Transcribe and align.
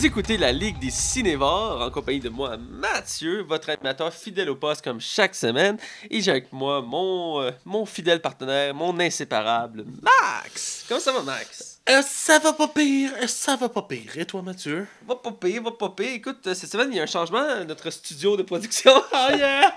Vous 0.00 0.06
écoutez 0.06 0.38
la 0.38 0.50
Ligue 0.50 0.78
des 0.78 0.88
Cinévores 0.88 1.82
en 1.82 1.90
compagnie 1.90 2.20
de 2.20 2.30
moi, 2.30 2.56
Mathieu, 2.56 3.42
votre 3.42 3.68
animateur 3.68 4.10
fidèle 4.14 4.48
au 4.48 4.56
poste 4.56 4.82
comme 4.82 4.98
chaque 4.98 5.34
semaine. 5.34 5.76
Et 6.10 6.22
j'ai 6.22 6.30
avec 6.30 6.50
moi 6.54 6.80
mon, 6.80 7.42
euh, 7.42 7.50
mon 7.66 7.84
fidèle 7.84 8.22
partenaire, 8.22 8.72
mon 8.72 8.98
inséparable, 8.98 9.84
Max. 10.00 10.86
Comment 10.88 11.00
ça 11.00 11.12
va, 11.12 11.22
Max? 11.22 11.80
Euh, 11.90 12.00
ça 12.00 12.38
va 12.38 12.54
pas 12.54 12.68
pire, 12.68 13.10
euh, 13.22 13.26
ça 13.26 13.56
va 13.56 13.68
pas 13.68 13.82
pire. 13.82 14.16
Et 14.16 14.24
toi, 14.24 14.40
Mathieu? 14.40 14.86
Va 15.06 15.16
pas 15.16 15.32
pire, 15.32 15.62
va 15.62 15.72
pas 15.72 15.90
pire. 15.90 16.14
Écoute, 16.14 16.38
cette 16.54 16.72
semaine, 16.72 16.88
il 16.92 16.96
y 16.96 17.00
a 17.00 17.02
un 17.02 17.06
changement 17.06 17.46
à 17.46 17.64
notre 17.64 17.90
studio 17.90 18.38
de 18.38 18.42
production. 18.42 18.92
Oh 18.96 19.26
yeah! 19.36 19.70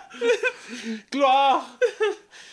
Gloire! 1.11 1.67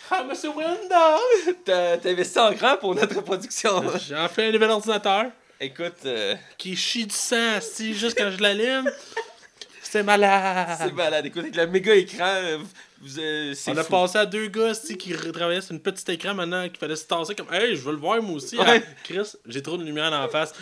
Ah, 0.09 0.25
Monsieur 0.25 0.49
Window! 0.49 1.55
T'as 1.63 1.95
t'as 1.95 2.09
investi 2.09 2.37
en 2.37 2.51
grand 2.51 2.75
pour 2.75 2.93
notre 2.95 3.21
production. 3.21 3.81
J'ai 3.97 4.17
enfin 4.17 4.49
un 4.49 4.51
nouvel 4.51 4.71
ordinateur 4.71 5.31
Écoute, 5.63 5.93
euh, 6.07 6.35
qui 6.57 6.75
chie 6.75 7.05
du 7.05 7.13
sang, 7.13 7.61
si 7.61 7.93
juste 7.93 8.17
quand 8.17 8.31
je 8.31 8.41
l'allume. 8.41 8.89
C'est 9.83 10.01
malade! 10.01 10.75
c'est 10.79 10.91
malade. 10.91 11.27
Écoute, 11.27 11.43
avec 11.43 11.55
le 11.55 11.67
méga 11.67 11.93
écran, 11.93 12.25
euh, 12.25 12.57
vous, 12.99 13.19
euh, 13.19 13.53
On 13.67 13.77
a 13.77 13.83
passé 13.83 14.17
à 14.17 14.25
deux 14.25 14.47
gars 14.47 14.73
si, 14.73 14.97
qui 14.97 15.13
travaillaient 15.13 15.61
sur 15.61 15.73
une 15.73 15.79
petite 15.79 16.09
écran 16.09 16.33
maintenant 16.33 16.67
qu'il 16.67 16.79
fallait 16.79 16.95
se 16.95 17.05
tasser 17.05 17.35
comme 17.35 17.53
Hey, 17.53 17.75
je 17.75 17.81
veux 17.81 17.91
le 17.91 17.99
voir 17.99 18.19
moi 18.23 18.37
aussi. 18.37 18.57
Ouais. 18.57 18.83
Ah, 18.83 18.91
Chris, 19.03 19.33
j'ai 19.45 19.61
trop 19.61 19.77
de 19.77 19.83
lumière 19.83 20.09
la 20.09 20.27
face. 20.29 20.53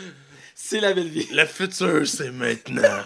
C'est 0.62 0.82
la 0.82 0.94
belle 0.94 1.08
vie. 1.08 1.26
Le 1.32 1.46
futur, 1.46 2.06
c'est 2.06 2.32
maintenant. 2.32 3.04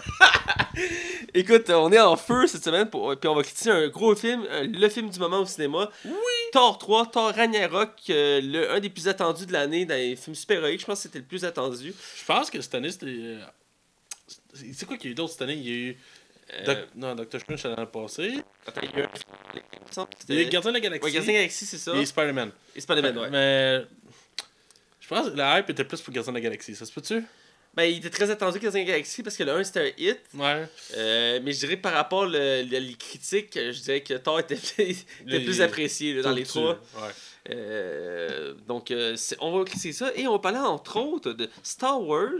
Écoute, 1.34 1.70
on 1.70 1.90
est 1.92 2.00
en 2.00 2.16
feu 2.16 2.46
cette 2.48 2.64
semaine, 2.64 2.90
pour, 2.90 3.16
puis 3.18 3.28
on 3.28 3.34
va 3.34 3.42
critiquer 3.42 3.70
un 3.70 3.88
gros 3.88 4.14
film, 4.16 4.44
euh, 4.50 4.66
le 4.66 4.88
film 4.88 5.08
du 5.08 5.18
moment 5.20 5.38
au 5.38 5.46
cinéma. 5.46 5.88
Oui! 6.04 6.12
Thor 6.52 6.78
3, 6.78 7.06
Thor 7.12 7.32
Ragnarok, 7.32 7.90
euh, 8.10 8.40
le, 8.42 8.70
un 8.72 8.80
des 8.80 8.90
plus 8.90 9.06
attendus 9.08 9.46
de 9.46 9.52
l'année 9.52 9.86
dans 9.86 9.94
les 9.94 10.16
films 10.16 10.34
super-héroïques. 10.34 10.80
Je 10.80 10.86
pense 10.86 10.98
que 10.98 11.02
c'était 11.04 11.20
le 11.20 11.24
plus 11.24 11.44
attendu. 11.44 11.94
Je 12.16 12.24
pense 12.24 12.50
que 12.50 12.60
cette 12.60 12.74
année, 12.74 12.90
c'était. 12.90 13.06
euh, 13.08 13.40
c'est- 14.52 14.72
C'est 14.74 14.86
quoi 14.86 14.96
qu'il 14.96 15.06
y 15.06 15.10
a 15.10 15.12
eu 15.12 15.14
d'autre 15.14 15.32
cette 15.32 15.42
année? 15.42 15.54
Il 15.54 15.68
y 15.68 15.70
a 15.72 15.76
eu. 15.90 15.96
Euh, 16.54 16.64
Doc- 16.66 16.88
Non, 16.96 17.14
Doctor 17.14 17.40
Strange, 17.40 17.58
c'était 17.62 17.74
l'année 17.76 17.90
passée. 17.90 18.34
attends, 18.66 18.80
il 18.82 18.90
y 18.90 19.00
a 19.00 19.04
eu 19.04 19.08
il 20.28 20.34
y 20.34 20.38
a 20.38 20.42
eu 20.42 20.46
Gardien 20.50 20.70
de 20.72 20.74
la 20.76 20.80
Galaxie. 20.80 21.04
Ouais, 21.06 21.12
Gardien 21.12 21.32
de 21.32 21.36
la 21.36 21.40
Galaxie, 21.42 21.66
c'est 21.66 21.78
ça. 21.78 21.94
Et 21.96 22.04
Spider-Man. 22.04 22.50
Et 22.76 22.80
Spider-Man, 22.80 23.16
ouais. 23.18 23.30
Mais. 23.30 23.84
Je 25.00 25.08
pense 25.08 25.30
que 25.30 25.36
la 25.36 25.58
hype 25.60 25.70
était 25.70 25.84
plus 25.84 26.00
pour 26.00 26.12
Gardien 26.12 26.32
de 26.32 26.38
la 26.38 26.42
Galaxie, 26.42 26.74
ça 26.74 26.84
se 26.84 26.92
peut-tu? 26.92 27.22
Ben, 27.76 27.84
il 27.84 27.98
était 27.98 28.10
très 28.10 28.30
attendu 28.30 28.60
de 28.60 28.64
la 28.70 28.84
Galaxie 28.84 29.22
parce 29.24 29.36
que 29.36 29.42
le 29.42 29.50
1 29.52 29.64
c'était 29.64 29.80
un 29.80 29.90
hit. 29.98 30.20
Ouais. 30.34 30.64
Euh, 30.96 31.40
mais 31.42 31.52
je 31.52 31.58
dirais 31.58 31.76
que 31.76 31.82
par 31.82 31.92
rapport 31.94 32.24
le- 32.24 32.62
le- 32.62 32.78
les 32.78 32.94
critiques, 32.94 33.54
je 33.56 33.80
dirais 33.80 34.00
que 34.02 34.14
Thor 34.14 34.38
était, 34.40 34.54
était 34.78 34.96
Les- 35.26 35.40
plus 35.40 35.60
apprécié 35.60 36.14
là, 36.14 36.22
dans 36.22 36.30
les 36.32 36.44
trois. 36.44 36.74
Ouais. 36.96 37.10
Euh, 37.50 38.54
donc, 38.68 38.90
euh, 38.90 39.16
on 39.40 39.58
va 39.58 39.64
critiquer 39.64 39.92
ça. 39.92 40.10
Et 40.14 40.26
on 40.28 40.32
va 40.32 40.38
parler 40.38 40.58
entre 40.58 40.98
autres 40.98 41.32
de 41.32 41.48
Star 41.62 42.00
Wars. 42.00 42.30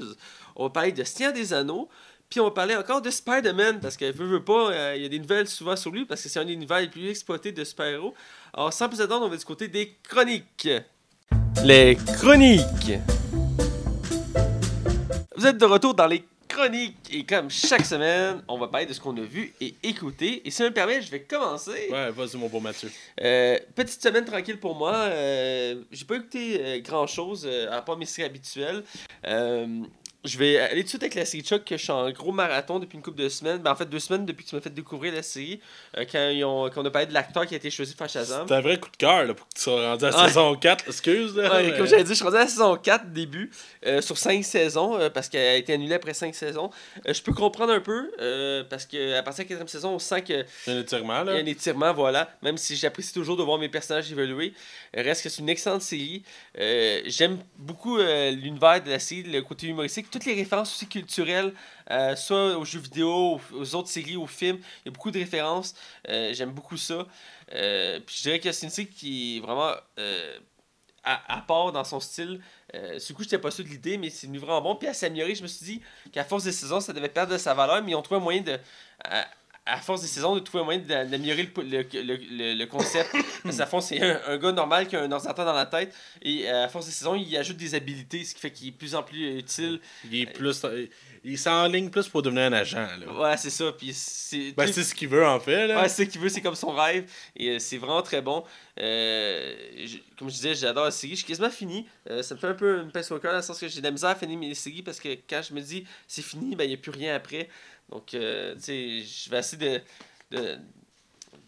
On 0.56 0.64
va 0.64 0.70
parler 0.70 0.92
de 0.92 1.02
Seigneur 1.05 1.32
des 1.32 1.52
Anneaux. 1.52 1.88
Puis 2.30 2.40
on 2.40 2.44
va 2.44 2.50
parler 2.52 2.74
encore 2.77 3.02
de 3.02 3.10
Spider-Man. 3.10 3.80
Parce 3.80 3.96
que, 3.96 4.10
veut, 4.12 4.27
veut 4.27 4.44
pas, 4.44 4.70
euh, 4.70 4.94
il 4.96 5.02
y 5.02 5.06
a 5.06 5.08
des 5.08 5.18
nouvelles 5.18 5.48
souvent 5.48 5.77
sur 5.77 5.90
lui. 5.90 6.05
Parce 6.06 6.22
que 6.22 6.28
c'est 6.28 6.38
un 6.38 6.44
des 6.44 6.52
univers 6.55 6.80
les 6.80 6.88
plus 6.88 7.08
exploités 7.10 7.52
de 7.52 7.64
super-héros. 7.64 8.14
Alors, 8.55 8.72
sans 8.72 8.89
plus 8.89 9.01
attendre, 9.01 9.27
on 9.27 9.28
va 9.28 9.36
du 9.36 9.45
côté 9.45 9.68
des 9.68 9.95
chroniques. 10.08 10.68
Les 11.64 11.96
chroniques. 12.18 12.92
Vous 15.36 15.46
êtes 15.46 15.58
de 15.58 15.64
retour 15.64 15.95
dans 15.95 16.06
les 16.06 16.24
chroniques. 16.48 16.96
Et 17.11 17.24
comme 17.24 17.50
chaque 17.50 17.84
semaine, 17.84 18.42
on 18.46 18.56
va 18.56 18.68
parler 18.68 18.86
de 18.86 18.92
ce 18.92 19.00
qu'on 19.00 19.17
a 19.17 19.22
vu 19.22 19.52
et 19.61 19.74
écouté. 19.83 20.46
Et 20.46 20.50
si 20.50 20.58
ça 20.58 20.64
me 20.64 20.70
permet, 20.70 21.02
je 21.02 21.11
vais 21.11 21.22
commencer. 21.22 21.89
Ouais, 21.90 22.11
vas-y, 22.12 22.36
mon 22.36 22.48
beau 22.48 22.61
Mathieu. 22.61 22.90
Euh, 23.20 23.58
petite 23.74 24.00
semaine 24.00 24.24
tranquille 24.24 24.61
pour 24.61 24.77
moi. 24.77 24.95
Euh, 24.95 25.83
j'ai 25.90 26.05
pas 26.05 26.17
écouté 26.17 26.80
grand 26.84 27.08
chose 27.08 27.48
à 27.70 27.83
part 27.83 27.96
mes 27.96 28.06
séries 28.06 28.28
habituelles. 28.28 28.84
Euh, 30.24 30.29
je 30.29 30.39
vais 30.39 30.58
aller 30.58 30.80
tout 30.80 30.85
de 30.85 30.89
suite 30.89 31.02
avec 31.02 31.14
la 31.14 31.24
série 31.24 31.42
Chuck 31.45 31.64
que 31.64 31.77
je 31.77 31.83
suis 31.83 31.92
en 31.92 32.11
gros 32.11 32.33
marathon 32.33 32.79
depuis 32.79 32.96
une 32.96 33.02
couple 33.02 33.23
de 33.23 33.29
semaines. 33.29 33.58
Ben, 33.58 33.73
en 33.73 33.77
fait, 33.77 33.86
deux 33.89 33.98
semaines 33.98 34.24
depuis 34.27 34.45
que 34.45 34.51
tu 34.51 34.55
m'as 34.57 34.61
fait 34.61 34.73
découvrir 34.73 35.12
la 35.12 35.23
série. 35.23 35.61
euh, 35.98 36.05
quand, 36.11 36.29
ils 36.30 36.45
ont, 36.45 36.70
quand 36.70 36.83
on 36.83 36.86
a 36.86 36.90
parlé 36.90 37.07
de 37.07 37.14
l'acteur 37.14 37.46
qui 37.46 37.55
a 37.55 37.57
été 37.57 37.70
choisi 37.70 37.95
pour 37.95 38.08
Shazam. 38.08 38.42
C'était 38.42 38.55
un 38.55 38.61
vrai 38.61 38.79
coup 38.79 38.90
de 38.90 38.96
cœur 38.96 39.24
là, 39.24 39.34
pour 39.34 39.46
que 39.48 39.55
tu 39.55 39.61
sois 39.63 39.90
rendu 39.90 40.05
à 40.05 40.17
Ouais. 40.23 40.29
saison 40.29 40.55
4. 40.57 40.89
Excuse, 40.89 41.36
là. 41.36 41.52
Ouais, 41.55 41.70
mais- 41.70 41.77
comme 41.77 41.86
j'avais 41.86 42.05
dit, 42.05 42.11
je 42.11 42.14
suis 42.14 42.24
rendu 42.24 42.36
à 42.36 42.40
la 42.40 42.46
saison 42.48 42.77
4 42.77 43.13
début, 43.13 43.51
euh, 43.86 44.01
sur 44.01 44.17
5 44.18 44.45
saisons, 44.45 44.98
euh, 44.98 45.11
parce 45.11 45.29
qu'elle 45.29 45.46
a 45.46 45.57
été 45.57 45.73
annulée 45.74 45.95
après 45.95 46.14
5 46.14 46.34
saisons. 46.34 46.70
Euh, 47.07 47.13
je 47.14 47.23
peux 47.23 47.33
comprendre 47.33 47.73
un 47.73 47.80
peu, 47.80 48.11
euh, 48.20 48.64
parce 48.68 48.86
qu'à 48.86 49.23
partir 49.23 49.45
de 49.45 49.51
la 49.51 49.58
4 49.58 49.68
saison, 49.68 49.90
on 49.90 49.98
sent 49.98 50.23
que 50.23 50.45
Il 50.67 50.73
y 50.73 50.77
a 50.77 50.79
un 50.79 50.80
étirement, 50.80 51.23
Il 51.23 51.27
y 51.27 51.30
a 51.30 51.34
là. 51.34 51.40
un 51.40 51.46
étirement, 51.46 51.92
voilà. 51.92 52.30
Même 52.42 52.57
si 52.57 52.77
j'apprécie 52.77 53.13
toujours 53.13 53.36
de 53.36 53.42
voir 53.42 53.58
mes 53.58 53.68
personnages 53.68 54.11
évoluer. 54.11 54.52
Euh, 54.96 55.02
Reste 55.02 55.23
que 55.23 55.29
c'est 55.29 55.42
une 55.42 55.48
excellente 55.51 55.83
série. 55.83 56.23
Euh, 56.58 57.01
J'aime 57.07 57.39
beaucoup 57.58 57.98
euh, 57.98 58.30
l'univers 58.30 58.83
de 58.83 58.90
la 58.90 58.98
série, 58.98 59.23
le 59.24 59.42
côté 59.42 59.67
humoristique. 59.67 60.07
Toutes 60.14 60.27
les 60.27 60.35
références 60.35 60.73
aussi 60.73 60.86
culturelles, 60.86 61.52
euh, 61.91 62.14
soit 62.14 62.57
aux 62.57 62.64
jeux 62.64 62.79
vidéo, 62.79 63.41
aux, 63.52 63.75
autres 63.75 63.89
séries, 63.89 64.14
aux 64.17 64.29
films. 64.29 64.58
Il 64.85 64.86
y 64.86 64.89
a 64.89 64.92
beaucoup 64.92 65.11
de 65.11 65.19
références. 65.19 65.75
Euh, 66.08 66.33
J'aime 66.33 66.52
beaucoup 66.52 66.77
ça. 66.77 67.05
Euh, 67.52 67.98
puis 67.98 68.14
je 68.19 68.23
dirais 68.23 68.39
que 68.39 68.52
c'est 68.52 68.67
une 68.67 68.70
série 68.70 68.86
qui 68.86 69.39
est 69.39 69.41
vraiment 69.41 69.73
à, 71.02 71.45
part 71.48 71.73
dans 71.73 71.83
son 71.83 71.98
style. 71.98 72.41
Euh, 72.77 73.01
du 73.01 73.13
coup, 73.13 73.25
j'étais 73.25 73.39
pas 73.39 73.51
sûr 73.51 73.64
de 73.64 73.70
l'idée, 73.70 73.98
mais 73.98 74.08
c'est 74.08 74.29
vraiment 74.29 74.63
bon. 74.63 74.77
Puis 74.77 74.86
à 74.86 74.95
s'améliorer, 74.95 75.35
je 75.35 75.42
me 75.42 75.48
suis 75.48 75.67
dit 75.67 75.83
qu'à 76.13 76.23
force 76.23 76.45
des 76.45 76.52
saisons, 76.52 76.79
ça 76.79 76.92
devait 76.92 77.08
perdre 77.08 77.33
de 77.33 77.39
sa 77.39 77.52
valeur, 77.52 77.83
mais 77.83 77.91
ils 77.91 77.96
ont 77.96 78.02
trouvé 78.02 78.20
un 78.20 78.23
moyen 78.23 78.42
de. 78.42 78.57
À 79.67 79.79
force 79.79 80.02
des 80.02 80.08
saisons, 80.08 80.35
de 80.35 80.41
trouver 80.41 80.61
un 80.63 80.64
moyen 80.64 80.80
d'a- 80.80 81.05
d'améliorer 81.07 81.45
le, 81.57 81.63
le, 81.63 81.83
le, 81.92 82.55
le- 82.55 82.67
concept. 82.67 83.11
Parce 83.42 83.57
qu'à 83.57 83.67
fond, 83.67 83.80
c'est 83.80 84.01
un, 84.02 84.20
un 84.27 84.36
gars 84.36 84.52
normal 84.52 84.86
qui 84.86 84.95
a 84.97 85.01
un 85.02 85.11
ordinateur 85.11 85.47
dans 85.47 85.55
la 85.55 85.64
tête. 85.67 85.95
Et 86.20 86.48
euh, 86.51 86.64
à 86.64 86.69
force 86.69 86.86
des 86.86 86.92
saisons, 86.92 87.14
il 87.14 87.35
ajoute 87.36 87.57
des 87.57 87.75
habilités, 87.75 88.25
ce 88.25 88.35
qui 88.35 88.41
fait 88.41 88.51
qu'il 88.51 88.69
est 88.69 88.70
de 88.73 88.77
plus 88.77 88.95
en 88.95 89.02
plus 89.02 89.39
utile. 89.39 89.80
Il 90.11 90.20
est 90.20 90.27
plus. 90.27 90.64
Il 91.27 91.39
s'enligne 91.39 91.89
plus 91.89 92.07
pour 92.08 92.20
devenir 92.20 92.42
un 92.45 92.52
agent, 92.52 92.86
là. 93.01 93.11
Ouais, 93.19 93.36
c'est 93.39 93.48
ça. 93.48 93.73
Puis 93.73 93.95
c'est. 93.95 94.52
Ben, 94.52 94.70
c'est 94.70 94.85
ce 94.85 94.95
qu'il 94.95 95.08
veut, 95.08 95.27
en 95.27 95.41
fait, 95.41 95.67
là. 95.69 95.81
Ouais, 95.81 95.89
c'est 95.89 96.05
ce 96.05 96.11
qu'il 96.11 96.20
veut, 96.20 96.29
c'est 96.29 96.42
comme 96.42 96.55
son 96.55 96.73
rêve. 96.73 97.11
Et 97.35 97.48
euh, 97.52 97.58
c'est 97.58 97.79
vraiment 97.79 98.02
très 98.02 98.20
bon. 98.20 98.45
Euh, 98.79 99.55
comme 100.19 100.29
je 100.29 100.35
disais, 100.35 100.55
j'adore 100.55 100.85
la 100.85 100.91
série. 100.91 101.13
Je 101.13 101.19
suis 101.19 101.27
quasiment 101.27 101.48
fini. 101.51 101.86
Euh, 102.11 102.23
ça 102.23 102.35
me 102.35 102.41
fait 102.41 102.46
un 102.48 102.55
peu 102.55 102.81
une 102.83 102.91
pince 102.92 103.11
au 103.11 103.19
cœur 103.19 103.33
dans 103.33 103.39
le 103.39 103.42
sens 103.42 103.58
que 103.58 103.69
j'ai 103.69 103.81
de 103.81 103.85
la 103.85 103.91
misère 103.91 104.11
à 104.11 104.14
finir 104.14 104.39
mes 104.39 104.55
séries 104.55 104.83
parce 104.83 105.01
que 105.01 105.08
quand 105.29 105.41
je 105.48 105.55
me 105.55 105.61
dis 105.61 105.85
c'est 106.07 106.23
fini, 106.23 106.55
ben 106.57 106.64
il 106.64 106.69
n'y 106.69 106.75
a 106.75 106.77
plus 106.77 106.91
rien 106.91 107.14
après. 107.14 107.48
Donc, 107.94 108.12
euh, 108.12 108.55
tu 108.56 108.60
sais, 108.62 109.00
je 109.02 109.30
vais 109.30 109.38
essayer 109.38 109.80
de, 110.30 110.36
de, 110.36 110.56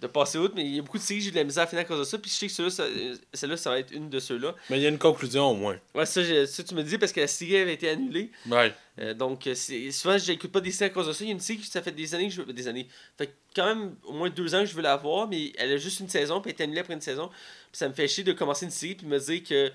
de 0.00 0.06
passer 0.06 0.38
outre. 0.38 0.54
Mais 0.54 0.64
il 0.64 0.76
y 0.76 0.78
a 0.78 0.82
beaucoup 0.82 0.96
de 0.98 1.02
séries 1.02 1.18
que 1.18 1.24
j'ai 1.26 1.30
de 1.32 1.36
la 1.36 1.44
misère 1.44 1.64
à 1.64 1.66
finir 1.66 1.82
à 1.82 1.84
cause 1.84 1.98
de 1.98 2.04
ça. 2.04 2.16
Puis 2.18 2.30
je 2.30 2.36
sais 2.36 2.46
que 2.46 2.52
celle-là, 2.52 2.70
ça, 2.70 2.82
euh, 2.84 3.16
celle-là, 3.34 3.56
ça 3.56 3.70
va 3.70 3.78
être 3.80 3.90
une 3.92 4.08
de 4.08 4.18
ceux-là. 4.20 4.54
Mais 4.70 4.78
il 4.78 4.82
y 4.82 4.86
a 4.86 4.88
une 4.88 4.98
conclusion, 4.98 5.50
au 5.50 5.54
moins. 5.54 5.76
Ouais, 5.94 6.06
ça, 6.06 6.22
je- 6.22 6.46
ça, 6.46 6.62
tu 6.62 6.74
me 6.74 6.82
dis 6.84 6.98
parce 6.98 7.12
que 7.12 7.20
la 7.20 7.26
série 7.26 7.56
avait 7.56 7.74
été 7.74 7.88
annulée. 7.88 8.30
Ouais. 8.48 8.72
Euh, 9.00 9.12
donc, 9.12 9.46
euh, 9.48 9.54
souvent, 9.90 10.16
je 10.18 10.30
n'écoute 10.30 10.52
pas 10.52 10.60
des 10.60 10.70
séries 10.70 10.90
à 10.90 10.94
cause 10.94 11.08
de 11.08 11.12
ça. 11.12 11.24
Il 11.24 11.26
y 11.26 11.30
a 11.30 11.34
une 11.34 11.40
série 11.40 11.58
qui 11.58 11.66
ça 11.66 11.82
fait 11.82 11.90
des 11.92 12.14
années 12.14 12.28
que 12.28 12.34
je 12.34 12.42
veux. 12.42 12.52
Des 12.52 12.68
années. 12.68 12.86
Fait 13.18 13.34
quand 13.54 13.66
même 13.66 13.96
au 14.04 14.12
moins 14.12 14.30
deux 14.30 14.54
ans 14.54 14.60
que 14.60 14.66
je 14.66 14.74
veux 14.74 14.82
la 14.82 14.96
voir, 14.96 15.26
mais 15.28 15.52
elle 15.58 15.72
a 15.72 15.76
juste 15.78 15.98
une 16.00 16.08
saison, 16.08 16.40
puis 16.40 16.52
elle 16.52 16.60
est 16.60 16.64
annulée 16.64 16.80
après 16.80 16.94
une 16.94 17.00
saison. 17.00 17.26
Puis 17.28 17.78
ça 17.78 17.88
me 17.88 17.94
fait 17.94 18.06
chier 18.06 18.22
de 18.22 18.32
commencer 18.32 18.66
une 18.66 18.70
série, 18.70 18.94
puis 18.94 19.06
me 19.06 19.18
dire 19.18 19.42
que. 19.42 19.72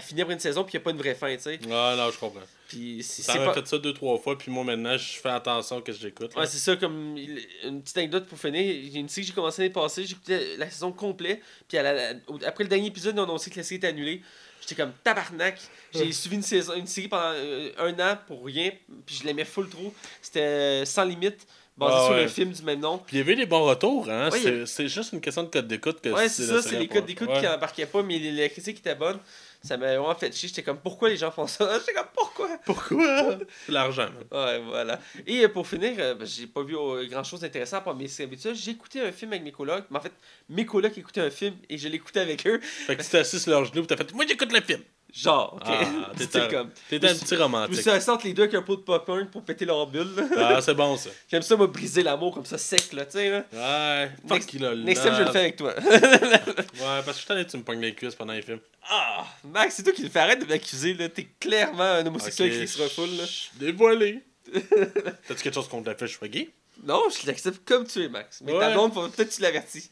Finit 0.00 0.22
après 0.22 0.34
une 0.34 0.40
saison, 0.40 0.62
puis 0.64 0.72
il 0.74 0.76
n'y 0.76 0.82
a 0.82 0.84
pas 0.84 0.90
une 0.90 0.98
vraie 0.98 1.14
fin, 1.14 1.34
tu 1.36 1.42
sais. 1.42 1.58
Ah, 1.70 1.94
non, 1.96 2.10
je 2.10 2.18
comprends. 2.18 2.40
Puis 2.68 3.02
c'est 3.02 3.22
Ça 3.22 3.34
m'a 3.38 3.46
pas. 3.46 3.54
fait 3.54 3.66
ça 3.66 3.78
deux, 3.78 3.94
trois 3.94 4.18
fois, 4.18 4.36
puis 4.36 4.50
moi, 4.50 4.62
maintenant, 4.64 4.96
je 4.96 5.18
fais 5.18 5.28
attention 5.30 5.76
à 5.76 5.78
ce 5.80 5.84
que 5.84 5.92
j'écoute. 5.92 6.34
Ouais, 6.36 6.46
c'est 6.46 6.58
ça, 6.58 6.76
comme 6.76 7.16
une 7.16 7.80
petite 7.82 7.96
anecdote 7.96 8.26
pour 8.26 8.38
finir. 8.38 8.60
A 8.94 8.98
une 8.98 9.08
série 9.08 9.22
que 9.22 9.28
j'ai 9.28 9.34
commencé 9.34 9.62
l'année 9.62 9.72
passée, 9.72 10.04
j'écoutais 10.04 10.56
la 10.58 10.68
saison 10.68 10.92
complète, 10.92 11.40
puis 11.68 11.78
à 11.78 11.82
la- 11.82 12.12
après 12.46 12.64
le 12.64 12.68
dernier 12.68 12.88
épisode, 12.88 13.14
ils 13.16 13.20
ont 13.20 13.24
annoncé 13.24 13.50
que 13.50 13.56
la 13.56 13.62
série 13.62 13.76
était 13.76 13.86
annulée. 13.86 14.20
J'étais 14.60 14.74
comme 14.82 14.92
tabarnak. 15.04 15.58
J'ai 15.94 16.10
suivi 16.12 16.36
une, 16.36 16.42
saison, 16.42 16.74
une 16.74 16.86
série 16.86 17.08
pendant 17.08 17.32
euh, 17.34 17.70
un 17.78 17.92
an 18.00 18.18
pour 18.26 18.44
rien, 18.44 18.70
puis 19.06 19.16
je 19.20 19.24
l'aimais 19.24 19.44
full 19.44 19.68
trop. 19.68 19.94
C'était 20.20 20.40
euh, 20.40 20.84
sans 20.84 21.04
limite, 21.04 21.46
basé 21.76 21.94
Ah 21.96 22.04
sur 22.06 22.14
le 22.16 22.26
film 22.28 22.52
du 22.52 22.62
même 22.62 22.80
nom. 22.80 22.98
Puis 22.98 23.16
il 23.16 23.18
y 23.18 23.22
avait 23.22 23.36
des 23.36 23.46
bons 23.46 23.64
retours, 23.64 24.08
hein. 24.10 24.28
Ouais, 24.30 24.64
c'est, 24.66 24.88
juste 24.88 25.12
une 25.12 25.20
question 25.20 25.44
de 25.44 25.48
code 25.48 25.68
d'écoute 25.68 26.00
que 26.00 26.08
Ouais, 26.08 26.28
c'est 26.28 26.44
ça, 26.46 26.62
c'est 26.62 26.78
les 26.78 26.86
a 26.86 26.88
codes 26.88 27.06
d'écoute 27.06 27.28
Ouais. 27.28 27.40
qui 27.40 27.46
embarquaient 27.46 27.86
pas, 27.86 28.02
mais 28.02 28.18
les- 28.18 28.32
la 28.32 28.48
critique 28.48 28.78
était 28.78 28.94
bonne. 28.94 29.18
Ça 29.66 29.76
m'a 29.76 29.86
vraiment 29.86 30.14
fait 30.14 30.32
chier. 30.34 30.48
J'étais 30.48 30.62
comme, 30.62 30.78
pourquoi 30.78 31.08
les 31.08 31.16
gens 31.16 31.30
font 31.30 31.46
ça? 31.46 31.78
J'étais 31.80 31.92
comme, 31.92 32.06
pourquoi? 32.14 32.48
Pourquoi? 32.64 33.38
C'est 33.64 33.72
l'argent. 33.72 34.08
Ouais, 34.30 34.60
voilà. 34.60 35.00
Et 35.26 35.44
euh, 35.44 35.48
pour 35.48 35.66
finir, 35.66 35.94
euh, 35.98 36.14
ben, 36.14 36.26
j'ai 36.26 36.46
pas 36.46 36.62
vu 36.62 36.76
grand 37.08 37.24
chose 37.24 37.40
d'intéressant 37.40 37.78
à 37.78 37.80
part 37.80 37.96
mes 37.96 38.08
habituelles. 38.20 38.54
J'ai 38.54 38.72
écouté 38.72 39.00
un 39.00 39.12
film 39.12 39.32
avec 39.32 39.44
mes 39.44 39.52
colocs. 39.52 39.84
Mais 39.90 39.98
en 39.98 40.02
fait, 40.02 40.12
mes 40.48 40.64
colocs 40.64 40.96
écoutaient 40.96 41.20
un 41.20 41.30
film 41.30 41.56
et 41.68 41.78
je 41.78 41.88
l'écoutais 41.88 42.20
avec 42.20 42.46
eux. 42.46 42.60
Fait 42.60 42.96
que 42.96 43.02
tu 43.02 43.08
t'es 43.08 43.18
assis 43.18 43.40
sur 43.40 43.50
leurs 43.50 43.64
genoux, 43.64 43.82
pis 43.82 43.88
t'as 43.88 43.96
fait 43.96 44.12
Moi, 44.14 44.24
j'écoute 44.26 44.52
le 44.52 44.60
film. 44.60 44.82
Genre, 45.12 45.54
ok. 45.54 45.62
Ah, 45.66 46.10
C'était 46.18 46.40
t'étais- 46.40 46.54
comme. 46.54 46.70
T'étais 46.90 47.08
un 47.08 47.14
Je- 47.14 47.18
petit 47.20 47.26
Je 47.30 47.34
me 47.36 47.42
romantique. 47.42 47.80
suis 47.80 47.90
assis 47.90 48.10
entre 48.10 48.26
les 48.26 48.34
deux 48.34 48.42
avec 48.42 48.54
un 48.54 48.60
pot 48.62 48.76
de 48.76 48.82
popcorn 48.82 49.26
pour 49.30 49.42
péter 49.42 49.64
leur 49.64 49.86
bulle. 49.86 50.14
là. 50.14 50.56
Ah, 50.56 50.60
c'est 50.60 50.74
bon, 50.74 50.96
ça. 50.96 51.08
J'aime 51.30 51.40
ça, 51.42 51.56
moi, 51.56 51.68
briser 51.68 52.02
l'amour 52.02 52.34
comme 52.34 52.44
ça, 52.44 52.58
sec, 52.58 52.92
là, 52.92 53.06
tu 53.06 53.12
sais. 53.12 53.30
là. 53.30 53.44
Ouais. 53.52 54.10
Fuck, 54.28 54.52
il 54.54 54.64
a 54.64 54.74
Next 54.74 55.02
time, 55.02 55.14
je 55.16 55.22
le 55.22 55.30
fais 55.32 55.38
avec 55.38 55.56
toi. 55.56 55.74
Ouais, 55.84 57.02
parce 57.04 57.16
que 57.16 57.22
je 57.22 57.26
t'en 57.26 57.36
ai, 57.38 57.46
tu 57.46 57.56
me 57.56 57.62
pognes 57.62 57.80
les 57.80 57.94
cuisses 57.94 58.14
pendant 58.14 58.32
les 58.34 58.42
films. 58.42 58.60
ah, 58.90 59.24
Max, 59.44 59.74
c'est 59.76 59.82
toi 59.82 59.92
qui 59.92 60.02
le 60.02 60.10
fais. 60.10 60.18
Arrête 60.20 60.40
de 60.40 60.46
m'accuser, 60.46 60.94
là. 60.94 61.08
T'es 61.08 61.28
clairement 61.40 61.82
un 61.82 62.06
homosexuel 62.06 62.50
qui 62.60 62.68
se 62.68 62.82
refoule, 62.82 63.10
là. 63.16 63.24
Dévoilé. 63.54 64.22
T'as-tu 64.52 65.42
quelque 65.42 65.54
chose 65.54 65.68
contre 65.68 65.88
la 65.88 65.96
fait 65.96 66.06
je 66.06 66.16
sois 66.18 66.28
gay 66.28 66.50
Non, 66.84 67.02
je 67.10 67.26
l'accepte 67.26 67.66
comme 67.66 67.86
tu 67.86 68.02
es, 68.04 68.08
Max. 68.08 68.40
Mais 68.44 68.52
ta 68.52 68.58
Ouais. 68.58 68.72
blonde, 68.72 68.92
faut 68.92 69.08
peut-être 69.08 69.30
que 69.30 69.34
tu 69.34 69.42
l'avertis. 69.42 69.90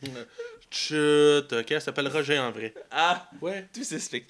Chut, 0.71 1.53
ok, 1.53 1.71
elle 1.71 1.81
s'appelle 1.81 2.09
Roger 2.09 2.39
en 2.39 2.51
vrai. 2.51 2.75
Ah, 2.91 3.29
Ouais. 3.41 3.67
tout 3.73 3.85
s'explique. 3.85 4.25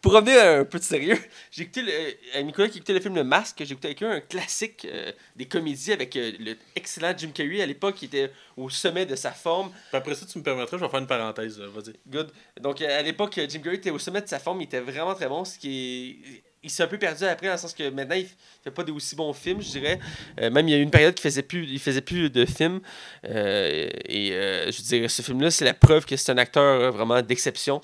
Pour 0.00 0.12
revenir 0.12 0.38
à 0.42 0.48
un 0.60 0.64
peu 0.64 0.78
de 0.78 0.84
sérieux, 0.84 1.18
j'ai 1.50 1.64
écouté 1.64 1.82
le, 1.82 1.92
à 2.38 2.42
Nicolas 2.42 2.68
qui 2.68 2.78
écoutait 2.78 2.94
le 2.94 3.00
film 3.00 3.14
Le 3.16 3.24
Masque, 3.24 3.56
j'ai 3.58 3.72
écouté 3.72 3.88
avec 3.88 4.02
eux 4.02 4.10
un 4.10 4.20
classique 4.20 4.86
euh, 4.90 5.12
des 5.36 5.46
comédies 5.46 5.92
avec 5.92 6.16
euh, 6.16 6.32
le 6.40 6.56
excellent 6.74 7.12
Jim 7.16 7.30
Carrey 7.34 7.60
à 7.60 7.66
l'époque 7.66 7.96
qui 7.96 8.06
était 8.06 8.32
au 8.56 8.70
sommet 8.70 9.04
de 9.04 9.14
sa 9.14 9.32
forme. 9.32 9.70
Puis 9.70 9.96
après 9.98 10.14
ça, 10.14 10.24
tu 10.24 10.38
me 10.38 10.42
permettrais, 10.42 10.78
je 10.78 10.84
vais 10.84 10.90
faire 10.90 11.00
une 11.00 11.06
parenthèse, 11.06 11.60
euh, 11.60 11.68
vas-y. 11.68 11.94
Good. 12.06 12.32
Donc 12.60 12.80
euh, 12.80 12.98
à 12.98 13.02
l'époque, 13.02 13.36
euh, 13.38 13.46
Jim 13.48 13.60
Carrey 13.60 13.76
était 13.76 13.90
au 13.90 13.98
sommet 13.98 14.22
de 14.22 14.28
sa 14.28 14.38
forme, 14.38 14.62
il 14.62 14.64
était 14.64 14.80
vraiment 14.80 15.14
très 15.14 15.28
bon, 15.28 15.44
ce 15.44 15.58
qui 15.58 16.18
est... 16.36 16.42
Il 16.62 16.68
s'est 16.68 16.82
un 16.82 16.88
peu 16.88 16.98
perdu 16.98 17.24
après, 17.24 17.46
dans 17.46 17.54
le 17.54 17.58
sens 17.58 17.72
que 17.72 17.88
maintenant, 17.88 18.16
il 18.16 18.28
fait 18.62 18.70
pas 18.70 18.84
des 18.84 18.92
aussi 18.92 19.16
bons 19.16 19.32
films, 19.32 19.62
je 19.62 19.70
dirais. 19.70 19.98
Euh, 20.40 20.50
même, 20.50 20.68
il 20.68 20.72
y 20.72 20.74
a 20.74 20.76
eu 20.76 20.82
une 20.82 20.90
période 20.90 21.14
qu'il 21.14 21.22
faisait 21.22 21.42
plus, 21.42 21.66
il 21.66 21.78
faisait 21.78 22.02
plus 22.02 22.28
de 22.28 22.44
films. 22.44 22.80
Euh, 23.24 23.88
et 24.04 24.32
euh, 24.32 24.70
je 24.70 24.82
dirais, 24.82 25.08
ce 25.08 25.22
film-là, 25.22 25.50
c'est 25.50 25.64
la 25.64 25.72
preuve 25.72 26.04
que 26.04 26.16
c'est 26.16 26.30
un 26.30 26.36
acteur 26.36 26.62
euh, 26.62 26.90
vraiment 26.90 27.22
d'exception. 27.22 27.80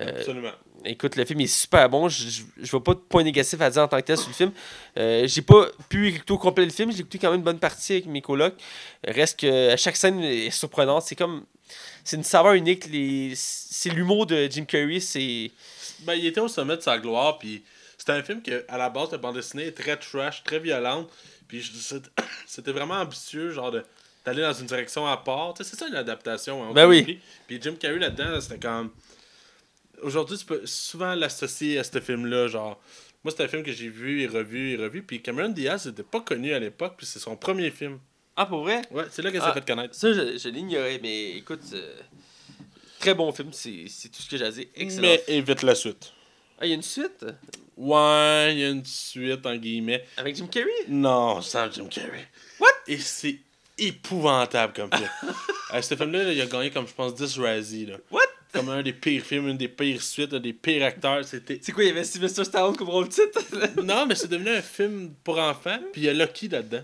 Absolument. 0.00 0.52
Écoute, 0.84 1.16
le 1.16 1.24
film 1.24 1.40
est 1.40 1.46
super 1.46 1.88
bon. 1.90 2.08
Je, 2.08 2.42
je 2.56 2.70
vois 2.70 2.82
pas 2.82 2.94
de 2.94 3.00
point 3.00 3.22
négatif 3.22 3.60
à 3.60 3.68
dire 3.68 3.82
en 3.82 3.88
tant 3.88 3.98
que 3.98 4.06
tel 4.06 4.16
sur 4.16 4.28
le 4.28 4.34
film. 4.34 4.52
Euh, 4.96 5.26
j'ai 5.26 5.42
pas 5.42 5.66
pu 5.88 6.08
écouter 6.08 6.32
au 6.32 6.38
complet 6.38 6.64
le 6.64 6.70
film. 6.70 6.92
J'ai 6.92 7.00
écouté 7.00 7.18
quand 7.18 7.30
même 7.30 7.40
une 7.40 7.44
bonne 7.44 7.58
partie 7.58 7.94
avec 7.94 8.06
mes 8.06 8.22
colocs. 8.22 8.54
Reste 9.06 9.40
que 9.40 9.70
à 9.70 9.76
chaque 9.76 9.96
scène 9.96 10.22
est 10.22 10.50
surprenante. 10.50 11.02
C'est 11.02 11.16
comme. 11.16 11.44
C'est 12.04 12.16
une 12.16 12.24
saveur 12.24 12.54
unique. 12.54 12.86
Les, 12.86 13.32
c'est 13.34 13.90
l'humour 13.90 14.24
de 14.24 14.48
Jim 14.50 14.64
Carrey. 14.64 15.00
C'est. 15.00 15.50
Ben, 16.00 16.14
il 16.14 16.24
était 16.24 16.40
au 16.40 16.48
sommet 16.48 16.76
de 16.76 16.82
sa 16.82 16.96
gloire, 16.96 17.38
puis 17.38 17.62
c'était 18.00 18.12
un 18.12 18.22
film 18.22 18.40
que, 18.42 18.64
à 18.68 18.78
la 18.78 18.88
base, 18.88 19.12
la 19.12 19.18
bande 19.18 19.34
dessinée 19.34 19.66
est 19.66 19.72
très 19.76 19.98
trash, 19.98 20.42
très 20.42 20.58
violente, 20.58 21.10
puis 21.46 21.60
je- 21.60 21.72
c'était 21.72 22.08
c'était 22.46 22.72
vraiment 22.72 22.94
ambitieux, 22.94 23.50
genre 23.50 23.70
de 23.70 23.84
d'aller 24.24 24.40
dans 24.42 24.52
une 24.54 24.66
direction 24.66 25.06
à 25.06 25.16
part. 25.18 25.52
Tu 25.54 25.62
sais, 25.64 25.70
c'est 25.70 25.76
ça 25.76 25.86
une 25.88 25.94
adaptation. 25.96 26.62
hein, 26.64 26.72
Ben 26.74 26.86
oui. 26.86 27.20
Puis 27.46 27.58
Jim 27.60 27.74
Carrey 27.78 27.98
là-dedans, 27.98 28.40
c'était 28.40 28.58
comme. 28.58 28.90
Aujourd'hui, 30.02 30.38
tu 30.38 30.44
peux 30.46 30.62
souvent 30.66 31.14
l'associer 31.14 31.78
à 31.78 31.84
ce 31.84 32.00
film-là, 32.00 32.48
genre. 32.48 32.80
Moi, 33.22 33.34
c'est 33.36 33.42
un 33.44 33.48
film 33.48 33.62
que 33.62 33.72
j'ai 33.72 33.88
vu 33.88 34.22
et 34.22 34.26
revu 34.26 34.72
et 34.72 34.76
revu. 34.76 35.02
Puis 35.02 35.20
Cameron 35.20 35.50
Diaz 35.50 35.86
n'était 35.86 36.02
pas 36.02 36.20
connu 36.20 36.54
à 36.54 36.58
l'époque, 36.58 36.94
puis 36.96 37.06
c'est 37.06 37.18
son 37.18 37.36
premier 37.36 37.70
film. 37.70 37.98
Ah, 38.36 38.46
pour 38.46 38.62
vrai? 38.62 38.80
Ouais, 38.90 39.04
c'est 39.10 39.20
là 39.20 39.30
qu'elle 39.30 39.42
Ah. 39.44 39.48
s'est 39.52 39.60
fait 39.60 39.66
connaître. 39.66 39.94
Ça, 39.94 40.10
je, 40.12 40.38
je 40.38 40.48
l'ignorais. 40.48 40.98
Mais 41.02 41.32
écoute, 41.32 41.60
euh, 41.74 41.96
très 42.98 43.12
bon 43.14 43.30
film. 43.32 43.50
C'est, 43.52 43.84
c'est 43.88 44.08
tout 44.08 44.22
ce 44.22 44.30
que 44.30 44.36
j'ai 44.38 44.44
à 44.46 44.50
dire. 44.50 44.66
Excellent. 44.74 45.02
Mais 45.02 45.22
évite 45.28 45.62
la 45.62 45.74
suite. 45.74 46.12
Ah, 46.60 46.66
il 46.66 46.68
y 46.68 46.72
a 46.72 46.74
une 46.76 46.82
suite? 46.82 47.24
Ouais, 47.76 48.48
il 48.52 48.58
y 48.58 48.64
a 48.64 48.68
une 48.68 48.84
suite, 48.84 49.46
en 49.46 49.56
guillemets. 49.56 50.04
avec 50.18 50.36
Jim 50.36 50.46
Carrey? 50.46 50.70
Non, 50.88 51.40
sans 51.40 51.70
Jim 51.72 51.86
Carrey. 51.90 52.28
What? 52.58 52.68
Et 52.86 52.98
c'est 52.98 53.38
épouvantable 53.78 54.72
comme 54.74 54.90
film. 54.92 55.08
euh, 55.74 55.82
ce 55.82 55.94
film-là, 55.94 56.24
là, 56.24 56.32
il 56.32 56.40
a 56.40 56.46
gagné 56.46 56.70
comme 56.70 56.86
je 56.86 56.92
pense 56.92 57.14
10 57.14 57.38
Razzie. 57.38 57.86
Là. 57.86 57.96
What? 58.10 58.20
Comme 58.52 58.68
un 58.68 58.82
des 58.82 58.92
pires 58.92 59.22
films, 59.24 59.48
une 59.48 59.56
des 59.56 59.68
pires 59.68 60.02
suites, 60.02 60.34
un 60.34 60.40
des 60.40 60.52
pires 60.52 60.84
acteurs. 60.84 61.24
C'était. 61.24 61.58
C'est 61.62 61.72
quoi 61.72 61.84
Il 61.84 61.88
y 61.88 61.90
avait 61.90 62.04
Sylvester 62.04 62.44
Stallone 62.44 62.76
comme 62.76 62.88
rôle 62.90 63.08
titre? 63.08 63.40
Non, 63.82 64.06
mais 64.06 64.14
c'est 64.14 64.28
devenu 64.28 64.50
un 64.50 64.62
film 64.62 65.14
pour 65.24 65.38
enfants, 65.38 65.78
puis 65.92 66.02
il 66.02 66.04
y 66.04 66.08
a 66.08 66.12
Lucky 66.12 66.48
là-dedans. 66.48 66.82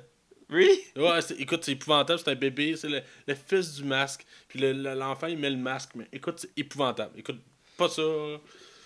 Oui 0.49 0.70
Ouais, 0.96 1.20
c'est- 1.23 1.34
écoute, 1.40 1.64
c'est 1.64 1.73
épouvantable, 1.73 2.20
c'est 2.25 2.31
un 2.31 2.37
bébé, 2.37 2.76
c'est 2.76 2.88
le, 2.88 3.02
le 3.26 3.34
fils 3.34 3.75
du 3.75 3.82
masque, 3.84 4.25
puis 4.49 4.61
le- 4.61 4.73
le- 4.73 4.94
l'enfant 4.94 5.26
il 5.26 5.37
met 5.38 5.50
le 5.50 5.56
masque, 5.56 5.90
mais 5.96 6.06
écoute, 6.12 6.37
c'est 6.38 6.50
épouvantable. 6.56 7.19
Écoute, 7.19 7.40
pas 7.76 7.88
ça. 7.88 8.02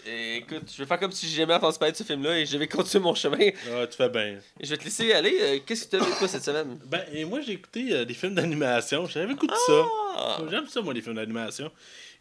Eh, 0.07 0.37
Écoute, 0.37 0.71
je 0.73 0.79
vais 0.83 0.87
faire 0.87 0.99
comme 0.99 1.13
si 1.13 1.29
j'ai 1.29 1.37
jamais 1.37 1.55
entendu 1.55 1.79
parler 1.79 1.93
de 1.93 1.97
ce 1.97 2.05
film-là 2.05 2.39
et 2.39 2.47
je 2.47 2.57
vais 2.57 2.67
continuer 2.69 3.03
mon 3.05 3.15
chemin. 3.15 3.51
Ah, 3.73 3.87
tu 3.87 3.97
fais 3.97 4.09
bien. 4.09 4.39
Je 4.61 4.71
vais 4.71 4.77
te 4.77 4.85
laisser 4.85 5.13
aller. 5.13 5.37
Euh, 5.41 5.59
Qu'est-ce 5.67 5.87
que 5.87 5.97
tu 5.97 6.03
as 6.03 6.05
vu, 6.07 6.13
toi, 6.19 6.29
cette 6.29 6.45
semaine? 6.45 6.79
Ben, 6.87 7.03
et 7.13 7.25
moi, 7.25 7.41
j'ai 7.41 7.53
écouté 7.53 7.89
euh, 7.93 8.05
des 8.05 8.15
films 8.15 8.35
d'animation, 8.35 9.07
j'avais 9.07 9.35
goûté 9.35 9.55
ça. 9.67 9.85
Ah 10.17 10.39
J'aime 10.51 10.67
ça, 10.69 10.81
moi, 10.81 10.95
les 10.95 11.03
films 11.03 11.17
d'animation. 11.17 11.71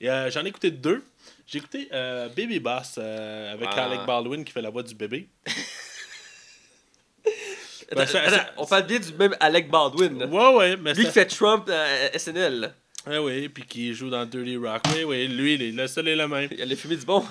Et 0.01 0.09
euh, 0.09 0.29
j'en 0.31 0.43
ai 0.45 0.49
écouté 0.49 0.71
deux. 0.71 1.03
J'ai 1.47 1.57
écouté 1.59 1.87
euh, 1.93 2.27
Baby 2.29 2.59
Boss 2.59 2.97
avec 2.97 3.67
Ah. 3.71 3.85
Alec 3.85 4.01
Baldwin 4.05 4.43
qui 4.43 4.51
fait 4.51 4.61
la 4.61 4.69
voix 4.69 4.83
du 4.83 4.95
bébé. 4.95 5.27
Ben, 7.95 8.01
attends, 8.03 8.45
on 8.57 8.65
parle 8.67 8.85
bien 8.85 8.99
du 8.99 9.11
même 9.13 9.35
Alec 9.39 9.67
Baldwin. 9.67 10.23
Ouais, 10.25 10.53
ouais, 10.55 10.77
mais 10.77 10.93
Lui 10.93 11.05
qui 11.05 11.11
fait 11.11 11.25
Trump 11.25 11.67
à 11.71 12.15
SNL. 12.19 12.59
là. 12.59 12.71
Ouais, 13.07 13.17
ouais, 13.17 13.49
puis 13.49 13.63
qui 13.65 13.95
joue 13.95 14.11
dans 14.11 14.23
Dirty 14.27 14.57
Rock. 14.57 14.83
Oui, 14.95 15.03
oui, 15.05 15.27
lui, 15.27 15.55
il 15.55 15.61
est 15.63 15.71
le 15.71 15.87
seul 15.87 16.07
et 16.07 16.15
le 16.15 16.27
même. 16.27 16.47
Il 16.55 16.71
a 16.71 16.75
fumé 16.75 16.95
du 16.97 17.05
bon. 17.05 17.25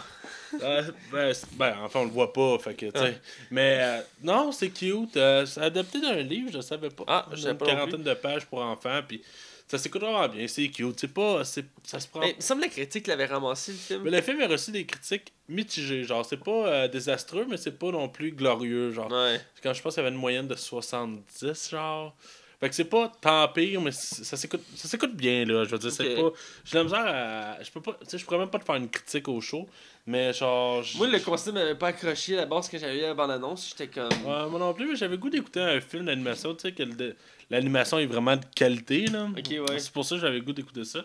Euh, 0.63 0.83
ben, 1.13 1.33
ben, 1.53 1.75
enfin, 1.83 2.01
on 2.01 2.05
le 2.05 2.11
voit 2.11 2.33
pas, 2.33 2.59
fait 2.59 2.75
que, 2.75 2.87
tu 2.87 2.99
sais. 2.99 3.21
Mais, 3.51 3.79
euh, 3.81 4.01
non, 4.23 4.51
c'est 4.53 4.71
cute. 4.71 5.17
euh, 5.17 5.45
c'est 5.47 5.61
adapté 5.61 6.01
d'un 6.01 6.17
livre, 6.23 6.51
je 6.53 6.61
savais 6.61 6.91
pas. 6.91 7.05
Ah, 7.07 7.27
je 7.33 7.49
Une 7.49 7.57
pas 7.57 7.67
quarantaine 7.67 8.03
de 8.03 8.15
pages 8.15 8.47
pour 8.47 8.61
enfants, 8.63 9.01
puis 9.07 9.23
ça 9.67 9.77
s'écoute 9.77 10.01
vraiment 10.01 10.27
bien, 10.29 10.47
c'est 10.49 10.69
cute. 10.69 10.99
C'est 10.99 11.13
pas... 11.13 11.45
c'est- 11.45 11.67
Ça 11.85 12.01
se 12.01 12.09
prend... 12.09 12.21
Mais 12.21 12.31
il 12.31 12.37
me 12.37 12.41
semble 12.41 12.63
que 12.63 12.67
la 12.67 12.73
critique 12.73 13.07
l'avait 13.07 13.27
ramassé, 13.27 13.73
le 13.73 13.79
film. 13.79 14.03
Mais 14.05 14.11
le 14.11 14.23
film 14.23 14.41
a 14.41 14.47
reçu 14.47 14.71
des 14.71 14.87
critiques 14.87 15.33
mitigées, 15.49 16.05
genre, 16.05 16.25
c'est 16.25 16.39
pas 16.43 16.67
euh, 16.67 16.89
désastreux, 16.89 17.47
mais 17.49 17.57
c'est 17.59 17.79
pas 17.79 17.91
non 17.91 18.09
plus 18.09 18.33
glorieux, 18.33 18.91
genre. 18.93 19.11
Ouais. 19.13 19.41
Quand 19.63 19.75
je 19.75 19.83
pense 19.83 19.95
qu'il 19.95 20.03
y 20.03 20.07
avait 20.07 20.15
une 20.15 20.21
moyenne 20.21 20.49
de 20.49 20.55
70, 20.55 21.71
genre. 21.71 22.15
Fait 22.61 22.69
que 22.69 22.75
c'est 22.75 22.85
pas 22.87 23.13
tant 23.21 23.47
pire, 23.49 23.81
mais 23.81 23.93
ça 23.93 24.37
s'écoute, 24.37 24.63
ça 24.75 24.89
s'écoute 24.89 25.15
bien, 25.15 25.45
là. 25.45 25.63
Je 25.63 25.71
veux 25.71 25.79
dire, 25.79 25.93
c'est 25.93 26.17
pas. 26.17 26.31
J'ai 26.65 26.79
la 26.79 26.85
misère 26.85 27.05
à. 27.07 27.63
Je 27.63 27.71
peux 27.71 27.81
pas. 27.81 27.93
Tu 28.03 28.11
sais, 28.11 28.19
je 28.19 28.25
pourrais 28.25 28.39
même 28.39 28.51
pas 28.51 28.59
te 28.59 28.65
faire 28.65 28.75
une 28.75 28.89
critique 28.91 29.29
au 29.29 29.41
show, 29.41 29.69
mais 30.07 30.33
genre. 30.33 30.83
Moi, 30.97 31.07
le 31.07 31.21
concept 31.21 31.55
m'avait 31.55 31.77
pas 31.77 31.89
accroché 31.89 32.35
à 32.37 32.41
la 32.41 32.47
base 32.47 32.69
que 32.69 32.77
j'avais 32.77 32.99
eu 32.99 33.05
à 33.05 33.09
la 33.09 33.15
bande-annonce. 33.15 33.69
J'étais 33.69 33.87
comme. 33.87 34.09
Ouais, 34.27 34.49
moi 34.51 34.59
non 34.59 34.75
plus, 34.75 34.89
mais 34.89 34.97
j'avais 34.97 35.13
le 35.15 35.19
goût 35.19 35.31
d'écouter 35.31 35.61
un 35.61 35.81
film 35.81 36.07
d'animation, 36.07 36.53
tu 36.55 36.63
sais, 36.63 36.73
que 36.73 36.83
le- 36.83 37.15
l'animation 37.49 37.99
est 38.01 38.07
vraiment 38.07 38.37
de 38.37 38.45
qualité, 38.57 39.07
là. 39.07 39.29
Ouais. 39.37 39.79
C'est 39.79 39.93
pour 39.93 40.05
ça 40.05 40.17
que 40.17 40.21
j'avais 40.23 40.39
le 40.39 40.45
goût 40.45 40.53
d'écouter 40.53 40.85
ça. 40.85 41.05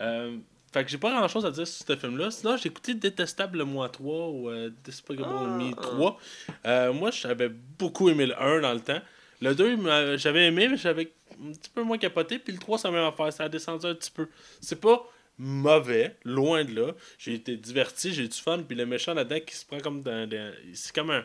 Euh, 0.00 0.36
fait 0.72 0.84
que 0.84 0.90
j'ai 0.90 0.98
pas 0.98 1.10
grand 1.10 1.26
chose 1.28 1.44
à 1.44 1.50
dire 1.50 1.66
sur 1.66 1.86
ce 1.88 1.96
film-là. 1.96 2.30
Sinon, 2.30 2.56
j'ai 2.56 2.68
écouté 2.68 2.94
Détestable 2.94 3.62
Moi 3.64 3.88
3 3.88 4.28
ou 4.28 4.48
euh, 4.48 4.70
Despicable 4.84 5.28
Ah, 5.28 5.44
Me 5.58 5.70
ah. 5.76 5.80
3. 5.82 6.18
Euh, 6.66 6.92
moi, 6.92 7.10
j'avais 7.10 7.48
beaucoup 7.48 8.08
aimé 8.08 8.26
le 8.26 8.40
1 8.40 8.60
dans 8.60 8.72
le 8.72 8.80
temps. 8.80 9.00
Le 9.44 9.54
2, 9.54 9.70
il 9.72 9.76
m'a- 9.78 10.16
j'avais 10.16 10.46
aimé, 10.46 10.68
mais 10.68 10.76
j'avais 10.76 11.12
un 11.44 11.52
petit 11.52 11.70
peu 11.74 11.82
moins 11.82 11.98
capoté. 11.98 12.38
Puis 12.38 12.52
le 12.52 12.58
3, 12.58 12.78
ça 12.78 12.90
m'a 12.90 13.12
fait. 13.12 13.30
Ça 13.30 13.44
a 13.44 13.48
descendu 13.48 13.86
un 13.86 13.94
petit 13.94 14.10
peu. 14.10 14.28
C'est 14.60 14.80
pas 14.80 15.02
mauvais, 15.38 16.16
loin 16.24 16.64
de 16.64 16.74
là. 16.74 16.92
J'ai 17.18 17.34
été 17.34 17.56
diverti, 17.56 18.12
j'ai 18.12 18.24
eu 18.24 18.28
du 18.28 18.38
fun. 18.38 18.60
Puis 18.66 18.76
le 18.76 18.86
méchant 18.86 19.14
là-dedans 19.14 19.40
qui 19.46 19.54
se 19.54 19.64
prend 19.66 19.78
comme 19.80 20.02
dans. 20.02 20.28
dans- 20.28 20.52
c'est 20.72 20.94
comme 20.94 21.10
un, 21.10 21.24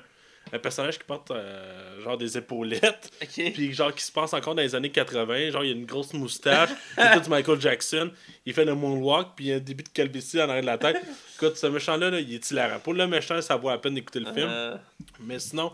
un 0.52 0.58
personnage 0.58 0.98
qui 0.98 1.04
porte 1.06 1.30
euh, 1.30 2.02
genre 2.02 2.18
des 2.18 2.36
épaulettes. 2.38 3.12
Puis 3.54 3.72
genre 3.74 3.94
qui 3.94 4.04
se 4.04 4.12
passe 4.12 4.34
encore 4.34 4.56
dans 4.56 4.64
les 4.64 4.74
années 4.74 4.90
80, 4.90 5.52
genre 5.52 5.64
il 5.64 5.68
y 5.70 5.74
a 5.74 5.76
une 5.76 5.86
grosse 5.86 6.12
moustache, 6.14 6.70
il 6.98 7.12
tout 7.14 7.20
du 7.20 7.30
Michael 7.30 7.62
Jackson, 7.62 8.10
il 8.48 8.54
fait 8.54 8.66
le 8.66 8.74
moonwalk, 8.74 9.28
puis 9.36 9.46
il 9.46 9.48
y 9.50 9.54
a 9.54 9.58
un 9.58 9.60
début 9.60 9.84
de 9.84 9.90
calvitie 9.90 10.42
en 10.42 10.50
arrière 10.50 10.62
de 10.62 10.66
la 10.66 10.78
tête. 10.80 10.98
Écoute, 11.36 11.56
ce 11.56 11.68
méchant-là, 11.68 12.10
là, 12.10 12.20
il 12.20 12.34
est 12.34 12.50
hilarant. 12.52 12.80
Pour 12.80 12.96
le 12.96 13.06
méchant, 13.06 13.40
ça 13.44 13.56
vaut 13.58 13.70
la 13.70 13.78
peine 13.78 13.94
d'écouter 13.94 14.20
le 14.22 14.34
film. 14.34 14.48
Euh, 14.50 14.76
Mais 15.20 15.38
sinon, 15.38 15.72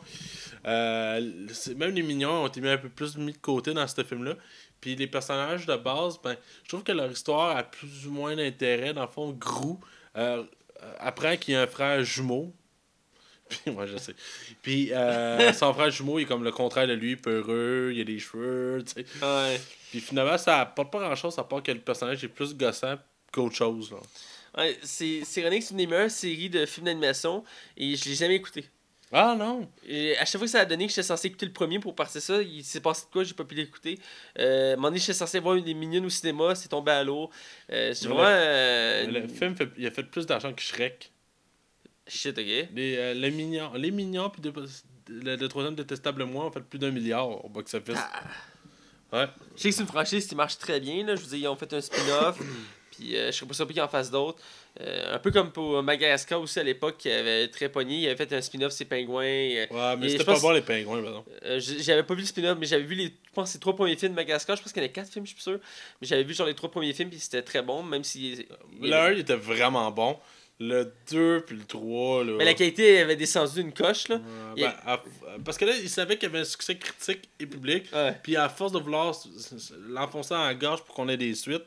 euh, 0.65 1.31
même 1.75 1.93
les 1.93 2.01
mignons 2.01 2.43
ont 2.43 2.47
été 2.47 2.61
mis 2.61 2.69
un 2.69 2.77
peu 2.77 2.89
plus 2.89 3.17
mis 3.17 3.33
de 3.33 3.37
côté 3.37 3.73
dans 3.73 3.87
ce 3.87 4.03
film-là. 4.03 4.35
Puis 4.81 4.95
les 4.95 5.07
personnages 5.07 5.65
de 5.65 5.75
base, 5.75 6.19
ben, 6.23 6.35
je 6.63 6.69
trouve 6.69 6.83
que 6.83 6.91
leur 6.91 7.11
histoire 7.11 7.55
a 7.55 7.63
plus 7.63 8.07
ou 8.07 8.11
moins 8.11 8.35
d'intérêt. 8.35 8.93
Dans 8.93 9.03
le 9.03 9.07
fond, 9.07 9.31
Grou 9.31 9.79
euh, 10.17 10.43
apprend 10.99 11.37
qu'il 11.37 11.53
y 11.53 11.57
a 11.57 11.61
un 11.61 11.67
frère 11.67 12.03
jumeau. 12.03 12.53
Puis 13.49 13.71
moi, 13.71 13.85
je 13.85 13.97
sais. 13.97 14.15
Puis 14.63 14.91
euh, 14.91 15.53
son 15.53 15.73
frère 15.73 15.91
jumeau, 15.91 16.17
il 16.19 16.23
est 16.23 16.25
comme 16.25 16.43
le 16.43 16.51
contraire 16.51 16.87
de 16.87 16.93
lui, 16.93 17.15
peureux, 17.15 17.91
il 17.93 18.01
a 18.01 18.03
des 18.03 18.19
cheveux, 18.19 18.83
tu 18.85 19.03
sais. 19.03 19.25
ouais. 19.25 19.61
Puis 19.91 20.01
finalement, 20.01 20.37
ça 20.37 20.61
apporte 20.61 20.91
pas 20.91 20.99
grand-chose 20.99 21.37
à 21.37 21.43
part 21.43 21.61
que 21.61 21.71
le 21.71 21.79
personnage 21.79 22.23
est 22.23 22.27
plus 22.27 22.55
gossant 22.55 22.95
qu'autre 23.31 23.55
chose. 23.55 23.91
Là. 23.91 23.97
Ouais, 24.57 24.77
c'est 24.83 25.21
c'est 25.25 25.41
ironique, 25.41 25.63
c'est 25.63 25.71
une 25.71 25.77
des 25.77 25.87
meilleures 25.87 26.11
séries 26.11 26.49
de 26.49 26.65
films 26.65 26.85
d'animation 26.85 27.43
et 27.77 27.95
je 27.95 28.05
l'ai 28.05 28.15
jamais 28.15 28.35
écouté. 28.35 28.65
Ah 29.17 29.33
non! 29.37 29.69
Et 29.87 30.17
à 30.17 30.25
chaque 30.25 30.39
fois 30.39 30.41
que 30.45 30.51
ça 30.51 30.59
a 30.59 30.65
donné 30.65 30.85
que 30.87 30.89
j'étais 30.91 31.03
censé 31.03 31.27
écouter 31.27 31.45
le 31.45 31.53
premier 31.53 31.79
pour 31.79 31.95
partir 31.95 32.21
ça, 32.21 32.41
il 32.41 32.65
s'est 32.65 32.81
passé 32.81 33.05
de 33.05 33.11
quoi, 33.13 33.23
j'ai 33.23 33.33
pas 33.33 33.45
pu 33.45 33.55
l'écouter. 33.55 33.97
Euh, 34.39 34.71
à 34.71 34.73
un 34.73 34.75
moment 34.75 34.89
donné, 34.89 34.99
j'étais 34.99 35.13
censé 35.13 35.39
voir 35.39 35.55
une 35.55 35.63
des 35.63 35.73
mignonnes 35.73 36.05
au 36.05 36.09
cinéma, 36.09 36.53
c'est 36.53 36.67
tombé 36.67 36.91
à 36.91 37.01
l'eau. 37.03 37.29
Euh, 37.71 37.93
c'est 37.93 38.07
vraiment. 38.07 38.23
euh, 38.25 39.07
Le 39.07 39.27
film, 39.29 39.55
fait, 39.55 39.69
il 39.77 39.87
a 39.87 39.91
fait 39.91 40.03
plus 40.03 40.25
d'argent 40.25 40.51
que 40.51 40.61
Shrek. 40.61 41.13
Shit, 42.07 42.37
ok. 42.37 42.45
Les, 42.45 42.67
euh, 42.97 43.13
les 43.13 43.31
mignons, 43.31 43.71
les 43.75 43.91
mignons 43.91 44.29
puis 44.29 44.41
de- 44.41 44.51
le, 45.07 45.35
le 45.37 45.47
troisième 45.47 45.75
détestable 45.75 46.25
moi 46.25 46.45
ont 46.45 46.51
fait 46.51 46.59
plus 46.61 46.77
d'un 46.79 46.91
milliard 46.91 47.45
au 47.45 47.47
box-office. 47.47 47.95
Ouais. 49.13 49.27
Je 49.55 49.61
sais 49.61 49.69
que 49.69 49.75
c'est 49.75 49.81
une 49.81 49.87
franchise 49.87 50.27
qui 50.27 50.35
marche 50.35 50.57
très 50.57 50.79
bien. 50.79 51.05
Là. 51.05 51.15
Je 51.15 51.21
veux 51.21 51.27
dire, 51.27 51.37
ils 51.37 51.47
ont 51.47 51.55
fait 51.55 51.71
un 51.73 51.79
spin-off. 51.81 52.37
puis 52.91 53.15
euh, 53.15 53.27
je 53.27 53.37
serais 53.37 53.47
pas 53.47 53.53
surpris 53.53 53.73
qu'ils 53.75 53.83
en 53.83 53.87
fassent 53.87 54.11
d'autres. 54.11 54.41
Euh, 54.81 55.15
un 55.15 55.19
peu 55.19 55.31
comme 55.31 55.51
pour 55.53 55.81
Madagascar 55.81 56.41
aussi 56.41 56.59
à 56.59 56.63
l'époque, 56.63 56.97
qui 56.97 57.09
avait 57.09 57.47
très 57.47 57.69
pogné. 57.69 57.95
Il 57.99 58.07
avait 58.07 58.17
fait 58.17 58.33
un 58.33 58.41
spin-off, 58.41 58.73
c'est 58.73 58.83
Pingouins. 58.83 59.23
euh, 59.23 59.65
Ouais, 59.71 59.95
mais 59.97 60.09
c'était 60.09 60.25
pas 60.25 60.37
bon 60.39 60.51
les 60.51 60.61
pingouins, 60.61 60.99
par 61.01 61.07
exemple. 61.11 61.29
Euh, 61.45 61.59
j'avais 61.61 62.03
pas 62.03 62.13
vu 62.13 62.21
le 62.21 62.25
spin-off, 62.27 62.57
mais 62.59 62.65
j'avais 62.65 62.83
vu 62.83 62.95
les, 62.95 63.05
je 63.05 63.31
pense, 63.33 63.53
les 63.53 63.59
trois 63.61 63.73
premiers 63.73 63.95
films 63.95 64.11
de 64.11 64.15
Madagascar. 64.17 64.57
Je 64.57 64.61
pense 64.61 64.73
qu'il 64.73 64.81
y 64.83 64.85
en 64.85 64.89
a 64.89 64.91
quatre 64.91 65.09
films, 65.09 65.25
je 65.25 65.31
suis 65.33 65.41
sûr. 65.41 65.59
Mais 66.01 66.07
j'avais 66.07 66.23
vu 66.23 66.33
genre 66.33 66.47
les 66.47 66.55
trois 66.55 66.69
premiers 66.69 66.91
films, 66.91 67.09
puis 67.09 67.19
c'était 67.19 67.41
très 67.41 67.61
bon, 67.61 67.83
même 67.83 68.03
si. 68.03 68.45
Le 68.81 68.93
1, 68.93 69.11
il 69.13 69.19
était 69.19 69.35
vraiment 69.37 69.89
bon. 69.91 70.17
Le 70.59 70.91
2 71.11 71.43
puis 71.47 71.55
le 71.57 71.63
3, 71.65 72.23
là. 72.25 72.33
Mais 72.37 72.45
la 72.45 72.53
qualité 72.53 72.99
avait 72.99 73.15
descendu 73.17 73.61
d'une 73.61 73.73
coche, 73.73 74.07
là. 74.09 74.21
Ouais, 74.57 74.63
a- 74.63 74.71
ben, 74.71 74.73
à- 74.85 75.03
parce 75.43 75.57
que 75.57 75.63
là, 75.65 75.73
il 75.81 75.89
savait 75.89 76.15
qu'il 76.17 76.27
y 76.27 76.31
avait 76.31 76.39
un 76.39 76.45
succès 76.45 76.77
critique 76.77 77.29
et 77.39 77.45
public. 77.45 77.85
Puis 78.23 78.35
à 78.35 78.49
force 78.49 78.71
de 78.73 78.79
vouloir 78.79 79.13
l'enfoncer 79.87 80.33
en 80.33 80.53
gorge 80.53 80.83
pour 80.83 80.95
qu'on 80.95 81.09
ait 81.09 81.17
des 81.17 81.33
suites, 81.35 81.63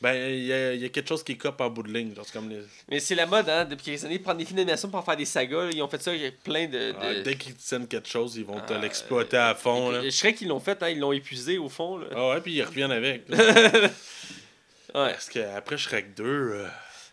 ben 0.00 0.14
il 0.30 0.44
y 0.44 0.78
y 0.80 0.84
a 0.84 0.88
quelque 0.88 1.08
chose 1.08 1.22
qui 1.22 1.36
cope 1.36 1.60
en 1.60 1.68
bout 1.70 1.82
de 1.82 1.92
ligne. 1.92 2.14
Genre, 2.14 2.24
comme 2.32 2.48
les... 2.48 2.62
Mais 2.88 3.00
c'est 3.00 3.14
la 3.14 3.26
mode, 3.26 3.48
hein, 3.48 3.64
depuis 3.64 3.84
quelques 3.84 4.04
années, 4.04 4.18
prendre 4.18 4.38
des 4.38 4.44
films 4.44 4.56
d'animation 4.56 4.88
pour 4.88 4.98
en 5.00 5.02
faire 5.02 5.16
des 5.16 5.24
sagas. 5.26 5.64
là. 5.64 5.70
Ils 5.74 5.82
ont 5.82 5.88
fait 5.88 6.00
ça 6.02 6.10
avec 6.12 6.42
plein 6.42 6.66
de. 6.66 6.92
de- 6.92 6.94
Ah, 7.00 7.14
dès 7.22 7.36
qu'ils 7.36 7.54
tiennent 7.56 7.86
quelque 7.86 8.08
chose, 8.08 8.36
ils 8.36 8.44
vont 8.44 8.60
te 8.60 8.72
Ah, 8.72 8.78
l'exploiter 8.78 9.36
à 9.36 9.54
fond. 9.54 9.90
Là. 9.90 10.02
Je 10.02 10.10
serais 10.10 10.32
qu'ils 10.34 10.48
l'ont 10.48 10.60
fait, 10.60 10.82
hein, 10.82 10.88
ils 10.88 10.98
l'ont 10.98 11.12
épuisé 11.12 11.58
au 11.58 11.68
fond. 11.68 11.98
Là. 11.98 12.06
Ah 12.14 12.28
ouais, 12.30 12.40
puis 12.40 12.54
ils 12.54 12.62
reviennent 12.62 12.92
avec. 12.92 13.24
Ouais, 14.92 15.12
Parce 15.12 15.28
qu'après 15.28 15.78
Shrek 15.78 16.14
2, 16.16 16.24
euh, 16.24 16.66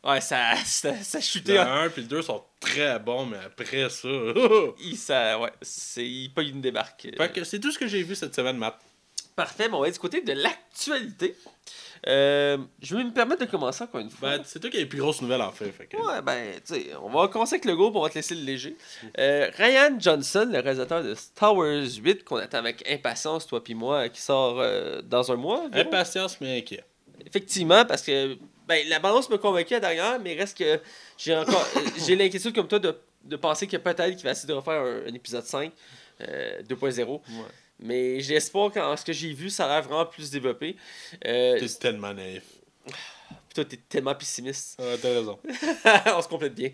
ouais 0.03 0.19
ça, 0.19 0.55
ça, 0.65 0.95
ça 1.03 1.21
chutait. 1.21 1.53
le 1.53 1.59
hein. 1.59 1.83
1 1.83 1.89
puis 1.89 2.01
le 2.01 2.07
2 2.07 2.23
sont 2.23 2.43
très 2.59 2.97
bons, 2.97 3.27
mais 3.27 3.37
après 3.45 3.87
ça. 3.89 4.07
Il, 4.81 4.97
ça, 4.97 5.37
ouais, 5.39 5.51
c'est, 5.61 6.03
il 6.07 6.29
pas 6.29 6.41
une 6.41 6.59
débarque. 6.59 7.07
fait 7.15 7.31
que 7.31 7.43
c'est 7.43 7.59
tout 7.59 7.71
ce 7.71 7.77
que 7.77 7.85
j'ai 7.87 8.01
vu 8.01 8.15
cette 8.15 8.33
semaine, 8.33 8.57
Matt. 8.57 8.79
Parfait, 9.35 9.69
bon, 9.69 9.77
on 9.77 9.81
va 9.81 9.89
être 9.89 9.93
du 9.93 9.99
côté 9.99 10.21
de 10.21 10.33
l'actualité. 10.33 11.35
Euh, 12.07 12.57
je 12.81 12.95
vais 12.95 13.03
me 13.03 13.11
permettre 13.11 13.45
de 13.45 13.49
commencer 13.49 13.83
encore 13.83 14.01
une 14.01 14.09
fois. 14.09 14.37
Ben, 14.37 14.43
c'est 14.45 14.59
toi 14.59 14.69
qui 14.69 14.77
as 14.77 14.81
les 14.81 14.85
plus 14.85 14.99
grosses 14.99 15.21
nouvelles 15.21 15.41
en 15.41 15.51
fait. 15.51 15.71
fait 15.71 15.87
que... 15.87 15.97
Ouais, 15.97 16.21
ben, 16.21 16.53
tu 16.65 16.75
sais, 16.75 16.91
on 17.01 17.09
va 17.09 17.27
commencer 17.27 17.55
avec 17.55 17.65
le 17.65 17.75
gros, 17.75 17.89
puis 17.89 17.99
on 17.99 18.03
va 18.03 18.09
te 18.09 18.15
laisser 18.15 18.35
le 18.35 18.41
léger. 18.41 18.75
Euh, 19.17 19.49
Ryan 19.55 19.97
Johnson, 19.99 20.47
le 20.51 20.59
réalisateur 20.59 21.03
de 21.03 21.15
Star 21.15 21.55
Wars 21.55 21.83
8, 21.83 22.23
qu'on 22.23 22.37
attend 22.37 22.59
avec 22.59 22.89
impatience, 22.89 23.47
toi 23.47 23.63
puis 23.63 23.73
moi, 23.73 24.09
qui 24.09 24.21
sort 24.21 24.59
euh, 24.59 25.01
dans 25.01 25.31
un 25.31 25.35
mois. 25.35 25.63
Impatience 25.73 26.39
mais 26.41 26.59
inquiet. 26.59 26.83
Effectivement, 27.25 27.85
parce 27.85 28.01
que 28.03 28.37
ben, 28.67 28.87
la 28.89 28.99
balance 28.99 29.29
me 29.29 29.37
convaincu 29.37 29.75
à 29.75 29.79
derrière, 29.79 30.19
mais 30.19 30.35
reste 30.35 30.57
que 30.57 30.79
j'ai 31.17 31.35
encore 31.35 31.65
j'ai 32.05 32.15
l'inquiétude 32.15 32.53
comme 32.53 32.67
toi 32.67 32.79
de, 32.79 32.95
de 33.23 33.35
penser 33.35 33.65
que 33.67 33.77
peut-être 33.77 34.15
qu'il 34.15 34.23
va 34.23 34.31
essayer 34.31 34.47
de 34.47 34.53
refaire 34.53 34.81
un, 34.81 35.09
un 35.09 35.13
épisode 35.13 35.43
5 35.43 35.71
euh, 36.21 36.61
2.0. 36.63 37.21
Mais 37.79 38.19
j'ai 38.21 38.35
espoir 38.35 38.71
qu'en 38.71 38.95
ce 38.97 39.05
que 39.05 39.13
j'ai 39.13 39.33
vu, 39.33 39.49
ça 39.49 39.65
a 39.65 39.69
l'air 39.79 39.83
vraiment 39.87 40.05
plus 40.05 40.31
développé. 40.31 40.75
Euh, 41.25 41.59
T'es 41.59 41.67
tellement 41.69 42.13
naïf. 42.13 42.41
toi, 43.53 43.65
t'es 43.65 43.77
tellement 43.89 44.15
pessimiste. 44.15 44.77
Ah, 44.79 44.95
t'as 45.01 45.09
raison. 45.09 45.39
On 46.17 46.21
se 46.21 46.27
complète 46.27 46.55
bien. 46.55 46.69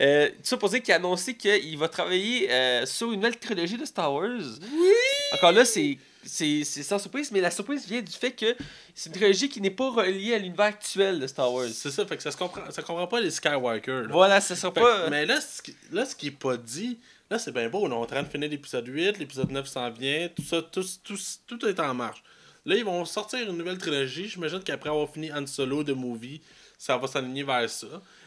Euh, 0.00 0.28
tout 0.28 0.34
ça 0.44 0.56
pour 0.56 0.68
dire 0.70 0.82
qu'il 0.82 0.92
a 0.92 0.96
annoncé 0.96 1.34
qu'il 1.36 1.76
va 1.78 1.88
travailler 1.88 2.50
euh, 2.50 2.86
sur 2.86 3.08
une 3.12 3.20
nouvelle 3.20 3.38
trilogie 3.38 3.76
de 3.76 3.84
Star 3.84 4.12
Wars. 4.12 4.28
Oui! 4.30 4.92
Encore 5.32 5.52
là, 5.52 5.64
c'est. 5.64 5.98
C'est 6.28 6.64
c'est 6.64 6.82
sans 6.82 6.98
surprise, 6.98 7.30
mais 7.30 7.40
la 7.40 7.52
surprise 7.52 7.86
vient 7.86 8.02
du 8.02 8.10
fait 8.10 8.32
que 8.32 8.56
c'est 8.96 9.10
une 9.10 9.14
trilogie 9.14 9.48
qui 9.48 9.60
n'est 9.60 9.70
pas 9.70 9.88
reliée 9.92 10.34
à 10.34 10.38
l'univers 10.38 10.64
actuel 10.66 11.20
de 11.20 11.26
Star 11.28 11.52
Wars. 11.52 11.68
C'est 11.72 11.92
ça, 11.92 12.04
fait 12.04 12.16
que 12.16 12.22
ça 12.24 12.32
se 12.32 12.36
comprend, 12.36 12.68
ça 12.72 12.82
comprend 12.82 13.06
pas 13.06 13.20
les 13.20 13.30
Skywalker. 13.30 13.92
là. 14.02 14.08
Voilà, 14.10 14.40
ça 14.40 14.56
sera 14.56 14.72
Fait 14.72 14.80
pas. 14.80 15.04
que- 15.04 15.10
mais 15.10 15.24
là, 15.24 15.40
ce 15.40 15.62
qui, 15.62 15.76
là, 15.92 16.04
ce 16.04 16.16
qui 16.16 16.26
est 16.26 16.30
pas 16.32 16.56
dit, 16.56 16.98
là, 17.30 17.38
c'est 17.38 17.52
bien 17.52 17.68
beau. 17.68 17.80
On 17.84 17.90
est 17.90 17.94
en 17.94 18.06
train 18.06 18.22
de 18.22 18.28
finir 18.28 18.48
l'épisode 18.48 18.86
8, 18.86 19.18
l'épisode 19.18 19.50
9 19.50 19.66
s'en 19.66 19.90
vient, 19.90 20.28
tout 20.34 20.42
ça, 20.42 20.62
tout, 20.62 20.84
tout, 21.02 21.18
tout 21.46 21.66
est 21.66 21.80
en 21.80 21.94
marche. 21.94 22.22
Là, 22.64 22.74
ils 22.74 22.84
vont 22.84 23.04
sortir 23.04 23.48
une 23.48 23.56
nouvelle 23.56 23.78
trilogie. 23.78 24.28
J'imagine 24.28 24.60
qu'après 24.60 24.90
avoir 24.90 25.08
fini 25.08 25.32
Han 25.32 25.46
Solo 25.46 25.84
de 25.84 25.92
movie, 25.92 26.40
ça 26.76 26.96
va 26.96 27.06
s'aligner 27.06 27.44
vers 27.44 27.70
ça. 27.70 27.86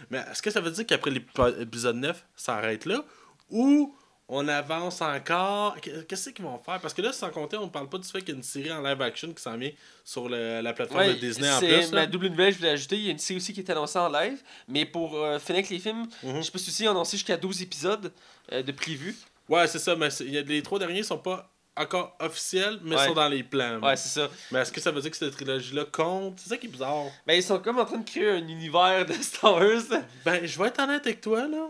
Mais 0.10 0.20
est-ce 0.32 0.41
que 0.41 0.50
ça 0.50 0.62
veut 0.62 0.72
dire 0.72 0.86
qu'après 0.86 1.12
l'épisode 1.12 1.98
9, 1.98 2.25
ça 2.36 2.56
arrête 2.56 2.86
là? 2.86 3.03
Ou 3.50 3.94
on 4.31 4.48
avance 4.48 5.01
encore 5.01 5.75
Qu- 5.81 6.03
Qu'est-ce 6.07 6.29
qu'ils 6.29 6.45
vont 6.45 6.57
faire? 6.59 6.79
Parce 6.79 6.93
que 6.93 7.01
là, 7.01 7.12
sans 7.12 7.29
compter, 7.31 7.57
on 7.57 7.67
parle 7.67 7.89
pas 7.89 7.98
du 7.98 8.07
fait 8.07 8.19
qu'il 8.19 8.29
y 8.29 8.31
a 8.33 8.36
une 8.36 8.43
série 8.43 8.71
en 8.71 8.81
live 8.81 9.01
action 9.01 9.33
qui 9.33 9.41
s'en 9.41 9.57
vient 9.57 9.71
sur 10.05 10.29
le- 10.29 10.62
la 10.62 10.71
plateforme 10.74 11.01
Ouais, 11.01 11.13
de 11.15 11.19
Disney 11.19 11.50
en 11.51 11.59
plus. 11.59 12.07
double 12.07 12.27
nouvelle, 12.27 12.53
je 12.53 12.59
voulais 12.59 12.69
ajouter. 12.69 12.95
Il 12.98 13.03
y 13.05 13.07
a 13.09 13.12
une 13.12 13.17
série 13.19 13.38
aussi 13.38 13.53
qui 13.53 13.59
est 13.59 13.69
annoncée 13.71 14.00
en 14.00 14.07
live. 14.09 14.41
Mais 14.67 14.86
pour 14.86 15.15
euh, 15.15 15.39
finir 15.39 15.57
avec 15.59 15.69
les 15.69 15.79
films, 15.79 16.05
Mhm. 16.24 16.38
je 16.38 16.41
sais 16.43 16.51
pas 16.51 16.59
si 16.59 16.69
aussi, 16.69 16.88
annoncé 16.88 17.17
jusqu'à 17.17 17.38
12 17.38 17.62
épisodes 17.62 18.12
euh, 18.53 18.62
de 18.63 18.71
prévus. 18.71 19.15
Ouais, 19.50 19.67
c'est 19.67 19.79
ça. 19.79 19.95
Mais 19.95 20.09
y 20.21 20.38
a, 20.38 20.41
les 20.41 20.62
trois 20.62 20.77
derniers 20.79 21.03
sont 21.03 21.17
pas 21.17 21.50
encore 21.75 22.15
officiels, 22.19 22.77
mais 22.83 22.95
Ouais. 22.98 23.05
sont 23.07 23.13
dans 23.13 23.29
les 23.29 23.41
plans. 23.41 23.79
Ouais, 23.79 23.95
c'est 23.95 24.09
ça. 24.19 24.29
Mais 24.51 24.59
est-ce 24.59 24.71
que 24.71 24.81
ça 24.81 24.91
veut 24.91 25.01
dire 25.01 25.09
que 25.12 25.17
cette 25.17 25.31
trilogie-là 25.31 25.86
compte? 25.86 26.38
C'est 26.39 26.50
ça 26.50 26.57
qui 26.57 26.67
est 26.67 26.69
bizarre. 26.69 27.05
Ben, 27.25 27.33
ils 27.36 27.41
sont 27.43 27.57
comme 27.59 27.79
en 27.79 27.86
train 27.86 27.98
de 28.00 28.07
créer 28.07 28.29
un 28.29 28.48
univers 28.48 29.05
de 29.05 29.13
Star 29.21 29.53
Wars. 29.55 29.81
Ben, 30.25 30.45
je 30.45 30.59
vais 30.59 30.67
être 30.67 30.79
honnête 30.81 31.05
avec 31.05 31.21
toi, 31.21 31.48
là. 31.48 31.67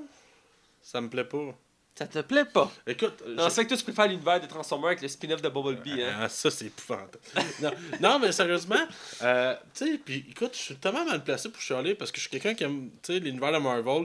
Ça 0.82 1.00
me 1.00 1.10
plaît 1.10 1.24
pas. 1.26 1.56
Ça 2.00 2.08
te 2.08 2.20
plaît 2.20 2.46
pas? 2.46 2.72
Écoute, 2.88 3.22
je- 3.28 3.34
vrai 3.34 3.64
que 3.66 3.68
toi, 3.68 3.78
tu 3.78 3.84
préfères 3.84 4.08
l'univers 4.08 4.40
de 4.40 4.46
Transformers 4.48 4.88
avec 4.92 5.02
le 5.02 5.10
spin-off 5.10 5.42
de 5.42 5.50
Bumblebee, 5.50 6.02
hein? 6.02 6.14
Ah, 6.22 6.30
ça, 6.30 6.50
c'est 6.50 6.68
épouvantable. 6.68 7.20
non, 7.62 7.72
non, 8.00 8.20
mais 8.20 8.32
sérieusement, 8.32 8.80
euh, 9.22 9.54
tu 9.76 9.86
sais, 9.86 9.98
puis 9.98 10.26
écoute, 10.30 10.52
je 10.54 10.60
suis 10.62 10.76
tellement 10.78 11.04
mal 11.04 11.22
placé 11.22 11.50
pour 11.50 11.62
chialer 11.62 11.96
parce 11.96 12.10
que 12.10 12.16
je 12.18 12.22
suis 12.22 12.30
quelqu'un 12.30 12.54
qui 12.54 12.64
aime, 12.64 12.90
tu 13.04 13.12
sais, 13.14 13.20
l'univers 13.20 13.52
de 13.52 13.58
Marvel. 13.58 14.04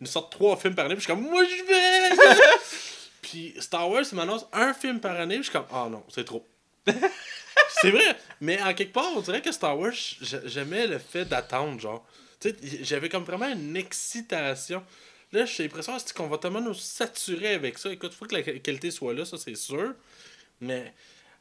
Ils 0.00 0.04
nous 0.04 0.06
sortent 0.08 0.32
trois 0.32 0.56
films 0.56 0.74
par 0.74 0.86
année, 0.86 0.96
puis 0.96 1.04
je 1.04 1.06
suis 1.06 1.14
comme, 1.14 1.22
moi, 1.30 1.44
je 1.44 1.64
vais! 1.68 2.36
puis 3.22 3.54
Star 3.60 3.88
Wars, 3.88 4.02
ils 4.10 4.16
m'annoncent 4.16 4.48
un 4.52 4.74
film 4.74 4.98
par 4.98 5.12
année, 5.20 5.36
puis 5.36 5.44
je 5.44 5.50
suis 5.50 5.52
comme, 5.58 5.68
ah 5.72 5.86
non, 5.88 6.02
c'est 6.08 6.24
trop. 6.24 6.44
c'est 7.80 7.90
vrai, 7.90 8.16
mais 8.40 8.60
en 8.60 8.74
quelque 8.74 8.92
part, 8.92 9.10
on 9.16 9.20
dirait 9.20 9.40
que 9.40 9.52
Star 9.52 9.78
Wars, 9.78 9.92
j'aimais 10.46 10.88
le 10.88 10.98
fait 10.98 11.24
d'attendre, 11.24 11.80
genre. 11.80 12.04
Tu 12.40 12.50
sais, 12.50 12.56
j'avais 12.82 13.08
comme 13.08 13.22
vraiment 13.24 13.48
une 13.48 13.76
excitation. 13.76 14.82
Là, 15.36 15.44
j'ai 15.44 15.64
l'impression 15.64 15.98
c'est 15.98 16.16
qu'on 16.16 16.28
va 16.28 16.38
tellement 16.38 16.62
nous 16.62 16.72
saturer 16.72 17.54
avec 17.54 17.76
ça? 17.76 17.92
Écoute, 17.92 18.12
il 18.14 18.16
faut 18.16 18.24
que 18.24 18.34
la 18.34 18.42
qualité 18.42 18.90
soit 18.90 19.12
là, 19.12 19.26
ça 19.26 19.36
c'est 19.36 19.54
sûr. 19.54 19.92
Mais 20.62 20.94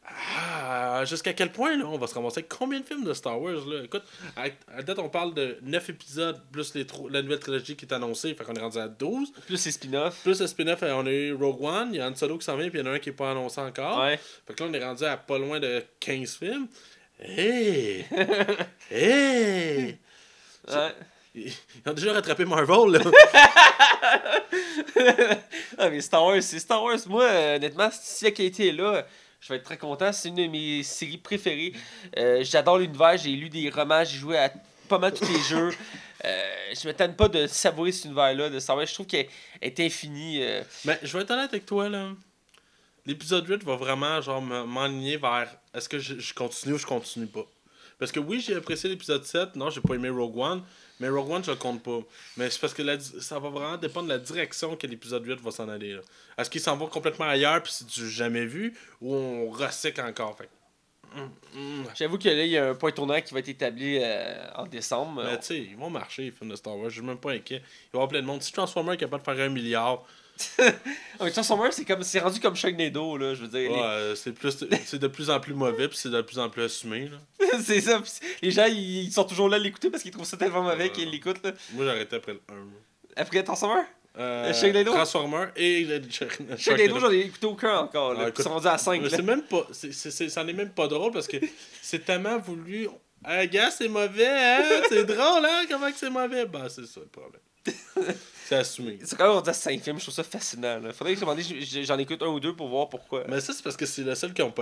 ah, 0.05 1.05
jusqu'à 1.05 1.31
quel 1.31 1.49
point 1.49 1.77
là, 1.77 1.85
on 1.87 1.97
va 1.97 2.05
se 2.07 2.13
ramasser 2.13 2.39
avec 2.39 2.49
combien 2.49 2.81
de 2.81 2.85
films 2.85 3.05
de 3.05 3.13
Star 3.13 3.41
Wars 3.41 3.65
là? 3.65 3.83
Écoute, 3.85 4.03
à, 4.35 4.47
à 4.75 4.83
date 4.83 4.99
on 4.99 5.07
parle 5.07 5.33
de 5.33 5.59
9 5.61 5.89
épisodes 5.91 6.41
plus 6.51 6.75
les 6.75 6.85
la 7.09 7.21
nouvelle 7.21 7.39
trilogie 7.39 7.77
qui 7.77 7.85
est 7.85 7.93
annoncée, 7.93 8.33
fait 8.35 8.43
qu'on 8.43 8.53
est 8.53 8.59
rendu 8.59 8.79
à 8.79 8.89
12. 8.89 9.31
Plus 9.45 9.65
les 9.65 9.71
spin-offs. 9.71 10.21
Plus 10.23 10.41
le 10.41 10.47
spin-off, 10.47 10.83
euh, 10.83 10.93
on 10.93 11.05
a 11.05 11.11
eu 11.11 11.33
Rogue 11.33 11.63
One, 11.63 11.89
il 11.93 11.97
y 11.97 12.01
a 12.01 12.09
Han 12.09 12.15
Solo 12.15 12.37
qui 12.37 12.43
s'en 12.43 12.57
vient, 12.57 12.69
puis 12.69 12.79
il 12.79 12.85
y 12.85 12.89
en 12.89 12.91
a 12.91 12.95
un 12.95 12.99
qui 12.99 13.09
est 13.09 13.13
pas 13.13 13.31
annoncé 13.31 13.61
encore. 13.61 13.99
Ouais. 14.01 14.19
Fait 14.45 14.53
que 14.53 14.61
là 14.61 14.69
on 14.69 14.73
est 14.73 14.83
rendu 14.83 15.05
à 15.05 15.15
pas 15.15 15.39
loin 15.39 15.61
de 15.61 15.81
15 16.01 16.35
films. 16.35 16.67
Hey! 17.17 18.05
hey! 18.91 19.97
ouais. 20.67 20.95
Ils 21.35 21.51
ont 21.85 21.93
déjà 21.93 22.13
rattrapé 22.13 22.45
Marvel 22.45 22.93
là. 22.93 22.99
ah, 25.77 25.89
mais 25.89 26.01
Star 26.01 26.23
Wars, 26.25 26.41
c'est 26.41 26.59
Star 26.59 26.81
Wars. 26.83 26.97
Moi, 27.07 27.25
honnêtement, 27.55 27.89
si 27.91 28.25
la 28.25 28.31
qualité 28.31 28.69
est 28.69 28.71
là, 28.71 29.05
je 29.41 29.49
vais 29.49 29.57
être 29.57 29.63
très 29.65 29.77
content. 29.77 30.11
C'est 30.13 30.29
une 30.29 30.35
de 30.35 30.47
mes 30.47 30.83
séries 30.83 31.17
préférées. 31.17 31.73
Euh, 32.17 32.43
J'adore 32.43 32.79
l'univers. 32.79 33.17
J'ai 33.17 33.31
lu 33.31 33.49
des 33.49 33.69
romans. 33.69 34.03
J'ai 34.03 34.17
joué 34.17 34.37
à 34.37 34.51
pas 34.87 34.97
mal 34.97 35.13
tous 35.13 35.27
les 35.31 35.39
jeux. 35.49 35.71
Euh, 36.23 36.43
je 36.81 36.87
me 36.87 36.93
tente 36.93 37.15
pas 37.15 37.27
de 37.27 37.45
savourer 37.47 37.91
cet 37.91 38.05
univers-là 38.05 38.49
de 38.49 38.59
Star 38.59 38.77
Wars. 38.77 38.85
Je 38.85 38.93
trouve 38.93 39.05
qu'elle 39.07 39.27
est 39.61 39.79
infinie. 39.79 40.41
euh. 40.41 40.63
Mais 40.85 40.99
je 41.03 41.15
vais 41.17 41.23
être 41.23 41.31
honnête 41.31 41.49
avec 41.51 41.65
toi, 41.65 41.89
là. 41.89 42.09
L'épisode 43.05 43.47
8 43.47 43.63
va 43.63 43.75
vraiment 43.75 44.19
genre 44.21 44.41
me- 44.41 44.63
m'enligner 44.63 45.17
vers 45.17 45.47
est-ce 45.75 45.87
que 45.87 45.99
je, 45.99 46.17
je 46.17 46.33
continue 46.33 46.73
ou 46.73 46.77
je 46.79 46.87
continue 46.87 47.27
pas. 47.27 47.45
Parce 47.97 48.11
que 48.11 48.19
oui, 48.19 48.39
j'ai 48.39 48.55
apprécié 48.55 48.89
l'épisode 48.89 49.23
7. 49.23 49.55
Non, 49.55 49.69
j'ai 49.69 49.81
pas 49.81 49.95
aimé 49.95 50.09
Rogue 50.09 50.37
One. 50.37 50.63
Mais 50.99 51.09
Rogue 51.09 51.29
One, 51.29 51.43
je 51.43 51.51
le 51.51 51.57
compte 51.57 51.81
pas. 51.83 51.99
Mais 52.37 52.49
c'est 52.49 52.59
parce 52.59 52.73
que 52.73 52.81
la 52.81 52.99
ça 52.99 53.39
va 53.39 53.49
vraiment 53.49 53.77
dépendre 53.77 54.07
de 54.07 54.13
la 54.13 54.19
direction 54.19 54.75
que 54.75 54.87
l'épisode 54.87 55.25
8 55.25 55.39
va 55.41 55.51
s'en 55.51 55.67
aller. 55.69 55.93
là. 55.93 56.01
Est-ce 56.37 56.49
qu'il 56.49 56.61
s'en 56.61 56.77
va 56.77 56.87
complètement 56.87 57.25
ailleurs 57.25 57.61
puis 57.63 57.71
c'est 57.73 57.87
du 57.87 58.09
jamais 58.09 58.45
vu 58.45 58.73
ou 59.01 59.13
on 59.13 59.49
recycle 59.49 60.01
encore? 60.01 60.37
Fait. 60.37 60.49
hum, 61.15 61.29
hum. 61.55 61.85
J'avoue 61.95 62.17
que 62.17 62.27
là, 62.27 62.43
il 62.43 62.51
y 62.51 62.57
a 62.57 62.69
un 62.69 62.75
point 62.75 62.91
tournant 62.91 63.19
qui 63.21 63.33
va 63.33 63.39
être 63.39 63.49
établi 63.49 63.99
euh, 64.01 64.47
en 64.55 64.65
décembre. 64.65 65.23
Mais 65.25 65.37
tu 65.39 65.45
sais, 65.45 65.57
ils 65.59 65.77
vont 65.77 65.89
marcher, 65.89 66.23
les 66.23 66.31
films 66.31 66.51
de 66.51 66.55
Star 66.55 66.77
Wars. 66.77 66.89
Je 66.89 66.95
suis 66.95 67.05
même 67.05 67.17
pas 67.17 67.31
inquiet. 67.31 67.57
Il 67.57 67.61
va 67.61 67.65
y 67.93 67.95
avoir 67.97 68.07
plein 68.09 68.21
de 68.21 68.27
monde. 68.27 68.41
Si 68.41 68.51
Transformer 68.51 68.93
est 68.93 68.97
capable 68.97 69.23
de 69.23 69.31
faire 69.31 69.45
un 69.45 69.49
milliard, 69.49 70.05
Transformers, 71.33 71.73
c'est 71.73 71.85
comme 71.85 72.03
c'est 72.03 72.19
rendu 72.19 72.39
comme 72.39 72.55
Sharknado, 72.55 73.17
là, 73.17 73.33
je 73.33 73.41
veux 73.41 73.47
dire. 73.47 73.71
ouais, 73.71 73.79
euh, 73.81 74.15
c'est 74.15 74.31
plus 74.33 74.57
c'est 74.85 74.99
de 74.99 75.07
plus 75.07 75.29
en 75.29 75.39
plus 75.39 75.53
mauvais 75.53 75.87
puis 75.87 75.97
c'est 75.97 76.09
de 76.09 76.21
plus 76.21 76.39
en 76.39 76.49
plus 76.49 76.63
assumé. 76.63 77.09
Là. 77.09 77.17
C'est 77.63 77.79
ça. 77.81 77.99
pis 78.01 78.11
Les 78.41 78.51
gens, 78.51 78.65
ils, 78.65 79.03
ils 79.05 79.11
sont 79.11 79.23
toujours 79.23 79.47
là 79.47 79.55
à 79.55 79.59
l'écouter 79.59 79.89
parce 79.89 80.03
qu'ils 80.03 80.11
trouvent 80.11 80.25
ça 80.25 80.35
tellement 80.37 80.61
mauvais 80.63 80.89
qu'ils 80.89 81.09
l'écoutent. 81.09 81.43
là. 81.43 81.51
Moi, 81.73 81.87
arrêté 81.89 82.17
après 82.17 82.33
le 82.33 82.41
1. 82.49 82.53
Après 83.21 83.43
Transformers 83.43 83.85
Euh, 84.17 84.53
Sharknado? 84.53 84.91
Transformer 84.91 85.45
et 85.55 85.83
le 85.85 85.99
Shark- 86.09 86.31
Sharknado, 86.37 86.57
Sharknado. 86.57 86.99
j'en 86.99 87.11
ai 87.11 87.19
écouté 87.19 87.45
aucun 87.47 87.77
encore. 87.77 88.13
Là. 88.13 88.25
Ah, 88.27 88.31
Ils 88.37 88.43
sont 88.43 88.49
rendus 88.49 88.67
à 88.67 88.77
5. 88.77 89.01
Mais 89.01 89.09
c'est 89.09 89.21
même 89.21 89.43
pas. 89.43 89.65
c'est- 89.71 89.93
c'est- 89.93 90.11
c'est- 90.11 90.29
C'en 90.29 90.45
est 90.47 90.53
même 90.53 90.71
pas 90.71 90.87
drôle 90.87 91.11
parce 91.13 91.27
que 91.27 91.37
c'est 91.81 92.03
tellement 92.05 92.37
voulu. 92.39 92.89
Ah, 93.23 93.45
gars, 93.47 93.71
c'est 93.71 93.87
mauvais, 93.87 94.27
hein? 94.27 94.81
C'est 94.89 95.05
drôle, 95.05 95.45
hein? 95.45 95.63
Comment 95.69 95.89
que 95.91 95.97
c'est 95.97 96.09
mauvais? 96.09 96.45
Bah, 96.45 96.67
c'est 96.69 96.85
ça 96.85 96.99
le 96.99 97.07
problème. 97.07 97.41
C'est 98.47 98.57
assumé. 98.57 98.99
C'est 99.03 99.17
quand 99.17 99.25
même 99.25 99.33
rendu 99.33 99.49
à 99.49 99.53
5 99.53 99.81
films, 99.81 99.97
je 99.97 100.03
trouve 100.03 100.13
ça 100.13 100.23
fascinant. 100.23 100.79
Là. 100.79 100.93
Faudrait 100.93 101.15
que 101.15 101.21
j'en 101.83 101.97
écoute 101.97 102.21
un 102.21 102.27
ou 102.27 102.39
deux 102.39 102.55
pour 102.55 102.67
voir 102.67 102.89
pourquoi. 102.89 103.23
Mais 103.27 103.41
ça, 103.41 103.53
c'est 103.53 103.63
parce 103.63 103.75
que 103.75 103.87
c'est 103.87 104.03
le 104.03 104.13
seul 104.13 104.33
qui 104.33 104.43
a 104.43 104.53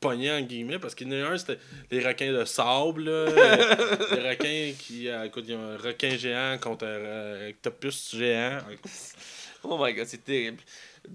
pogné, 0.00 0.32
en 0.32 0.40
guillemets, 0.40 0.80
parce 0.80 0.96
qu'il 0.96 1.12
y 1.12 1.22
en 1.22 1.26
a 1.26 1.30
un, 1.30 1.38
c'était 1.38 1.60
les 1.92 2.04
requins 2.04 2.32
de 2.32 2.44
sable, 2.44 3.04
les 3.04 4.28
requins 4.28 4.72
qui. 4.76 5.08
euh, 5.08 5.26
écoute, 5.26 5.44
il 5.46 5.52
y 5.52 5.54
a 5.54 5.60
un 5.60 5.76
requin 5.76 6.16
géant 6.16 6.58
contre 6.60 6.86
un 6.86 6.88
euh, 6.88 7.50
octopus 7.50 8.16
géant. 8.16 8.58
Oh 9.62 9.78
my 9.80 9.94
god, 9.94 10.06
c'est 10.06 10.24
terrible. 10.24 10.58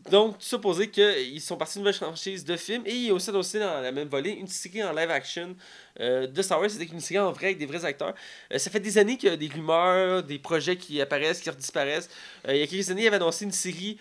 Donc, 0.10 0.38
dire 0.40 0.92
qu'ils 0.92 1.42
sont 1.42 1.58
partis 1.58 1.74
d'une 1.74 1.84
nouvelle 1.84 1.94
franchise 1.94 2.44
de 2.44 2.56
films 2.56 2.84
et 2.86 2.94
il 2.94 3.04
y 3.06 3.10
a 3.10 3.14
aussi 3.14 3.30
annoncé 3.30 3.60
dans 3.60 3.82
la 3.82 3.92
même 3.92 4.08
volée 4.08 4.32
une 4.32 4.48
série 4.48 4.84
en 4.84 4.92
live 4.92 5.12
action 5.12 5.56
euh, 6.00 6.28
de 6.28 6.42
Star 6.42 6.60
Wars. 6.60 6.70
C'est 6.70 6.84
une 6.84 7.00
série 7.00 7.20
en 7.20 7.32
vrai 7.32 7.48
avec 7.48 7.58
des 7.58 7.66
vrais 7.66 7.86
acteurs. 7.86 8.14
Euh, 8.52 8.58
ça 8.58 8.70
fait 8.70 8.80
des 8.80 8.98
années 8.98 9.18
qu'il 9.18 9.30
y 9.30 9.32
a 9.32 9.38
des 9.38 9.48
rumeurs, 9.48 10.24
des 10.24 10.40
projets 10.40 10.78
qui 10.78 11.00
apparaissent, 11.02 11.42
qui 11.42 11.50
disparaissent. 11.52 12.10
Euh, 12.48 12.56
il 12.56 12.60
y 12.60 12.64
a 12.64 12.68
quelques 12.68 12.90
années, 12.90 13.04
il 13.04 13.08
avait 13.08 13.18
annoncé 13.18 13.46
une 13.46 13.52
série 13.52 13.98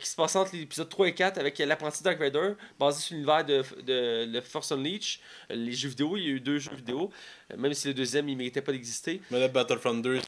qui 0.00 0.08
se 0.08 0.16
passait 0.16 0.38
entre 0.38 0.56
l'épisode 0.56 0.88
3 0.88 1.08
et 1.08 1.14
4 1.14 1.38
avec 1.38 1.58
l'apprenti 1.58 2.02
Dark 2.02 2.18
Vader, 2.18 2.54
basé 2.80 2.98
sur 2.98 3.14
l'univers 3.14 3.44
de, 3.44 3.62
de, 3.82 4.24
de, 4.24 4.40
Force 4.40 4.72
Unleashed, 4.72 5.20
les 5.50 5.72
jeux 5.72 5.90
vidéo. 5.90 6.16
Il 6.16 6.24
y 6.24 6.26
a 6.28 6.30
eu 6.30 6.40
deux 6.40 6.58
jeux 6.58 6.74
vidéo, 6.74 7.10
même 7.54 7.74
si 7.74 7.88
le 7.88 7.92
deuxième, 7.92 8.26
il 8.26 8.32
ne 8.32 8.38
méritait 8.38 8.62
pas 8.62 8.72
d'exister. 8.72 9.20
Mais 9.30 9.38
le 9.38 9.48
Battlefront 9.48 9.92
2, 9.92 10.18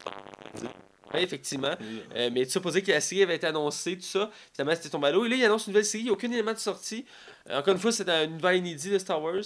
oui, 1.15 1.21
effectivement. 1.21 1.75
Euh, 2.15 2.31
mais 2.33 2.45
tu 2.45 2.53
supposais 2.53 2.83
que 2.83 2.91
la 2.91 3.01
série 3.01 3.23
avait 3.23 3.37
été 3.37 3.47
annoncée, 3.47 3.97
tout 3.97 4.03
ça. 4.03 4.31
Finalement, 4.53 4.75
c'était 4.77 4.91
tombé 4.91 5.09
à 5.09 5.13
l'eau. 5.13 5.25
Et 5.25 5.29
là, 5.29 5.37
il 5.37 5.45
annonce 5.45 5.67
une 5.67 5.73
nouvelle 5.73 5.85
série, 5.85 6.03
il 6.03 6.05
n'y 6.05 6.11
a 6.11 6.13
aucun 6.13 6.31
élément 6.31 6.53
de 6.53 6.59
sortie. 6.59 7.05
Euh, 7.49 7.59
encore 7.59 7.75
une 7.75 7.81
fois, 7.81 7.93
c'est 7.93 8.09
une 8.09 8.33
univers 8.33 8.53
inédit 8.55 8.91
de 8.91 8.99
Star 8.99 9.23
Wars. 9.23 9.43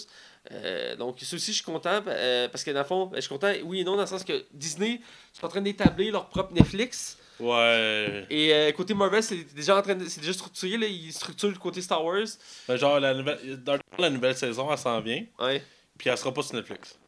Euh, 0.50 0.97
donc, 0.97 1.19
ça 1.21 1.37
aussi, 1.37 1.52
je 1.52 1.57
suis 1.57 1.64
content. 1.64 2.02
parce 2.02 2.64
que 2.64 2.71
dans 2.71 2.81
le 2.81 2.87
fond, 2.87 3.11
je 3.14 3.21
suis 3.21 3.28
content, 3.28 3.52
oui 3.64 3.81
et 3.81 3.85
non, 3.85 3.95
dans 3.95 4.02
le 4.02 4.07
sens 4.07 4.25
que 4.25 4.45
Disney 4.52 5.00
sont 5.33 5.47
en 5.47 5.49
train 5.49 5.61
d'établir 5.61 6.12
leur 6.12 6.28
propre 6.28 6.52
Netflix. 6.52 7.19
Ouais. 7.38 8.26
Et 8.31 8.73
côté 8.76 8.95
Marvel, 8.95 9.23
c'est 9.23 9.54
déjà 9.54 9.78
en 9.78 9.83
train 9.83 9.95
de, 9.95 10.04
c'est 10.07 10.21
déjà 10.21 10.33
structuré, 10.33 10.76
là, 10.76 10.87
ils 10.87 11.12
structurent 11.12 11.50
le 11.50 11.57
côté 11.57 11.81
Star 11.81 12.04
Wars. 12.04 12.26
Ben, 12.69 12.76
genre, 12.76 13.00
la 13.00 13.14
nouvelle, 13.14 13.62
dans 13.62 13.78
la 13.99 14.11
nouvelle 14.11 14.37
saison, 14.37 14.71
elle 14.71 14.78
s'en 14.78 15.00
vient. 15.00 15.25
Ouais. 15.38 15.62
Puis 15.99 16.09
elle 16.09 16.19
sera 16.19 16.33
pas 16.33 16.42
sur 16.42 16.54
Netflix. 16.54 16.99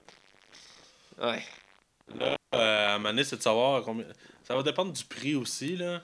Ouais. 1.21 1.43
Là, 2.19 2.37
à 2.53 2.95
un 2.95 2.99
moment 2.99 3.23
c'est 3.25 3.37
de 3.37 3.43
savoir 3.43 3.83
combien. 3.83 4.05
Ça 4.45 4.55
va 4.55 4.63
dépendre 4.63 4.93
du 4.93 5.05
prix 5.05 5.35
aussi, 5.35 5.77
là. 5.77 6.01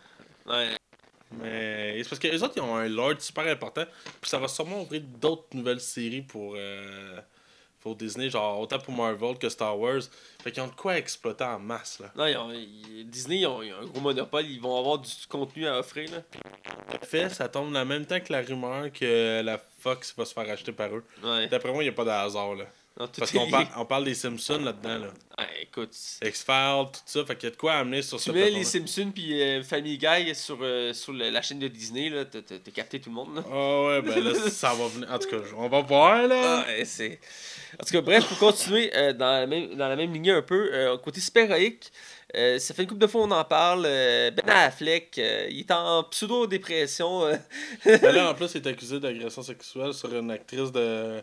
Ouais. 0.47 0.71
Mais 1.39 2.03
c'est 2.03 2.09
parce 2.09 2.19
que 2.19 2.29
les 2.29 2.43
autres, 2.43 2.55
ils 2.57 2.63
ont 2.63 2.75
un 2.75 2.89
lord 2.89 3.21
super 3.21 3.47
important. 3.47 3.85
Puis 4.21 4.31
ça 4.31 4.39
va 4.39 4.49
sûrement 4.49 4.83
ouvrir 4.83 5.03
d'autres 5.21 5.47
nouvelles 5.55 5.81
séries 5.81 6.23
pour, 6.23 6.55
euh, 6.57 7.21
pour 7.81 7.95
Disney, 7.95 8.31
genre 8.31 8.59
autant 8.59 8.79
pour 8.79 8.95
Marvel 8.95 9.39
que 9.39 9.49
Star 9.49 9.79
Wars. 9.79 10.03
Fait 10.43 10.51
qu'ils 10.51 10.63
ont 10.63 10.69
de 10.69 10.75
quoi 10.75 10.97
exploiter 10.99 11.45
en 11.45 11.59
masse, 11.59 12.01
là. 12.01 12.11
Non, 12.17 12.27
ils 12.27 12.37
ont, 12.37 13.05
Disney, 13.05 13.41
ils 13.41 13.47
ont, 13.47 13.61
un 13.61 13.87
gros 13.87 14.01
monopole. 14.01 14.47
Ils 14.47 14.61
vont 14.61 14.77
avoir 14.77 14.99
du 14.99 15.11
contenu 15.29 15.67
à 15.69 15.79
offrir, 15.79 16.11
là. 16.11 16.23
En 16.93 17.07
fait, 17.07 17.29
ça 17.29 17.49
tombe 17.49 17.75
en 17.77 17.85
même 17.85 18.07
temps 18.07 18.19
que 18.19 18.33
la 18.33 18.43
rumeur 18.43 18.91
que 18.93 19.43
la 19.43 19.61
Fox 19.79 20.15
va 20.17 20.25
se 20.25 20.35
faire 20.35 20.51
acheter 20.51 20.73
par 20.73 20.95
eux. 20.95 21.05
Ouais. 21.23 21.47
D'après 21.47 21.73
moi, 21.73 21.83
il 21.83 21.87
n'y 21.87 21.91
a 21.91 21.97
pas 21.97 22.05
de 22.05 22.11
hasard, 22.11 22.57
là. 22.57 22.65
Parce 22.97 23.33
qu'on 23.33 23.49
parle, 23.51 23.67
on 23.77 23.85
parle 23.85 24.05
des 24.05 24.15
Simpsons 24.15 24.59
là-dedans. 24.59 24.99
Là. 24.99 25.07
Ah, 25.39 25.47
écoute. 25.63 25.97
X-Files, 26.23 26.87
tout 26.93 27.01
ça. 27.07 27.25
Fait 27.25 27.37
qu'il 27.37 27.49
y 27.49 27.53
a 27.53 27.55
de 27.55 27.57
quoi 27.57 27.75
amener 27.75 28.03
sur 28.03 28.21
Tu 28.21 28.33
mets 28.33 28.51
les 28.51 28.65
Simpsons 28.65 29.11
puis 29.15 29.41
euh, 29.41 29.63
Family 29.63 29.97
Guy 29.97 30.35
sur, 30.35 30.59
euh, 30.61 30.93
sur 30.93 31.13
la 31.13 31.41
chaîne 31.41 31.61
de 31.61 31.69
Disney, 31.69 32.11
là. 32.11 32.25
T'as, 32.25 32.41
capté 32.75 33.01
tout 33.01 33.09
le 33.09 33.15
monde, 33.15 33.37
là. 33.37 33.43
Ah 33.51 33.83
ouais, 33.85 34.03
ben 34.03 34.23
là, 34.23 34.35
ça 34.51 34.75
va 34.75 34.89
venir. 34.89 35.11
En 35.11 35.19
tout 35.19 35.29
cas, 35.29 35.37
on 35.57 35.69
va 35.69 35.81
voir, 35.81 36.27
là. 36.27 36.65
Ah, 36.67 36.85
c'est... 36.85 37.21
En 37.81 37.85
tout 37.85 37.93
cas, 37.93 38.01
bref, 38.03 38.27
pour 38.27 38.39
continuer 38.39 38.91
euh, 38.95 39.13
dans, 39.13 39.41
la 39.41 39.47
même, 39.47 39.75
dans 39.77 39.89
la 39.89 39.97
même 39.97 40.13
lignée 40.13 40.33
un 40.33 40.43
peu, 40.43 40.99
côté 41.03 41.21
super-héroïque, 41.21 41.91
ça 42.35 42.75
fait 42.75 42.83
une 42.83 42.89
couple 42.89 43.01
de 43.01 43.07
fois 43.07 43.23
on 43.23 43.31
en 43.31 43.45
parle. 43.45 43.83
ben 43.83 44.49
Affleck, 44.49 45.17
il 45.17 45.61
est 45.61 45.71
en 45.71 46.05
pseudo-dépression. 46.05 47.31
ben 47.85 48.13
là, 48.13 48.31
en 48.31 48.35
plus, 48.35 48.51
il 48.55 48.59
est 48.59 48.67
accusé 48.67 49.01
d'agression 49.01 49.43
sexuelle 49.43 49.95
sur 49.95 50.15
une 50.15 50.31
actrice 50.31 50.71
de 50.73 51.23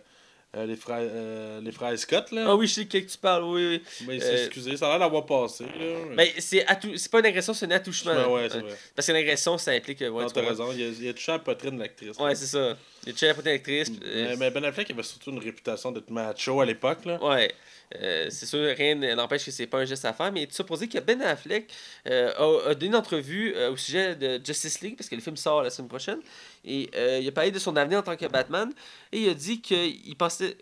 euh, 0.56 0.66
les, 0.66 0.78
frères, 0.78 1.00
euh, 1.02 1.60
les 1.62 1.72
frères 1.74 1.98
Scott, 2.00 2.32
là. 2.32 2.46
Ah 2.48 2.56
oui, 2.56 2.68
je 2.68 2.74
sais 2.76 2.86
de 2.86 2.90
qui 2.90 3.06
tu 3.06 3.18
parles, 3.18 3.44
oui, 3.44 3.68
oui. 3.68 4.06
Mais 4.08 4.16
il 4.16 4.22
s'est 4.22 4.46
excusé, 4.46 4.78
ça 4.78 4.88
a 4.88 4.90
l'air 4.92 5.00
d'avoir 5.00 5.26
passé, 5.26 5.66
là. 5.66 5.96
Mais, 6.16 6.34
c'est, 6.40 6.66
c'est 6.96 7.12
pas 7.12 7.20
une 7.20 7.26
agression, 7.26 7.54
c'est 7.54 7.66
un 7.66 7.72
attouchement. 7.72 8.14
ouais, 8.34 8.48
c'est 8.50 8.62
vrai. 8.62 8.76
Parce 8.96 9.06
qu'une 9.06 9.18
agression, 9.18 9.58
ça 9.58 9.72
implique. 9.72 10.00
Ouais, 10.00 10.10
non, 10.10 10.30
t'as 10.30 10.42
raison, 10.42 10.72
il 10.72 10.84
a, 10.84 10.88
il 10.88 11.10
a 11.10 11.14
touché 11.14 11.32
à 11.34 11.36
la 11.36 11.40
poitrine 11.40 11.76
de 11.76 11.82
l'actrice. 11.82 12.18
Ouais, 12.18 12.34
c'est 12.34 12.46
ça. 12.46 12.78
Il 13.06 13.10
a 13.10 13.14
touché 13.14 13.26
à 13.26 13.30
la 13.30 13.34
poitrine 13.34 13.54
de 13.54 13.58
l'actrice. 13.58 13.92
Mais, 14.40 14.50
Ben 14.50 14.64
Affleck 14.64 14.90
avait 14.90 15.04
surtout 15.04 15.32
une 15.32 15.40
réputation 15.40 15.92
d'être 15.92 16.10
macho 16.10 16.62
à 16.62 16.66
l'époque, 16.66 17.04
là. 17.06 17.22
Ouais. 17.22 17.54
Euh, 17.96 18.28
c'est 18.30 18.46
sûr, 18.46 18.60
rien 18.76 18.96
n'empêche 19.16 19.46
que 19.46 19.52
c'est 19.52 19.68
pas 19.68 19.80
un 19.80 19.86
geste 19.86 20.04
à 20.04 20.12
faire, 20.12 20.32
mais 20.32 20.46
tout 20.46 20.54
ça 20.54 20.64
pour 20.64 20.78
dire 20.78 20.90
que 20.90 21.00
Ben 21.00 21.22
Affleck 21.22 21.72
euh, 22.10 22.68
a, 22.68 22.74
donné 22.74 22.88
une 22.88 22.96
entrevue 22.96 23.54
euh, 23.56 23.72
au 23.72 23.78
sujet 23.78 24.16
de 24.16 24.42
Justice 24.44 24.82
League, 24.82 24.98
parce 24.98 25.10
que 25.10 25.16
le 25.16 25.22
film 25.22 25.38
sort 25.38 25.64
la 25.64 25.70
semaine 25.70 25.88
prochaine, 25.88 26.20
et 26.66 26.90
il 27.20 27.28
a 27.28 27.32
parlé 27.32 27.52
de 27.52 27.60
son 27.60 27.76
avenir 27.76 28.00
en 28.00 28.04
tant 28.04 28.16
que 28.16 28.26
Batman, 28.26 28.72
et 29.12 29.22
il 29.22 29.30
a 29.30 29.34
dit 29.34 29.62
qu'il 29.62 30.16
pensait 30.18 30.58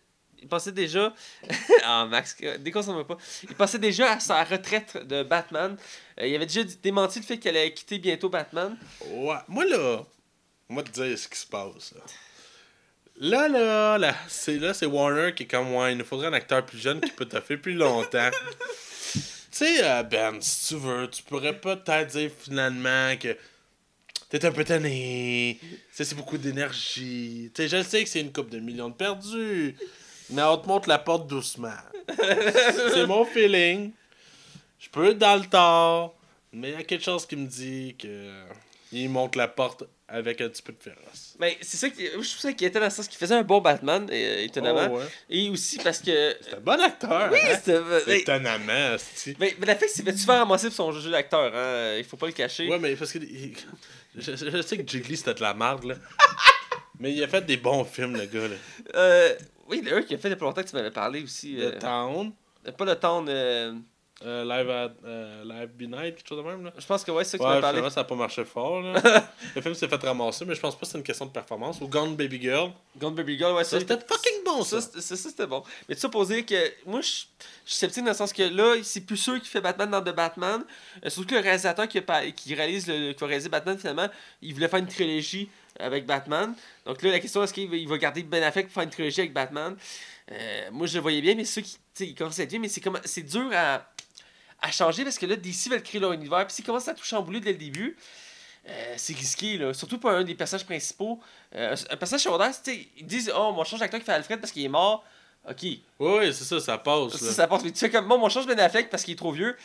il 0.45 0.47
pensait 0.47 0.71
déjà. 0.71 1.12
ah, 1.84 2.05
Max, 2.05 2.38
déconcentre 2.60 3.05
pas. 3.08 3.17
Il 3.43 3.55
pensait 3.55 3.79
déjà 3.79 4.12
à 4.12 4.19
sa 4.19 4.43
retraite 4.43 4.97
de 5.08 5.23
Batman. 5.23 5.75
il 6.21 6.36
avait 6.36 6.45
déjà 6.45 6.62
démenti 6.84 7.19
le 7.19 7.25
fait 7.25 7.39
qu'elle 7.39 7.58
allait 7.58 7.73
quitter 7.73 7.97
bientôt 7.97 8.29
Batman. 8.29 8.77
Ouais, 9.10 9.38
moi 9.47 9.65
là, 9.65 10.03
moi 10.69 10.84
te 10.84 10.91
dire 10.91 11.17
ce 11.17 11.27
qui 11.27 11.39
se 11.39 11.47
passe. 11.47 11.95
Là, 13.17 13.47
là, 13.47 13.97
là, 13.97 14.15
c'est 14.27 14.60
là, 14.60 14.73
c'est 14.73 14.86
Warner 14.86 15.34
qui 15.34 15.43
est 15.43 15.47
comme 15.47 15.73
ouais, 15.73 15.93
il 15.93 15.97
nous 15.97 16.05
faudrait 16.05 16.27
un 16.27 16.34
acteur 16.34 16.65
plus 16.65 16.77
jeune 16.77 16.99
qui 17.01 17.12
peut 17.12 17.27
faire 17.27 17.62
plus 17.62 17.73
longtemps. 17.73 18.29
tu 19.13 19.21
sais, 19.51 19.84
euh, 19.84 20.03
Ben, 20.03 20.39
si 20.41 20.67
tu 20.67 20.75
veux, 20.81 21.10
tu 21.10 21.23
pourrais 21.23 21.58
peut-être 21.58 22.12
dire 22.12 22.29
finalement 22.38 23.15
que 23.17 23.38
t'es 24.29 24.45
un 24.45 24.51
peu 24.51 24.63
tanné. 24.63 25.59
C'est 25.91 26.15
beaucoup 26.15 26.38
d'énergie. 26.38 27.51
Tu 27.53 27.61
sais, 27.61 27.67
je 27.67 27.83
sais 27.83 28.03
que 28.03 28.09
c'est 28.09 28.21
une 28.21 28.31
coupe 28.31 28.49
de 28.49 28.59
millions 28.59 28.89
de 28.89 28.95
perdus. 28.95 29.75
Mais 30.31 30.41
on 30.43 30.57
te 30.57 30.67
montre 30.67 30.89
la 30.89 30.99
porte 30.99 31.27
doucement. 31.27 31.69
c'est 32.93 33.05
mon 33.05 33.25
feeling. 33.25 33.91
Je 34.79 34.89
peux 34.89 35.11
être 35.11 35.17
dans 35.17 35.35
le 35.35 35.45
tort. 35.45 36.15
Mais 36.51 36.69
il 36.69 36.73
y 36.73 36.77
a 36.77 36.83
quelque 36.83 37.03
chose 37.03 37.25
qui 37.25 37.35
me 37.35 37.47
dit 37.47 37.95
que 37.99 38.31
il 38.91 39.09
monte 39.09 39.35
la 39.35 39.47
porte 39.47 39.83
avec 40.07 40.39
un 40.39 40.49
petit 40.49 40.61
peu 40.61 40.71
de 40.71 40.81
féroce. 40.81 41.35
Mais 41.39 41.57
c'est 41.61 41.77
ça 41.77 41.89
qui. 41.89 42.05
Je 42.05 42.11
trouve 42.11 42.25
ça 42.25 42.53
qui 42.53 42.65
était 42.65 42.79
dans 42.79 42.85
le 42.85 42.91
sens 42.91 43.07
qu'il 43.07 43.17
faisait 43.17 43.35
un 43.35 43.41
bon 43.41 43.59
Batman, 43.59 44.07
euh, 44.11 44.43
étonnamment. 44.43 44.95
Oh, 44.95 45.01
Et 45.29 45.49
aussi 45.49 45.77
parce 45.79 45.99
que. 45.99 46.35
C'est 46.41 46.55
un 46.55 46.59
bon 46.59 46.79
acteur. 46.79 47.29
Oui, 47.31 47.39
hein? 47.43 47.57
c'était. 47.63 48.19
Étonnamment, 48.19 48.95
Mais, 49.39 49.55
mais 49.59 49.65
la 49.65 49.75
qu'il 49.75 49.89
s'est 49.89 50.03
fait 50.03 50.13
faire 50.13 50.39
ramasser 50.39 50.67
pour 50.67 50.75
son 50.75 50.91
jeu 50.91 51.09
d'acteur, 51.09 51.51
hein? 51.53 51.95
Il 51.97 52.03
faut 52.03 52.17
pas 52.17 52.27
le 52.27 52.33
cacher. 52.33 52.69
Ouais, 52.69 52.79
mais 52.79 52.95
parce 52.95 53.11
que. 53.11 53.19
Je, 54.17 54.36
je, 54.36 54.62
sais 54.62 54.78
que 54.78 54.89
Jiggly 54.89 55.17
c'était 55.17 55.34
de 55.34 55.41
la 55.41 55.54
merde, 55.54 55.84
là. 55.84 55.95
mais 56.99 57.13
il 57.13 57.23
a 57.23 57.28
fait 57.28 57.45
des 57.45 57.58
bons 57.58 57.84
films, 57.84 58.15
le 58.15 58.25
gars, 58.25 58.47
là. 58.47 58.56
Euh. 58.95 59.36
Oui, 59.67 59.82
le 59.84 60.01
qui 60.01 60.13
a 60.13 60.17
fait 60.17 60.30
depuis 60.30 60.43
longtemps 60.43 60.62
que 60.62 60.69
tu 60.69 60.75
m'avais 60.75 60.91
parlé 60.91 61.23
aussi. 61.23 61.56
The 61.56 61.60
euh... 61.60 61.80
Town. 61.80 62.32
Pas 62.78 62.86
le 62.86 62.95
Town. 62.95 63.25
Euh... 63.28 63.73
Euh, 64.23 64.45
live 64.45 64.69
at 64.69 64.93
euh, 65.04 65.43
Live 65.43 65.71
Be 65.78 65.91
Night, 65.91 66.15
quelque 66.15 66.30
chose 66.30 66.38
de 66.38 66.49
même. 66.49 66.63
Là. 66.63 66.73
Je 66.78 66.86
pense 66.86 67.04
que 67.04 67.12
ouais, 67.12 67.25
c'est 67.25 67.32
ça 67.32 67.38
que 67.38 67.43
ouais, 67.43 67.56
tu 67.58 67.62
parlé. 67.62 67.89
ça 67.89 67.99
n'a 67.99 68.04
pas 68.06 68.15
marché 68.15 68.45
fort. 68.45 68.82
Là. 68.82 68.93
le 69.56 69.62
film 69.62 69.73
s'est 69.73 69.89
fait 69.89 70.01
ramasser, 70.01 70.45
mais 70.45 70.56
je 70.56 70.62
pense 70.62 70.73
pas 70.73 70.82
que 70.82 70.88
c'est 70.88 70.97
une 70.97 71.04
question 71.04 71.25
de 71.25 71.32
performance. 71.32 71.82
Ou 71.82 71.89
Gone 71.89 72.15
Baby 72.15 72.41
Girl. 72.41 72.71
Gone 72.97 73.13
Baby 73.13 73.38
Girl, 73.38 73.54
ouais, 73.56 73.65
ça. 73.65 73.78
C'était 73.78 73.97
fucking 73.97 74.43
bon, 74.45 74.63
ça. 74.63 74.80
Ça, 74.80 75.15
c'était 75.17 75.45
bon. 75.45 75.63
Mais 75.89 75.95
tu 75.95 76.01
sais, 76.01 76.08
pour 76.08 76.25
dire 76.25 76.45
que 76.45 76.56
moi, 76.86 77.01
je 77.01 77.08
suis 77.08 77.28
sceptique 77.65 78.06
dans 78.06 78.12
le 78.12 78.15
sens 78.15 78.32
que 78.32 78.43
là, 78.43 78.75
c'est 78.84 79.01
plus 79.01 79.17
sûr 79.17 79.34
qu'il 79.34 79.49
fait 79.49 79.60
Batman 79.60 79.91
dans 79.91 80.01
The 80.01 80.15
Batman. 80.15 80.63
Euh, 81.04 81.10
surtout 81.10 81.32
que 81.32 81.36
le 81.36 81.41
réalisateur 81.41 81.86
qui, 81.89 81.97
a, 81.97 82.32
qui 82.32 82.56
réalise 82.56 82.88
le, 82.88 83.12
qui 83.12 83.19
va 83.19 83.28
réaliser 83.28 83.49
Batman, 83.49 83.78
finalement, 83.78 84.08
il 84.41 84.54
voulait 84.54 84.69
faire 84.69 84.80
une 84.80 84.88
trilogie 84.88 85.49
avec 85.78 86.06
Batman. 86.06 86.56
Donc 86.86 87.01
là, 87.01 87.12
la 87.12 87.19
question 87.19 87.43
est-ce 87.43 87.54
qu'il 87.54 87.89
va, 87.89 87.97
garder 87.97 88.23
Ben 88.23 88.41
Affleck 88.43 88.67
pour 88.67 88.75
faire 88.75 88.84
une 88.84 88.91
trilogie 88.91 89.19
avec 89.19 89.34
Batman? 89.34 89.75
Moi, 90.71 90.88
je 90.88 90.95
le 90.95 91.01
voyais 91.01 91.19
bien, 91.19 91.36
mais 91.36 91.43
ceux 91.43 91.62
qui. 91.62 91.78
Tu 91.93 92.08
sais, 92.08 92.13
commencent 92.13 92.39
à 92.39 92.43
être 92.43 92.49
bien, 92.49 92.60
mais 92.60 92.67
c'est, 92.67 92.82
comme, 92.82 92.99
c'est 93.06 93.21
dur 93.21 93.49
à 93.54 93.86
à 94.61 94.71
changer 94.71 95.03
parce 95.03 95.17
que 95.17 95.25
là, 95.25 95.35
DC 95.35 95.69
veulent 95.69 95.83
créer 95.83 96.01
leur 96.01 96.13
univers. 96.13 96.45
Puis 96.47 96.55
s'ils 96.55 96.65
commencent 96.65 96.87
à 96.87 96.93
tout 96.93 97.03
chambouler 97.03 97.39
dès 97.39 97.51
le 97.51 97.57
début, 97.57 97.97
euh, 98.67 98.93
c'est 98.97 99.15
risqué, 99.15 99.57
là. 99.57 99.73
Surtout 99.73 99.97
pour 99.99 100.09
un 100.09 100.23
des 100.23 100.35
personnages 100.35 100.65
principaux. 100.65 101.19
Euh, 101.55 101.75
un 101.89 101.97
personnage 101.97 102.23
secondaire, 102.23 102.51
ils 102.97 103.05
disent 103.05 103.31
Oh, 103.35 103.51
mon 103.51 103.63
change 103.63 103.79
d'acteur 103.79 103.99
qui 103.99 104.05
fait 104.05 104.13
Alfred 104.13 104.39
parce 104.39 104.51
qu'il 104.51 104.63
est 104.63 104.69
mort. 104.69 105.03
Ok. 105.47 105.63
Oui, 105.99 106.33
c'est 106.33 106.43
ça, 106.43 106.59
ça 106.59 106.77
passe. 106.77 107.15
Ça, 107.17 107.31
ça 107.31 107.47
passe. 107.47 107.63
Mais 107.63 107.71
tu 107.71 107.77
sais, 107.77 107.89
comme 107.89 108.07
moi, 108.07 108.17
mon 108.17 108.29
change 108.29 108.47
Ben 108.47 108.59
Affleck 108.59 108.89
parce 108.89 109.03
qu'il 109.03 109.13
est 109.13 109.17
trop 109.17 109.31
vieux. 109.31 109.55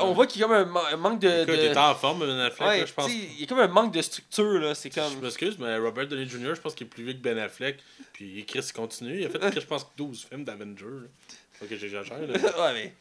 On 0.00 0.12
voit 0.12 0.26
qu'il 0.26 0.40
y 0.40 0.44
a 0.44 0.48
comme 0.48 0.76
un, 0.76 0.96
manque 0.96 1.20
de. 1.20 1.44
Il 1.46 1.54
est 1.54 1.76
en 1.76 1.94
forme, 1.94 2.20
Ben 2.20 2.38
Affleck, 2.38 2.68
ouais, 2.68 2.86
je 2.86 2.92
pense. 2.94 3.10
Il 3.10 3.40
y 3.40 3.44
a 3.44 3.46
comme 3.46 3.58
un 3.58 3.68
manque 3.68 3.92
de 3.92 4.00
structure, 4.00 4.58
là. 4.58 4.74
C'est 4.74 4.88
comme. 4.88 5.12
Je 5.12 5.18
m'excuse, 5.18 5.58
mais 5.58 5.76
Robert 5.76 6.06
Downey 6.06 6.26
Jr., 6.26 6.54
je 6.54 6.60
pense 6.60 6.74
qu'il 6.74 6.86
est 6.86 6.90
plus 6.90 7.04
vieux 7.04 7.12
que 7.12 7.18
Ben 7.18 7.38
Affleck. 7.38 7.78
Puis 8.14 8.44
Chris, 8.46 8.70
continue. 8.74 9.20
Il 9.20 9.26
a 9.26 9.28
fait, 9.28 9.60
je 9.60 9.66
pense, 9.66 9.86
12 9.96 10.26
films 10.30 10.44
d'Avengers. 10.44 11.08
Ok, 11.62 11.68
j'exagère, 11.76 12.18
là. 12.18 12.26
ouais, 12.72 12.74
mais. 12.74 12.94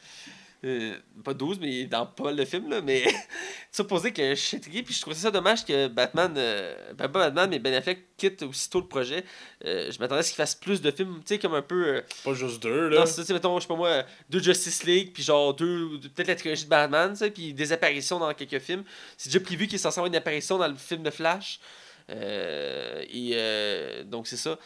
Euh, 0.65 0.97
pas 1.23 1.33
12, 1.33 1.57
mais 1.61 1.85
dans 1.85 2.05
pas 2.05 2.33
le 2.33 2.43
film, 2.43 2.69
là, 2.69 2.81
mais 2.81 3.05
supposé 3.71 4.11
que 4.11 4.31
je 4.31 4.39
suis 4.39 4.57
intrigué, 4.57 4.83
puis 4.83 4.93
je 4.93 4.99
trouvais 4.99 5.15
ça 5.15 5.31
dommage 5.31 5.63
que 5.63 5.87
Batman, 5.87 6.33
euh, 6.35 6.91
ben, 6.95 7.07
pas 7.07 7.29
Batman, 7.29 7.49
mais 7.49 7.59
Ben 7.59 7.73
Affleck 7.73 8.17
quitte 8.17 8.43
aussitôt 8.43 8.81
le 8.81 8.87
projet. 8.87 9.23
Euh, 9.63 9.89
je 9.89 9.97
m'attendais 9.99 10.19
à 10.19 10.23
ce 10.23 10.31
qu'il 10.31 10.35
fasse 10.35 10.55
plus 10.55 10.81
de 10.81 10.91
films, 10.91 11.19
tu 11.19 11.35
sais, 11.35 11.39
comme 11.39 11.53
un 11.53 11.61
peu. 11.61 12.03
pas 12.25 12.33
juste 12.33 12.61
deux, 12.61 12.89
là. 12.89 12.99
Non, 12.99 13.05
c'est, 13.05 13.29
mettons, 13.29 13.57
je 13.57 13.61
sais 13.61 13.67
pas 13.69 13.75
moi, 13.77 14.03
deux 14.29 14.41
Justice 14.41 14.83
League, 14.83 15.11
puis 15.13 15.23
genre 15.23 15.53
deux, 15.53 15.97
peut-être 16.13 16.27
la 16.27 16.35
trilogie 16.35 16.65
de 16.65 16.69
Batman, 16.69 17.11
tu 17.11 17.19
sais, 17.19 17.31
puis 17.31 17.53
des 17.53 17.71
apparitions 17.71 18.19
dans 18.19 18.33
quelques 18.33 18.59
films. 18.59 18.83
C'est 19.15 19.29
déjà 19.29 19.39
prévu 19.39 19.65
qu'il 19.67 19.75
est 19.75 19.77
censé 19.77 19.97
avoir 19.97 20.07
une 20.07 20.17
apparition 20.17 20.57
dans 20.57 20.67
le 20.67 20.75
film 20.75 21.03
de 21.03 21.09
Flash. 21.09 21.61
et 22.09 24.03
donc, 24.07 24.27
c'est 24.27 24.35
ça. 24.35 24.59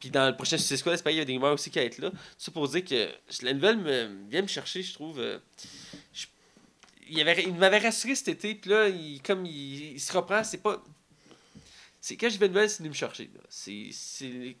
Puis 0.00 0.10
dans 0.10 0.28
le 0.28 0.36
prochain 0.36 0.58
Suicide 0.58 0.76
Squad, 0.76 1.00
il 1.06 1.12
y 1.16 1.20
a 1.20 1.24
des 1.24 1.32
rumeurs 1.34 1.54
aussi 1.54 1.70
qui 1.70 1.78
vont 1.78 1.84
être 1.86 1.98
là. 1.98 2.10
Ça 2.36 2.50
pour 2.50 2.68
dire 2.68 2.84
que 2.84 3.08
la 3.42 3.54
nouvelle 3.54 3.78
me, 3.78 4.28
vient 4.28 4.42
me 4.42 4.46
chercher, 4.46 4.82
je 4.82 4.92
trouve. 4.92 5.18
Euh, 5.18 5.38
il, 7.08 7.18
il 7.18 7.54
m'avait 7.54 7.78
rassuré 7.78 8.14
cet 8.14 8.28
été, 8.28 8.54
puis 8.54 8.70
là, 8.70 8.88
il, 8.88 9.22
comme 9.22 9.46
il, 9.46 9.92
il 9.94 10.00
se 10.00 10.12
reprend, 10.12 10.42
c'est 10.44 10.58
pas. 10.58 10.82
C'est 12.00 12.16
quand 12.16 12.28
j'ai 12.28 12.38
vu 12.38 12.46
une 12.46 12.52
nouvelle, 12.52 12.70
c'est 12.70 12.78
venu 12.78 12.90
me 12.90 12.94
chercher. 12.94 13.28
C'est 13.48 13.90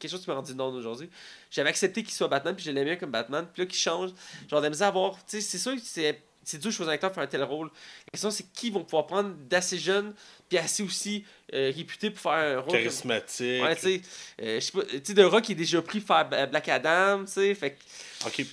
quelque 0.00 0.08
chose 0.08 0.22
qui 0.22 0.28
m'a 0.28 0.34
rendu 0.34 0.54
non 0.54 0.72
aujourd'hui. 0.74 1.08
J'avais 1.50 1.68
accepté 1.68 2.02
qu'il 2.02 2.12
soit 2.12 2.26
Batman, 2.26 2.56
puis 2.56 2.64
je 2.64 2.72
l'aimais 2.72 2.98
comme 2.98 3.12
Batman, 3.12 3.46
puis 3.52 3.62
là, 3.62 3.66
qu'il 3.66 3.78
change. 3.78 4.10
Genre, 4.50 4.60
de 4.60 4.82
à 4.82 4.90
voir. 4.90 5.16
C'est 5.26 5.40
sûr 5.40 5.74
que 5.74 5.80
c'est. 5.82 6.22
C'est 6.42 6.58
dur 6.58 6.70
de 6.70 6.76
choisir 6.76 6.92
un 6.92 6.94
acteur 6.94 7.10
pour 7.10 7.16
faire 7.16 7.24
un 7.24 7.26
tel 7.26 7.42
rôle. 7.42 7.66
La 8.06 8.10
question, 8.12 8.30
c'est 8.30 8.52
qui 8.52 8.70
vont 8.70 8.84
pouvoir 8.84 9.08
prendre 9.08 9.34
d'assez 9.48 9.78
jeunes, 9.78 10.14
puis 10.48 10.58
assez 10.58 10.82
aussi 10.82 11.24
euh, 11.54 11.72
réputés 11.74 12.10
pour 12.10 12.20
faire 12.20 12.32
un 12.32 12.60
rôle. 12.60 12.72
Charismatique. 12.72 13.62
Ouais, 13.62 13.74
tu 13.76 13.82
sais, 13.82 14.02
euh, 14.42 14.60
je 14.60 14.64
sais 14.64 14.72
pas, 14.72 14.84
tu 14.84 15.00
sais, 15.04 15.14
The 15.14 15.20
Rock 15.24 15.48
il 15.48 15.52
est 15.52 15.54
déjà 15.56 15.82
pris 15.82 16.00
pour 16.00 16.16
faire 16.16 16.48
Black 16.48 16.68
Adam, 16.68 17.24
tu 17.24 17.32
sais, 17.32 17.54
fait 17.54 17.78
Ok. 18.26 18.44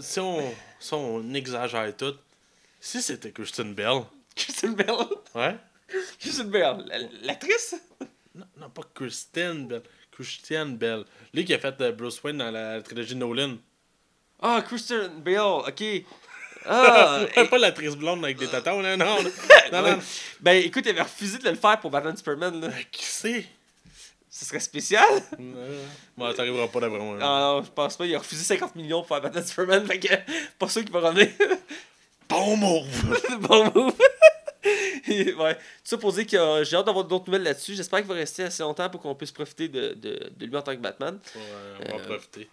Si 0.00 0.20
on, 0.20 0.54
si 0.80 0.94
on 0.94 1.34
exagère 1.34 1.96
tout, 1.96 2.14
si 2.80 3.00
c'était 3.02 3.32
Kristen 3.32 3.74
Bell, 3.74 4.02
Kristen 4.36 4.74
Bell, 4.74 4.94
ouais? 5.34 5.56
Kristen 6.18 6.50
Bell, 6.50 6.84
la- 6.86 6.98
l'actrice, 7.22 7.74
Non, 8.34 8.46
non, 8.58 8.70
pas 8.70 8.82
Kristen 8.94 9.66
Bell. 9.68 9.82
Christian 10.10 10.66
Bell. 10.66 11.04
Lui 11.34 11.44
qui 11.44 11.52
a 11.52 11.58
fait 11.58 11.78
euh, 11.82 11.92
Bruce 11.92 12.22
Wayne 12.22 12.38
dans 12.38 12.50
la 12.50 12.80
trilogie 12.80 13.14
Nolan. 13.14 13.56
ah, 14.40 14.62
Kristen 14.66 15.20
Bell, 15.22 15.38
ok, 15.40 15.84
ah, 16.68 17.20
Ouais, 17.36 17.48
pas 17.48 17.58
l'actrice 17.58 17.94
blonde 17.96 18.24
avec 18.24 18.36
des 18.38 18.46
tatons, 18.48 18.80
là, 18.80 18.96
non. 18.96 19.16
non, 19.72 19.98
ben 20.40 20.52
écoute, 20.64 20.84
il 20.86 20.90
avait 20.90 21.02
refusé 21.02 21.38
de 21.38 21.48
le 21.48 21.56
faire 21.56 21.78
pour 21.80 21.90
Batman 21.90 22.16
Superman, 22.16 22.60
là, 22.60 22.68
Euh, 22.68 22.82
Qui 22.90 23.04
c'est? 23.04 23.46
ce 24.30 24.44
serait 24.44 24.60
spécial, 24.60 25.08
Bon, 26.16 26.30
t'arriveras 26.34 26.68
pas 26.68 26.80
d'après 26.80 26.98
moi. 26.98 27.16
ah 27.22 27.54
non, 27.56 27.62
je 27.64 27.70
pense 27.70 27.96
pas, 27.96 28.04
il 28.04 28.14
a 28.14 28.18
refusé 28.18 28.44
50 28.44 28.76
millions 28.76 28.98
pour 29.00 29.08
faire 29.08 29.22
Batman 29.22 29.46
Superman, 29.46 29.86
fait 29.86 29.98
que, 29.98 30.14
pas 30.58 30.68
sûr 30.68 30.82
qu'il 30.82 30.92
va 30.92 31.00
revenir, 31.00 31.28
Bon 32.28 32.56
move! 32.56 33.38
bon 33.40 33.70
move, 33.74 33.94
Et, 35.08 35.32
ouais, 35.34 35.54
tout 35.54 35.60
ça 35.84 35.96
pour 35.96 36.12
dire 36.12 36.26
que 36.26 36.36
euh, 36.36 36.64
j'ai 36.64 36.76
hâte 36.76 36.84
d'avoir 36.86 37.04
d'autres 37.04 37.24
nouvelles 37.28 37.44
là-dessus, 37.44 37.74
j'espère 37.76 38.00
qu'il 38.00 38.08
va 38.08 38.14
rester 38.14 38.42
assez 38.42 38.62
longtemps 38.62 38.90
pour 38.90 39.00
qu'on 39.00 39.14
puisse 39.14 39.30
profiter 39.30 39.68
de, 39.68 39.94
de, 39.94 40.30
de 40.36 40.46
lui 40.46 40.56
en 40.56 40.62
tant 40.62 40.72
que 40.74 40.80
Batman, 40.80 41.18
Ouais, 41.34 41.40
on 41.92 41.96
va 41.96 42.02
Euh, 42.02 42.06
profiter. 42.06 42.48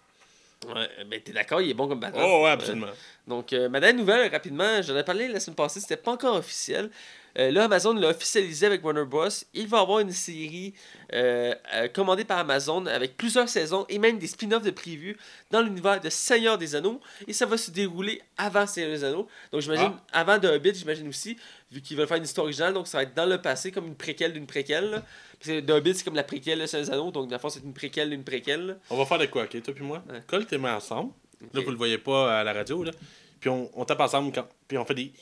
Ouais, 0.66 0.88
ben 1.06 1.20
t'es 1.22 1.32
d'accord, 1.32 1.60
il 1.60 1.70
est 1.70 1.74
bon 1.74 1.88
comme 1.88 2.00
Batman, 2.00 2.24
Oh, 2.26 2.42
ouais, 2.44 2.50
absolument. 2.50 2.88
Donc, 3.26 3.52
euh, 3.52 3.68
ma 3.68 3.80
dernière 3.80 3.98
nouvelle, 4.00 4.30
rapidement, 4.30 4.82
j'en 4.82 4.96
ai 4.96 5.04
parlé 5.04 5.28
la 5.28 5.40
semaine 5.40 5.56
passée, 5.56 5.80
c'était 5.80 5.96
pas 5.96 6.12
encore 6.12 6.36
officiel. 6.36 6.90
Euh, 7.38 7.50
là, 7.50 7.64
Amazon 7.64 7.94
l'a 7.94 8.10
officialisé 8.10 8.66
avec 8.66 8.84
Warner 8.84 9.04
Bros. 9.04 9.26
Il 9.54 9.66
va 9.66 9.78
y 9.78 9.80
avoir 9.80 9.98
une 9.98 10.12
série 10.12 10.72
euh, 11.12 11.54
euh, 11.74 11.88
commandée 11.88 12.24
par 12.24 12.38
Amazon 12.38 12.86
avec 12.86 13.16
plusieurs 13.16 13.48
saisons 13.48 13.86
et 13.88 13.98
même 13.98 14.18
des 14.18 14.28
spin-offs 14.28 14.62
de 14.62 14.70
prévus 14.70 15.16
dans 15.50 15.60
l'univers 15.60 16.00
de 16.00 16.10
Seigneur 16.10 16.58
des 16.58 16.76
Anneaux. 16.76 17.00
Et 17.26 17.32
ça 17.32 17.46
va 17.46 17.56
se 17.56 17.70
dérouler 17.70 18.22
avant 18.36 18.66
Seigneur 18.66 18.92
des 18.92 19.04
Anneaux. 19.04 19.26
Donc, 19.50 19.62
j'imagine, 19.62 19.92
avant 20.12 20.38
The 20.38 20.44
Hobbit, 20.44 20.74
j'imagine 20.74 21.08
aussi, 21.08 21.36
vu 21.72 21.80
qu'ils 21.80 21.96
veulent 21.96 22.06
faire 22.06 22.18
une 22.18 22.24
histoire 22.24 22.44
originale. 22.44 22.72
Donc, 22.72 22.86
ça 22.86 22.98
va 22.98 23.02
être 23.02 23.14
dans 23.14 23.26
le 23.26 23.40
passé, 23.42 23.72
comme 23.72 23.86
une 23.86 23.96
préquelle 23.96 24.32
d'une 24.32 24.46
préquelle. 24.46 24.90
là. 24.90 25.02
The 25.44 25.70
Hobbit, 25.70 25.94
c'est 25.94 26.04
comme 26.04 26.14
la 26.14 26.24
préquelle 26.24 26.60
de 26.60 26.66
Seigneur 26.66 26.92
Anneaux. 26.92 27.10
Donc, 27.10 27.28
dans 27.28 27.36
le 27.36 27.40
fond, 27.40 27.48
c'est 27.50 27.60
une 27.62 27.74
préquelle 27.74 28.10
d'une 28.10 28.24
préquelle. 28.24 28.78
On 28.90 28.96
va 28.96 29.04
faire 29.06 29.18
de 29.18 29.26
quoi, 29.26 29.44
ok? 29.44 29.62
Toi 29.62 29.74
puis 29.74 29.84
moi? 29.84 30.02
Ouais. 30.10 30.20
Colle 30.26 30.46
tes 30.46 30.58
mains 30.58 30.76
ensemble. 30.76 31.12
Là, 31.52 31.60
vous 31.60 31.70
le 31.70 31.76
voyez 31.76 31.98
pas 31.98 32.40
à 32.40 32.44
la 32.44 32.52
radio, 32.52 32.82
là. 32.84 32.92
Puis 33.40 33.50
on, 33.50 33.70
on 33.74 33.84
tape 33.84 34.00
ensemble, 34.00 34.32
quand... 34.32 34.46
puis 34.66 34.78
on 34.78 34.84
fait 34.84 34.94
des... 34.94 35.12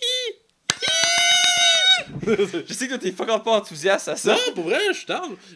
Je 2.26 2.72
sais 2.74 2.88
que 2.88 2.94
t'es 2.96 3.10
fucking 3.12 3.40
pas 3.42 3.52
enthousiaste 3.52 4.08
à 4.08 4.16
ça. 4.16 4.34
Non, 4.34 4.54
pour 4.54 4.64
vrai, 4.64 4.78
je 4.92 4.98
suis 4.98 5.06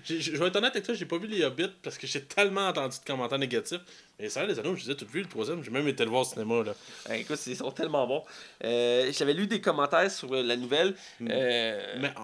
j'ai- 0.04 0.20
Je 0.20 0.36
vais 0.36 0.46
être 0.46 0.56
honnête 0.56 0.72
avec 0.72 0.84
toi, 0.84 0.94
j'ai 0.94 1.04
pas 1.04 1.18
vu 1.18 1.26
les 1.26 1.44
Hobbits 1.44 1.70
parce 1.82 1.98
que 1.98 2.06
j'ai 2.06 2.22
tellement 2.22 2.68
entendu 2.68 2.96
de 2.98 3.04
commentaires 3.04 3.38
négatifs. 3.38 3.80
Mais 4.18 4.30
ça, 4.30 4.46
les 4.46 4.58
anneaux, 4.58 4.74
je 4.76 4.84
les 4.86 4.90
ai 4.92 4.96
tout 4.96 5.06
vu, 5.06 5.20
le 5.20 5.28
troisième. 5.28 5.62
J'ai 5.62 5.70
même 5.70 5.86
été 5.88 6.02
le 6.04 6.08
voir 6.10 6.22
au 6.22 6.24
cinéma, 6.24 6.62
là. 6.64 6.74
Ouais, 7.08 7.20
écoute, 7.20 7.38
ils 7.46 7.56
sont 7.56 7.70
tellement 7.70 8.06
bons. 8.06 8.24
Euh, 8.64 9.12
J'avais 9.12 9.34
lu 9.34 9.46
des 9.46 9.60
commentaires 9.60 10.10
sur 10.10 10.32
euh, 10.34 10.42
la 10.42 10.56
nouvelle. 10.56 10.94
Mm. 11.20 11.28
Euh, 11.30 11.96
Mais 12.00 12.14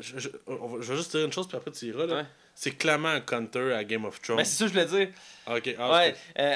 je, 0.00 0.18
je- 0.18 0.28
vais 0.28 0.96
juste 0.96 1.14
dire 1.14 1.26
une 1.26 1.32
chose, 1.32 1.46
puis 1.46 1.56
après 1.58 1.70
tu 1.70 1.86
iras, 1.86 2.06
là. 2.06 2.14
Ouais. 2.16 2.24
C'est 2.54 2.72
clairement 2.72 3.08
un 3.08 3.20
counter 3.20 3.72
à 3.74 3.82
Game 3.84 4.04
of 4.04 4.20
Thrones. 4.20 4.36
ben, 4.38 4.44
c'est 4.44 4.56
ça 4.56 4.64
que 4.64 4.68
je 4.68 4.78
voulais 4.86 5.06
dire. 5.06 5.14
Ah, 5.46 5.56
ok, 5.56 5.74
ah, 5.78 5.92
ouais, 5.92 6.14
euh, 6.38 6.54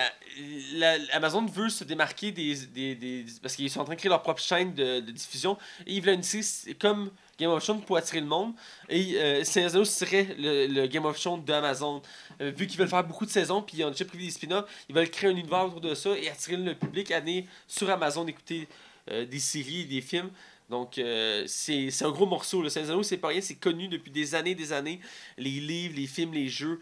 la- 0.74 0.96
Amazon 1.12 1.44
veut 1.46 1.68
se 1.70 1.84
démarquer 1.84 2.32
des, 2.32 2.54
des, 2.66 2.94
des- 2.94 3.24
parce 3.42 3.56
qu'ils 3.56 3.70
sont 3.70 3.80
en 3.80 3.84
train 3.84 3.94
de 3.94 3.98
créer 3.98 4.10
leur 4.10 4.22
propre 4.22 4.40
chaîne 4.42 4.74
de, 4.74 5.00
de 5.00 5.10
diffusion 5.10 5.56
et 5.86 5.94
ils 5.94 6.02
veulent 6.02 6.14
une 6.14 6.22
série 6.22 6.74
comme 6.78 7.10
Game 7.38 7.50
of 7.50 7.62
Thrones 7.62 7.82
pour 7.82 7.96
attirer 7.96 8.20
le 8.20 8.26
monde. 8.26 8.52
Et 8.88 9.16
euh, 9.16 9.44
serait 9.44 10.28
le, 10.38 10.86
Game 10.86 11.04
of 11.04 11.18
Thrones 11.18 11.44
d'Amazon. 11.44 12.02
Euh, 12.40 12.50
vu 12.50 12.66
qu'ils 12.66 12.78
veulent 12.78 12.88
faire 12.88 13.04
beaucoup 13.04 13.26
de 13.26 13.30
saisons 13.30 13.62
puis 13.62 13.78
ils 13.78 13.84
ont 13.84 13.90
déjà 13.90 14.04
prévu 14.04 14.24
des 14.24 14.30
spin-offs 14.30 14.66
ils 14.88 14.94
veulent 14.94 15.10
créer 15.10 15.30
un 15.30 15.36
univers 15.36 15.66
autour 15.66 15.80
de 15.80 15.94
ça 15.94 16.10
et 16.16 16.28
attirer 16.28 16.56
le 16.56 16.74
public 16.74 17.10
à 17.10 17.20
venir 17.20 17.44
sur 17.66 17.88
Amazon 17.90 18.26
écouter 18.26 18.68
euh, 19.10 19.24
des 19.24 19.38
séries 19.38 19.86
des 19.86 20.00
films. 20.00 20.30
Donc 20.68 20.98
euh, 20.98 21.44
c'est 21.46 21.90
un 22.02 22.10
gros 22.10 22.26
morceau 22.26 22.60
le 22.60 22.68
Seigneur 22.68 23.04
c'est 23.04 23.18
pas 23.18 23.28
rien 23.28 23.40
c'est 23.40 23.54
connu 23.54 23.86
depuis 23.88 24.10
des 24.10 24.34
années 24.34 24.54
des 24.54 24.72
années. 24.72 25.00
Les 25.38 25.60
livres 25.60 25.94
les 25.96 26.06
films 26.06 26.32
les 26.32 26.48
jeux. 26.48 26.80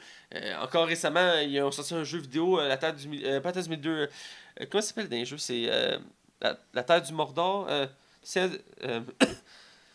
Encore 0.61 0.87
récemment, 0.87 1.35
ils 1.41 1.61
ont 1.61 1.71
sorti 1.71 1.95
un 1.95 2.03
jeu 2.03 2.19
vidéo, 2.19 2.61
La 2.61 2.77
Terre 2.77 2.95
du 2.95 3.07
pas 3.09 3.53
La 3.53 3.53
Terre 3.53 4.09
comment 4.71 4.83
ça 4.83 4.89
s'appelle 4.89 5.09
les 5.11 5.25
jeux 5.25 5.39
C'est 5.39 5.67
la, 6.41 6.59
la 6.73 6.83
Terre 6.83 7.03
du 7.03 7.13
Mordor. 7.13 7.69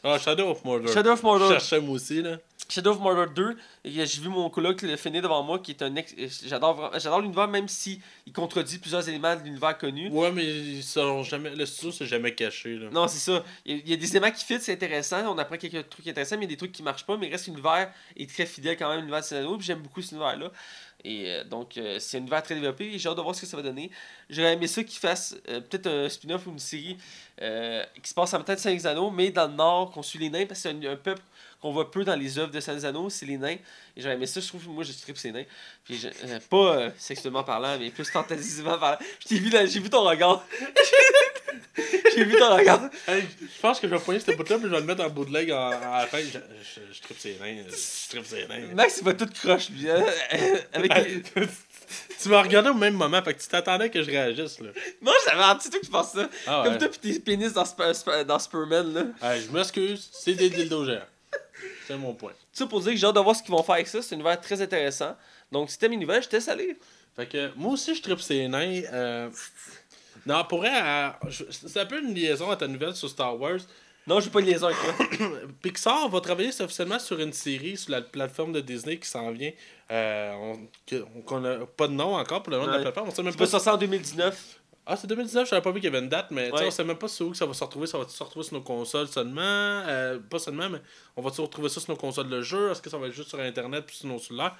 Ah, 0.03 0.17
Shadow 0.17 0.49
of 0.49 0.63
Mordor. 0.63 0.93
Shadow 0.93 1.11
of 1.11 1.19
Je 1.19 1.23
Mordor. 1.25 1.49
cherchais 1.49 1.81
moi 1.81 1.95
aussi, 1.95 2.21
là. 2.21 2.37
Shadow 2.69 2.91
of 2.91 2.99
Mordor 2.99 3.27
2. 3.27 3.57
Et, 3.83 3.99
euh, 3.99 4.05
J'ai 4.05 4.21
vu 4.21 4.29
mon 4.29 4.49
coloc 4.49 4.81
le 4.83 4.95
finir 4.95 5.21
devant 5.21 5.43
moi, 5.43 5.59
qui 5.59 5.71
est 5.71 5.81
un 5.81 5.95
ex. 5.95 6.13
J'adore 6.45 7.19
l'univers, 7.21 7.47
même 7.47 7.67
si 7.67 7.99
il 8.25 8.31
contredit 8.31 8.77
plusieurs 8.77 9.07
éléments 9.09 9.35
de 9.35 9.43
l'univers 9.43 9.77
connu. 9.77 10.09
Ouais, 10.09 10.31
mais 10.31 10.45
ils 10.45 10.83
jamais... 11.23 11.55
le 11.55 11.65
studio 11.65 11.91
s'est 11.91 12.05
jamais 12.05 12.33
caché, 12.33 12.75
là. 12.75 12.89
Non, 12.91 13.07
c'est 13.07 13.19
ça. 13.19 13.43
Il 13.65 13.89
y, 13.89 13.93
a, 13.93 13.97
des 13.97 14.09
éléments 14.11 14.31
qui 14.31 14.45
fit, 14.45 14.59
c'est 14.61 14.73
intéressant. 14.73 15.25
On 15.33 15.37
apprend 15.37 15.57
quelques 15.57 15.89
trucs 15.89 16.07
intéressants, 16.07 16.37
mais 16.37 16.45
il 16.45 16.49
y 16.49 16.53
a 16.53 16.55
des 16.55 16.57
trucs 16.57 16.71
qui 16.71 16.83
marchent 16.83 17.05
pas. 17.05 17.17
Mais 17.17 17.27
il 17.27 17.31
reste 17.31 17.47
l'univers 17.47 17.91
est 18.15 18.29
très 18.29 18.45
fidèle 18.45 18.77
quand 18.77 18.89
même, 18.89 18.99
l'univers 18.99 19.21
de 19.21 19.57
puis 19.57 19.65
J'aime 19.65 19.79
beaucoup 19.79 20.01
cet 20.01 20.11
univers-là. 20.11 20.51
Et 21.05 21.29
euh, 21.29 21.43
donc, 21.45 21.77
euh, 21.77 21.97
c'est 21.99 22.17
un 22.17 22.19
univers 22.21 22.43
très 22.43 22.55
développé. 22.55 22.85
et 22.93 22.99
J'ai 22.99 23.07
hâte 23.09 23.15
de 23.17 23.21
voir 23.21 23.33
ce 23.33 23.41
que 23.41 23.47
ça 23.47 23.55
va 23.55 23.63
donner. 23.63 23.89
J'aurais 24.29 24.53
aimé 24.53 24.67
ça 24.67 24.83
qu'ils 24.83 24.99
fassent 24.99 25.35
euh, 25.47 25.61
peut-être 25.61 25.87
un 25.87 26.09
spin-off 26.09 26.45
ou 26.47 26.51
une 26.51 26.59
série 26.59 26.97
euh, 27.41 27.83
qui 28.03 28.09
se 28.09 28.13
passe 28.13 28.33
en 28.33 28.37
même 28.37 28.45
de 28.55 28.59
Anneaux, 28.85 29.09
mais 29.09 29.31
dans 29.31 29.47
le 29.47 29.53
Nord, 29.53 29.91
qu'on 29.91 30.03
suit 30.03 30.19
les 30.19 30.29
nains, 30.29 30.45
parce 30.45 30.61
que 30.61 30.69
c'est 30.69 30.87
un, 30.87 30.91
un 30.91 30.97
peuple 30.97 31.21
qu'on 31.61 31.71
voit 31.71 31.89
peu 31.89 32.03
dans 32.03 32.15
les 32.15 32.37
œuvres 32.37 32.51
de 32.51 32.59
Anneaux, 32.85 33.09
c'est 33.09 33.25
les 33.25 33.37
nains. 33.37 33.57
Et 33.95 34.01
j'aurais 34.01 34.15
aimé 34.15 34.25
ça. 34.27 34.39
Je 34.41 34.47
trouve, 34.49 34.67
moi, 34.69 34.83
je 34.83 34.91
tripe 34.93 35.17
ces 35.17 35.31
nains. 35.31 35.45
Puis, 35.85 36.01
euh, 36.25 36.39
pas 36.49 36.75
euh, 36.75 36.89
sexuellement 36.97 37.43
parlant, 37.43 37.77
mais 37.79 37.89
plus 37.91 38.09
fantasivement 38.09 38.77
parlant. 38.77 38.99
Je 39.21 39.27
t'ai 39.29 39.39
vu, 39.39 39.49
dans- 39.49 39.65
j'ai 39.65 39.79
vu 39.79 39.89
ton 39.89 40.03
regard. 40.03 40.45
j'ai 42.15 42.23
vu 42.23 42.35
ton 42.37 42.55
regard. 42.55 42.89
Hey, 43.07 43.23
je 43.41 43.61
pense 43.61 43.79
que 43.79 43.87
je 43.87 43.93
vais 43.95 43.99
poigner 44.01 44.19
cette 44.19 44.37
bout-là, 44.37 44.57
puis 44.57 44.65
je 44.67 44.71
vais 44.71 44.79
le 44.79 44.85
mettre 44.85 45.03
en 45.03 45.09
bout 45.09 45.25
de 45.25 45.33
leg 45.33 45.51
en- 45.51 45.69
à 45.71 46.01
la 46.01 46.07
fin. 46.07 46.19
Je, 46.19 46.25
je, 46.39 46.93
je 46.93 47.01
tripe 47.01 47.19
ses 47.19 47.37
nains. 47.39 47.57
Je 47.69 48.09
tripe 48.09 48.25
ses 48.25 48.47
nains. 48.47 48.67
Max, 48.73 48.97
il 48.99 49.03
va 49.05 49.13
tout 49.13 49.27
croche, 49.33 49.69
lui. 49.69 49.89
hein, 49.89 50.03
Avec 50.73 50.93
les- 51.05 51.21
tu 52.21 52.29
m'as 52.29 52.41
regardé 52.43 52.69
au 52.69 52.73
même 52.75 52.93
moment, 52.93 53.21
fait 53.23 53.33
que 53.33 53.41
tu 53.41 53.47
t'attendais 53.47 53.89
que 53.89 54.03
je 54.03 54.11
réagisse, 54.11 54.59
là. 54.59 54.69
Non, 55.01 55.11
j'avais 55.25 55.41
un 55.43 55.55
petit 55.55 55.69
truc 55.69 55.83
qui 55.83 55.89
pense 55.89 56.11
ça. 56.11 56.29
Ah 56.45 56.61
Comme 56.63 56.73
ouais. 56.73 56.79
toi 56.79 56.89
pis 56.89 56.99
tes 56.99 57.19
pénis 57.19 57.53
dans, 57.53 57.63
Sp- 57.63 57.93
Sp- 57.93 58.23
dans 58.25 58.37
Superman, 58.39 58.93
là. 58.93 59.03
Hey, 59.33 59.41
je 59.41 59.51
m'excuse, 59.51 60.09
c'est 60.11 60.33
des 60.35 60.49
dildos 60.49 60.85
géants. 60.85 61.01
C'est 61.87 61.97
mon 61.97 62.13
point. 62.13 62.33
Ça 62.53 62.65
pour 62.67 62.81
dire 62.81 62.91
que 62.91 62.97
j'ai 62.97 63.05
hâte 63.07 63.15
de 63.15 63.19
voir 63.19 63.35
ce 63.35 63.41
qu'ils 63.41 63.51
vont 63.51 63.63
faire 63.63 63.75
avec 63.75 63.87
ça. 63.87 64.01
C'est 64.01 64.13
un 64.13 64.17
univers 64.19 64.39
très 64.39 64.61
intéressant. 64.61 65.15
Donc, 65.51 65.71
c'était 65.71 65.89
mes 65.89 65.97
nouvelles, 65.97 66.21
je 66.21 66.27
te 66.29 66.35
laisse 66.35 66.47
aller. 66.47 66.77
Fait 67.15 67.25
que 67.25 67.49
moi 67.55 67.73
aussi, 67.73 67.95
je 67.95 68.01
tripe 68.01 68.21
ses 68.21 68.47
nains. 68.47 68.81
euh, 68.93 69.29
Non, 70.29 70.43
pour 70.45 70.59
vrai, 70.59 70.71
euh, 70.73 71.09
je- 71.27 71.43
c'est 71.49 71.79
un 71.79 71.85
peu 71.85 71.99
une 72.01 72.13
liaison 72.13 72.49
à 72.51 72.55
ta 72.55 72.67
nouvelle 72.67 72.95
sur 72.95 73.09
Star 73.09 73.39
Wars. 73.39 73.59
Non, 74.07 74.19
j'ai 74.19 74.29
pas 74.29 74.41
de 74.41 74.45
liaison 74.47 74.67
avec 74.67 74.77
toi. 74.79 75.27
Pixar 75.61 76.07
va 76.09 76.21
travailler 76.21 76.49
officiellement 76.61 76.99
sur 76.99 77.19
une 77.19 77.33
série 77.33 77.77
sur 77.77 77.91
la 77.91 78.01
plateforme 78.01 78.53
de 78.53 78.59
Disney 78.61 78.97
qui 78.97 79.07
s'en 79.09 79.31
vient. 79.31 79.51
Euh, 79.91 80.33
on, 80.35 80.59
que- 80.87 81.03
qu'on 81.25 81.41
pas 81.77 81.87
de 81.87 81.93
nom 81.93 82.15
encore 82.15 82.41
pour 82.43 82.51
le 82.51 82.57
nom 82.59 82.65
de 82.65 82.71
la 82.71 82.77
Ouais. 82.77 82.81
plateforme. 82.83 83.09
On 83.09 83.11
sait 83.11 83.23
même 83.23 83.35
pas 83.35 83.45
sortir 83.45 83.73
en 83.73 83.77
2019. 83.77 84.55
Ah, 84.91 84.95
c'est 84.95 85.05
2019, 85.05 85.45
je 85.45 85.49
savais 85.51 85.61
pas 85.61 85.69
vu 85.71 85.79
qu'il 85.79 85.91
y 85.91 85.95
avait 85.95 86.03
une 86.03 86.09
date, 86.09 86.31
mais 86.31 86.45
tu 86.49 86.55
sais, 86.57 86.61
Ouais. 86.63 86.67
on 86.67 86.71
sait 86.71 86.83
même 86.83 86.97
pas 86.97 87.07
sur 87.07 87.27
où 87.27 87.31
que 87.31 87.37
ça 87.37 87.45
va 87.45 87.53
se 87.53 87.63
retrouver. 87.63 87.85
Ça 87.85 87.99
va 87.99 88.07
se 88.07 88.23
retrouver 88.23 88.43
sur 88.45 88.55
nos 88.55 88.61
consoles 88.63 89.07
seulement. 89.07 89.41
euh, 89.43 90.17
pas 90.29 90.39
seulement, 90.39 90.67
mais 90.69 90.81
on 91.15 91.21
va 91.21 91.31
se 91.31 91.41
retrouver 91.41 91.69
ça 91.69 91.79
sur 91.79 91.91
nos 91.91 91.97
consoles 91.97 92.29
de 92.29 92.41
jeu. 92.41 92.71
Est-ce 92.71 92.81
que 92.81 92.89
ça 92.89 92.97
va 92.97 93.05
être 93.07 93.13
juste 93.13 93.29
sur 93.29 93.39
Internet 93.39 93.83
puis 93.85 93.95
sur 93.97 94.07
nos 94.07 94.17
cellulaires? 94.17 94.55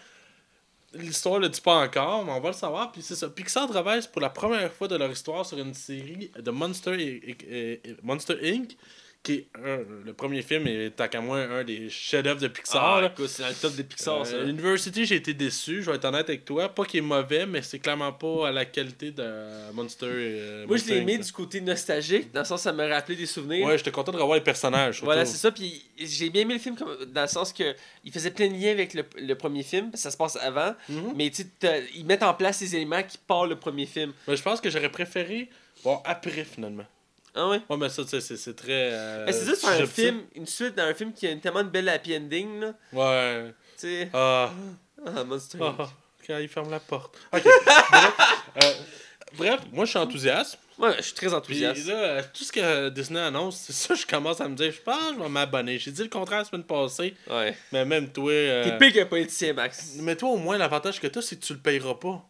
L'histoire 0.94 1.40
le 1.40 1.50
dit 1.50 1.62
pas 1.62 1.76
encore, 1.86 2.26
mais 2.26 2.32
on 2.32 2.40
va 2.40 2.50
le 2.50 2.56
savoir. 2.56 2.92
Puis 2.92 3.02
c'est 3.04 3.16
ça. 3.16 3.30
Pixar 3.30 3.68
travaille 3.70 4.02
pour 4.12 4.22
la 4.22 4.30
première 4.30 4.72
fois 4.74 4.88
de 4.88 4.96
leur 4.96 5.12
histoire 5.12 5.46
sur 5.46 5.58
une 5.60 5.74
série 5.76 6.32
de 6.38 6.52
Monster, 6.52 6.96
et- 7.00 7.38
et- 7.48 7.96
Monster 8.02 8.38
Inc. 8.42 8.76
Qui 9.22 9.34
est 9.34 9.48
un- 9.62 9.80
le 10.06 10.14
premier 10.14 10.42
film 10.42 10.66
est, 10.66 10.92
tant 10.92 11.10
qu'à 11.10 11.20
moi, 11.20 11.40
un 11.40 11.66
des 11.66 11.90
chefs-d'œuvre 11.90 12.40
de 12.40 12.48
Pixar. 12.48 13.04
Ah, 13.06 13.12
c'est 13.28 13.42
dans 13.44 13.50
le 13.50 13.54
top 13.54 13.76
des 13.76 13.84
Pixar, 13.84 14.26
ça. 14.26 14.36
Euh, 14.36 14.48
University, 14.48 15.06
j'ai 15.06 15.16
été 15.16 15.34
déçu, 15.34 15.84
je 15.84 15.92
vais 15.92 15.98
être 15.98 16.06
honnête 16.06 16.30
avec 16.30 16.46
toi. 16.46 16.70
Pas 16.70 16.86
qu'il 16.86 17.00
est 17.00 17.02
mauvais, 17.02 17.46
mais 17.46 17.62
c'est 17.62 17.80
clairement 17.80 18.14
pas 18.14 18.48
à 18.48 18.52
la 18.54 18.64
qualité 18.64 19.12
de 19.12 19.72
Monster. 19.74 20.06
euh, 20.10 20.66
Moi, 20.68 20.78
je 20.78 20.86
l'ai 20.86 20.98
aimé 21.00 21.18
du 21.18 21.32
côté 21.34 21.60
nostalgique, 21.60 22.32
dans 22.32 22.40
le 22.40 22.46
sens 22.46 22.62
ça 22.62 22.72
me 22.72 22.88
rappelait 22.88 23.18
des 23.18 23.26
souvenirs. 23.26 23.68
Ouais, 23.68 23.78
j'étais 23.78 23.92
content 23.92 24.14
de 24.14 24.18
revoir 24.18 24.38
les 24.38 24.44
personnages. 24.44 25.04
Voilà, 25.04 25.26
c'est 25.26 25.38
ça. 25.38 25.52
Puis 25.52 25.84
j'ai 25.98 26.30
bien 26.30 26.44
aimé 26.44 26.54
le 26.54 26.60
film 26.62 26.78
comme, 26.78 27.04
dans 27.06 27.22
le 27.24 27.28
sens 27.28 27.52
que 27.52 27.76
il 28.06 28.14
faisait 28.14 28.32
plein 28.32 28.48
de 28.48 28.54
liens 28.54 28.72
avec 28.72 28.94
le, 28.94 29.04
le 29.18 29.34
premier 29.36 29.64
film. 29.64 29.92
Ça 29.96 30.12
se 30.12 30.18
passe 30.18 30.38
avant. 30.38 30.76
Mais 31.18 31.30
tu 31.30 31.42
sais, 31.44 31.48
t'as- 31.60 31.80
ils 31.94 32.06
mettent 32.06 32.24
en 32.24 32.34
place 32.34 32.62
les 32.62 32.74
éléments 32.74 33.04
qui 33.04 33.18
partent 33.18 33.50
le 33.50 33.58
premier 33.58 33.86
film. 33.86 34.14
Mais 34.30 34.38
je 34.38 34.42
pense 34.44 34.62
que 34.62 34.70
j'aurais 34.70 34.90
préféré 34.90 35.50
voir 35.84 36.02
après 36.06 36.46
finalement. 36.46 36.86
Ah 37.42 37.48
ouais? 37.48 37.62
Ouais, 37.70 37.78
mais 37.78 37.88
ça, 37.90 38.04
tu 38.04 38.20
sais, 38.20 38.36
c'est 38.38 38.56
très. 38.56 38.92
euh, 38.92 39.32
c'est 39.32 39.46
juste 39.46 39.66
un 39.66 39.86
film, 39.86 40.24
une 40.36 40.46
suite 40.46 40.76
dans 40.76 40.84
un 40.84 40.94
film 40.94 41.14
qui 41.14 41.26
a 41.28 41.36
tellement 41.38 41.64
de 41.64 41.70
belle 41.70 41.88
happy 41.88 42.18
ending, 42.18 42.60
là. 42.60 42.74
Ouais. 42.92 43.54
Tu 43.80 43.88
sais. 43.88 44.10
Ah. 44.14 44.52
Ah, 45.06 45.24
Monster 45.24 45.58
Ah, 45.62 45.76
ah, 45.80 45.90
quand 46.28 46.38
il 46.40 46.50
ferme 46.50 46.70
la 46.70 46.82
porte. 46.82 47.16
Ok. 47.34 47.44
bref, 47.92 48.14
euh, 48.62 48.74
bref, 49.38 49.60
moi 49.72 49.86
je 49.86 49.92
suis 49.92 50.00
enthousiaste. 50.00 50.58
Ouais, 50.78 50.94
je 50.98 51.02
suis 51.04 51.14
très 51.14 51.28
Puis 51.28 51.36
enthousiaste. 51.36 51.88
là, 51.88 52.24
tout 52.24 52.44
ce 52.44 52.52
que 52.52 52.90
Disney 52.90 53.20
annonce, 53.20 53.58
c'est 53.68 53.74
ça, 53.74 53.96
je 53.96 54.06
commence 54.06 54.40
à 54.42 54.48
me 54.48 54.56
dire, 54.56 54.72
je 54.72 54.82
pense 54.82 55.14
je 55.18 55.22
vais 55.22 55.30
m'abonner. 55.30 55.78
J'ai 55.78 55.92
dit 55.92 56.04
le 56.04 56.10
contraire 56.10 56.40
la 56.40 56.46
semaine 56.46 56.64
passée, 56.64 57.16
Ouais. 57.30 57.56
mais 57.72 57.84
même 57.86 58.10
toi. 58.12 58.32
euh, 58.32 58.64
T'es 58.64 58.78
pire 58.78 58.94
qu'un 58.94 59.06
politicien, 59.06 59.54
Max. 59.54 59.96
Mais 60.00 60.16
toi, 60.16 60.30
au 60.30 60.38
moins, 60.38 60.58
l'avantage 60.58 61.00
que 61.02 61.08
tu 61.08 61.20
as, 61.20 61.22
c'est 61.22 61.38
que 61.40 61.46
tu 61.46 61.54
le 61.54 61.60
payeras 61.60 61.96
pas. 61.96 62.26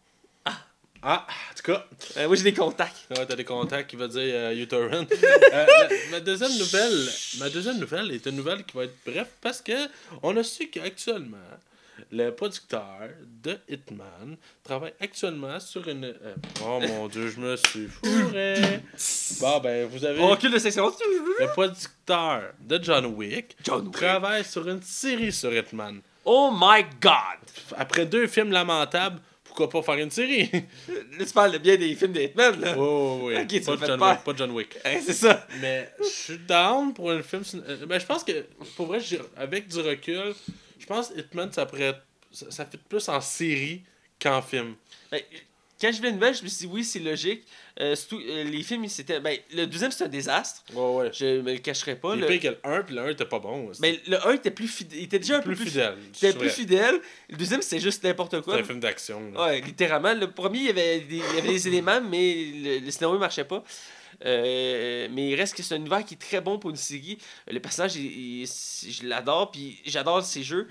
Ah, 1.02 1.26
en 1.50 1.54
tout 1.54 1.62
cas, 1.72 1.86
Euh, 2.18 2.26
moi, 2.26 2.36
j'ai 2.36 2.42
des 2.42 2.52
contacts. 2.54 2.96
ouais, 3.10 3.24
t'as 3.26 3.36
des 3.36 3.44
contacts 3.44 3.88
qui 3.90 3.96
veut 3.96 4.08
dire 4.08 4.20
euh. 4.22 4.54
Euh, 5.52 5.66
ma 6.10 6.20
deuxième 6.20 6.56
nouvelle, 6.58 7.08
ma 7.38 7.48
deuxième 7.48 7.78
nouvelle 7.78 8.10
est 8.12 8.26
une 8.26 8.36
nouvelle 8.36 8.64
qui 8.64 8.76
va 8.76 8.84
être 8.84 8.96
bref 9.06 9.28
parce 9.40 9.60
que 9.62 9.72
on 10.22 10.36
a 10.36 10.42
su 10.42 10.68
qu'actuellement 10.68 11.36
le 12.12 12.30
producteur 12.30 13.08
de 13.42 13.58
Hitman 13.68 14.36
travaille 14.64 14.94
actuellement 15.00 15.58
sur 15.60 15.86
une. 15.88 16.04
euh, 16.04 16.34
oh 16.64 16.80
mon 16.80 17.08
dieu, 17.08 17.28
je 17.28 17.38
me 17.40 17.56
suis 17.56 17.88
fourré. 17.88 18.80
Bon 19.40 19.58
ben, 19.60 19.86
vous 19.86 20.04
avez 20.04 20.20
On 20.20 20.28
recule 20.28 20.50
de 20.50 20.58
section. 20.58 20.92
le 21.40 21.46
producteur 21.52 22.42
de 22.60 22.78
John 22.82 23.06
Wick 23.06 23.56
John 23.64 23.84
Wick. 23.86 23.92
travaille 23.92 24.44
sur 24.44 24.66
une 24.68 24.82
série 24.82 25.32
sur 25.32 25.52
Hitman. 25.52 26.00
Oh 26.24 26.50
my 26.52 26.84
god! 27.00 27.38
Après 27.76 28.06
deux 28.06 28.26
films 28.26 28.50
lamentables, 28.52 29.20
pourquoi 29.50 29.68
pas 29.68 29.82
faire 29.82 30.02
une 30.02 30.10
série? 30.10 30.48
Là, 31.18 31.24
tu 31.26 31.32
parles 31.32 31.58
bien 31.58 31.76
des 31.76 31.94
films 31.94 32.12
de 32.12 32.20
Hitman, 32.22 32.60
là. 32.60 32.74
Oh, 32.78 33.20
oui, 33.24 33.34
pas, 33.34 33.76
John. 33.86 34.00
Wick, 34.02 34.24
pas 34.24 34.32
John 34.36 34.50
Wick. 34.52 34.76
Hein, 34.84 35.00
c'est 35.04 35.12
ça. 35.12 35.46
Mais 35.60 35.92
je 36.00 36.04
suis 36.06 36.38
down 36.38 36.94
pour 36.94 37.10
un 37.10 37.22
film. 37.22 37.42
euh, 37.68 37.84
Ben, 37.86 37.98
je 38.00 38.06
pense 38.06 38.24
que, 38.24 38.46
pour 38.76 38.86
vrai, 38.86 39.00
avec 39.36 39.68
du 39.68 39.80
recul, 39.80 40.34
je 40.78 40.86
pense 40.86 41.08
que 41.08 41.20
Hitman, 41.20 41.52
ça 41.52 41.66
pourrait 41.66 41.88
être- 41.88 42.06
ça, 42.32 42.46
ça 42.50 42.64
fait 42.66 42.78
plus 42.78 43.08
en 43.08 43.20
série 43.20 43.82
qu'en 44.22 44.40
film. 44.40 44.74
Ben, 45.10 45.20
quand 45.80 45.90
je 45.92 45.98
vu 45.98 46.04
la 46.04 46.12
nouvelle, 46.12 46.34
je 46.34 46.42
me 46.42 46.48
suis 46.48 46.66
dit, 46.66 46.72
oui, 46.72 46.84
c'est 46.84 46.98
logique. 46.98 47.42
Euh, 47.80 47.96
euh, 48.12 48.44
les 48.44 48.62
films, 48.62 48.86
c'était. 48.88 49.20
Ben, 49.20 49.38
le 49.54 49.66
deuxième, 49.66 49.90
c'est 49.90 50.04
un 50.04 50.08
désastre. 50.08 50.62
Ouais, 50.74 50.94
ouais. 50.96 51.10
Je 51.12 51.40
me 51.40 51.52
le 51.52 51.58
cacherai 51.58 51.96
pas. 51.96 52.14
Il 52.16 52.24
est 52.24 52.26
pire 52.38 52.40
que 52.40 52.68
le 52.68 52.72
1, 52.74 52.82
puis 52.82 52.94
le 52.94 53.00
1 53.02 53.08
était 53.08 53.24
pas 53.24 53.38
bon. 53.38 53.70
Ben, 53.80 53.96
le 54.06 54.26
1 54.26 54.32
était 54.34 54.50
plus 54.50 54.68
fidèle. 54.68 54.98
Il 54.98 55.04
était 55.04 55.18
déjà 55.18 55.36
un 55.38 55.40
plus 55.40 55.56
peu 55.56 55.62
plus 55.62 55.70
fidèle. 55.70 55.94
Il 55.98 56.10
c'est 56.12 56.28
était 56.30 56.38
plus 56.38 56.50
fidèle. 56.50 57.00
Le 57.30 57.36
deuxième, 57.36 57.62
c'était 57.62 57.80
juste 57.80 58.04
n'importe 58.04 58.36
C'est 58.36 58.42
quoi. 58.42 58.56
un 58.56 58.64
film 58.64 58.80
d'action. 58.80 59.30
là. 59.32 59.46
Ouais, 59.46 59.60
littéralement. 59.62 60.12
Le 60.12 60.30
premier, 60.30 60.58
il 60.58 60.66
y 60.66 60.70
avait 60.70 61.00
des, 61.00 61.16
il 61.16 61.34
y 61.36 61.38
avait 61.38 61.48
des 61.48 61.68
éléments, 61.68 62.00
mais 62.00 62.34
le, 62.62 62.78
le 62.84 62.90
scénario 62.90 63.14
ne 63.16 63.20
marchait 63.20 63.44
pas. 63.44 63.64
Euh, 64.26 65.08
mais 65.12 65.30
il 65.30 65.34
reste 65.34 65.54
que 65.56 65.62
c'est 65.62 65.74
un 65.74 65.78
univers 65.78 66.04
qui 66.04 66.14
est 66.14 66.18
très 66.18 66.40
bon 66.40 66.58
pour 66.58 66.70
une 66.70 66.76
série. 66.76 67.16
Le 67.50 67.58
personnage, 67.60 67.96
il- 67.96 68.42
il- 68.42 68.46
je 68.46 69.06
l'adore, 69.06 69.50
puis 69.50 69.78
j'adore 69.86 70.22
ses 70.24 70.42
jeux. 70.42 70.68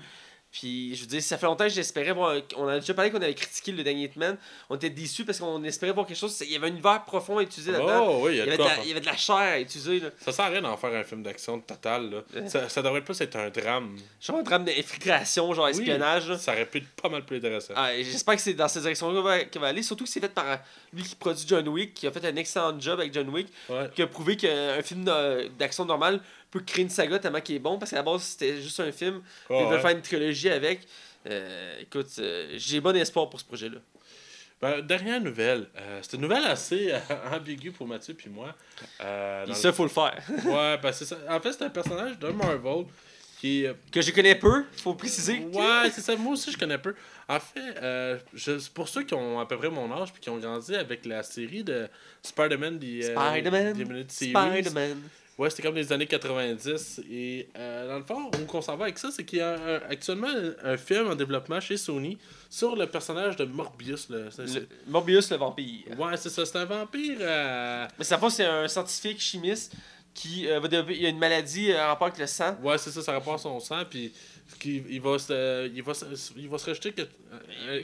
Puis 0.52 0.96
je 0.96 1.02
veux 1.02 1.06
dire, 1.06 1.22
ça 1.22 1.38
fait 1.38 1.46
longtemps 1.46 1.64
que 1.64 1.70
j'espérais 1.70 2.10
voir. 2.12 2.34
On 2.56 2.66
a 2.66 2.80
déjà 2.80 2.92
parlé 2.92 3.10
qu'on 3.12 3.22
avait 3.22 3.34
critiqué 3.34 3.70
le 3.70 3.84
dernier 3.84 4.04
Hitman. 4.04 4.36
On 4.68 4.74
était 4.74 4.90
déçus 4.90 5.24
parce 5.24 5.38
qu'on 5.38 5.62
espérait 5.62 5.92
voir 5.92 6.06
quelque 6.06 6.16
chose. 6.16 6.36
Il 6.40 6.50
y 6.50 6.56
avait 6.56 6.66
un 6.66 6.70
univers 6.70 7.04
profond 7.04 7.38
à 7.38 7.42
utiliser 7.42 7.70
là-dedans. 7.70 8.06
Oh, 8.08 8.20
oui, 8.24 8.32
il 8.32 8.38
y 8.38 8.40
avait 8.40 8.56
de 8.56 8.62
la, 8.62 8.78
il 8.82 8.88
y 8.88 8.90
avait 8.90 9.00
de 9.00 9.06
la 9.06 9.16
chair 9.16 9.36
à 9.36 9.60
utiliser. 9.60 10.00
Là. 10.00 10.08
Ça 10.20 10.32
sert 10.32 10.46
à 10.46 10.48
rien 10.48 10.60
d'en 10.62 10.76
faire 10.76 10.92
un 10.92 11.04
film 11.04 11.22
d'action 11.22 11.60
total. 11.60 12.10
Là. 12.10 12.48
Ça, 12.48 12.68
ça 12.68 12.82
devrait 12.82 13.02
plus 13.04 13.20
être 13.20 13.36
un 13.36 13.48
drame. 13.48 13.96
Genre 14.20 14.38
un 14.38 14.42
drame 14.42 14.64
d'infiltration, 14.64 15.54
genre 15.54 15.68
espionnage. 15.68 16.34
Ça 16.38 16.52
aurait 16.52 16.66
pu 16.66 16.78
être 16.78 16.88
pas 17.00 17.08
mal 17.08 17.24
plus 17.24 17.36
intéressant. 17.36 17.74
Ah, 17.76 17.90
J'espère 17.96 18.34
que 18.34 18.42
c'est 18.42 18.54
dans 18.54 18.66
cette 18.66 18.82
direction-là 18.82 19.14
qu'on 19.14 19.22
va, 19.22 19.44
qu'on 19.44 19.60
va 19.60 19.68
aller. 19.68 19.82
Surtout 19.84 20.02
que 20.04 20.10
c'est 20.10 20.20
fait 20.20 20.28
par 20.34 20.58
lui 20.92 21.04
qui 21.04 21.14
produit 21.14 21.44
John 21.46 21.68
Wick, 21.68 21.94
qui 21.94 22.06
a 22.08 22.10
fait 22.10 22.24
un 22.26 22.34
excellent 22.34 22.78
job 22.80 22.98
avec 22.98 23.14
John 23.14 23.28
Wick, 23.28 23.46
Ouais. 23.68 23.88
qui 23.94 24.02
a 24.02 24.08
prouvé 24.08 24.36
qu'un 24.36 24.82
film 24.82 25.04
d'action 25.58 25.84
normal 25.84 26.20
peut 26.50 26.60
créer 26.60 26.82
une 26.82 26.90
saga 26.90 27.18
tellement 27.18 27.40
qu'il 27.40 27.56
est 27.56 27.60
bon, 27.60 27.78
parce 27.78 27.90
qu'à 27.90 27.98
la 27.98 28.02
base 28.02 28.22
c'était 28.22 28.60
juste 28.60 28.80
un 28.80 28.90
film. 28.92 29.22
Oh, 29.48 29.58
Ils 29.60 29.64
veulent 29.66 29.74
ouais. 29.74 29.80
faire 29.80 29.90
une 29.90 30.02
trilogie 30.02 30.48
avec. 30.50 30.80
Euh, 31.28 31.80
écoute, 31.80 32.08
euh, 32.18 32.54
j'ai 32.56 32.80
bon 32.80 32.96
espoir 32.96 33.28
pour 33.28 33.38
ce 33.38 33.44
projet-là. 33.44 33.78
Ben, 34.60 34.80
dernière 34.82 35.20
nouvelle. 35.22 35.68
Euh, 35.78 36.00
c'est 36.02 36.14
une 36.16 36.22
nouvelle 36.22 36.44
assez 36.44 36.92
euh, 36.92 36.98
ambiguë 37.36 37.70
pour 37.70 37.86
Mathieu 37.86 38.14
puis 38.14 38.28
moi. 38.30 38.54
Ça, 39.54 39.72
faut 39.72 39.84
le 39.84 39.88
faire. 39.90 40.14
le- 40.28 40.50
Ouais, 40.50 40.78
ben 40.78 40.92
c'est 40.92 41.04
ça. 41.06 41.16
En 41.28 41.40
fait, 41.40 41.52
c'est 41.52 41.64
un 41.64 41.70
personnage 41.70 42.18
de 42.18 42.28
Marvel 42.28 42.84
qui. 43.38 43.64
que 43.90 44.02
je 44.02 44.10
connais 44.12 44.34
peu, 44.34 44.64
faut 44.76 44.94
préciser. 44.94 45.38
Ouais, 45.52 45.90
c'est 45.92 46.02
ça. 46.02 46.14
Moi 46.16 46.34
aussi, 46.34 46.52
je 46.52 46.58
connais 46.58 46.76
peu. 46.78 46.94
En 47.28 47.40
fait, 47.40 47.74
euh, 47.82 48.18
je- 48.34 48.68
pour 48.70 48.88
ceux 48.88 49.02
qui 49.04 49.14
ont 49.14 49.40
à 49.40 49.46
peu 49.46 49.56
près 49.56 49.70
mon 49.70 49.90
âge 49.92 50.12
puis 50.12 50.20
qui 50.20 50.28
ont 50.28 50.36
grandi 50.38 50.74
avec 50.74 51.06
la 51.06 51.22
série 51.22 51.64
de 51.64 51.88
Spider-Man 52.22 52.78
des 52.78 53.02
Spider-Man, 53.02 53.74
Spider-Man. 54.08 55.00
Ouais, 55.40 55.48
c'était 55.50 55.62
comme 55.62 55.74
les 55.74 55.90
années 55.92 56.06
90. 56.06 57.00
Et 57.10 57.48
euh, 57.56 57.88
dans 57.88 57.98
le 57.98 58.04
fond, 58.04 58.30
où 58.40 58.44
qu'on 58.44 58.60
s'en 58.60 58.76
va 58.76 58.84
avec 58.84 58.98
ça, 58.98 59.10
c'est 59.10 59.24
qu'il 59.24 59.38
y 59.38 59.42
a 59.42 59.54
un- 59.54 59.80
actuellement 59.90 60.28
un, 60.28 60.72
un 60.72 60.76
film 60.76 61.08
en 61.10 61.14
développement 61.14 61.60
chez 61.60 61.76
Sony 61.78 62.18
sur 62.50 62.76
le 62.76 62.86
personnage 62.86 63.36
de 63.36 63.44
Morbius. 63.46 64.08
Le, 64.10 64.28
Morbius 64.86 65.30
le 65.30 65.36
vampire. 65.38 65.84
Ouais, 65.98 66.16
c'est 66.18 66.28
ça. 66.28 66.44
C'est 66.44 66.58
un 66.58 66.66
vampire. 66.66 67.16
euh, 67.20 67.86
Mais 67.98 68.04
ça 68.04 68.20
c'est 68.28 68.44
un 68.44 68.68
scientifique 68.68 69.18
chimiste 69.20 69.72
qui 70.12 70.46
euh, 70.48 70.60
va 70.60 70.68
développer. 70.68 70.96
Il 70.96 71.02
y 71.02 71.06
a 71.06 71.08
une 71.08 71.18
maladie 71.18 71.72
en 71.74 71.86
rapport 71.86 72.08
avec 72.08 72.18
le 72.18 72.26
sang. 72.26 72.56
Ouais, 72.62 72.76
c'est 72.78 72.90
ça, 72.90 73.00
ça 73.00 73.12
rapporte 73.12 73.40
son 73.40 73.58
sang, 73.60 73.82
puis 73.88 74.12
qu'il- 74.58 74.84
il 74.90 75.00
va 75.00 75.18
se, 75.18 75.68
il 75.74 75.82
va 75.82 75.94
se, 75.94 76.04
il 76.36 76.48
va 76.48 76.58
se 76.58 76.68
rejeter 76.68 76.92
que, 76.92 77.02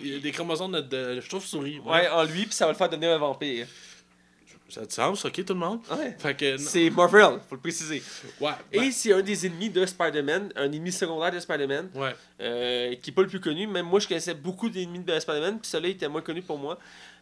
il 0.03 0.21
des 0.21 0.33
chromosomes 0.33 0.73
de, 0.73 0.81
de 1.15 1.21
chauve-souris. 1.21 1.79
Ouais, 1.87 2.09
en 2.09 2.25
lui, 2.25 2.45
puis 2.45 2.53
ça 2.55 2.67
va 2.67 2.73
le 2.73 2.77
faire 2.77 2.89
devenir 2.91 3.13
un 3.13 3.19
vampire. 3.19 3.67
Ça 4.69 4.85
te 4.85 4.93
semble, 4.93 5.17
ok, 5.25 5.45
tout 5.45 5.53
le 5.55 5.61
monde? 5.61 5.81
Ouais. 5.91 6.17
Fait 6.19 6.37
que, 6.37 6.53
non. 6.57 6.59
C'est 6.59 6.91
Marvel, 6.91 7.39
faut 7.49 7.55
le 7.55 7.61
préciser. 7.61 8.03
Ouais, 8.41 8.51
ben, 8.73 8.83
Et 8.83 8.91
c'est 8.91 9.13
un 9.13 9.23
des 9.23 9.47
ennemis 9.47 9.71
de 9.71 9.87
Spider-Man, 9.87 10.53
un 10.57 10.73
ennemi 10.73 10.91
secondaire 10.91 11.31
de 11.31 11.39
Spider-Man, 11.39 11.89
ouais. 11.95 12.15
euh, 12.41 12.95
qui 12.97 13.11
est 13.11 13.13
pas 13.13 13.23
le 13.23 13.29
plus 13.29 13.39
connu. 13.41 13.69
Même 13.69 13.87
moi, 13.87 14.01
je 14.01 14.09
connaissais 14.09 14.35
beaucoup 14.35 14.69
d'ennemis 14.69 14.99
de 14.99 15.19
Spider-Man, 15.21 15.61
puis 15.61 15.71
celui-là 15.71 15.91
était 15.91 16.09
moins 16.09 16.21
connu 16.21 16.43
pour 16.43 16.59
moi. 16.59 16.79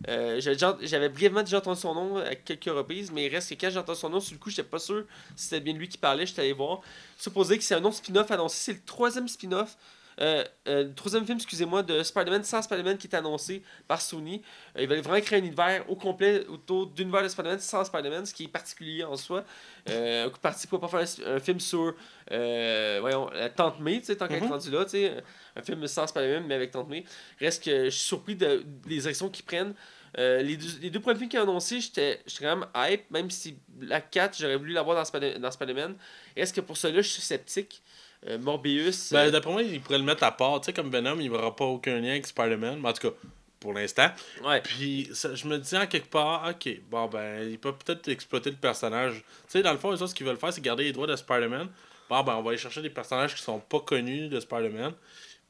Euh, 0.09 0.41
J'avais 0.41 1.09
brièvement 1.11 1.43
déjà 1.43 1.59
entendu 1.59 1.79
son 1.81 1.95
nom 1.95 2.17
à 2.17 2.35
quelques 2.35 2.65
reprises, 2.65 3.13
mais 3.13 3.27
il 3.27 3.29
reste 3.35 3.51
que 3.55 3.61
quand 3.61 3.71
j'ai 3.71 3.79
entendu 3.79 3.99
son 3.99 4.09
nom, 4.09 4.21
sur 4.21 4.33
le 4.33 4.39
coup, 4.39 4.49
j'étais 4.49 4.63
pas 4.63 4.79
sûr 4.79 5.05
si 5.37 5.45
c'était 5.49 5.61
bien 5.61 5.75
lui 5.75 5.89
qui 5.89 5.99
parlait. 5.99 6.25
J'étais 6.25 6.41
allé 6.41 6.55
voir. 6.55 6.81
Supposé 7.19 7.59
que 7.59 7.65
c'est 7.65 7.75
un 7.75 7.85
autre 7.85 7.97
spin-off 7.97 8.31
annoncé. 8.31 8.57
C'est 8.59 8.73
le 8.73 8.81
troisième 8.87 9.29
spin-off. 9.29 9.77
Euh, 10.21 10.45
euh, 10.69 10.89
troisième 10.95 11.25
film, 11.27 11.39
excusez-moi, 11.39 11.83
de 11.83 12.03
Spider-Man 12.03 12.45
sans 12.45 12.63
Spider-Man 12.63 12.99
qui 12.99 13.07
est 13.09 13.15
annoncé 13.17 13.63
par 13.89 14.01
Sony. 14.01 14.43
Euh, 14.77 14.83
ils 14.83 14.89
veulent 14.89 15.01
vraiment 15.01 15.21
créer 15.21 15.41
un 15.41 15.43
univers 15.45 15.89
au 15.91 15.97
complet 15.97 16.47
autour 16.47 16.87
d'univers 16.87 17.23
de 17.23 17.29
Spider-Man 17.29 17.59
sans 17.61 17.85
Spider-Man, 17.85 18.27
ce 18.27 18.33
qui 18.35 18.45
est 18.45 18.49
particulier 18.49 19.05
en 19.05 19.17
soi. 19.17 19.45
Euh, 19.91 20.31
parti 20.41 20.67
pour 20.67 20.81
pas 20.81 20.89
faire 20.89 21.01
un, 21.27 21.37
un 21.37 21.41
film 21.41 21.61
sur 21.61 21.95
euh, 22.31 22.99
voyons, 23.01 23.29
la 23.31 23.51
Tante 23.51 23.81
May, 23.81 24.01
tu 24.01 24.07
sais, 24.07 24.17
tant 24.17 24.27
qu'elle 24.29 24.43
est 24.43 24.47
rendue 24.49 24.71
là, 24.71 24.85
tu 24.85 24.91
sais, 24.93 25.23
un 25.57 25.63
film 25.63 25.87
sans 25.87 26.07
Spider-Man 26.07 26.45
mais 26.47 26.55
avec 26.55 26.71
Tante 26.71 26.89
May. 26.89 27.05
Reste 27.41 27.65
que 27.65 27.85
je 27.87 27.91
suis 27.91 28.07
surpris 28.07 28.37
de, 28.37 28.65
des 28.87 28.99
directions 28.99 29.29
qu'ils 29.29 29.45
prennent. 29.45 29.75
Euh, 30.17 30.43
les, 30.43 30.57
deux, 30.57 30.69
les 30.81 30.91
deux 30.91 31.01
premiers 31.01 31.19
films 31.19 31.29
qu'ils 31.29 31.41
ont 31.41 31.43
annoncés, 31.43 31.81
j'étais 31.81 32.21
j'étais 32.25 32.45
quand 32.45 32.57
même 32.57 32.69
hype, 32.77 33.11
même 33.11 33.31
si 33.33 33.59
la 33.81 34.01
4, 34.01 34.39
j'aurais 34.39 34.57
voulu 34.57 34.73
l'avoir 34.73 34.97
dans, 34.97 35.05
Spider- 35.05 35.41
dans 35.41 35.51
Spider-Man. 35.51 35.97
Est-ce 36.37 36.53
que 36.55 36.61
pour 36.61 36.77
cela, 36.77 37.03
je 37.03 37.09
suis 37.09 37.21
sceptique? 37.21 37.83
Euh, 38.27 38.39
Morbius. 38.39 39.13
Ben, 39.13 39.27
euh, 39.27 39.31
d'après 39.31 39.51
moi, 39.53 39.63
il 39.63 39.81
pourrait 39.81 39.99
le 39.99 40.05
mettre 40.05 40.23
à 40.25 40.33
part. 40.33 40.61
Tu 40.61 40.67
sais, 40.67 40.73
comme 40.73 40.91
Venom, 40.91 41.19
il 41.21 41.31
n'aura 41.31 41.55
pas 41.55 41.65
aucun 41.65 41.99
lien 42.01 42.11
avec 42.11 42.27
Spider-Man. 42.27 42.81
Mais 42.81 42.89
en 42.89 42.93
tout 42.93 43.11
cas, 43.11 43.15
pour 43.61 43.73
l'instant. 43.75 44.09
ouais. 44.45 44.61
Puis, 44.63 45.09
ça- 45.13 45.35
je 45.35 45.47
me 45.47 45.59
dis 45.59 45.77
en 45.77 45.87
quelque 45.87 46.09
part, 46.09 46.49
ok, 46.51 46.81
bon, 46.91 47.07
ben, 47.07 47.49
il 47.49 47.59
peut 47.59 47.73
peut-être 47.73 48.09
exploiter 48.09 48.51
le 48.51 48.57
personnage. 48.57 49.15
Tu 49.17 49.23
sais, 49.49 49.63
dans 49.63 49.73
le 49.73 49.79
fond, 49.79 49.91
autres, 49.91 50.07
ce 50.07 50.15
qu'ils 50.15 50.27
veulent 50.27 50.37
faire, 50.39 50.53
c'est 50.53 50.61
garder 50.63 50.85
les 50.85 50.93
droits 50.93 51.07
de 51.07 51.17
Spider-Man. 51.17 51.69
Bon, 52.09 52.23
ben, 52.23 52.35
on 52.37 52.43
va 52.43 52.51
aller 52.51 52.59
chercher 52.59 52.83
des 52.83 52.91
personnages 52.91 53.35
qui 53.35 53.43
sont 53.43 53.61
pas 53.61 53.81
connus 53.81 54.29
de 54.29 54.41
Spider-Man. 54.41 54.93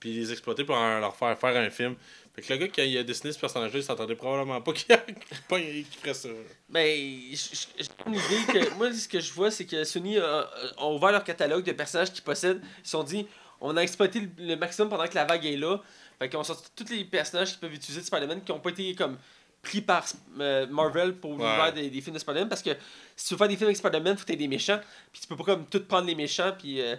Puis 0.01 0.13
les 0.15 0.33
exploiter 0.33 0.65
pour 0.65 0.77
leur 0.77 1.17
faire 1.17 1.39
faire 1.39 1.57
un 1.57 1.71
film. 1.71 1.95
Fait 2.35 2.43
que 2.43 2.53
le 2.53 2.59
gars, 2.59 2.69
quand 2.75 2.83
il 2.83 2.99
a 2.99 3.05
dessiné 3.05 3.33
ce 3.33 3.39
personnage-là, 3.39 3.79
il 3.79 3.83
s'attendait 3.85 4.17
probablement 4.17 4.61
pas 4.61 4.73
qu'il 4.73 4.87
qu'il 5.49 5.85
ferait 6.01 6.15
ça. 6.15 6.29
Ben, 6.69 6.85
j- 6.85 7.37
j- 7.37 7.69
j'ai 7.79 7.87
une 8.07 8.15
idée 8.15 8.53
que. 8.53 8.75
Moi, 8.75 8.93
ce 8.93 9.07
que 9.07 9.21
je 9.21 9.33
vois, 9.33 9.51
c'est 9.53 9.65
que 9.67 9.85
Sony 9.85 10.19
a, 10.19 10.49
a 10.79 10.87
ouvert 10.89 11.13
leur 11.13 11.23
catalogue 11.23 11.65
de 11.65 11.73
personnages 11.73 12.13
qu'ils 12.13 12.25
possèdent. 12.25 12.61
Ils 12.81 12.85
se 12.85 12.91
sont 12.91 13.05
dit, 13.05 13.27
on 13.61 13.77
a 13.77 13.81
exploité 13.83 14.21
le, 14.21 14.29
le 14.39 14.57
maximum 14.57 14.89
pendant 14.89 15.07
que 15.07 15.15
la 15.15 15.25
vague 15.25 15.47
est 15.47 15.57
là. 15.57 15.79
Fait 16.19 16.29
qu'on 16.29 16.43
sorti 16.43 16.69
tous 16.75 16.93
les 16.93 17.05
personnages 17.05 17.51
qu'ils 17.53 17.61
peuvent 17.61 17.75
utiliser 17.75 18.01
de 18.01 18.07
Spider-Man 18.07 18.43
qui 18.45 18.51
n'ont 18.51 18.61
pas 18.61 18.71
été 18.71 18.95
comme 18.97 19.17
pris 19.63 19.81
par 19.81 20.05
euh, 20.41 20.67
Marvel 20.67 21.15
pour 21.15 21.31
l'univers 21.33 21.73
des, 21.73 21.89
des 21.89 22.01
films 22.01 22.15
de 22.15 22.21
Spider-Man. 22.21 22.49
Parce 22.49 22.63
que 22.63 22.71
si 23.17 23.29
tu 23.29 23.35
veux 23.35 23.39
faire 23.39 23.49
des 23.49 23.57
films 23.57 23.69
avec 23.69 23.77
Spider-Man, 23.77 24.17
faut 24.17 24.23
que 24.25 24.29
t'aies 24.29 24.37
des 24.37 24.49
méchants. 24.49 24.81
Puis 25.13 25.23
tu 25.23 25.29
peux 25.29 25.37
pas 25.37 25.45
comme 25.45 25.67
tout 25.67 25.85
prendre 25.85 26.07
les 26.09 26.17
méchants. 26.17 26.53
Puis. 26.59 26.81
euh, 26.81 26.97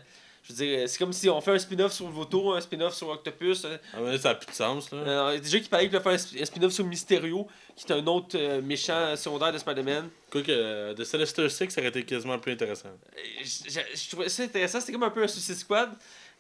je 0.48 0.54
veux 0.54 0.66
dire, 0.66 0.88
c'est 0.88 0.98
comme 1.00 1.12
si 1.12 1.28
on 1.30 1.42
fait 1.42 1.52
un 1.52 1.58
spin-off 1.60 1.92
sur 1.92 2.08
Voto, 2.08 2.54
un 2.54 2.62
spin-off 2.62 2.94
sur 2.94 3.10
Octopus. 3.10 3.66
euh, 3.66 3.78
Ah, 3.94 3.98
mais 4.02 4.18
ça 4.18 4.30
n'a 4.30 4.36
plus 4.36 4.48
de 4.48 4.52
sens, 4.56 4.92
là. 4.92 4.98
euh, 5.00 5.40
déjà 5.40 5.60
qu'il 5.60 5.70
parlait 5.70 5.88
qu'il 5.90 5.98
voulait 5.98 6.04
faire 6.04 6.12
un 6.14 6.16
sp- 6.18 6.42
un 6.42 6.46
spin-off 6.46 6.72
sur 6.72 6.86
Mysterio, 6.86 7.48
qui 7.76 7.86
est 7.88 7.92
un 7.96 8.06
autre 8.08 8.38
euh, 8.38 8.62
méchant 8.62 9.16
secondaire 9.16 9.52
de 9.52 9.58
Spider-Man. 9.58 10.10
Quoi 10.32 10.42
que 10.44 10.52
euh, 10.52 10.94
The 10.94 11.04
Sinister 11.04 11.50
Six, 11.50 11.70
ça 11.72 11.82
aurait 11.82 11.90
été 11.90 12.04
quasiment 12.04 12.38
plus 12.38 12.52
intéressant. 12.54 12.90
Euh, 12.90 13.20
je, 13.44 13.70
je- 13.72 13.98
je 14.00 14.10
trouvais 14.12 14.30
ça 14.30 14.44
intéressant. 14.44 14.80
C'était 14.80 14.92
comme 14.94 15.04
un 15.04 15.10
peu 15.10 15.24
un 15.24 15.28
Suicide 15.28 15.56
Squad. 15.56 15.90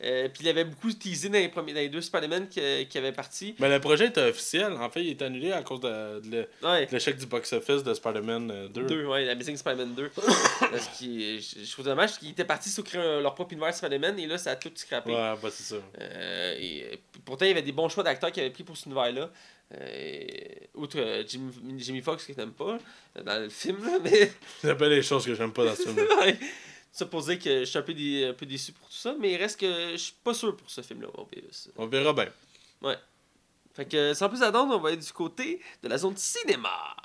Euh, 0.03 0.27
puis 0.27 0.43
il 0.43 0.49
avait 0.49 0.65
beaucoup 0.65 0.91
teasé 0.91 1.29
dans 1.29 1.39
les, 1.39 1.47
premiers, 1.47 1.73
dans 1.73 1.79
les 1.79 1.89
deux 1.89 2.01
Spider-Man 2.01 2.49
qui, 2.49 2.59
qui 2.87 2.97
avaient 2.97 3.13
parti. 3.13 3.55
Mais 3.59 3.69
le 3.69 3.79
projet 3.79 4.07
était 4.07 4.29
officiel. 4.29 4.73
En 4.73 4.89
fait, 4.89 5.01
il 5.01 5.11
est 5.11 5.21
annulé 5.21 5.51
à 5.53 5.63
cause 5.63 5.79
de, 5.79 6.47
Ouais. 6.61 6.87
l'échec 6.91 7.17
du 7.17 7.25
box-office 7.25 7.83
de 7.83 7.93
Spider-Man 7.93 8.51
euh, 8.51 8.67
2. 8.67 8.83
Deux, 8.83 9.05
ouais, 9.05 9.29
Amazing 9.29 9.55
Spider-Man 9.55 9.95
2. 9.95 10.09
Parce 10.59 10.87
que 10.87 11.05
je, 11.05 11.71
trouve 11.71 11.85
dommage 11.85 12.19
qu'ils 12.19 12.31
étaient 12.31 12.43
partis 12.43 12.69
sur 12.69 12.83
créer 12.83 13.21
leur 13.21 13.33
propre 13.35 13.53
univers 13.53 13.73
Spider-Man 13.73 14.19
et 14.19 14.27
là, 14.27 14.37
ça 14.37 14.51
a 14.51 14.55
tout 14.57 14.71
scrappé. 14.75 15.11
Ouais, 15.11 15.33
bah 15.41 15.49
c'est 15.49 15.63
ça. 15.63 15.75
Euh, 16.01 16.55
et, 16.59 16.83
euh, 16.83 16.95
pourtant, 17.23 17.45
il 17.45 17.49
y 17.49 17.51
avait 17.51 17.61
des 17.61 17.71
bons 17.71 17.87
choix 17.87 18.03
d'acteurs 18.03 18.31
qui 18.31 18.41
avaient 18.41 18.49
pris 18.49 18.63
pour 18.63 18.75
cet 18.75 18.87
univers-là. 18.87 19.29
Euh, 19.73 20.23
outre 20.75 20.99
euh, 20.99 21.23
Jimmy, 21.27 21.51
Jimmy 21.79 22.01
Fox 22.01 22.25
que 22.25 22.33
n'aime 22.33 22.51
pas 22.51 22.77
dans 23.23 23.41
le 23.41 23.49
film, 23.49 23.79
mais 24.03 24.31
C'est 24.61 24.75
peu 24.75 24.87
les 24.87 25.01
choses 25.01 25.25
que 25.25 25.33
j'aime 25.33 25.53
pas 25.53 25.65
dans 25.65 25.75
ce 25.75 25.83
film. 25.83 25.97
ouais. 26.95 26.99
ça 26.99 27.05
pour 27.05 27.21
dire 27.23 27.39
que 27.39 27.59
je 27.61 27.65
suis 27.65 27.77
un 27.77 27.81
peu, 27.81 27.93
dé- 27.93 28.25
un 28.29 28.33
peu 28.33 28.45
déçu 28.45 28.71
pour 28.71 28.87
tout 28.87 28.95
ça, 28.95 29.15
mais 29.19 29.33
il 29.33 29.37
reste 29.37 29.59
que 29.59 29.91
je 29.91 29.97
suis 29.97 30.13
pas 30.23 30.33
sûr 30.33 30.55
pour 30.55 30.69
ce 30.69 30.81
film-là. 30.81 31.09
Morbius. 31.15 31.69
On 31.77 31.87
verra 31.87 32.13
bien. 32.13 32.29
Fait 33.73 33.85
que 33.85 34.13
sans 34.13 34.29
plus 34.29 34.41
attendre, 34.41 34.73
on 34.75 34.79
va 34.79 34.93
être 34.93 35.05
du 35.05 35.11
côté 35.11 35.61
de 35.83 35.89
la 35.89 35.97
zone 35.97 36.15
cinéma. 36.15 36.95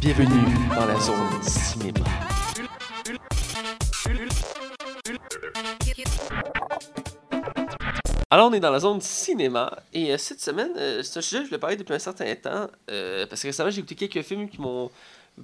Bienvenue 0.00 0.68
dans 0.74 0.86
la 0.86 1.00
zone 1.00 1.42
cinéma. 1.42 2.04
Alors, 8.30 8.48
on 8.50 8.52
est 8.52 8.60
dans 8.60 8.70
la 8.70 8.80
zone 8.80 9.00
cinéma 9.00 9.78
et 9.92 10.12
euh, 10.12 10.18
cette 10.18 10.40
semaine, 10.40 10.72
euh, 10.76 11.00
un 11.00 11.20
sujet 11.20 11.42
je 11.42 11.46
voulais 11.46 11.58
parler 11.58 11.76
depuis 11.76 11.94
un 11.94 11.98
certain 11.98 12.34
temps 12.34 12.68
euh, 12.90 13.26
parce 13.26 13.42
que 13.42 13.48
récemment, 13.48 13.70
j'ai 13.70 13.80
écouté 13.80 14.08
quelques 14.08 14.26
films 14.26 14.48
qui 14.48 14.60
m'ont 14.60 14.90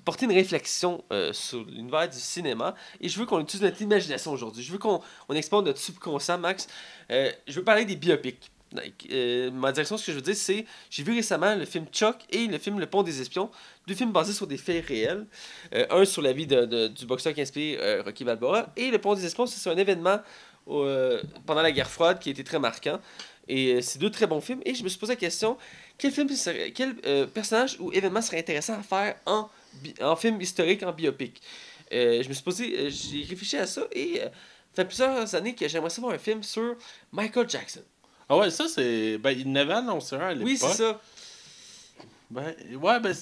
porté 0.05 0.25
une 0.25 0.33
réflexion 0.33 1.05
euh, 1.13 1.33
sur 1.33 1.63
l'univers 1.65 2.09
du 2.09 2.19
cinéma 2.19 2.75
et 3.01 3.09
je 3.09 3.19
veux 3.19 3.27
qu'on 3.27 3.41
utilise 3.41 3.63
notre 3.63 3.83
imagination 3.83 4.33
aujourd'hui. 4.33 4.63
Je 4.63 4.73
veux 4.73 4.79
qu'on 4.79 5.01
on 5.29 5.35
explore 5.35 5.63
notre 5.63 5.79
subconscient, 5.79 6.39
Max. 6.39 6.69
Je 7.11 7.55
veux 7.55 7.65
parler 7.65 7.85
des 7.85 7.97
biopics. 7.97 8.51
Ma 9.53 9.73
direction, 9.73 9.97
ce 9.97 10.07
que 10.07 10.13
je 10.13 10.17
veux 10.17 10.23
dire, 10.23 10.37
c'est 10.37 10.65
j'ai 10.91 11.03
vu 11.03 11.13
récemment 11.13 11.57
le 11.57 11.65
film 11.65 11.87
Chuck 11.93 12.17
et 12.31 12.47
le 12.47 12.57
film 12.59 12.79
Le 12.79 12.87
Pont 12.87 13.03
des 13.03 13.21
Espions, 13.21 13.51
deux 13.89 13.97
films 13.97 14.13
basés 14.13 14.33
sur 14.33 14.47
des 14.47 14.59
faits 14.59 14.87
réels. 14.87 15.27
Un 15.73 16.05
sur 16.05 16.23
la 16.23 16.33
vie 16.33 16.47
de, 16.47 16.87
du 16.87 17.05
boxeur 17.05 17.35
qui 17.35 17.41
inspire 17.41 17.81
Rocky 18.05 18.23
Balboa 18.23 18.69
et 18.77 18.93
Le 18.93 18.99
Pont 18.99 19.15
des 19.15 19.27
Espions, 19.27 19.47
c'est 19.47 19.59
sur 19.59 19.73
un 19.73 19.77
événement 19.77 20.21
euh, 20.79 21.23
pendant 21.47 21.63
la 21.63 21.73
guerre 21.73 21.91
froide 21.91 22.19
qui 22.19 22.31
été 22.31 22.45
très 22.45 22.59
marquant. 22.59 23.01
Et 23.49 23.75
euh, 23.75 23.81
c'est 23.81 23.99
deux 23.99 24.11
très 24.11 24.27
bons 24.27 24.41
films. 24.41 24.61
Et 24.65 24.75
je 24.75 24.83
me 24.85 24.89
suis 24.89 24.99
posé 24.99 25.13
la 25.13 25.17
question 25.17 25.57
quel, 25.99 26.13
film 26.13 26.29
serait- 26.31 26.73
quel 26.73 26.95
euh, 27.07 27.27
personnage 27.27 27.77
ou 27.81 27.93
événement 27.93 28.23
serait 28.23 28.39
intéressant 28.39 28.75
à 28.79 28.83
faire 28.83 29.17
en, 29.27 29.49
en 30.01 30.17
film 30.17 30.41
historique, 30.41 30.83
en 30.83 30.93
biopic? 30.93 31.41
Euh, 31.93 32.23
Je 32.23 32.29
me 32.29 32.35
suis 32.35 32.43
posé, 32.45 32.91
j'ai 32.91 33.25
réfléchi 33.25 33.57
à 33.57 33.67
ça 33.67 33.83
et 33.93 34.21
ça 34.21 34.31
fait 34.77 34.85
plusieurs 34.85 35.35
années 35.35 35.55
que 35.55 35.67
j'aimerais 35.67 35.91
savoir 35.91 36.15
un 36.15 36.19
film 36.19 36.43
sur 36.43 36.77
Michael 37.11 37.49
Jackson. 37.51 37.81
Ah 38.29 38.37
ouais, 38.39 38.51
ça 38.51 38.69
c'est. 38.69 39.19
Ben, 39.19 39.33
il 39.37 39.51
n'avait 39.51 39.73
annoncé 39.73 40.15
un 40.15 40.21
à 40.21 40.33
l'époque. 40.33 40.47
Oui, 40.47 40.57
c'est 40.57 40.73
ça. 40.75 41.01
Ben, 42.31 42.55
ouais, 42.81 43.01
ben, 43.01 43.13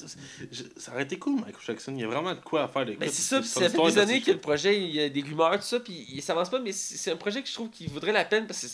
je- 0.53 0.63
ça 0.77 0.93
aurait 0.93 1.05
été 1.05 1.19
cool, 1.19 1.37
Michael 1.37 1.55
Jackson. 1.67 1.93
Il 1.95 2.01
y 2.01 2.05
a 2.05 2.09
vraiment 2.09 2.35
de 2.35 2.41
quoi 2.41 2.65
à 2.65 2.69
faire. 2.69 2.85
Ben, 2.85 3.09
c'est 3.11 3.23
ça, 3.23 3.43
ça 3.43 3.61
fait 3.71 3.77
des 3.79 3.99
années 4.03 4.21
que 4.21 4.31
le 4.33 4.39
projet, 4.39 4.79
il 4.79 4.91
y 4.95 5.01
a 5.01 5.09
des 5.09 5.23
rumeurs, 5.23 5.57
tout 5.57 5.63
ça, 5.65 5.81
puis 5.81 6.07
il 6.13 6.23
s'avance 6.23 6.51
pas, 6.51 6.61
mais 6.61 6.73
c'est 6.73 6.97
c'est 6.99 7.11
un 7.13 7.17
projet 7.17 7.41
que 7.43 7.49
je 7.49 7.55
trouve 7.55 7.71
qui 7.71 7.87
vaudrait 7.87 8.13
la 8.13 8.27
peine 8.27 8.47
parce 8.47 8.61
que 8.61 8.67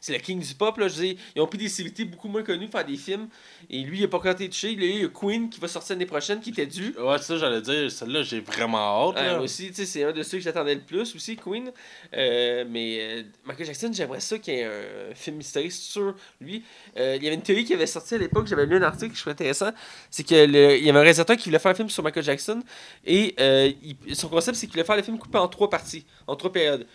c'est 0.00 0.12
le 0.14 0.18
king 0.18 0.40
du 0.40 0.54
pop. 0.54 0.76
Là, 0.78 0.88
je 0.88 0.94
dire, 0.94 1.16
ils 1.36 1.42
ont 1.42 1.46
pris 1.46 1.58
des 1.58 1.68
célébrités 1.68 2.04
beaucoup 2.04 2.28
moins 2.28 2.42
connues 2.42 2.66
pour 2.68 2.80
faire 2.80 2.88
des 2.88 2.96
films, 2.96 3.28
et 3.68 3.82
lui, 3.82 3.98
il 3.98 4.04
a 4.04 4.08
pas 4.08 4.16
encore 4.16 4.32
été 4.32 4.48
touché. 4.48 4.70
Il 4.72 4.82
y 4.84 5.04
a 5.04 5.08
Queen 5.08 5.48
qui 5.50 5.60
va 5.60 5.68
sortir 5.68 5.94
l'année 5.96 6.06
prochaine, 6.06 6.40
qui 6.40 6.50
était 6.50 6.66
dû. 6.66 6.94
Ouais, 6.98 7.18
c'est 7.18 7.24
ça, 7.24 7.36
j'allais 7.38 7.60
dire. 7.60 7.90
Celle-là, 7.90 8.22
j'ai 8.22 8.40
vraiment 8.40 9.10
hâte. 9.10 9.16
Là. 9.16 9.40
aussi, 9.40 9.68
tu 9.68 9.74
sais, 9.74 9.86
c'est 9.86 10.04
un 10.04 10.12
de 10.12 10.22
ceux 10.22 10.38
que 10.38 10.44
j'attendais 10.44 10.74
le 10.74 10.80
plus 10.80 11.14
aussi, 11.14 11.36
Queen. 11.36 11.70
Euh, 12.16 12.64
mais 12.68 12.98
euh, 13.00 13.22
Michael 13.44 13.66
Jackson, 13.66 13.90
j'aimerais 13.92 14.20
ça 14.20 14.38
qu'il 14.38 14.54
y 14.54 14.58
ait 14.58 14.64
un 14.64 15.14
film 15.14 15.40
historique 15.40 15.72
sur 15.72 16.14
lui. 16.40 16.64
Euh, 16.96 17.16
il 17.16 17.22
y 17.24 17.26
avait 17.26 17.36
une 17.36 17.42
théorie 17.42 17.64
qui 17.64 17.74
avait 17.74 17.86
sorti 17.86 18.14
à 18.14 18.18
l'époque, 18.18 18.46
j'avais 18.46 18.66
lu 18.66 18.76
un 18.76 18.82
article 18.82 19.10
que 19.12 19.16
je 19.16 19.20
trouvais 19.20 19.32
intéressant. 19.32 19.70
C'est 20.10 20.24
que 20.26 20.34
le- 20.46 20.76
il 20.78 20.84
y 20.84 20.90
avait 20.90 20.98
un 20.98 21.02
réalisateur 21.02 21.36
qui 21.36 21.44
voulait 21.48 21.58
faire 21.58 21.72
un 21.72 21.74
film 21.74 21.90
sur 21.90 22.02
Michael 22.02 22.24
Jackson. 22.24 22.62
Et 23.04 23.34
euh, 23.40 23.70
il- 23.82 24.16
son 24.16 24.28
concept, 24.28 24.56
c'est 24.56 24.66
qu'il 24.66 24.72
voulait 24.74 24.84
faire 24.84 24.96
le 24.96 25.02
film 25.02 25.18
coupé 25.18 25.38
en 25.38 25.48
trois 25.48 25.68
parties, 25.70 26.04
en 26.26 26.36
trois 26.36 26.50
périodes. 26.52 26.86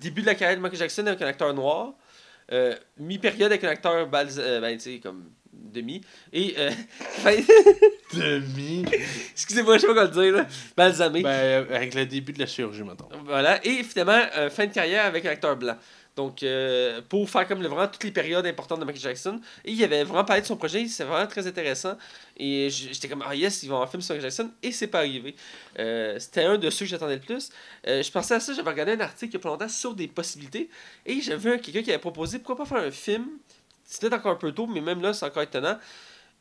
Début 0.00 0.20
de 0.20 0.26
la 0.26 0.34
carrière 0.34 0.56
de 0.58 0.62
Michael 0.62 0.78
Jackson 0.78 1.06
avec 1.06 1.22
un 1.22 1.26
acteur 1.26 1.52
noir. 1.54 1.94
Euh, 2.52 2.74
mi-période 2.98 3.50
avec 3.52 3.64
un 3.64 3.68
acteur 3.68 4.08
balz- 4.10 4.38
euh, 4.38 4.60
ben, 4.60 4.76
tu 4.76 4.84
sais, 4.94 4.98
comme 5.00 5.24
demi. 5.52 6.00
Et. 6.32 6.54
euh, 6.58 6.70
fin- 7.00 7.36
Demi. 8.12 8.84
Excusez-moi, 9.32 9.76
je 9.76 9.82
sais 9.82 9.86
pas 9.86 9.92
quoi 9.94 10.04
le 10.04 10.10
dire, 10.10 10.32
là. 10.34 10.46
Balsamé. 10.76 11.22
ben, 11.22 11.66
avec 11.72 11.94
le 11.94 12.06
début 12.06 12.32
de 12.32 12.40
la 12.40 12.46
chirurgie, 12.46 12.82
maintenant. 12.82 13.08
Voilà, 13.24 13.64
et 13.64 13.82
finalement, 13.84 14.20
euh, 14.36 14.50
fin 14.50 14.66
de 14.66 14.72
carrière 14.72 15.04
avec 15.04 15.24
un 15.26 15.30
acteur 15.30 15.56
blanc. 15.56 15.76
Donc, 16.16 16.42
euh, 16.42 17.00
pour 17.08 17.28
faire 17.30 17.46
comme 17.46 17.62
vraiment 17.62 17.86
toutes 17.86 18.04
les 18.04 18.10
périodes 18.10 18.44
importantes 18.44 18.80
de 18.80 18.84
Michael 18.84 19.02
Jackson. 19.02 19.40
Et 19.64 19.72
il 19.72 19.84
avait 19.84 20.04
vraiment 20.04 20.24
parlé 20.24 20.42
de 20.42 20.46
son 20.46 20.56
projet, 20.56 20.86
c'est 20.86 21.04
vraiment 21.04 21.26
très 21.26 21.46
intéressant. 21.46 21.96
Et 22.36 22.68
j'étais 22.70 23.08
comme, 23.08 23.24
ah 23.26 23.34
yes, 23.34 23.62
ils 23.62 23.68
vont 23.68 23.80
un 23.80 23.86
film 23.86 24.02
sur 24.02 24.14
Michael 24.14 24.30
Jackson. 24.30 24.50
Et 24.62 24.72
c'est 24.72 24.88
pas 24.88 24.98
arrivé. 24.98 25.34
Euh, 25.78 26.18
C'était 26.18 26.44
un 26.44 26.58
de 26.58 26.68
ceux 26.68 26.84
que 26.84 26.90
j'attendais 26.90 27.14
le 27.14 27.20
plus. 27.20 27.50
Euh, 27.86 28.02
je 28.02 28.10
pensais 28.10 28.34
à 28.34 28.40
ça, 28.40 28.52
j'avais 28.52 28.70
regardé 28.70 28.92
un 28.92 29.00
article 29.00 29.32
il 29.32 29.34
y 29.34 29.36
a 29.36 29.40
pas 29.40 29.48
longtemps 29.48 29.68
sur 29.68 29.94
des 29.94 30.08
possibilités. 30.08 30.68
Et 31.06 31.20
j'avais 31.20 31.52
vu 31.52 31.60
quelqu'un 31.60 31.82
qui 31.82 31.90
avait 31.90 31.98
proposé, 32.00 32.38
pourquoi 32.38 32.56
pas 32.56 32.66
faire 32.66 32.86
un 32.86 32.90
film 32.90 33.26
peut-être 33.98 34.12
encore 34.14 34.32
un 34.32 34.36
peu 34.36 34.52
tôt, 34.52 34.66
mais 34.66 34.80
même 34.80 35.00
là, 35.02 35.12
c'est 35.12 35.26
encore 35.26 35.42
étonnant. 35.42 35.76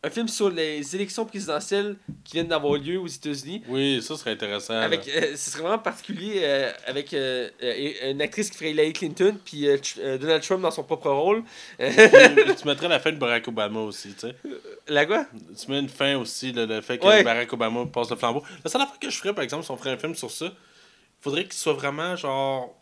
Un 0.01 0.09
film 0.09 0.29
sur 0.29 0.49
les 0.49 0.95
élections 0.95 1.25
présidentielles 1.25 1.97
qui 2.23 2.33
viennent 2.33 2.47
d'avoir 2.47 2.75
lieu 2.75 2.97
aux 2.97 3.07
États-Unis. 3.07 3.63
Oui, 3.67 4.01
ça 4.01 4.15
serait 4.15 4.31
intéressant. 4.31 4.75
Avec, 4.75 5.05
euh, 5.09 5.35
ce 5.35 5.51
serait 5.51 5.63
vraiment 5.63 5.79
particulier 5.79 6.35
euh, 6.37 6.71
avec 6.85 7.13
euh, 7.13 7.49
euh, 7.61 8.11
une 8.11 8.21
actrice 8.21 8.49
qui 8.49 8.57
ferait 8.57 8.71
Hillary 8.71 8.93
Clinton 8.93 9.35
puis 9.43 9.67
Donald 10.21 10.41
Trump 10.41 10.61
dans 10.61 10.71
son 10.71 10.83
propre 10.83 11.09
rôle. 11.09 11.43
Tu 11.77 12.65
mettrais 12.65 12.87
la 12.87 12.99
fin 13.01 13.11
de 13.11 13.17
Barack 13.17 13.45
Obama 13.49 13.81
aussi, 13.81 14.13
tu 14.13 14.21
sais. 14.21 14.35
La 14.87 15.05
quoi? 15.05 15.25
Tu 15.61 15.69
mets 15.69 15.79
une 15.79 15.89
fin 15.89 16.15
aussi, 16.15 16.53
là, 16.53 16.65
le 16.65 16.79
fait 16.79 16.97
que 16.97 17.05
Ouais. 17.05 17.21
Barack 17.23 17.51
Obama 17.51 17.85
passe 17.85 18.09
le 18.09 18.15
flambeau. 18.15 18.41
La 18.63 18.69
seule 18.69 18.81
affaire 18.81 18.99
que 18.99 19.09
je 19.09 19.17
ferais, 19.17 19.33
par 19.33 19.43
exemple, 19.43 19.65
si 19.65 19.71
on 19.71 19.75
ferait 19.77 19.91
un 19.91 19.97
film 19.97 20.15
sur 20.15 20.31
ça, 20.31 20.53
faudrait 21.19 21.43
qu'il 21.43 21.53
soit 21.53 21.73
vraiment, 21.73 22.15
genre, 22.15 22.73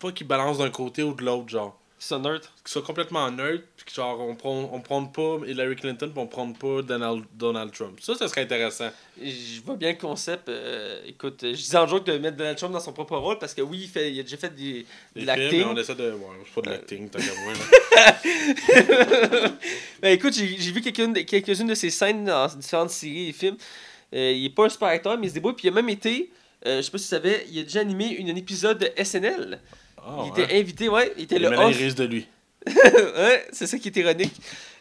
pas 0.00 0.10
qu'il 0.10 0.26
balance 0.26 0.58
d'un 0.58 0.70
côté 0.70 1.04
ou 1.04 1.14
de 1.14 1.24
l'autre, 1.24 1.48
genre. 1.48 1.79
C'est 2.02 2.14
un 2.14 2.20
neutre. 2.20 2.50
Qu'il 2.64 2.72
soit 2.72 2.80
complètement 2.82 3.30
neutre, 3.30 3.62
puis 3.76 3.84
que, 3.84 3.92
genre, 3.92 4.18
on 4.20 4.34
prend, 4.34 4.70
on 4.72 4.80
prenne 4.80 5.12
pas 5.12 5.36
Hillary 5.46 5.76
Clinton, 5.76 6.08
puis 6.10 6.18
on 6.18 6.26
prenne 6.26 6.56
pas 6.56 6.80
Donald, 6.80 7.24
Donald 7.34 7.70
Trump. 7.72 7.98
Ça, 8.00 8.14
ça 8.14 8.26
serait 8.26 8.40
intéressant. 8.40 8.88
Je 9.22 9.60
vois 9.60 9.76
bien 9.76 9.90
le 9.90 9.98
concept. 9.98 10.48
euh, 10.48 10.98
écoute, 11.06 11.44
euh, 11.44 11.50
je 11.50 11.56
disais 11.58 11.76
en 11.76 11.86
joke 11.86 12.06
de 12.06 12.16
mettre 12.16 12.38
Donald 12.38 12.56
Trump 12.56 12.72
dans 12.72 12.80
son 12.80 12.94
propre 12.94 13.18
rôle 13.18 13.38
parce 13.38 13.52
que 13.52 13.60
oui, 13.60 13.80
il, 13.82 13.88
fait, 13.88 14.10
il 14.10 14.18
a 14.18 14.22
déjà 14.22 14.38
fait 14.38 14.48
des, 14.54 14.86
Des 15.14 15.20
de 15.20 15.26
l'acting. 15.26 15.64
on 15.68 15.76
essaie 15.76 15.94
de. 15.94 16.12
Ouais, 16.12 16.26
c'est 16.46 16.54
pas 16.54 16.60
de 16.62 16.70
l'acting, 16.70 17.10
tant 17.10 17.18
qu'à 17.18 17.34
moi. 17.44 17.52
Ben 20.00 20.14
écoute, 20.14 20.32
j'ai 20.32 20.72
vu 20.72 20.80
quelques-unes 20.80 21.12
de, 21.12 21.20
quelques-unes 21.20 21.68
de 21.68 21.74
ses 21.74 21.90
scènes 21.90 22.24
dans 22.24 22.46
différentes 22.46 22.88
séries 22.90 23.28
et 23.28 23.32
films. 23.34 23.58
Euh, 24.14 24.32
il 24.32 24.46
est 24.46 24.54
pas 24.54 24.64
un 24.64 24.68
super 24.70 24.88
acteur, 24.88 25.18
mais 25.18 25.26
il 25.26 25.30
se 25.30 25.34
débrouille. 25.34 25.52
Puis 25.52 25.68
il 25.68 25.70
a 25.70 25.74
même 25.74 25.90
été, 25.90 26.30
euh, 26.66 26.78
je 26.78 26.82
sais 26.82 26.90
pas 26.90 26.96
si 26.96 27.04
tu 27.04 27.10
savais, 27.10 27.44
il 27.50 27.58
a 27.58 27.62
déjà 27.64 27.80
animé 27.80 28.06
une, 28.06 28.30
un 28.30 28.36
épisode 28.36 28.78
de 28.78 28.90
SNL. 29.04 29.60
Ah, 30.04 30.24
il 30.26 30.32
ouais. 30.32 30.44
était 30.44 30.58
invité, 30.58 30.88
ouais. 30.88 31.12
Il 31.16 31.24
était 31.24 31.36
Et 31.36 31.38
le 31.40 31.48
host. 31.48 31.78
il 31.78 31.84
risque 31.84 31.96
de 31.98 32.04
lui. 32.04 32.26
ouais, 32.66 33.46
c'est 33.52 33.66
ça 33.66 33.78
qui 33.78 33.88
est 33.88 33.96
ironique. 33.96 34.34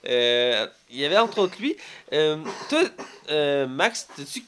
Euh, 0.08 0.68
il 0.90 0.98
y 1.00 1.06
avait 1.06 1.18
entre 1.18 1.40
autres 1.40 1.56
lui. 1.60 1.76
Euh, 2.14 2.38
toi, 2.70 2.82
euh, 3.30 3.68
Max, 3.68 4.08
as-tu 4.20 4.44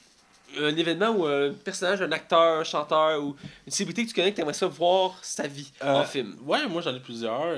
un 0.59 0.75
événement 0.75 1.11
ou 1.11 1.25
un 1.25 1.53
personnage, 1.53 2.01
un 2.01 2.11
acteur, 2.11 2.59
un 2.59 2.63
chanteur 2.65 3.23
ou 3.23 3.35
une 3.65 3.71
célébrité 3.71 4.03
que 4.03 4.09
tu 4.09 4.15
connais 4.15 4.31
que 4.31 4.35
tu 4.35 4.41
aimerais 4.41 4.53
ça 4.53 4.67
voir 4.67 5.17
sa 5.21 5.47
vie 5.47 5.71
en 5.81 6.01
Euh, 6.01 6.03
film? 6.03 6.35
Ouais, 6.45 6.67
moi 6.67 6.81
j'en 6.81 6.93
ai 6.95 6.99
plusieurs. 6.99 7.55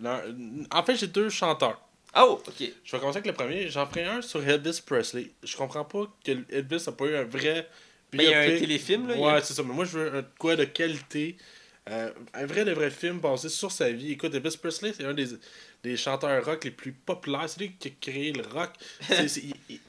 Non, 0.00 0.18
en 0.72 0.82
fait, 0.82 0.96
j'ai 0.96 1.06
deux 1.06 1.28
chanteurs. 1.28 1.78
Oh, 2.16 2.40
ok. 2.46 2.54
Je 2.84 2.92
vais 2.92 2.98
commencer 2.98 3.18
avec 3.18 3.26
le 3.26 3.34
premier. 3.34 3.68
J'en 3.68 3.86
ferai 3.86 4.04
un 4.04 4.22
sur 4.22 4.46
Elvis 4.46 4.80
Presley. 4.84 5.30
Je 5.44 5.56
comprends 5.56 5.84
pas 5.84 6.04
que 6.24 6.32
Elvis 6.50 6.82
a 6.86 6.92
pas 6.92 7.04
eu 7.04 7.14
un 7.16 7.24
vrai. 7.24 7.68
Mais 8.12 8.24
il 8.24 8.30
y 8.30 8.34
a 8.34 8.40
un 8.40 8.46
téléfilm, 8.58 9.06
là. 9.06 9.14
a- 9.14 9.34
Ouais, 9.34 9.40
c'est 9.44 9.54
ça. 9.54 9.62
Mais 9.62 9.72
moi, 9.72 9.84
je 9.84 9.98
veux 9.98 10.18
un 10.18 10.24
quoi 10.38 10.56
de 10.56 10.64
qualité. 10.64 11.36
Euh, 11.90 12.10
un 12.34 12.46
vrai 12.46 12.64
de 12.64 12.72
vrai 12.72 12.90
film 12.90 13.18
basé 13.18 13.48
sur 13.48 13.70
sa 13.72 13.90
vie. 13.90 14.12
Écoute, 14.12 14.32
Elvis 14.34 14.56
Presley, 14.60 14.92
c'est 14.96 15.04
un 15.04 15.12
des, 15.14 15.26
des 15.82 15.96
chanteurs 15.96 16.44
rock 16.44 16.64
les 16.64 16.70
plus 16.70 16.92
populaires. 16.92 17.48
C'est 17.48 17.60
lui 17.60 17.72
qui 17.72 17.88
a 17.88 17.90
créé 18.00 18.32
le 18.32 18.42
rock. 18.42 18.70
C'est 19.26 19.42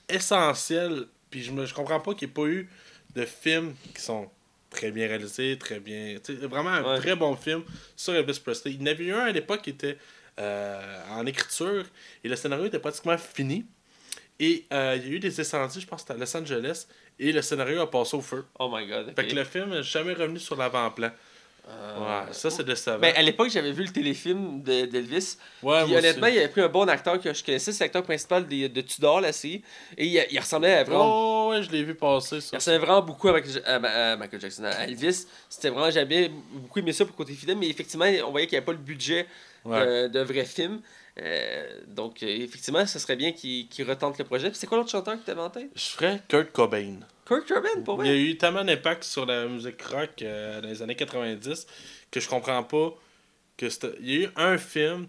essentiel. 0.10 1.06
Puis 1.30 1.43
je, 1.43 1.52
me, 1.52 1.66
je 1.66 1.74
comprends 1.74 1.99
pas 1.99 2.14
qu'il 2.14 2.28
n'y 2.28 2.32
ait 2.32 2.34
pas 2.34 2.47
eu 2.47 2.70
de 3.16 3.26
films 3.26 3.74
qui 3.95 4.02
sont 4.02 4.30
très 4.70 4.91
bien 4.91 5.08
réalisés, 5.08 5.58
très 5.60 5.80
bien. 5.80 6.18
Vraiment 6.49 6.70
un 6.72 6.84
Ouais. 6.93 6.99
très 6.99 7.16
bon 7.16 7.36
film 7.36 7.64
sur 7.95 8.14
Elvis 8.16 8.39
Presley. 8.43 8.72
Il 8.74 8.80
y 8.82 8.84
en 8.84 8.88
avait 8.88 9.04
eu 9.06 9.14
un 9.14 9.26
à 9.26 9.32
l'époque 9.32 9.62
qui 9.62 9.70
était 9.72 9.97
euh, 10.39 11.04
en 11.12 11.26
écriture 11.26 11.86
et 12.24 12.30
le 12.30 12.36
scénario 12.36 12.66
était 12.66 12.80
pratiquement 12.80 13.18
fini. 13.18 13.66
Et 14.39 14.66
euh, 14.74 14.95
il 14.97 15.08
y 15.08 15.12
a 15.12 15.16
eu 15.16 15.20
des 15.20 15.39
incendies, 15.39 15.82
je 15.82 15.88
pense 15.88 16.10
à 16.10 16.16
Los 16.16 16.36
Angeles, 16.36 16.88
et 17.20 17.32
le 17.32 17.41
scénario 17.43 17.80
a 17.82 17.91
passé 17.91 18.18
au 18.18 18.22
feu. 18.22 18.43
Oh 18.58 18.72
my 18.74 18.88
god. 18.88 19.10
ok. 19.10 19.16
Fait 19.16 19.28
que 19.28 19.36
le 19.36 19.43
film 19.43 19.70
n'est 19.70 19.84
jamais 19.84 20.14
revenu 20.14 20.39
sur 20.39 20.56
l'avant-plan. 20.56 21.12
Euh, 21.72 22.00
Ouais, 22.00 22.34
ça, 22.34 22.50
c'est 22.50 22.64
décevant. 22.64 23.00
Ben, 23.00 23.14
à 23.16 23.22
l'époque, 23.22 23.50
j'avais 23.50 23.72
vu 23.72 23.84
le 23.84 23.90
téléfilm 23.92 24.62
de- 24.64 24.86
d'Elvis. 24.86 25.38
ouais, 25.62 25.82
Puis 25.84 25.90
moi 25.92 26.00
honnêtement, 26.00 26.28
aussi. 26.28 26.36
il 26.36 26.40
avait 26.40 26.48
pris 26.48 26.62
un 26.62 26.68
bon 26.68 26.88
acteur 26.90 27.20
que 27.20 27.34
je 27.34 27.44
connaissais, 27.44 27.72
c'est 27.72 27.84
l'acteur 27.84 28.04
principal 28.04 28.48
des- 28.48 28.70
de 28.70 28.82
Tudor, 28.82 29.22
la 29.22 29.32
série. 29.34 29.62
Et 29.98 30.06
il, 30.08 30.26
il 30.32 30.40
ressemblait 30.40 30.74
à 30.74 30.84
vraiment. 30.84 31.48
Oh, 31.48 31.50
ouais, 31.52 31.64
je 31.64 31.70
l'ai 31.72 31.84
vu 31.84 31.96
passer, 31.96 32.38
Il 32.38 32.42
ça. 32.42 32.58
ressemblait 32.58 32.80
vraiment 32.80 33.02
beaucoup 33.02 33.28
à 33.30 33.34
Michael, 33.34 33.62
à- 33.66 34.12
à 34.14 34.16
Michael 34.18 34.42
Jackson, 34.42 34.64
à 34.66 34.86
Elvis. 34.86 35.26
C'était 35.50 35.70
vraiment, 35.70 35.92
j'avais 35.92 36.30
beaucoup 36.54 36.80
aimé 36.80 36.94
ça 36.94 37.06
pour 37.06 37.16
côté 37.16 37.34
fidèle, 37.34 37.58
mais 37.58 37.68
effectivement, 37.70 38.06
on 38.26 38.32
voyait 38.32 38.48
qu'il 38.48 38.56
n'y 38.56 38.58
avait 38.58 38.66
pas 38.66 38.72
le 38.74 38.78
budget 38.78 39.28
Ouais. 39.66 40.10
d'un 40.10 40.24
vrai 40.24 40.46
film. 40.46 40.82
Euh, 41.22 41.80
donc, 41.88 42.24
euh, 42.24 42.28
effectivement, 42.28 42.86
ce 42.86 42.98
serait 42.98 43.18
bien 43.18 43.32
qu'il 43.34 43.68
retente 43.88 44.18
le 44.18 44.24
projet. 44.24 44.50
Puis 44.50 44.58
c'est 44.58 44.66
quoi 44.66 44.78
l'autre 44.78 44.90
chanteur 44.90 45.16
que 45.20 45.26
tu 45.26 45.32
avais 45.32 45.42
en 45.42 45.50
tête? 45.50 45.70
Je 45.76 45.90
ferais 45.90 46.22
Kurt 46.28 46.52
Cobain. 46.54 46.96
Kurt 47.40 47.48
Cobain, 47.48 47.82
pour 47.84 48.04
Il 48.04 48.08
y 48.08 48.10
a 48.10 48.14
vrai 48.14 48.22
eu 48.24 48.38
tellement 48.38 48.64
d'impact 48.64 49.04
sur 49.04 49.26
la 49.26 49.46
musique 49.48 49.82
rock 49.84 50.10
euh, 50.22 50.62
dans 50.62 50.68
les 50.68 50.82
années 50.82 50.96
90 50.96 51.66
que 52.12 52.20
je 52.20 52.28
comprends 52.28 52.64
pas 52.64 52.94
que 53.58 53.70
c'était- 53.70 53.96
Il 54.02 54.10
y 54.12 54.18
a 54.26 54.28
eu 54.28 54.30
un 54.36 54.58
film 54.58 55.08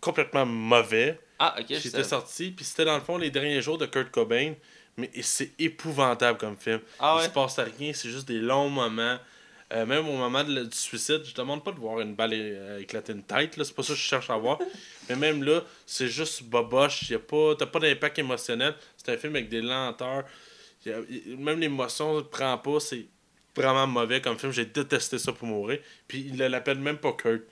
complètement 0.00 0.46
mauvais 0.46 1.18
Ah, 1.38 1.56
qui 1.66 1.74
était 1.74 2.04
sorti, 2.04 2.50
puis 2.50 2.64
c'était 2.64 2.84
dans 2.84 2.94
le 2.96 3.02
fond 3.02 3.16
les 3.18 3.30
derniers 3.30 3.62
jours 3.62 3.78
de 3.78 3.86
Kurt 3.86 4.10
Cobain, 4.10 4.54
mais 4.96 5.10
c'est 5.22 5.52
épouvantable 5.58 6.38
comme 6.38 6.56
film. 6.56 6.80
Ah 7.00 7.14
Il 7.16 7.20
ouais? 7.22 7.24
se 7.28 7.30
passe 7.30 7.58
rien, 7.58 7.92
c'est 7.92 8.10
juste 8.10 8.28
des 8.28 8.38
longs 8.38 8.68
moments. 8.70 9.18
Euh, 9.72 9.86
même 9.86 10.06
au 10.06 10.12
moment 10.16 10.44
de 10.44 10.64
du 10.64 10.76
suicide, 10.76 11.22
je 11.24 11.34
demande 11.34 11.64
pas 11.64 11.72
de 11.72 11.80
voir 11.80 11.98
une 12.00 12.14
balle 12.14 12.32
euh, 12.34 12.78
éclater 12.80 13.12
une 13.12 13.24
tête, 13.24 13.56
là, 13.56 13.64
c'est 13.64 13.74
pas 13.74 13.82
ça 13.82 13.94
que 13.94 13.98
je 13.98 14.02
cherche 14.04 14.28
à 14.30 14.36
voir. 14.36 14.58
mais 15.08 15.16
même 15.16 15.42
là, 15.42 15.62
c'est 15.86 16.06
juste 16.08 16.44
boboche, 16.44 17.08
y 17.10 17.14
a 17.14 17.18
pas, 17.18 17.54
t'as 17.58 17.66
pas 17.66 17.80
d'impact 17.80 18.18
émotionnel. 18.18 18.74
C'est 18.96 19.12
un 19.12 19.16
film 19.16 19.34
avec 19.34 19.48
des 19.48 19.62
lenteurs. 19.62 20.24
Même 21.38 21.60
l'émotion 21.60 22.22
prend 22.24 22.56
pas, 22.58 22.80
c'est 22.80 23.06
vraiment 23.56 23.86
mauvais 23.86 24.20
comme 24.20 24.38
film. 24.38 24.52
J'ai 24.52 24.66
détesté 24.66 25.18
ça 25.18 25.32
pour 25.32 25.46
mourir. 25.48 25.78
Puis 26.08 26.26
il 26.32 26.36
l'appelle 26.36 26.78
même 26.78 26.98
pas 26.98 27.12
Kurt. 27.12 27.42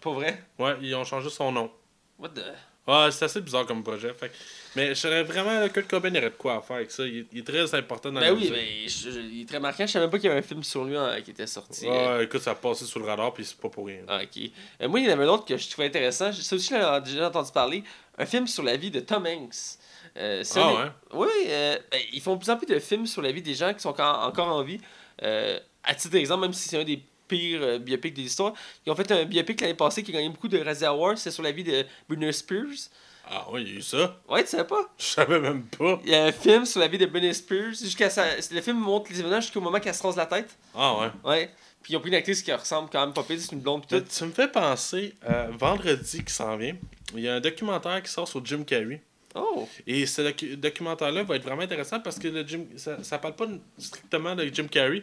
Pour 0.00 0.14
vrai? 0.14 0.42
Ouais, 0.58 0.76
ils 0.80 0.94
ont 0.94 1.04
changé 1.04 1.28
son 1.30 1.50
nom. 1.52 1.70
What 2.18 2.30
the? 2.30 2.44
Ouais, 2.86 3.10
c'est 3.10 3.26
assez 3.26 3.42
bizarre 3.42 3.66
comme 3.66 3.82
projet. 3.82 4.14
Fait. 4.14 4.32
Mais 4.74 4.88
je 4.88 4.94
serais 4.94 5.22
vraiment. 5.22 5.68
Kurt 5.68 5.86
Cobain 5.88 6.08
il 6.08 6.16
aurait 6.16 6.30
de 6.30 6.34
quoi 6.36 6.56
à 6.56 6.62
faire 6.62 6.76
avec 6.76 6.90
ça. 6.90 7.04
Il, 7.04 7.26
il 7.32 7.40
est 7.40 7.46
très 7.46 7.74
important 7.74 8.10
dans 8.10 8.20
Ben 8.20 8.28
la 8.28 8.32
oui, 8.32 8.48
mais 8.50 8.88
je- 8.88 9.10
je- 9.10 9.20
il 9.20 9.42
est 9.42 9.48
très 9.48 9.60
marquant. 9.60 9.86
Je 9.86 9.92
savais 9.92 10.04
même 10.06 10.10
pas 10.10 10.18
qu'il 10.18 10.28
y 10.28 10.30
avait 10.30 10.38
un 10.40 10.42
film 10.42 10.62
sur 10.62 10.84
lui 10.84 10.96
hein, 10.96 11.20
qui 11.22 11.32
était 11.32 11.46
sorti. 11.46 11.86
euh. 11.86 12.16
Ouais, 12.18 12.24
écoute, 12.24 12.40
ça 12.40 12.52
a 12.52 12.54
passé 12.54 12.86
sous 12.86 12.98
le 12.98 13.04
radar, 13.04 13.34
puis 13.34 13.44
c'est 13.44 13.58
pas 13.58 13.68
pour 13.68 13.86
rien. 13.86 13.98
Ah, 14.08 14.20
ok. 14.22 14.50
Euh, 14.80 14.88
moi, 14.88 15.00
il 15.00 15.06
y 15.06 15.08
en 15.10 15.12
avait 15.12 15.24
un 15.24 15.28
autre 15.28 15.44
que 15.44 15.56
je 15.58 15.68
trouvais 15.68 15.88
intéressant. 15.88 16.32
Ça 16.32 16.56
aussi, 16.56 16.68
j'en 16.70 16.96
ai 16.96 17.00
déjà 17.02 17.28
entendu 17.28 17.52
parler. 17.52 17.84
Un 18.16 18.24
film 18.24 18.46
sur 18.46 18.62
la 18.62 18.76
vie 18.76 18.90
de 18.90 19.00
Tom 19.00 19.26
Hanks. 19.26 19.76
Euh, 20.18 20.42
Ah 20.56 20.74
ouais? 20.74 20.90
Oui, 21.14 21.28
euh, 21.46 21.78
ben, 21.92 22.00
ils 22.12 22.20
font 22.20 22.34
de 22.34 22.40
plus 22.40 22.50
en 22.50 22.56
plus 22.56 22.66
de 22.66 22.78
films 22.78 23.06
sur 23.06 23.22
la 23.22 23.30
vie 23.32 23.42
des 23.42 23.54
gens 23.54 23.72
qui 23.72 23.80
sont 23.80 23.90
encore, 23.90 24.24
encore 24.26 24.48
en 24.48 24.62
vie. 24.62 24.80
Euh, 25.22 25.58
à 25.84 25.94
titre 25.94 26.12
d'exemple, 26.12 26.40
même 26.42 26.52
si 26.52 26.68
c'est 26.68 26.78
un 26.78 26.84
des 26.84 27.02
pires 27.28 27.60
euh, 27.62 27.78
biopics 27.78 28.14
de 28.14 28.20
l'histoire, 28.20 28.52
ils 28.86 28.90
ont 28.90 28.96
fait 28.96 29.10
un 29.12 29.24
biopic 29.24 29.60
l'année 29.60 29.74
passée 29.74 30.02
qui 30.02 30.10
a 30.10 30.14
gagné 30.14 30.28
beaucoup 30.28 30.48
de 30.48 30.58
Razzie 30.58 30.84
Awards. 30.86 31.18
C'est 31.18 31.30
sur 31.30 31.42
la 31.42 31.52
vie 31.52 31.64
de 31.64 31.84
Britney 32.08 32.32
Spears. 32.32 32.88
Ah 33.30 33.48
ouais, 33.50 33.62
il 33.62 33.68
y 33.68 33.74
a 33.74 33.78
eu 33.78 33.82
ça. 33.82 34.18
Ouais, 34.28 34.42
tu 34.42 34.48
savais 34.50 34.64
pas? 34.64 34.88
Je 34.98 35.04
savais 35.04 35.38
même 35.38 35.62
pas. 35.64 36.00
Il 36.04 36.10
y 36.10 36.14
a 36.14 36.24
un 36.24 36.32
film 36.32 36.64
sur 36.64 36.80
la 36.80 36.88
vie 36.88 36.96
de 36.98 37.04
Britney 37.06 37.34
Spears. 37.34 37.74
Jusqu'à 37.74 38.08
sa... 38.08 38.24
Le 38.50 38.60
film 38.62 38.78
montre 38.78 39.10
les 39.12 39.20
événements 39.20 39.40
jusqu'au 39.40 39.60
moment 39.60 39.78
qu'elle 39.80 39.94
se 39.94 40.02
rase 40.02 40.16
la 40.16 40.24
tête. 40.26 40.56
Ah 40.74 40.96
ouais. 40.98 41.08
Ouais. 41.24 41.50
Puis 41.82 41.92
ils 41.92 41.96
ont 41.96 42.00
pris 42.00 42.08
une 42.08 42.16
actrice 42.16 42.42
qui 42.42 42.52
ressemble 42.52 42.88
quand 42.90 43.00
même 43.04 43.12
pas 43.14 43.22
pire, 43.22 43.38
c'est 43.38 43.52
une 43.52 43.60
blonde 43.60 43.82
pis 43.82 43.88
Tu, 43.88 44.02
tout. 44.02 44.08
tu 44.18 44.24
me 44.24 44.32
fais 44.32 44.48
penser, 44.48 45.14
vendredi 45.58 46.24
qui 46.24 46.32
s'en 46.32 46.56
vient, 46.56 46.74
il 47.14 47.20
y 47.20 47.28
a 47.28 47.34
un 47.34 47.40
documentaire 47.40 48.02
qui 48.02 48.10
sort 48.10 48.26
sur 48.26 48.44
Jim 48.44 48.64
Carrey. 48.64 49.00
Oh! 49.40 49.68
Et 49.86 50.06
ce 50.06 50.22
docu- 50.22 50.56
documentaire-là 50.56 51.22
va 51.24 51.36
être 51.36 51.42
vraiment 51.44 51.62
intéressant 51.62 52.00
parce 52.00 52.18
que 52.18 52.28
le 52.28 52.46
Jim, 52.46 52.64
ça, 52.76 53.02
ça 53.02 53.18
parle 53.18 53.34
pas 53.36 53.46
strictement 53.78 54.34
de 54.34 54.44
Jim 54.52 54.66
Carrey. 54.68 55.02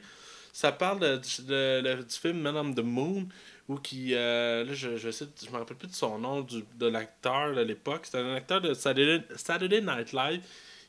Ça 0.54 0.72
parle 0.72 1.00
de, 1.00 1.16
de- 1.44 1.82
de- 1.82 2.04
du 2.04 2.16
film 2.16 2.40
Man 2.40 2.56
on 2.58 2.74
the 2.74 2.80
Moon 2.84 3.28
où 3.68 3.76
qui. 3.78 4.14
euh, 4.14 4.64
là, 4.64 4.74
je, 4.74 4.96
je, 4.98 5.10
sais, 5.12 5.26
je 5.46 5.50
me 5.52 5.58
rappelle 5.58 5.76
plus 5.78 5.88
de 5.90 5.94
son 5.94 6.18
nom, 6.20 6.42
du, 6.42 6.64
de 6.78 6.86
l'acteur 6.88 7.54
de 7.54 7.62
l'époque. 7.62 8.02
C'était 8.06 8.20
un 8.20 8.36
acteur 8.36 8.62
de 8.62 8.74
Saturday, 8.74 9.24
Saturday 9.36 9.82
Night 9.82 10.14
Live. 10.14 10.42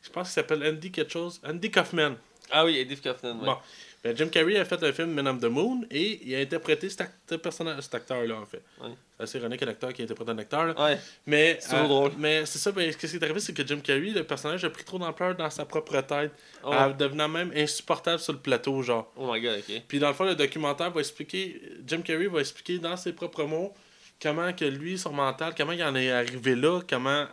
Je 0.03 0.11
pense 0.11 0.29
qu'il 0.29 0.35
s'appelle 0.35 0.63
Andy 0.65 0.93
quelque 0.93 1.13
chose. 1.13 1.41
Andy 1.45 1.71
Kaufman. 1.71 2.15
Ah 2.53 2.65
oui, 2.65 2.77
Eddie 2.79 2.97
Kaufman, 2.97 3.41
ouais. 3.41 3.45
Bon. 3.47 3.57
Ben, 4.07 4.17
Jim 4.17 4.29
Carrey 4.29 4.57
a 4.57 4.65
fait 4.65 4.81
un 4.83 4.93
film 4.93 5.11
Man 5.13 5.27
on 5.27 5.37
the 5.37 5.45
Moon 5.51 5.81
et 5.91 6.21
il 6.25 6.35
a 6.37 6.39
interprété 6.39 6.89
cet, 6.89 7.11
cet 7.29 7.95
acteur-là, 7.95 8.37
en 8.37 8.47
fait. 8.47 8.63
Ouais. 8.81 8.91
C'est 9.17 9.23
assez 9.25 9.39
ironique 9.39 9.63
un 9.65 9.69
acteur 9.69 9.93
qui 9.93 10.03
interprète 10.03 10.29
un 10.29 10.39
acteur. 10.39 10.65
là. 10.67 10.81
Ouais. 10.85 10.99
Mais, 11.27 11.57
C'est 11.61 11.71
toujours 11.71 11.89
drôle. 11.89 12.13
mais 12.19 12.47
c'est 12.47 12.59
ça, 12.59 12.71
ben, 12.71 12.93
ce 12.93 12.97
qui 12.97 13.07
est 13.07 13.23
arrivé, 13.23 13.41
c'est 13.41 13.53
que 13.53 13.67
Jim 13.67 13.81
Carrey, 13.83 14.11
le 14.11 14.23
personnage, 14.23 14.65
a 14.65 14.71
pris 14.71 14.85
trop 14.85 14.99
d'ampleur 14.99 15.35
dans 15.35 15.51
sa 15.51 15.65
propre 15.65 16.01
tête, 16.03 16.31
Oh, 16.63 16.73
en 16.73 16.91
devenant 16.91 17.29
même 17.29 17.51
insupportable 17.57 18.21
sur 18.21 18.33
le 18.33 18.39
plateau, 18.39 18.81
genre. 18.83 19.13
oh 19.17 19.33
my 19.33 19.41
god, 19.41 19.59
ok. 19.59 19.83
Puis 19.89 19.99
dans 19.99 20.09
le 20.09 20.15
fond, 20.15 20.25
le 20.25 20.37
documentaire 20.37 20.91
va 20.93 21.01
expliquer, 21.01 21.61
Jim 21.87 22.03
Carrey 22.03 22.27
va 22.29 22.41
expliquer 22.41 22.79
dans 22.79 22.97
ses 22.97 23.13
propres 23.13 23.45
mots 23.45 23.75
comment 24.23 24.53
que 24.53 24.65
lui, 24.65 24.97
son 24.99 25.13
mental, 25.13 25.53
comment 25.57 25.73
il 25.73 25.83
en 25.83 25.95
est 25.97 26.11
arrivé 26.11 26.55
là, 26.55 26.81
comment, 26.89 27.27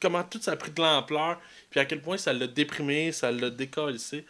comment 0.00 0.22
tout 0.24 0.40
ça 0.40 0.52
a 0.52 0.56
pris 0.56 0.70
de 0.70 0.80
l'ampleur, 0.80 1.40
puis 1.70 1.80
à 1.80 1.84
quel 1.84 2.00
point 2.00 2.16
ça 2.16 2.32
l'a 2.32 2.46
déprimé, 2.46 3.12
ça 3.12 3.30
l'a 3.30 3.50
décalissé. 3.50 4.24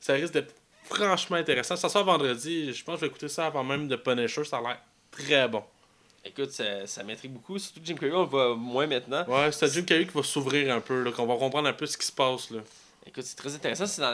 Ça 0.00 0.14
risque 0.14 0.32
d'être 0.32 0.54
franchement 0.84 1.36
intéressant. 1.36 1.76
Ça 1.76 1.88
sort 1.88 2.04
vendredi, 2.04 2.72
je 2.72 2.82
pense 2.82 2.94
que 2.94 3.00
je 3.00 3.00
vais 3.02 3.06
écouter 3.08 3.28
ça 3.28 3.46
avant 3.46 3.62
même 3.62 3.86
de 3.86 3.96
Punisher, 3.96 4.44
ça 4.44 4.58
a 4.58 4.60
l'air 4.60 4.78
très 5.10 5.48
bon. 5.48 5.62
Écoute, 6.24 6.50
ça, 6.50 6.86
ça 6.86 7.02
m'intrigue 7.02 7.32
beaucoup. 7.32 7.58
Surtout 7.58 7.80
Jim 7.82 7.94
Carrey, 7.94 8.14
on 8.14 8.22
le 8.22 8.26
voit 8.26 8.54
moins 8.54 8.86
maintenant. 8.86 9.24
Ouais, 9.26 9.50
c'est 9.52 9.72
Jim 9.72 9.82
Carrey 9.82 10.06
qui 10.06 10.12
va 10.12 10.22
s'ouvrir 10.22 10.74
un 10.74 10.80
peu, 10.80 11.02
là, 11.02 11.12
qu'on 11.12 11.26
va 11.26 11.36
comprendre 11.36 11.68
un 11.68 11.72
peu 11.72 11.86
ce 11.86 11.96
qui 11.96 12.06
se 12.06 12.12
passe. 12.12 12.50
Là. 12.50 12.60
Écoute, 13.10 13.24
c'est 13.24 13.36
très 13.36 13.52
intéressant. 13.52 13.86
C'est 13.86 14.00
dans 14.00 14.12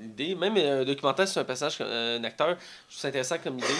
l'idée. 0.00 0.34
Même 0.34 0.56
euh, 0.56 0.80
un 0.80 0.84
documentaire 0.84 1.28
sur 1.28 1.42
un 1.42 1.44
personnage, 1.44 1.76
euh, 1.82 2.18
un 2.18 2.24
acteur, 2.24 2.48
je 2.48 2.94
trouve 2.94 3.00
ça 3.02 3.08
intéressant 3.08 3.36
comme 3.38 3.58
idée. 3.58 3.66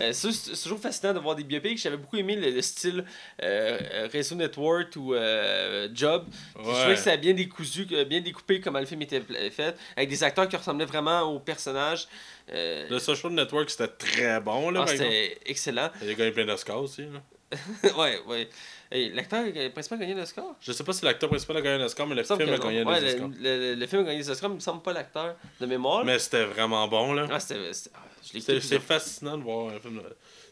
Euh, 0.00 0.12
c'est 0.12 0.62
toujours 0.62 0.78
fascinant 0.78 1.12
de 1.12 1.18
voir 1.18 1.36
des 1.36 1.44
biopics. 1.44 1.78
J'avais 1.78 1.96
beaucoup 1.96 2.16
aimé 2.16 2.34
le, 2.34 2.50
le 2.50 2.62
style 2.62 3.04
euh, 3.42 4.08
Réseau 4.10 4.34
Network 4.34 4.94
ou 4.96 5.14
euh, 5.14 5.88
Job. 5.92 6.24
Je 6.56 6.62
trouvais 6.62 6.94
que 6.94 6.96
c'était 6.96 7.18
bien 7.18 7.34
décousu, 7.34 7.84
bien 7.84 8.20
découpé 8.20 8.60
comment 8.60 8.78
le 8.78 8.86
film 8.86 9.02
était 9.02 9.20
fait, 9.50 9.76
avec 9.96 10.08
des 10.08 10.24
acteurs 10.24 10.48
qui 10.48 10.56
ressemblaient 10.56 10.86
vraiment 10.86 11.22
aux 11.22 11.40
personnages. 11.40 12.08
Le 12.48 12.98
Social 12.98 13.32
Network, 13.32 13.68
c'était 13.68 13.88
très 13.88 14.40
bon. 14.40 14.70
Là, 14.70 14.84
ah, 14.84 14.86
c'était 14.86 15.38
excellent. 15.44 15.90
Il 16.02 16.10
a 16.10 16.14
gagné 16.14 16.30
plein 16.30 16.46
d'Oscars 16.46 16.80
aussi. 16.80 17.02
Là. 17.02 17.20
ouais, 17.96 18.20
ouais. 18.26 18.48
Hey, 18.92 19.10
L'acteur 19.12 19.44
principal 19.72 19.98
a 19.98 20.00
gagné 20.02 20.14
l'Oscar? 20.14 20.54
Je 20.60 20.72
sais 20.72 20.84
pas 20.84 20.92
si 20.92 21.04
l'acteur 21.04 21.28
principal 21.28 21.56
a 21.56 21.60
gagné 21.62 21.82
un 21.82 21.86
Oscar, 21.86 22.06
mais 22.06 22.14
le 22.14 22.22
film 22.22 22.40
a 22.40 22.58
gagné 22.58 22.84
Ouais, 22.84 22.96
un 23.20 23.28
le, 23.28 23.34
le- 23.40 23.74
le 23.74 23.86
film 23.86 24.02
a 24.02 24.04
gagné 24.04 24.18
des 24.18 24.30
Oscars, 24.30 24.48
mais 24.50 24.54
il 24.54 24.58
me 24.58 24.60
semble 24.62 24.82
pas 24.82 24.92
l'acteur 24.92 25.36
de 25.60 25.66
mémoire. 25.66 26.04
Mais 26.04 26.18
c'était 26.18 26.44
vraiment 26.44 26.86
bon. 26.88 27.12
là. 27.12 27.26
Ah, 27.30 27.40
c'était. 27.40 27.70
ah, 27.94 27.98
je 28.24 28.38
l'ai 28.38 28.60
C'est 28.60 28.78
fascinant 28.80 29.36
de 29.38 29.42
voir 29.42 29.74
un 29.74 29.80
film. 29.80 29.96
là. 29.96 30.02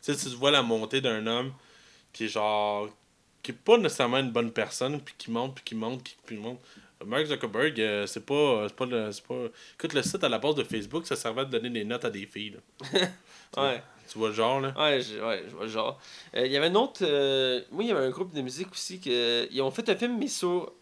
Tu 0.02 0.14
sais, 0.14 0.16
tu 0.30 0.34
vois 0.36 0.50
la 0.50 0.62
montée 0.62 1.00
d'un 1.00 1.26
homme 1.26 1.52
qui 2.12 2.24
est 2.24 2.28
genre. 2.28 2.88
qui 3.42 3.52
est 3.52 3.54
pas 3.54 3.76
nécessairement 3.78 4.18
une 4.18 4.30
bonne 4.32 4.52
personne, 4.52 5.00
puis 5.00 5.14
qui 5.18 5.30
monte, 5.30 5.54
puis 5.56 5.64
qui 5.64 5.74
monte, 5.74 6.02
puis 6.02 6.16
qui 6.26 6.34
monte. 6.42 6.60
Mark 7.06 7.26
Zuckerberg, 7.26 7.80
euh, 7.80 8.06
c'est 8.08 8.26
pas, 8.26 8.64
c'est 8.66 8.74
pas, 8.76 8.86
le- 8.86 9.12
c'est 9.12 9.24
pas. 9.24 9.34
Écoute, 9.74 9.92
le 9.94 10.02
site 10.02 10.24
à 10.24 10.28
la 10.28 10.38
base 10.40 10.56
de 10.56 10.64
Facebook, 10.64 11.06
ça 11.06 11.14
servait 11.14 11.42
à 11.42 11.44
donner 11.44 11.70
des 11.70 11.84
notes 11.84 12.04
à 12.04 12.10
des 12.10 12.26
filles. 12.26 12.56
Ouais, 13.56 13.82
Tu 14.10 14.18
vois 14.18 14.28
le 14.28 14.34
genre, 14.34 14.60
là? 14.60 14.72
ouais, 14.78 15.00
je, 15.02 15.18
ouais, 15.22 15.42
je 15.48 15.54
vois 15.54 15.64
le 15.64 15.70
genre. 15.70 16.00
Euh, 16.34 16.46
Il 16.46 16.52
y 16.52 16.56
avait 16.56 16.66
un 16.68 16.74
autre. 16.74 17.00
euh, 17.02 17.60
moi, 17.70 17.84
il 17.84 17.88
y 17.88 17.92
avait 17.92 18.06
un 18.06 18.10
groupe 18.10 18.34
de 18.34 18.40
musique 18.40 18.70
aussi. 18.72 19.00
Que, 19.00 19.46
ils 19.50 19.60
ont 19.62 19.70
fait 19.70 19.88
un 19.88 19.96
film, 19.96 20.16
mais 20.18 20.28
sur 20.28 20.72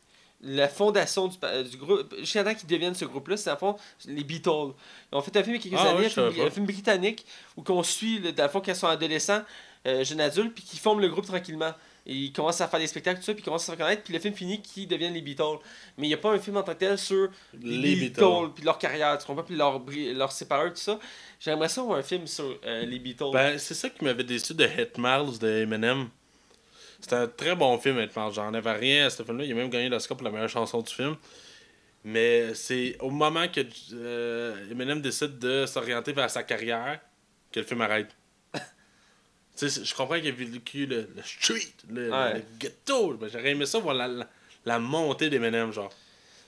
la 0.42 0.68
fondation 0.68 1.28
du, 1.28 1.38
pa- 1.38 1.62
du 1.62 1.76
groupe. 1.76 2.14
Jusqu'à 2.18 2.44
temps 2.44 2.54
qu'ils 2.54 2.68
deviennent 2.68 2.94
ce 2.94 3.04
groupe-là, 3.06 3.36
c'est 3.36 3.50
à 3.50 3.56
fond 3.56 3.76
les 4.06 4.22
Beatles. 4.22 4.72
Ils 5.12 5.16
ont 5.16 5.22
fait 5.22 5.36
un 5.36 5.42
film 5.42 5.56
il 5.56 5.64
y 5.64 5.74
a 5.74 5.78
quelques 5.78 5.84
Ah, 5.86 5.90
années, 5.96 6.06
un, 6.06 6.50
film, 6.50 6.64
un 6.64 6.66
britannique, 6.66 7.26
où 7.56 7.62
qu'on 7.62 7.82
suit, 7.82 8.18
le- 8.20 8.32
dans 8.32 8.44
le 8.44 8.48
fond, 8.50 8.60
quand 8.60 8.72
ils 8.72 8.76
sont 8.76 8.86
adolescents, 8.86 9.42
euh, 9.86 10.04
jeunes 10.04 10.20
adultes, 10.20 10.54
puis 10.54 10.62
qu'ils 10.64 10.78
forment 10.78 11.00
le 11.00 11.08
groupe 11.08 11.26
tranquillement. 11.26 11.72
Et 12.06 12.14
ils 12.14 12.32
commencent 12.32 12.60
à 12.60 12.68
faire 12.68 12.78
des 12.78 12.86
spectacles, 12.86 13.18
tout 13.18 13.24
ça, 13.24 13.34
puis 13.34 13.42
ils 13.42 13.44
commencent 13.44 13.68
à 13.68 13.72
se 13.72 13.76
faire 13.76 13.84
connaître, 13.84 14.04
puis 14.04 14.14
le 14.14 14.20
film 14.20 14.32
finit 14.32 14.62
qu'ils 14.62 14.86
deviennent 14.86 15.14
les 15.14 15.20
Beatles. 15.20 15.58
Mais 15.98 16.06
il 16.06 16.08
n'y 16.08 16.14
a 16.14 16.18
pas 16.18 16.30
un 16.30 16.38
film 16.38 16.56
en 16.56 16.62
tant 16.62 16.72
que 16.72 16.78
tel 16.78 16.96
sur 16.96 17.30
les, 17.60 17.96
Beatles, 17.96 18.52
puis 18.54 18.64
leur 18.64 18.78
carrière, 18.78 19.18
tu 19.18 19.26
comprends, 19.26 19.42
puis 19.42 19.56
leur, 19.56 19.82
leur 20.14 20.30
sépareur, 20.30 20.70
tout 20.70 20.80
ça. 20.80 21.00
J'aimerais 21.40 21.68
ça 21.68 21.82
voir 21.82 21.98
un 21.98 22.02
film 22.02 22.26
sur 22.28 22.58
euh, 22.64 22.84
les 22.84 23.00
Beatles. 23.00 23.32
Ben, 23.32 23.58
c'est 23.58 23.74
ça 23.74 23.90
qui 23.90 24.04
m'avait 24.04 24.24
déçu 24.24 24.54
de 24.54 24.64
Hit 24.64 24.98
Miles 24.98 25.38
de 25.40 25.48
Eminem. 25.62 26.08
C'était 27.00 27.16
un 27.16 27.26
très 27.26 27.56
bon 27.56 27.76
film, 27.78 27.98
Hit 27.98 28.16
Miles. 28.16 28.32
J'en 28.32 28.54
avais 28.54 28.72
rien 28.72 29.06
à 29.06 29.10
ce 29.10 29.24
film-là. 29.24 29.44
Il 29.44 29.52
a 29.52 29.54
même 29.56 29.70
gagné 29.70 29.88
l'Oscar 29.88 30.16
pour 30.16 30.24
la 30.24 30.30
meilleure 30.30 30.48
chanson 30.48 30.80
du 30.80 30.94
film. 30.94 31.16
Mais 32.04 32.54
c'est 32.54 32.96
au 33.00 33.10
moment 33.10 33.48
que 33.48 33.60
euh, 33.94 34.70
Eminem 34.70 35.00
décide 35.00 35.40
de 35.40 35.66
s'orienter 35.66 36.12
vers 36.12 36.30
sa 36.30 36.44
carrière 36.44 37.00
que 37.50 37.58
le 37.58 37.66
film 37.66 37.80
arrête. 37.80 38.14
Tu 39.56 39.68
sais, 39.70 39.84
je 39.84 39.94
comprends 39.94 40.16
qu'il 40.18 40.28
a 40.28 40.32
vécu 40.32 40.86
le, 40.86 41.08
le 41.14 41.22
street, 41.24 41.72
le, 41.88 42.10
Ouais. 42.10 42.34
le 42.34 42.42
ghetto. 42.58 43.14
Ben, 43.14 43.28
J'aurais 43.32 43.50
aimé 43.50 43.66
ça 43.66 43.78
voir 43.78 43.94
la, 43.94 44.06
la, 44.08 44.28
la 44.64 44.78
montée 44.78 45.28
d'Eminem, 45.30 45.72
genre. 45.72 45.92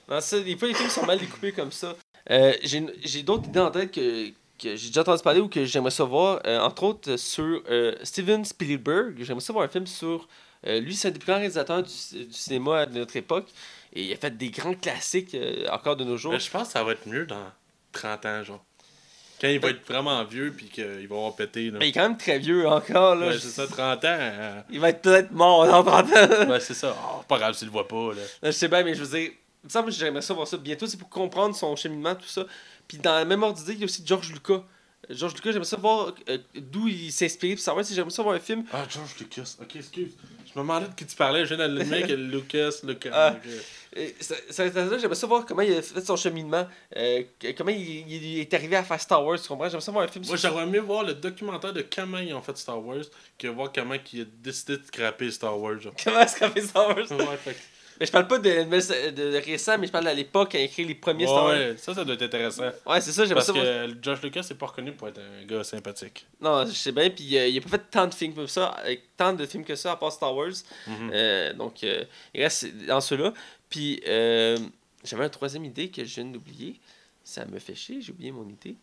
Non, 0.09 0.21
ça, 0.21 0.39
des 0.39 0.57
fois, 0.57 0.67
les 0.67 0.73
films 0.73 0.89
sont 0.89 1.05
mal 1.05 1.19
découpés 1.19 1.51
comme 1.51 1.71
ça. 1.71 1.95
Euh, 2.31 2.53
j'ai 2.61 3.23
d'autres 3.23 3.47
idées 3.47 3.59
en 3.59 3.71
tête 3.71 3.91
que, 3.91 4.29
que 4.59 4.75
j'ai 4.75 4.87
déjà 4.87 5.01
entendu 5.01 5.23
parler 5.23 5.39
ou 5.39 5.47
que 5.49 5.65
j'aimerais 5.65 5.91
savoir. 5.91 6.41
euh, 6.45 6.59
entre 6.59 6.83
autres, 6.83 7.15
sur 7.17 7.63
euh, 7.69 7.95
Steven 8.03 8.43
Spielberg. 8.45 9.15
J'aimerais 9.21 9.41
savoir 9.43 9.65
un 9.65 9.69
film 9.69 9.87
sur. 9.87 10.27
euh, 10.67 10.79
lui, 10.79 10.95
c'est 10.95 11.07
un 11.07 11.11
des 11.11 11.19
plus 11.19 11.27
grands 11.27 11.35
réalisateurs 11.37 11.83
du, 11.83 12.25
du 12.25 12.33
cinéma 12.33 12.85
de 12.85 12.99
notre 12.99 13.15
époque. 13.15 13.47
Et 13.93 14.03
il 14.03 14.13
a 14.13 14.17
fait 14.17 14.35
des 14.35 14.49
grands 14.51 14.73
classiques 14.75 15.35
encore 15.71 15.95
de 15.95 16.03
nos 16.03 16.17
jours. 16.17 16.31
Mais 16.33 16.39
je 16.39 16.49
pense 16.51 16.67
que 16.67 16.73
ça 16.73 16.83
va 16.83 16.91
être 16.91 17.07
mieux 17.07 17.25
dans 17.25 17.51
30 17.91 18.25
ans, 18.27 18.43
genre. 18.43 18.63
Quand 19.39 19.47
il 19.47 19.59
va 19.59 19.69
être 19.69 19.87
vraiment 19.87 20.23
vieux, 20.25 20.53
puis 20.55 20.67
qu'il 20.67 21.07
va 21.07 21.15
avoir 21.15 21.35
pété. 21.35 21.69
Là. 21.71 21.79
Mais 21.79 21.87
il 21.87 21.89
est 21.89 21.93
quand 21.93 22.03
même 22.03 22.17
très 22.17 22.39
vieux 22.39 22.67
encore. 22.67 23.15
Là. 23.15 23.27
Ouais, 23.27 23.39
c'est 23.39 23.47
ça, 23.49 23.65
30 23.67 23.79
ans. 23.79 23.97
euh, 24.05 24.61
Il 24.69 24.79
va 24.79 24.89
être 24.89 25.01
peut-être 25.01 25.31
mort 25.31 25.65
dans 25.67 25.83
30 25.83 26.05
ans. 26.11 26.49
Ouais, 26.49 26.59
c'est 26.59 26.73
ça. 26.73 26.95
Oh, 26.99 27.23
pas 27.27 27.37
grave, 27.37 27.55
tu 27.57 27.65
le 27.65 27.71
vois 27.71 27.87
pas. 27.87 28.13
Là. 28.13 28.21
Je 28.43 28.51
sais 28.51 28.67
bien, 28.67 28.83
mais 28.83 28.93
je 28.95 29.03
veux 29.03 29.17
dire, 29.19 29.31
il 29.63 29.65
me 29.65 29.69
semble 29.69 29.85
que 29.87 29.91
j'aimerais 29.95 30.21
ça 30.21 30.33
voir 30.33 30.47
ça 30.47 30.57
bientôt. 30.57 30.87
C'est 30.87 30.97
pour 30.97 31.09
comprendre 31.09 31.55
son 31.55 31.75
cheminement, 31.75 32.15
tout 32.15 32.27
ça. 32.27 32.45
Puis 32.87 32.97
dans 32.97 33.13
la 33.15 33.25
même 33.25 33.41
ordre 33.43 33.57
d'idée, 33.57 33.73
il 33.73 33.79
y 33.79 33.83
a 33.83 33.85
aussi 33.85 34.01
George 34.05 34.31
Lucas. 34.31 34.61
George 35.09 35.33
Lucas, 35.35 35.51
j'aimerais 35.51 35.65
ça 35.67 35.77
voir 35.77 36.13
euh, 36.29 36.37
d'où 36.55 36.87
il 36.87 37.11
s'est 37.11 37.25
inspiré, 37.25 37.55
puis 37.55 37.63
savoir 37.63 37.83
si 37.85 37.95
j'aimerais 37.95 38.11
ça 38.11 38.21
voir 38.21 38.35
un 38.35 38.39
film. 38.39 38.63
Ah, 38.73 38.85
George 38.89 39.15
Lucas. 39.19 39.55
Ok, 39.61 39.75
excuse. 39.77 40.11
Je 40.45 40.51
me 40.59 40.63
demandais 40.63 40.87
de 40.87 40.93
qui 40.93 41.05
tu 41.05 41.15
parlais. 41.15 41.45
Je 41.45 41.55
viens 41.55 41.57
d'allumer 41.67 42.01
que 42.03 42.13
Lucas, 42.13 42.71
Lucas. 42.83 43.09
Ah. 43.13 43.35
Lucas. 43.43 43.57
Ça- 44.19 44.35
ça 44.49 44.63
intéressant, 44.63 44.99
j'aimerais 44.99 45.15
ça 45.15 45.25
voir 45.27 45.45
comment 45.45 45.61
il 45.63 45.73
a 45.73 45.81
fait 45.81 46.01
son 46.01 46.15
cheminement, 46.15 46.67
euh, 46.95 47.23
comment 47.57 47.71
il, 47.71 48.07
il 48.11 48.39
est 48.39 48.53
arrivé 48.53 48.75
à 48.75 48.83
faire 48.83 49.01
Star 49.01 49.25
Wars, 49.25 49.41
tu 49.41 49.47
comprends? 49.47 49.65
J'aimerais 49.67 49.81
ça 49.81 49.91
voir 49.91 50.03
un 50.05 50.07
film 50.07 50.23
Moi, 50.27 50.35
j'aimerais 50.37 50.65
mieux 50.67 50.79
voir 50.79 51.03
le 51.03 51.15
documentaire 51.15 51.73
de 51.73 51.83
comment 51.93 52.19
ils 52.19 52.33
ont 52.33 52.41
fait 52.41 52.55
Star 52.57 52.83
Wars 52.85 53.03
que 53.37 53.47
voir 53.47 53.71
comment 53.73 53.95
il 54.13 54.21
a 54.21 54.25
décidé 54.25 54.77
de 54.77 54.85
scraper 54.85 55.31
Star 55.31 55.59
Wars. 55.59 55.79
Genre. 55.79 55.93
comment 56.03 56.51
fait 56.53 56.61
Star 56.61 56.87
Wars? 56.89 56.97
Ouais, 57.11 57.37
fait 57.37 57.53
que- 57.53 57.59
Mais 57.99 58.05
je 58.05 58.11
parle 58.11 58.27
pas 58.27 58.37
de, 58.37 58.49
de, 58.49 59.11
de 59.11 59.45
récent, 59.45 59.77
mais 59.77 59.87
je 59.87 59.91
parle 59.91 60.07
à 60.07 60.13
l'époque 60.13 60.51
quand 60.53 60.57
il 60.57 60.61
a 60.61 60.65
écrit 60.65 60.85
les 60.85 60.95
premiers 60.95 61.25
Star 61.25 61.43
Wars. 61.43 61.53
ouais, 61.53 61.75
ça, 61.77 61.93
ça 61.93 62.05
doit 62.05 62.15
être 62.15 62.21
intéressant. 62.21 62.63
Ouais, 62.85 63.01
c'est 63.01 63.11
ça, 63.11 63.25
j'aimerais 63.25 63.45
Parce 63.45 63.47
ça 63.47 63.53
que 63.53 63.95
George 64.01 64.21
Lucas 64.21 64.45
n'est 64.49 64.55
pas 64.55 64.67
reconnu 64.67 64.93
pour 64.93 65.07
être 65.09 65.19
un 65.19 65.45
gars 65.45 65.63
sympathique. 65.63 66.25
Non, 66.39 66.65
je 66.65 66.71
sais 66.71 66.91
bien, 66.91 67.09
puis 67.09 67.37
euh, 67.37 67.47
il 67.47 67.57
a 67.57 67.61
pas 67.61 67.69
fait 67.69 67.83
tant 67.91 68.07
de 68.07 68.13
films 68.13 68.33
que 68.33 68.45
ça, 68.47 68.67
avec 68.67 69.15
tant 69.17 69.33
de 69.33 69.45
films 69.45 69.65
que 69.65 69.75
ça 69.75 69.91
à 69.91 69.95
part 69.97 70.11
Star 70.11 70.33
Wars. 70.33 70.53
Mhm. 70.87 71.11
Euh, 71.13 71.53
donc, 71.53 71.83
euh, 71.83 72.03
il 72.33 72.41
reste 72.43 72.67
dans 72.87 73.01
ceux-là. 73.01 73.33
Puis, 73.69 74.01
euh, 74.07 74.57
j'avais 75.03 75.23
une 75.25 75.29
troisième 75.29 75.65
idée 75.65 75.89
que 75.89 76.03
je 76.05 76.15
viens 76.15 76.25
d'oublier. 76.25 76.79
Ça 77.23 77.45
me 77.45 77.59
fait 77.59 77.75
chier, 77.75 78.01
j'ai 78.01 78.11
oublié 78.11 78.31
mon 78.31 78.47
idée. 78.47 78.75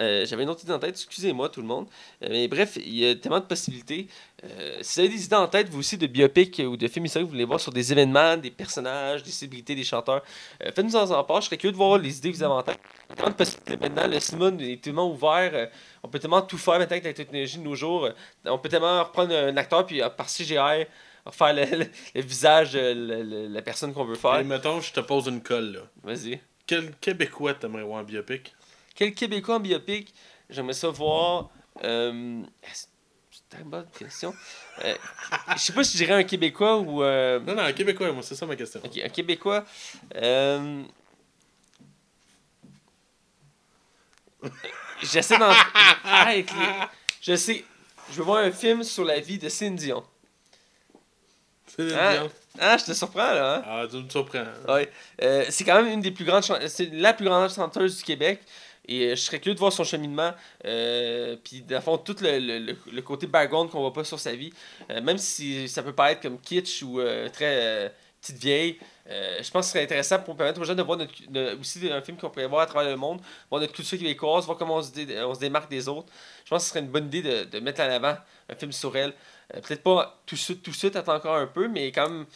Euh, 0.00 0.26
j'avais 0.26 0.42
une 0.42 0.48
autre 0.48 0.64
idée 0.64 0.72
en 0.72 0.78
tête, 0.80 0.90
excusez-moi 0.96 1.48
tout 1.50 1.60
le 1.60 1.66
monde. 1.68 1.86
Euh, 2.22 2.28
mais 2.30 2.48
bref, 2.48 2.76
il 2.76 2.94
y 2.98 3.08
a 3.08 3.14
tellement 3.14 3.38
de 3.38 3.44
possibilités. 3.44 4.08
Euh, 4.42 4.78
si 4.82 4.94
vous 5.00 5.06
avez 5.06 5.16
des 5.16 5.24
idées 5.24 5.36
en 5.36 5.46
tête, 5.46 5.68
vous 5.68 5.78
aussi, 5.78 5.96
de 5.96 6.06
biopic 6.08 6.60
ou 6.66 6.76
de 6.76 6.88
films 6.88 7.04
historiques, 7.06 7.26
vous 7.26 7.32
voulez 7.32 7.44
voir 7.44 7.60
sur 7.60 7.72
des 7.72 7.92
événements, 7.92 8.36
des 8.36 8.50
personnages, 8.50 9.22
des 9.22 9.30
célébrités, 9.30 9.74
des 9.76 9.84
chanteurs, 9.84 10.22
faites-nous 10.60 10.96
en, 10.96 11.10
en 11.12 11.22
part. 11.24 11.40
Je 11.42 11.46
serais 11.46 11.56
curieux 11.58 11.72
de 11.72 11.76
voir 11.76 11.98
les 11.98 12.18
idées 12.18 12.32
que 12.32 12.36
vous 12.36 12.42
avez 12.42 12.52
en 12.54 12.62
tête. 12.62 12.80
Il 13.08 13.10
y 13.10 13.12
a 13.12 13.16
tellement 13.16 13.30
de 13.30 13.36
possibilités 13.36 13.76
maintenant. 13.76 14.06
Le 14.08 14.20
cinéma 14.20 14.50
est 14.62 14.80
tellement 14.82 15.10
ouvert. 15.10 15.68
on 16.02 16.08
peut 16.08 16.18
tellement 16.18 16.42
tout 16.42 16.58
faire 16.58 16.74
maintenant 16.78 16.92
avec 16.92 17.04
la 17.04 17.12
technologie 17.12 17.58
de 17.58 17.62
nos 17.62 17.74
jours. 17.76 18.08
On 18.46 18.58
peut 18.58 18.68
tellement 18.68 19.04
reprendre 19.04 19.34
un 19.34 19.56
acteur 19.56 19.86
puis 19.86 20.02
euh, 20.02 20.08
par 20.10 20.26
CGI 20.26 20.86
refaire 21.24 21.54
le, 21.54 21.64
le- 21.78 21.90
le 22.16 22.20
visage 22.20 22.72
de 22.72 23.48
la 23.48 23.62
personne 23.62 23.94
qu'on 23.94 24.04
veut 24.04 24.16
faire. 24.16 24.38
Et 24.40 24.44
mettons, 24.44 24.80
je 24.80 24.92
te 24.92 25.00
pose 25.00 25.26
une 25.28 25.40
colle. 25.40 25.82
Vas-y. 26.02 26.40
Quel 26.66 26.94
Québécois 26.96 27.54
t'aimerais 27.54 27.82
voir 27.82 28.00
en 28.00 28.04
biopic? 28.04 28.54
Quel 28.94 29.14
Québécois 29.14 29.56
en 29.56 29.60
biopic? 29.60 30.14
J'aimerais 30.50 30.72
ça 30.74 30.88
voir. 30.88 31.50
euh, 31.82 32.42
C'est 32.72 33.58
une 33.60 33.68
bonne 33.70 33.88
question. 33.98 34.34
Euh, 34.84 34.94
je 35.56 35.58
sais 35.60 35.72
pas 35.72 35.82
si 35.84 35.96
je 35.98 36.04
dirais 36.04 36.14
un 36.20 36.24
Québécois 36.24 36.78
ou. 36.78 37.02
euh, 37.02 37.40
Non, 37.40 37.54
non, 37.54 37.62
un 37.62 37.72
Québécois, 37.72 38.12
moi, 38.12 38.22
c'est 38.22 38.34
ça 38.36 38.46
ma 38.46 38.56
question. 38.56 38.80
Ok, 38.84 38.98
un 39.04 39.08
Québécois. 39.08 39.64
euh, 40.16 40.82
J'essaie 45.02 45.38
d'en. 45.38 45.50
Arrête, 46.04 46.50
les- 46.52 46.86
Je 47.20 47.36
sais. 47.36 47.64
Je 48.10 48.16
veux 48.16 48.22
voir 48.24 48.44
un 48.44 48.52
film 48.52 48.82
sur 48.82 49.04
la 49.04 49.18
vie 49.18 49.38
de 49.38 49.48
Céline 49.48 49.76
Dion. 49.76 50.04
C'est 51.74 51.92
Hein? 51.94 52.10
bien. 52.10 52.28
Ah, 52.58 52.76
je 52.76 52.84
te 52.84 52.92
surprends 52.92 53.32
là, 53.32 53.56
hein? 53.56 53.62
Ah, 53.66 53.86
tu 53.90 53.96
me 53.96 54.08
surprends. 54.08 54.44
Ouais. 54.68 54.90
Euh, 55.22 55.44
c'est 55.48 55.64
quand 55.64 55.82
même 55.82 55.92
une 55.92 56.00
des 56.00 56.10
plus 56.12 56.24
grandes 56.24 56.44
c'est 56.68 56.90
la 56.92 57.12
plus 57.14 57.24
grande 57.24 57.50
chanteuse 57.50 57.96
du 57.96 58.02
Québec 58.04 58.40
et 58.86 59.06
euh, 59.06 59.10
je 59.16 59.20
serais 59.20 59.40
curieux 59.40 59.54
de 59.54 59.60
voir 59.60 59.72
son 59.72 59.84
cheminement 59.84 60.32
euh, 60.64 61.36
puis 61.42 61.62
dans 61.62 61.76
le 61.76 61.80
fond 61.82 61.98
tout 61.98 62.16
le, 62.20 62.38
le, 62.38 62.76
le- 62.92 63.02
côté 63.02 63.26
background 63.26 63.70
qu'on 63.70 63.80
voit 63.80 63.92
pas 63.92 64.04
sur 64.04 64.18
sa 64.20 64.34
vie. 64.34 64.52
Euh, 64.90 65.00
même 65.00 65.18
si 65.18 65.68
ça 65.68 65.82
peut 65.82 65.92
paraître 65.92 66.20
comme 66.22 66.40
kitsch 66.40 66.82
ou 66.82 67.00
très 67.32 67.94
petite 68.20 68.38
vieille 68.38 68.78
je 69.06 69.50
pense 69.50 69.66
que 69.66 69.66
ce 69.66 69.70
serait 69.72 69.84
intéressant 69.84 70.18
pour 70.20 70.34
permettre 70.36 70.60
aux 70.60 70.64
gens 70.64 70.74
de 70.74 70.82
voir 70.82 70.98
aussi 71.60 71.90
un 71.92 72.00
film 72.00 72.16
qu'on 72.16 72.30
pourrait 72.30 72.46
voir 72.46 72.62
à 72.62 72.66
travers 72.66 72.90
le 72.90 72.96
monde 72.96 73.20
voir 73.50 73.60
notre 73.60 73.72
culture 73.74 73.98
québécoise 73.98 74.46
voir 74.46 74.56
comment 74.56 74.76
on 74.76 74.82
se, 74.82 74.92
dé- 74.92 75.20
on 75.22 75.34
se 75.34 75.40
démarque 75.40 75.70
des 75.70 75.88
autres. 75.88 76.10
Je 76.44 76.50
pense 76.50 76.62
que 76.62 76.64
ce 76.64 76.70
serait 76.70 76.80
une 76.80 76.88
bonne 76.90 77.06
idée 77.06 77.22
de, 77.22 77.44
de 77.44 77.60
mettre 77.60 77.82
en 77.82 77.90
avant 77.90 78.16
un 78.48 78.54
film 78.54 78.72
sur 78.72 78.96
elle. 78.96 79.12
Peut-être 79.52 79.82
pas 79.82 80.22
tout 80.26 80.34
de 80.36 80.40
suite 80.40 80.62
tout 80.62 80.70
de 80.70 80.76
suite 80.76 80.96
attends 80.96 81.16
encore 81.16 81.36
un 81.36 81.46
peu 81.46 81.68
mais 81.68 81.92
quand 81.92 82.08
même 82.08 82.26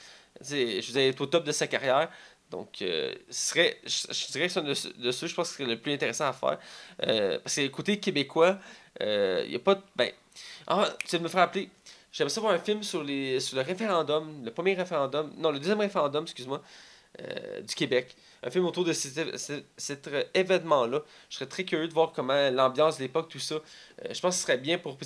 je 0.42 0.54
elle 0.54 0.98
est 0.98 1.20
au 1.20 1.26
top 1.26 1.44
de 1.44 1.52
sa 1.52 1.66
carrière 1.66 2.08
donc, 2.50 2.80
euh, 2.82 3.14
ce 3.30 3.48
serait, 3.48 3.78
je, 3.84 4.32
dirais 4.32 4.46
que 4.46 4.52
c'est 4.52 4.60
un 4.60 4.62
de, 4.62 4.74
ceux- 4.74 5.26
je 5.26 5.34
pense, 5.34 5.50
que 5.50 5.56
c'est 5.58 5.64
le 5.66 5.78
plus 5.78 5.92
intéressant 5.92 6.26
à 6.26 6.32
faire. 6.32 6.58
Euh, 7.06 7.38
parce 7.40 7.56
que 7.56 7.66
côté 7.68 7.98
québécois, 8.00 8.58
il 9.00 9.48
n'y 9.48 9.54
a 9.56 9.58
pas 9.60 9.74
de. 9.76 9.82
Ben, 9.96 10.10
ah, 10.66 10.88
tu 11.06 11.16
de 11.18 11.22
me 11.22 11.28
faire 11.28 11.40
rappeler. 11.40 11.68
J'aimerais 12.12 12.32
savoir 12.34 12.52
un 12.54 12.58
film 12.58 12.82
sur, 12.82 13.02
les, 13.04 13.38
sur 13.38 13.56
le 13.56 13.62
référendum, 13.62 14.42
le 14.44 14.50
premier 14.50 14.74
référendum, 14.74 15.30
non, 15.36 15.50
le 15.50 15.58
deuxième 15.58 15.80
référendum, 15.80 16.24
excuse-moi, 16.24 16.62
euh, 17.20 17.60
du 17.60 17.74
Québec. 17.74 18.16
Un 18.42 18.50
film 18.50 18.64
autour 18.64 18.84
de 18.84 18.92
cet, 18.92 19.36
cet- 19.36 19.66
cet 19.76 20.08
événement-là. 20.34 21.02
Je 21.28 21.36
serais 21.36 21.46
très 21.46 21.64
curieux 21.64 21.88
de 21.88 21.92
voir 21.92 22.12
comment 22.12 22.50
l'ambiance 22.50 22.98
l'époque, 22.98 23.28
tout 23.28 23.38
ça. 23.38 23.56
Euh, 23.56 23.60
je 24.14 24.20
pense 24.20 24.34
que 24.34 24.40
ce 24.40 24.42
serait 24.42 24.58
bien 24.58 24.78
pour, 24.78 24.96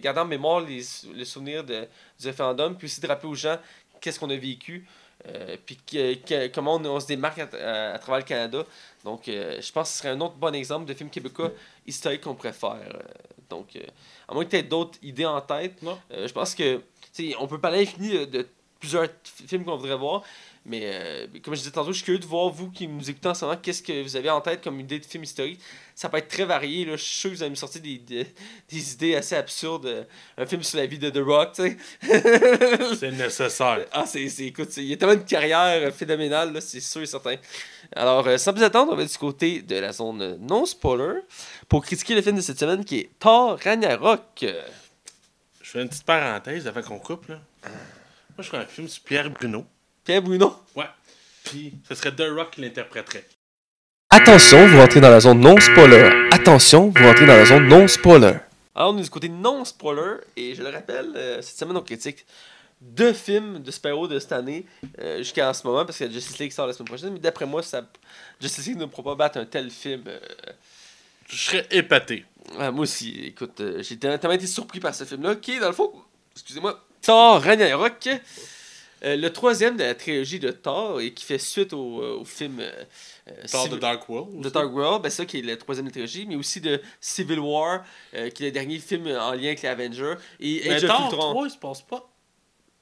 garder 0.00 0.20
en 0.20 0.24
mémoire 0.26 0.60
les, 0.60 0.82
les 1.14 1.24
souvenirs 1.24 1.64
de, 1.64 1.86
du 2.20 2.26
référendum, 2.26 2.76
puis 2.76 2.86
aussi 2.86 3.00
de 3.00 3.06
rappeler 3.06 3.28
aux 3.28 3.34
gens 3.34 3.58
qu'est-ce 4.00 4.20
qu'on 4.20 4.30
a 4.30 4.36
vécu. 4.36 4.86
Euh, 5.28 5.56
puis 5.66 5.76
que- 5.76 6.14
que- 6.14 6.46
comment 6.48 6.76
on, 6.76 6.84
on 6.86 7.00
se 7.00 7.06
démarque 7.06 7.38
à, 7.40 7.48
à- 7.52 7.94
à 7.94 7.98
travers 7.98 8.18
le 8.20 8.24
Canada. 8.24 8.64
Donc, 9.04 9.28
euh, 9.28 9.60
je 9.60 9.70
pense 9.72 9.88
que 9.88 9.92
ce 9.94 9.98
serait 9.98 10.08
un 10.10 10.20
autre 10.20 10.34
bon 10.36 10.54
exemple 10.54 10.86
de 10.86 10.94
film 10.94 11.10
québécois 11.10 11.50
historique 11.86 12.22
qu'on 12.22 12.34
pourrait 12.34 12.52
faire. 12.54 12.76
Euh, 12.94 12.98
donc, 13.50 13.76
à 14.28 14.32
moins 14.34 14.44
que 14.44 14.50
tu 14.50 14.56
aies 14.56 14.62
d'autres 14.62 14.98
idées 15.02 15.26
en 15.26 15.40
tête, 15.40 15.82
Non. 15.82 15.98
je 16.10 16.32
pense 16.32 16.54
que 16.54 16.80
on 17.38 17.46
peut 17.46 17.58
parler 17.60 17.78
à 17.78 17.80
l'infini 17.82 18.10
de, 18.20 18.24
de 18.24 18.48
plusieurs 18.78 19.08
films 19.24 19.64
qu'on 19.64 19.76
voudrait 19.76 19.96
voir. 19.96 20.22
Mais 20.66 20.82
euh, 20.84 21.26
comme 21.42 21.54
je 21.54 21.60
disais 21.60 21.70
tantôt, 21.70 21.90
je 21.90 21.96
suis 21.96 22.04
curieux 22.04 22.18
de 22.18 22.26
voir, 22.26 22.50
vous 22.50 22.70
qui 22.70 22.86
nous 22.86 23.08
écoutez 23.08 23.28
en 23.28 23.34
ce 23.34 23.46
moment, 23.46 23.56
qu'est-ce 23.60 23.82
que 23.82 24.02
vous 24.02 24.14
avez 24.14 24.28
en 24.28 24.42
tête 24.42 24.62
comme 24.62 24.78
idée 24.78 24.98
de 24.98 25.06
film 25.06 25.24
historique? 25.24 25.58
Ça 25.94 26.10
peut 26.10 26.18
être 26.18 26.28
très 26.28 26.44
varié. 26.44 26.84
Là. 26.84 26.96
Je 26.96 27.02
suis 27.02 27.14
sûr 27.14 27.30
que 27.30 27.36
vous 27.36 27.42
allez 27.42 27.50
me 27.50 27.56
sortir 27.56 27.80
des, 27.80 27.96
des, 27.96 28.26
des 28.68 28.92
idées 28.92 29.16
assez 29.16 29.34
absurdes. 29.36 29.86
Euh, 29.86 30.04
Un 30.36 30.44
film 30.44 30.62
sur 30.62 30.78
la 30.78 30.84
vie 30.84 30.98
de 30.98 31.08
The 31.08 31.24
Rock, 31.24 31.52
tu 31.54 31.62
sais. 31.62 31.76
C'est 33.00 33.10
nécessaire. 33.12 33.86
Ah, 33.90 34.04
c'est, 34.06 34.28
c'est, 34.28 34.44
écoute, 34.44 34.76
il 34.76 34.84
y 34.84 34.92
a 34.92 34.96
tellement 34.98 35.14
une 35.14 35.24
carrière 35.24 35.88
euh, 35.88 35.90
phénoménale, 35.90 36.52
là, 36.52 36.60
c'est 36.60 36.80
sûr 36.80 37.00
et 37.00 37.06
certain. 37.06 37.36
Alors, 37.96 38.38
sans 38.38 38.52
plus 38.52 38.62
attendre, 38.62 38.92
on 38.92 38.96
va 38.96 39.04
du 39.04 39.16
côté 39.18 39.62
de 39.62 39.76
la 39.76 39.92
zone 39.92 40.36
non-spoiler 40.40 41.20
pour 41.68 41.82
critiquer 41.84 42.14
le 42.14 42.22
film 42.22 42.36
de 42.36 42.42
cette 42.42 42.58
semaine 42.58 42.84
qui 42.84 42.98
est 42.98 43.10
Thor 43.18 43.58
Ragnarok. 43.64 44.22
Je 44.42 45.70
fais 45.70 45.80
une 45.82 45.88
petite 45.88 46.04
parenthèse 46.04 46.66
avant 46.68 46.82
qu'on 46.82 46.98
coupe. 46.98 47.28
Là. 47.28 47.40
Moi, 47.64 47.72
je 48.40 48.42
ferais 48.42 48.58
un 48.62 48.66
film 48.66 48.88
sur 48.88 49.02
Pierre 49.02 49.30
Bruno. 49.30 49.64
Pierre 50.10 50.22
Bruno. 50.22 50.56
Ouais. 50.74 50.86
Puis, 51.44 51.72
ce 51.88 51.94
serait 51.94 52.10
The 52.10 52.24
Rock 52.34 52.50
qui 52.50 52.62
l'interpréterait. 52.62 53.24
Attention, 54.10 54.66
vous 54.66 54.78
rentrez 54.78 55.00
dans 55.00 55.08
la 55.08 55.20
zone 55.20 55.38
non-spoiler. 55.38 56.10
Attention, 56.32 56.88
vous 56.88 57.04
rentrez 57.04 57.26
dans 57.26 57.36
la 57.36 57.44
zone 57.44 57.68
non-spoiler. 57.68 58.38
Alors, 58.74 58.92
on 58.92 58.98
est 58.98 59.02
du 59.02 59.08
côté 59.10 59.28
non-spoiler, 59.28 60.16
et 60.36 60.56
je 60.56 60.64
le 60.64 60.70
rappelle, 60.70 61.12
euh, 61.14 61.40
cette 61.42 61.56
semaine, 61.56 61.76
on 61.76 61.82
critique 61.82 62.26
deux 62.80 63.12
films 63.12 63.60
de 63.62 63.70
super-héros 63.70 64.08
de 64.08 64.18
cette 64.18 64.32
année, 64.32 64.66
euh, 64.98 65.18
jusqu'à 65.18 65.54
ce 65.54 65.64
moment, 65.64 65.86
parce 65.86 65.96
que 65.96 66.10
Justice 66.10 66.40
League 66.40 66.50
sort 66.50 66.66
la 66.66 66.72
semaine 66.72 66.88
prochaine, 66.88 67.12
mais 67.12 67.20
d'après 67.20 67.46
moi, 67.46 67.62
ça, 67.62 67.88
Justice 68.40 68.66
League 68.66 68.78
ne 68.78 68.86
pourra 68.86 69.12
pas 69.12 69.14
battre 69.14 69.38
un 69.38 69.44
tel 69.44 69.70
film. 69.70 70.02
euh, 70.08 70.18
Je 71.28 71.36
serais 71.36 71.68
épaté. 71.70 72.24
Ouais, 72.58 72.72
moi 72.72 72.80
aussi, 72.82 73.26
écoute, 73.26 73.60
euh, 73.60 73.80
j'ai 73.80 73.96
tellement 73.96 74.32
été 74.32 74.48
surpris 74.48 74.80
par 74.80 74.92
ce 74.92 75.04
film-là, 75.04 75.36
qui 75.36 75.60
dans 75.60 75.68
le 75.68 75.72
fond, 75.72 75.92
excusez-moi, 76.34 76.84
Thor 77.00 77.40
Ragnarok, 77.40 78.08
euh, 79.04 79.16
le 79.16 79.32
troisième 79.32 79.76
de 79.76 79.82
la 79.84 79.94
trilogie 79.94 80.38
de 80.38 80.50
Thor, 80.50 81.00
et 81.00 81.12
qui 81.14 81.24
fait 81.24 81.38
suite 81.38 81.72
au, 81.72 82.02
euh, 82.02 82.18
au 82.20 82.24
film 82.24 82.60
euh, 82.60 82.70
euh, 83.28 83.32
Thor 83.50 83.62
Civil- 83.64 83.74
de 83.76 83.80
Dark 83.80 84.08
World. 84.08 84.40
de 84.42 84.48
Dark 84.50 84.72
World, 84.74 85.02
ben 85.02 85.10
ça 85.10 85.24
qui 85.24 85.38
est 85.38 85.42
le 85.42 85.56
troisième 85.56 85.86
de 85.86 85.90
la 85.90 85.92
trilogie, 85.92 86.26
mais 86.28 86.36
aussi 86.36 86.60
de 86.60 86.80
Civil 87.00 87.38
War, 87.38 87.82
euh, 88.14 88.28
qui 88.30 88.42
est 88.44 88.46
le 88.46 88.52
dernier 88.52 88.78
film 88.78 89.06
en 89.06 89.32
lien 89.32 89.46
avec 89.48 89.62
les 89.62 89.68
Avengers, 89.68 90.14
et 90.40 90.62
Mais 90.64 90.74
Age 90.74 90.86
Thor 90.86 91.04
Ultron. 91.04 91.30
3, 91.32 91.46
il 91.46 91.50
se 91.50 91.58
passe 91.58 91.82
pas 91.82 92.06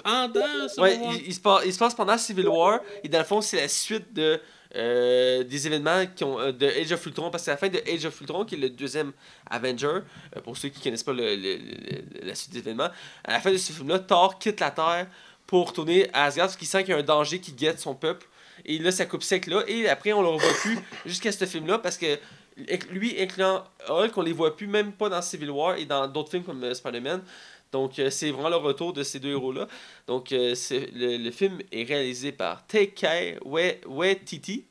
pendant. 0.03 0.41
Ouais, 0.79 0.97
il, 1.17 1.27
il 1.29 1.35
se 1.35 1.41
passe, 1.41 1.63
il 1.67 1.73
se 1.73 1.79
passe 1.79 1.95
pendant 1.95 2.17
Civil 2.19 2.49
War, 2.49 2.81
et 3.03 3.09
dans 3.09 3.19
le 3.19 3.25
fond, 3.25 3.41
c'est 3.41 3.57
la 3.61 3.69
suite 3.69 4.13
de, 4.13 4.41
euh, 4.77 5.43
des 5.45 5.67
événements 5.67 6.05
qui 6.15 6.23
ont, 6.25 6.39
euh, 6.39 6.53
de 6.53 6.67
Age 6.67 6.93
of 6.93 7.05
Ultron, 7.07 7.31
parce 7.31 7.43
que 7.43 7.45
c'est 7.47 7.51
la 7.53 7.57
fin 7.57 7.69
de 7.69 7.81
Age 7.93 8.05
of 8.07 8.21
Ultron, 8.21 8.45
qui 8.45 8.55
est 8.55 8.59
le 8.59 8.71
deuxième 8.71 9.13
Avenger, 9.51 9.87
euh, 10.37 10.41
pour 10.45 10.57
ceux 10.57 10.69
qui 10.69 10.81
connaissent 10.81 11.03
pas 11.03 11.13
le, 11.13 11.35
le- 11.35 11.57
le- 11.57 12.27
la 12.27 12.35
suite 12.35 12.53
des 12.53 12.59
événements. 12.61 12.91
À 13.25 13.33
la 13.33 13.41
fin 13.41 13.51
de 13.51 13.57
ce 13.57 13.73
film-là, 13.73 13.99
Thor 13.99 14.39
quitte 14.39 14.61
la 14.61 14.71
Terre 14.71 15.09
pour 15.49 15.67
retourner 15.69 16.09
à 16.13 16.27
Asgard, 16.27 16.47
parce 16.47 16.57
qu'il 16.57 16.69
sent 16.69 16.85
qu'il 16.85 16.93
y 16.93 16.97
a 16.97 16.99
un 16.99 17.03
danger 17.03 17.41
qui 17.41 17.51
guette 17.53 17.81
son 17.81 17.95
peuple. 17.97 18.27
Et 18.65 18.79
là, 18.79 18.93
ça 18.93 19.07
coupe 19.07 19.23
sec 19.25 19.47
là, 19.47 19.63
et 19.67 19.89
après, 19.89 20.13
on 20.13 20.23
le 20.23 20.29
revoit 20.29 20.53
plus 20.63 20.79
jusqu'à 21.07 21.33
ce 21.33 21.45
film-là, 21.47 21.79
parce 21.79 21.97
que 21.99 22.19
lui, 22.91 23.21
incluant 23.21 23.65
Hulk, 23.89 24.17
on 24.17 24.23
les 24.23 24.33
voit 24.33 24.57
plus, 24.57 24.67
même 24.69 24.93
pas 24.93 25.09
dans 25.09 25.23
Civil 25.23 25.51
War 25.51 25.77
et 25.77 25.85
dans 25.85 26.07
d'autres 26.07 26.31
films 26.31 26.45
comme 26.45 26.63
euh, 26.63 26.75
Spider-Man. 26.75 27.23
Donc, 27.73 27.99
euh, 27.99 28.11
c'est 28.11 28.31
vraiment 28.31 28.49
le 28.49 28.57
retour 28.57 28.93
de 28.93 29.03
ces 29.03 29.21
deux 29.21 29.31
héros-là. 29.31 29.69
Donc, 30.07 30.33
euh, 30.33 30.55
le, 30.71 31.17
le 31.19 31.31
film 31.31 31.59
est 31.71 31.85
réalisé 31.85 32.33
par 32.33 32.67
Taika 32.67 33.11
Wai- 33.45 33.81
Waititi. 33.87 34.65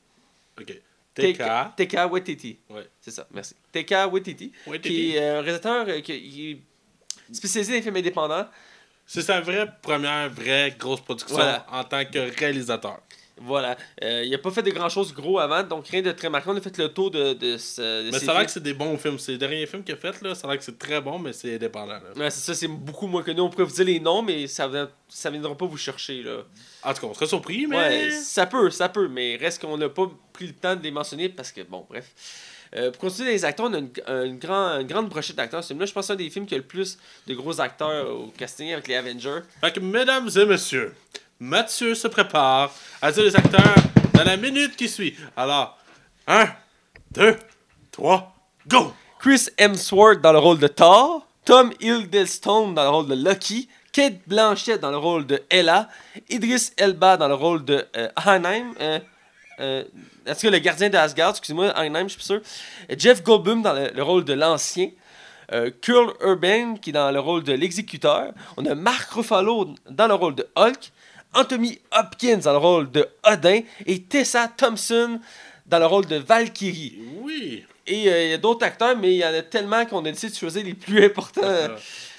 Ok. 0.60 0.80
TK. 1.16 1.42
TK 1.78 2.12
Waititi. 2.12 2.58
Ouais. 2.70 2.88
C'est 3.02 3.12
ça, 3.12 3.28
merci. 3.32 3.56
TK 3.72 4.12
Waititi, 4.12 4.52
Waititi. 4.68 4.90
qui 4.96 5.16
est 5.16 5.24
un 5.30 5.42
réalisateur 5.42 5.88
qui 6.04 6.04
qui 6.04 6.52
est 6.52 7.34
spécialisé 7.34 7.72
dans 7.72 7.78
les 7.78 7.82
films 7.82 7.96
indépendants. 7.98 8.46
C'est 9.08 9.22
sa 9.22 9.40
vraie 9.42 9.68
première 9.82 10.30
vraie 10.30 10.76
grosse 10.78 11.02
production 11.02 11.36
Voilà. 11.36 11.66
en 11.72 11.84
tant 11.84 12.04
que 12.06 12.38
réalisateur. 12.38 13.00
Voilà. 13.40 13.78
Euh, 14.04 14.24
il 14.26 14.34
a 14.34 14.40
pas 14.40 14.50
fait 14.50 14.64
de 14.64 14.72
grand 14.72 14.90
chose 14.90 15.14
gros 15.14 15.38
avant, 15.40 15.62
donc 15.64 15.88
rien 15.88 16.02
de 16.02 16.12
très 16.12 16.28
marquant. 16.30 16.54
On 16.54 16.58
a 16.58 16.62
fait 16.62 16.76
le 16.78 16.90
tour 16.90 17.12
de, 17.12 17.34
de, 17.34 17.56
ce, 17.58 18.08
de 18.08 18.12
Mais 18.12 18.20
ça 18.20 18.32
a 18.32 18.34
l'air 18.36 18.46
que 18.48 18.52
c'est 18.52 18.64
des 18.64 18.74
bons 18.74 18.98
films. 18.98 19.20
C'est 19.20 19.34
les 19.34 19.38
derniers 19.38 19.66
films 19.68 19.84
qu'il 19.84 19.94
a 19.94 19.98
fait, 19.98 20.20
là. 20.24 20.34
Ça 20.34 20.48
a 20.48 20.52
l'air 20.52 20.58
que 20.60 20.64
c'est 20.66 20.78
très 20.80 21.00
bon, 21.00 21.20
mais 21.20 21.34
c'est 21.34 21.54
indépendant. 21.56 21.94
Là. 21.94 22.02
Ouais, 22.16 22.32
c'est 22.32 22.40
ça, 22.42 22.56
c'est 22.56 22.68
beaucoup 22.68 23.06
moins 23.06 23.22
connu. 23.22 23.40
On 23.42 23.50
pourrait 23.50 23.66
vous 23.66 23.76
dire 23.76 23.86
les 23.86 24.00
noms, 24.00 24.24
mais 24.24 24.48
ça 24.48 24.68
ne 24.68 24.86
ça 25.08 25.30
viendra 25.30 25.56
pas 25.56 25.68
vous 25.68 25.78
chercher. 25.78 26.24
Là. 26.24 26.40
En 26.84 26.94
tout 26.94 27.02
cas, 27.02 27.08
on 27.08 27.14
serait 27.14 27.28
surpris, 27.28 27.68
mais. 27.68 27.78
Ouais, 27.78 28.12
ça 28.12 28.48
peut, 28.48 28.72
ça 28.72 28.90
peut, 28.90 29.08
mais 29.08 29.36
reste 29.38 29.62
qu'on 29.62 29.78
n'a 29.78 29.90
pas 29.90 30.10
pris 30.34 30.48
le 30.48 30.54
temps 30.54 30.76
de 30.76 30.82
les 30.82 30.92
mentionner 30.92 31.30
parce 31.30 31.52
que, 31.52 31.62
bon, 31.62 31.86
bref. 31.88 32.12
Euh, 32.76 32.92
pour 32.92 33.00
continuer 33.02 33.32
les 33.32 33.46
acteurs, 33.46 33.68
on 33.70 33.74
a 33.74 33.78
une, 33.80 33.90
une, 34.26 34.38
grand- 34.40 34.80
une 34.80 34.88
grande 34.88 35.10
brochette 35.10 35.36
d'acteurs. 35.36 35.64
Ce 35.64 35.70
film-là, 35.70 35.86
je 35.86 35.94
pense 35.94 36.04
que 36.04 36.08
c'est 36.08 36.14
un 36.14 36.18
des 36.18 36.30
films 36.30 36.46
qui 36.46 36.56
a 36.56 36.58
le 36.58 36.64
plus 36.64 36.98
de 37.28 37.34
gros 37.34 37.60
acteurs 37.62 38.10
au 38.10 38.28
casting 38.38 38.72
avec 38.74 38.88
les 38.88 38.96
Avengers. 38.96 39.40
Fait 39.62 39.72
que, 39.72 39.80
mesdames 39.80 40.30
et 40.36 40.46
messieurs, 40.46 40.94
Mathieu 41.40 41.96
se 41.96 42.08
prépare 42.08 42.74
à 43.02 43.12
dire 43.12 43.24
les 43.24 43.36
acteurs 43.36 43.76
dans 44.14 44.24
la 44.24 44.38
minute 44.38 44.76
qui 44.76 44.90
suit. 44.90 45.16
Alors, 45.36 45.78
1, 46.28 46.48
2, 47.12 47.36
3, 47.92 48.36
go! 48.68 48.94
Chris 49.20 49.48
Hemsworth 49.58 50.22
dans 50.22 50.32
le 50.34 50.40
rôle 50.40 50.60
de 50.60 50.68
Thor, 50.68 51.26
Tom 51.46 51.72
Hiddleston 51.80 52.74
dans 52.74 52.84
le 52.84 52.90
rôle 52.90 53.08
de 53.08 53.16
Loki, 53.16 53.68
Kate 53.92 54.20
Blanchett 54.28 54.80
dans 54.80 54.92
le 54.92 54.98
rôle 54.98 55.26
de 55.26 55.42
Ella, 55.50 55.90
Idris 56.30 56.72
Elba 56.78 57.18
dans 57.18 57.28
le 57.28 57.34
rôle 57.34 57.66
de 57.66 57.86
euh, 57.96 58.10
euh, 58.28 59.00
euh, 59.60 59.84
tout 60.26 60.34
cas 60.34 60.50
le 60.50 60.60
gardien 60.60 60.90
de 60.90 60.98
Asgard, 60.98 61.32
excusez-moi, 61.32 61.70
Arnhem, 61.76 62.08
je 62.08 62.14
suis 62.14 62.24
sûr, 62.24 62.42
Jeff 62.98 63.24
Goldblum 63.24 63.62
dans 63.62 63.74
le, 63.74 63.90
le 63.94 64.04
rôle 64.04 64.24
de 64.24 64.34
l'ancien, 64.34 64.90
euh, 65.54 65.72
Kurt 65.82 66.16
Urban 66.22 66.76
qui 66.76 66.90
est 66.90 66.94
dans 66.94 67.12
le 67.12 67.20
rôle 67.20 67.44
de 67.44 67.54
l'exécuteur, 67.54 68.34
on 68.58 68.66
a 68.66 68.76
Mark 68.76 69.10
Ruffalo 69.12 69.76
dans 69.90 70.08
le 70.08 70.14
rôle 70.14 70.36
de 70.36 70.48
Hulk, 70.56 70.92
Anthony 71.34 71.80
Hopkins 71.92 72.38
dans 72.38 72.52
le 72.52 72.58
rôle 72.58 72.92
de 72.92 73.08
Odin 73.24 73.62
et 73.86 74.02
Tessa 74.02 74.48
Thompson 74.48 75.20
dans 75.66 75.80
le 75.80 75.86
rôle 75.86 76.06
de 76.06 76.18
Valkyrie. 76.18 76.98
Oui! 77.22 77.66
Et 77.90 78.12
euh, 78.12 78.24
il 78.26 78.30
y 78.32 78.34
a 78.34 78.38
d'autres 78.38 78.66
acteurs, 78.66 78.98
mais 78.98 79.14
il 79.14 79.18
y 79.18 79.26
en 79.26 79.34
a 79.34 79.42
tellement 79.42 79.86
qu'on 79.86 80.00
a 80.06 80.12
décidé 80.12 80.32
de 80.34 80.38
choisir 80.38 80.64
les 80.64 80.74
plus 80.74 81.06
importants. 81.06 81.42
Euh, 81.44 81.70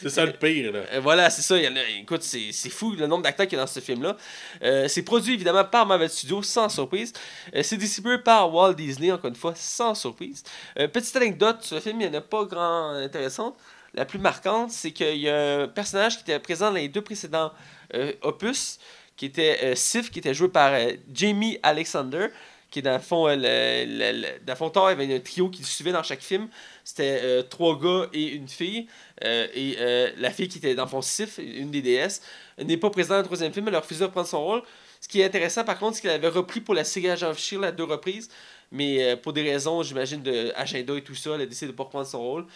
C'est 0.00 0.08
ça 0.08 0.24
le 0.24 0.32
pire, 0.32 0.72
là. 0.72 0.78
euh, 0.94 1.00
voilà, 1.00 1.28
c'est 1.28 1.42
ça. 1.42 1.58
il 1.58 1.64
y 1.64 1.68
en 1.68 1.76
a- 1.76 2.00
écoute, 2.00 2.22
c'est 2.22 2.52
c'est 2.52 2.70
fou 2.70 2.92
le 2.94 3.06
nombre 3.06 3.22
d'acteurs 3.22 3.46
qu'il 3.46 3.56
y 3.58 3.60
a 3.60 3.64
dans 3.64 3.70
ce 3.70 3.80
film-là. 3.80 4.16
Euh, 4.62 4.88
c'est 4.88 5.02
produit 5.02 5.34
évidemment 5.34 5.64
par 5.64 5.84
Marvel 5.86 6.08
Studios, 6.08 6.42
sans 6.42 6.68
surprise. 6.68 7.12
Euh, 7.54 7.62
c'est 7.62 7.76
distribué 7.76 8.16
par 8.18 8.52
Walt 8.54 8.72
Disney, 8.74 9.12
encore 9.12 9.28
une 9.28 9.36
fois, 9.36 9.52
sans 9.56 9.94
surprise. 9.94 10.42
Euh, 10.78 10.88
petite 10.88 11.14
anecdote 11.16 11.62
sur 11.62 11.74
le 11.76 11.82
film, 11.82 12.00
il 12.00 12.08
n'y 12.10 12.16
en 12.16 12.18
a 12.18 12.22
pas 12.22 12.44
grand 12.44 12.90
intéressante. 12.92 13.56
La 13.94 14.04
plus 14.04 14.18
marquante, 14.18 14.70
c'est 14.70 14.92
qu'il 14.92 15.16
y 15.18 15.28
a 15.28 15.62
un 15.62 15.68
personnage 15.68 16.16
qui 16.16 16.22
était 16.22 16.38
présent 16.38 16.66
dans 16.70 16.76
les 16.76 16.88
deux 16.88 17.02
précédents 17.02 17.52
euh, 17.94 18.12
opus, 18.22 18.78
qui 19.16 19.26
était 19.26 19.58
euh, 19.64 19.74
Sif, 19.74 20.10
qui 20.10 20.18
était 20.20 20.34
joué 20.34 20.48
par 20.48 20.72
euh, 20.74 20.92
Jamie 21.12 21.58
Alexander, 21.62 22.28
qui 22.70 22.80
est 22.80 22.82
dans 22.82 22.92
le 22.92 22.98
fond, 22.98 23.26
euh, 23.28 23.34
le, 23.36 24.44
dans 24.44 24.52
le 24.52 24.56
fond, 24.56 24.70
Thor, 24.70 24.88
avait 24.88 25.14
un 25.14 25.20
trio 25.20 25.48
qui 25.48 25.62
le 25.62 25.66
suivait 25.66 25.92
dans 25.92 26.02
chaque 26.02 26.20
film. 26.20 26.48
C'était 26.84 27.20
euh, 27.22 27.42
trois 27.42 27.78
gars 27.78 28.08
et 28.12 28.26
une 28.28 28.48
fille. 28.48 28.86
Euh, 29.24 29.46
et 29.54 29.76
la 30.18 30.30
fille 30.30 30.48
qui 30.48 30.58
était 30.58 30.74
dans 30.74 30.84
le 30.84 30.88
fond 30.88 31.02
Sif, 31.02 31.38
une 31.38 31.70
des 31.70 31.82
déesses, 31.82 32.22
n'est 32.62 32.76
pas 32.76 32.90
présente 32.90 33.10
dans 33.10 33.18
le 33.18 33.24
troisième 33.24 33.52
film, 33.52 33.68
elle 33.68 33.74
a 33.74 33.80
refusé 33.80 34.04
de 34.04 34.10
prendre 34.10 34.28
son 34.28 34.44
rôle. 34.44 34.62
Ce 35.00 35.06
qui 35.06 35.20
est 35.20 35.24
intéressant 35.24 35.64
par 35.64 35.78
contre, 35.78 35.96
c'est 35.96 36.02
qu'elle 36.02 36.10
avait 36.10 36.28
repris 36.28 36.60
pour 36.60 36.74
la 36.74 36.84
série 36.84 37.08
Agent 37.08 37.30
of 37.30 37.52
à 37.62 37.70
deux 37.70 37.84
reprises, 37.84 38.28
mais 38.72 39.16
pour 39.16 39.32
des 39.32 39.42
raisons, 39.42 39.82
j'imagine, 39.84 40.22
d'agenda 40.22 40.96
et 40.96 41.02
tout 41.02 41.14
ça, 41.14 41.30
elle 41.36 41.42
a 41.42 41.46
décidé 41.46 41.66
de 41.66 41.72
ne 41.72 41.76
pas 41.76 41.84
reprendre 41.84 42.06
son 42.06 42.20
rôle 42.20 42.46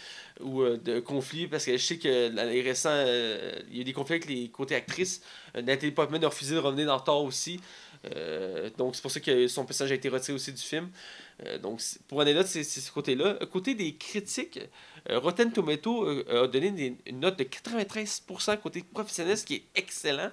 ou 0.41 0.65
de 0.65 0.99
conflit, 0.99 1.47
parce 1.47 1.65
que 1.65 1.77
je 1.77 1.83
sais 1.83 1.99
que 1.99 2.31
dans 2.31 2.49
les 2.49 2.61
récents, 2.61 3.05
il 3.71 3.79
y 3.79 3.81
a 3.81 3.85
des 3.85 3.93
conflits 3.93 4.15
avec 4.15 4.29
les 4.29 4.49
côtés 4.49 4.75
actrices. 4.75 5.23
Nathalie 5.55 5.93
Portman 5.93 6.23
a 6.25 6.29
refusé 6.29 6.57
de 6.57 6.61
revenir 6.61 6.87
dans 6.87 6.99
Thor 6.99 7.25
aussi. 7.25 7.61
Euh, 8.05 8.69
donc 8.79 8.97
c'est 8.97 9.03
pour 9.03 9.11
ça 9.11 9.21
que 9.21 9.47
son 9.47 9.65
personnage 9.65 9.93
a 9.93 9.95
été 9.95 10.09
retiré 10.09 10.35
aussi 10.35 10.53
du 10.53 10.61
film. 10.63 10.91
Euh, 11.47 11.59
donc 11.59 11.81
pour 12.09 12.21
anecdote, 12.21 12.47
c'est 12.47 12.65
c'est 12.65 12.81
ce 12.81 12.91
côté-là. 12.91 13.39
Côté 13.51 13.75
des 13.75 13.95
critiques, 13.95 14.59
euh, 15.11 15.19
Rotten 15.19 15.53
Tomato 15.53 16.05
euh, 16.09 16.45
a 16.45 16.49
donné 16.49 16.71
des- 16.73 16.97
une 17.07 17.21
note 17.21 17.39
de 17.39 17.45
93% 17.45 18.57
côté 18.59 18.83
professionnel, 18.83 19.39
ce 19.39 19.45
qui 19.45 19.55
est 19.55 19.65
excellent. 19.75 20.31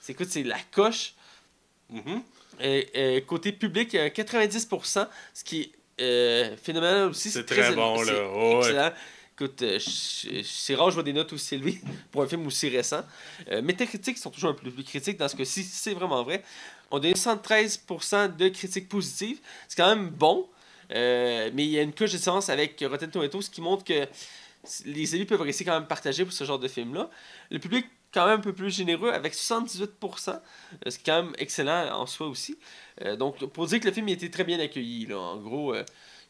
C'est 0.00 0.12
écoute, 0.12 0.28
c'est 0.30 0.42
la 0.44 0.58
coche. 0.70 1.14
Mhm. 1.90 2.22
Et, 2.60 2.88
euh, 2.96 3.20
côté 3.22 3.52
public, 3.52 3.92
il 3.92 3.96
y 3.96 3.98
a 3.98 4.04
un 4.04 4.08
90%, 4.10 5.08
ce 5.32 5.42
qui 5.44 5.72
est 5.98 6.56
phénoménal 6.62 7.08
aussi. 7.08 7.30
C'est 7.30 7.44
très 7.44 7.72
bon, 7.74 8.00
là. 8.02 8.12
Oh, 8.32 8.52
ouais. 8.52 8.58
excellent. 8.58 8.92
Écoute, 9.36 9.64
c'est 9.80 10.74
rare 10.76 10.86
que 10.86 10.90
je 10.92 10.94
vois 10.94 11.02
des 11.02 11.12
notes 11.12 11.32
aussi 11.32 11.56
élevées 11.56 11.80
pour 12.12 12.22
un 12.22 12.28
film 12.28 12.46
aussi 12.46 12.68
récent. 12.68 13.02
Euh, 13.50 13.62
Metacritic 13.62 14.16
sont 14.16 14.30
toujours 14.30 14.50
un 14.50 14.54
peu 14.54 14.70
plus 14.70 14.84
critiques 14.84 15.16
dans 15.16 15.26
ce 15.28 15.34
cas-ci, 15.34 15.64
c'est 15.64 15.92
vraiment 15.92 16.22
vrai. 16.22 16.44
On 16.90 16.98
a 16.98 17.00
donné 17.00 17.14
73% 17.14 18.36
de 18.36 18.48
critiques 18.48 18.88
positives. 18.88 19.40
C'est 19.68 19.76
quand 19.76 19.94
même 19.94 20.10
bon, 20.10 20.48
euh, 20.92 21.50
mais 21.54 21.64
il 21.64 21.70
y 21.70 21.78
a 21.78 21.82
une 21.82 21.94
couche 21.94 22.12
de 22.12 22.16
différence 22.16 22.48
avec 22.48 22.82
Rotten 22.88 23.10
Tomatoes 23.10 23.48
qui 23.50 23.60
montre 23.60 23.84
que 23.84 24.06
les 24.84 25.14
élus 25.14 25.26
peuvent 25.26 25.40
rester 25.40 25.64
quand 25.64 25.78
même 25.78 25.86
partagés 25.86 26.24
pour 26.24 26.32
ce 26.32 26.44
genre 26.44 26.58
de 26.58 26.68
film-là. 26.68 27.10
Le 27.50 27.58
public, 27.58 27.86
quand 28.12 28.26
même 28.26 28.38
un 28.38 28.42
peu 28.42 28.52
plus 28.52 28.70
généreux, 28.70 29.10
avec 29.10 29.34
78%, 29.34 30.30
euh, 30.30 30.90
ce 30.90 30.98
qui 30.98 31.02
est 31.02 31.12
quand 31.12 31.22
même 31.24 31.34
excellent 31.38 32.00
en 32.00 32.06
soi 32.06 32.28
aussi. 32.28 32.58
Euh, 33.02 33.16
donc, 33.16 33.44
pour 33.46 33.66
dire 33.66 33.80
que 33.80 33.86
le 33.86 33.92
film 33.92 34.08
a 34.08 34.12
été 34.12 34.30
très 34.30 34.44
bien 34.44 34.60
accueilli, 34.60 35.06
là, 35.06 35.18
en 35.18 35.36
gros, 35.36 35.74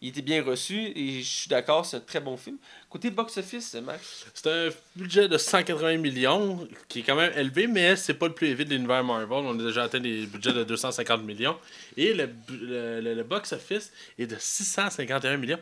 il 0.05 0.09
était 0.11 0.23
bien 0.23 0.43
reçu 0.43 0.93
et 0.95 1.23
je 1.23 1.29
suis 1.29 1.49
d'accord, 1.49 1.85
c'est 1.87 1.97
un 1.97 2.01
très 2.01 2.21
bon 2.21 2.37
film. 2.37 2.57
Côté 2.91 3.11
box-office, 3.11 3.75
Max, 3.77 4.27
C'est 4.35 4.47
un 4.51 4.69
budget 4.97 5.29
de 5.29 5.39
180 5.39 5.97
millions, 5.97 6.69
qui 6.89 7.01
est 7.01 7.03
quand 7.03 7.17
même 7.17 7.33
élevé, 7.37 7.67
mais 7.67 7.97
c'est 7.97 8.15
pas 8.15 8.29
le 8.29 8.35
plus 8.35 8.49
élevé 8.49 8.65
de 8.65 8.71
l'univers 8.75 9.03
Marvel. 9.03 9.29
On 9.45 9.59
a 9.59 9.63
déjà 9.63 9.85
atteint 9.85 10.01
des 10.01 10.27
budgets 10.27 10.53
de 10.53 10.63
250 10.65 11.23
millions. 11.25 11.57
Et 11.97 12.13
le, 12.15 12.29
le, 12.51 13.01
le- 13.01 13.15
le 13.15 13.23
box-office 13.25 13.93
est 14.19 14.27
de 14.27 14.37
651 14.39 15.37
millions 15.39 15.59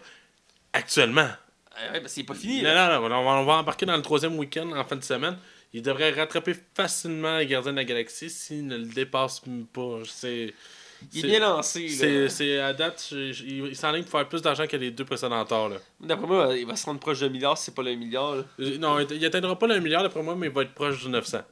actuellement. 0.72 1.28
euh, 1.80 1.92
ouais, 1.92 2.00
ben, 2.00 2.08
c'est 2.08 2.24
pas 2.24 2.34
fini. 2.34 2.62
Non, 2.62 2.74
là. 2.74 2.98
non, 3.00 3.08
non, 3.08 3.16
on 3.16 3.24
va, 3.24 3.30
on 3.40 3.44
va 3.44 3.52
embarquer 3.54 3.86
dans 3.86 3.96
le 3.96 4.02
troisième 4.02 4.38
week-end 4.38 4.70
en 4.72 4.84
fin 4.84 4.96
de 4.96 5.04
semaine. 5.04 5.36
Il 5.74 5.82
devrait 5.82 6.10
rattraper 6.10 6.54
facilement 6.74 7.38
les 7.38 7.46
Gardiens 7.46 7.72
de 7.72 7.76
la 7.78 7.84
Galaxie 7.84 8.28
s'il 8.28 8.66
ne 8.66 8.76
le 8.76 8.84
dépasse 8.86 9.40
pas. 9.72 9.98
C'est. 10.06 10.52
Il 11.14 11.24
est 11.24 11.28
bien 11.28 11.40
lancé. 11.40 11.88
là. 11.88 12.28
C'est 12.28 12.58
à 12.58 12.72
date, 12.72 13.06
je- 13.10 13.32
je- 13.32 13.44
il 13.44 13.76
s'enligne 13.76 14.02
pour 14.04 14.12
faire 14.18 14.28
plus 14.28 14.42
d'argent 14.42 14.66
que 14.66 14.76
les 14.76 14.90
deux 14.90 15.04
précédents. 15.04 15.44
Là. 15.68 15.76
D'après 16.00 16.26
moi, 16.26 16.56
il 16.56 16.66
va 16.66 16.76
se 16.76 16.86
rendre 16.86 17.00
proche 17.00 17.20
d'un 17.20 17.28
milliard 17.28 17.56
si 17.58 17.66
c'est 17.66 17.74
pas 17.74 17.82
le 17.82 17.94
milliard. 17.94 18.36
là. 18.36 18.44
Euh, 18.60 18.78
Non, 18.78 18.98
il 19.00 19.24
atteindra 19.24 19.58
pas 19.58 19.66
le 19.66 19.80
milliard 19.80 20.02
d'après 20.02 20.22
moi, 20.22 20.34
mais 20.36 20.46
il 20.48 20.52
va 20.52 20.62
être 20.62 20.74
proche 20.74 21.02
du 21.02 21.08
900. 21.08 21.42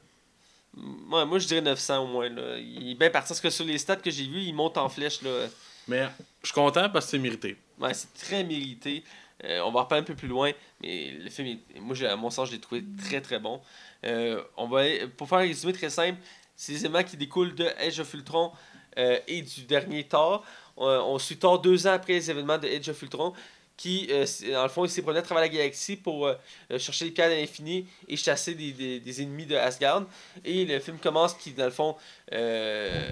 Ouais, 1.10 1.26
moi, 1.26 1.38
je 1.38 1.46
dirais 1.48 1.60
900 1.60 2.04
au 2.04 2.06
moins. 2.06 2.28
Là. 2.28 2.58
Il 2.58 2.90
est 2.92 2.94
bien 2.94 3.10
parti 3.10 3.28
parce 3.28 3.40
que 3.40 3.50
sur 3.50 3.64
les 3.64 3.78
stats 3.78 3.96
que 3.96 4.10
j'ai 4.10 4.24
vus, 4.26 4.42
il 4.42 4.54
monte 4.54 4.76
en 4.78 4.88
flèche. 4.88 5.20
Là. 5.22 5.46
Mais 5.88 6.06
je 6.42 6.46
suis 6.48 6.54
content 6.54 6.88
parce 6.90 7.06
que 7.06 7.10
c'est 7.12 7.18
mérité. 7.18 7.56
Ouais, 7.80 7.92
c'est 7.94 8.12
très 8.14 8.44
mérité. 8.44 9.02
Euh, 9.44 9.60
on 9.62 9.72
va 9.72 9.80
en 9.80 9.82
reparler 9.84 10.02
un 10.02 10.04
peu 10.06 10.14
plus 10.14 10.28
loin, 10.28 10.52
mais 10.82 11.12
le 11.18 11.30
film, 11.30 11.48
est- 11.48 11.80
moi, 11.80 11.96
à 12.08 12.14
mon 12.16 12.28
sens, 12.30 12.48
je 12.48 12.52
l'ai 12.54 12.60
trouvé 12.60 12.84
très 13.08 13.20
très 13.22 13.38
bon. 13.40 13.60
Euh, 14.04 14.40
on 14.56 14.68
va, 14.68 14.82
pour 15.16 15.28
faire 15.28 15.38
un 15.38 15.42
résumé 15.42 15.72
très 15.72 15.88
simple, 15.90 16.18
c'est 16.54 16.72
les 16.72 16.80
éléments 16.84 17.02
qui 17.02 17.16
découlent 17.16 17.54
de 17.54 17.64
Age 17.78 17.98
of 18.00 18.12
Ultron 18.14 18.52
euh, 18.98 19.18
et 19.26 19.42
du 19.42 19.62
dernier 19.62 20.04
Thor. 20.04 20.44
On, 20.76 20.86
on 20.86 21.18
suit 21.18 21.36
Thor 21.36 21.60
deux 21.60 21.86
ans 21.86 21.92
après 21.92 22.14
les 22.14 22.30
événements 22.30 22.58
de 22.58 22.68
Age 22.68 22.88
of 22.88 23.02
Ultron, 23.02 23.32
qui, 23.76 24.08
euh, 24.10 24.26
dans 24.52 24.64
le 24.64 24.68
fond, 24.68 24.84
il 24.84 24.90
s'est 24.90 25.00
promené 25.00 25.20
à 25.20 25.22
travers 25.22 25.40
la 25.40 25.48
galaxie 25.48 25.96
pour 25.96 26.26
euh, 26.26 26.34
euh, 26.70 26.78
chercher 26.78 27.06
les 27.06 27.12
pierres 27.12 27.30
de 27.30 27.34
l'infini 27.36 27.86
et 28.08 28.16
chasser 28.16 28.54
des, 28.54 28.72
des, 28.72 29.00
des 29.00 29.22
ennemis 29.22 29.46
de 29.46 29.56
Asgard. 29.56 30.04
Et 30.44 30.66
le 30.66 30.78
film 30.80 30.98
commence 30.98 31.32
qui, 31.32 31.52
dans 31.52 31.64
le 31.64 31.70
fond, 31.70 31.96
euh, 32.32 33.10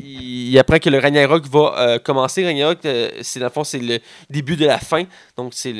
il, 0.00 0.58
apprend 0.58 0.78
que 0.78 0.90
le 0.90 0.98
Ragnarok 0.98 1.46
va 1.46 1.74
euh, 1.78 1.98
commencer. 1.98 2.44
Ragnarok, 2.44 2.78
euh, 2.84 3.10
c'est 3.22 3.38
le 3.38 3.48
c'est 3.64 3.78
le 3.78 4.00
début 4.28 4.56
de 4.56 4.66
la 4.66 4.78
fin. 4.78 5.04
Donc, 5.36 5.52
c'est 5.54 5.72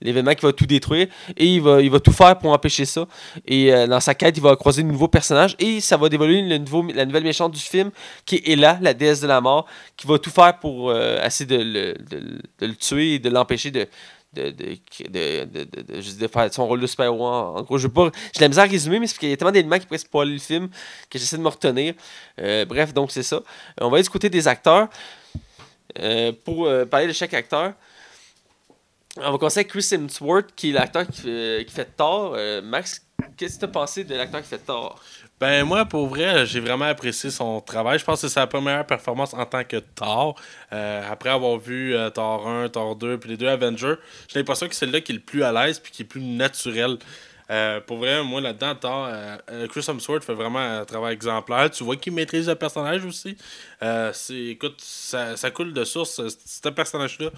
l'événement 0.00 0.34
qui 0.34 0.46
va 0.46 0.52
tout 0.52 0.66
détruire. 0.66 1.08
Et 1.36 1.46
il 1.46 1.60
va, 1.60 1.80
il 1.80 1.90
va 1.90 1.98
tout 1.98 2.12
faire 2.12 2.38
pour 2.38 2.52
empêcher 2.52 2.84
ça. 2.84 3.06
Et 3.46 3.70
dans 3.86 4.00
sa 4.00 4.14
quête, 4.14 4.36
il 4.36 4.42
va 4.42 4.54
croiser 4.56 4.82
de 4.82 4.88
nouveaux 4.88 5.08
personnages. 5.08 5.56
Et 5.58 5.80
ça 5.80 5.96
va 5.96 6.08
dévoiler 6.08 6.42
le 6.42 6.58
nouveau, 6.58 6.86
la 6.94 7.04
nouvelle 7.04 7.24
méchante 7.24 7.52
du 7.52 7.60
film, 7.60 7.90
qui 8.24 8.36
est 8.36 8.52
Ella, 8.52 8.78
la 8.80 8.94
déesse 8.94 9.20
de 9.20 9.26
la 9.26 9.40
mort, 9.40 9.66
qui 9.96 10.06
va 10.06 10.18
tout 10.18 10.30
faire 10.30 10.58
pour 10.58 10.94
essayer 10.94 11.46
de 11.46 11.94
de 12.60 12.66
le 12.66 12.74
tuer 12.76 13.14
et 13.14 13.18
de 13.18 13.30
l'empêcher 13.30 13.70
de. 13.70 13.88
De, 14.34 14.50
de, 14.50 15.44
de, 15.44 16.18
de, 16.20 16.26
faire 16.28 16.52
son 16.52 16.66
rôle 16.66 16.80
de 16.80 16.86
super-héros. 16.86 17.26
En 17.26 17.62
gros, 17.62 17.78
je 17.78 17.86
pas. 17.88 18.10
J'ai 18.34 18.40
la 18.40 18.48
misère 18.48 18.64
à 18.64 18.66
résumer, 18.66 18.98
mais 18.98 19.06
c'est 19.06 19.18
qu'il 19.18 19.28
y 19.28 19.32
a 19.32 19.36
tellement 19.36 19.52
d'éléments 19.52 19.78
qui 19.78 19.86
pourraient 19.86 19.98
spoiler 19.98 20.32
le 20.32 20.38
film 20.38 20.68
que 21.08 21.18
j'essaie 21.18 21.36
de 21.36 21.42
me 21.42 21.48
retenir. 21.48 21.94
Euh, 22.40 22.64
bref, 22.64 22.92
donc 22.92 23.10
c'est 23.12 23.22
ça. 23.22 23.36
Euh, 23.36 23.42
on 23.80 23.88
va 23.90 23.96
aller 23.96 24.02
du 24.02 24.10
côté 24.10 24.28
des 24.28 24.48
acteurs. 24.48 24.88
Euh, 25.98 26.32
pour 26.44 26.68
parler 26.90 27.06
de 27.06 27.12
chaque 27.12 27.34
acteur, 27.34 27.72
on 29.16 29.30
va 29.32 29.38
commencer 29.38 29.60
avec 29.60 29.68
Chris 29.68 29.86
Hemsworth, 29.92 30.48
qui 30.56 30.70
est 30.70 30.72
l'acteur 30.72 31.06
qui, 31.06 31.20
fait- 31.20 31.64
qui 31.68 31.72
fait 31.72 31.88
Thor. 31.96 32.36
Max, 32.64 33.00
qu'est-ce 33.36 33.54
que 33.54 33.60
tu 33.60 33.64
as 33.64 33.68
pensé 33.68 34.04
de 34.04 34.14
l'acteur 34.14 34.42
qui 34.42 34.48
fait 34.48 34.58
Thor 34.58 35.00
Ben 35.40 35.64
moi, 35.64 35.84
pour 35.84 36.06
vrai, 36.08 36.46
j'ai 36.46 36.60
vraiment 36.60 36.84
apprécié 36.86 37.30
son 37.30 37.60
travail. 37.60 37.98
Je 37.98 38.04
pense 38.04 38.20
que 38.22 38.28
c'est 38.28 38.34
sa 38.34 38.46
première 38.46 38.86
performance 38.86 39.34
en 39.34 39.44
tant 39.46 39.64
que 39.64 39.76
Thor. 39.78 40.34
Euh, 40.72 41.02
après 41.10 41.30
avoir 41.30 41.58
vu 41.58 41.94
euh, 41.94 42.10
Thor 42.10 42.46
1, 42.48 42.68
Thor 42.70 42.96
2, 42.96 43.18
puis 43.18 43.30
les 43.30 43.36
deux 43.36 43.48
Avengers, 43.48 43.94
j'ai 44.28 44.38
l'impression 44.38 44.68
que 44.68 44.74
c'est 44.74 44.86
là 44.86 45.00
qui 45.00 45.12
est 45.12 45.16
le 45.16 45.20
plus 45.20 45.42
à 45.42 45.52
l'aise 45.52 45.78
puis 45.78 45.92
qui 45.92 46.02
est 46.02 46.06
plus 46.06 46.20
naturel. 46.22 46.98
Euh, 47.50 47.78
pour 47.80 47.98
vrai, 47.98 48.24
moi 48.24 48.40
là-dedans, 48.40 48.74
Thor, 48.74 49.08
Chris 49.68 49.84
Hemsworth 49.86 50.24
fait 50.24 50.32
vraiment 50.32 50.60
un 50.60 50.84
travail 50.86 51.12
exemplaire. 51.12 51.70
Tu 51.70 51.84
vois 51.84 51.96
qu'il 51.96 52.14
maîtrise 52.14 52.48
le 52.48 52.54
personnage 52.54 53.04
aussi. 53.04 53.36
Écoute, 54.30 54.76
ça, 54.80 55.36
ça 55.36 55.50
coule 55.50 55.72
de 55.74 55.84
source. 55.84 56.14
Ce- 56.14 56.36
Ce 56.62 56.68
personnage-là, 56.70 57.28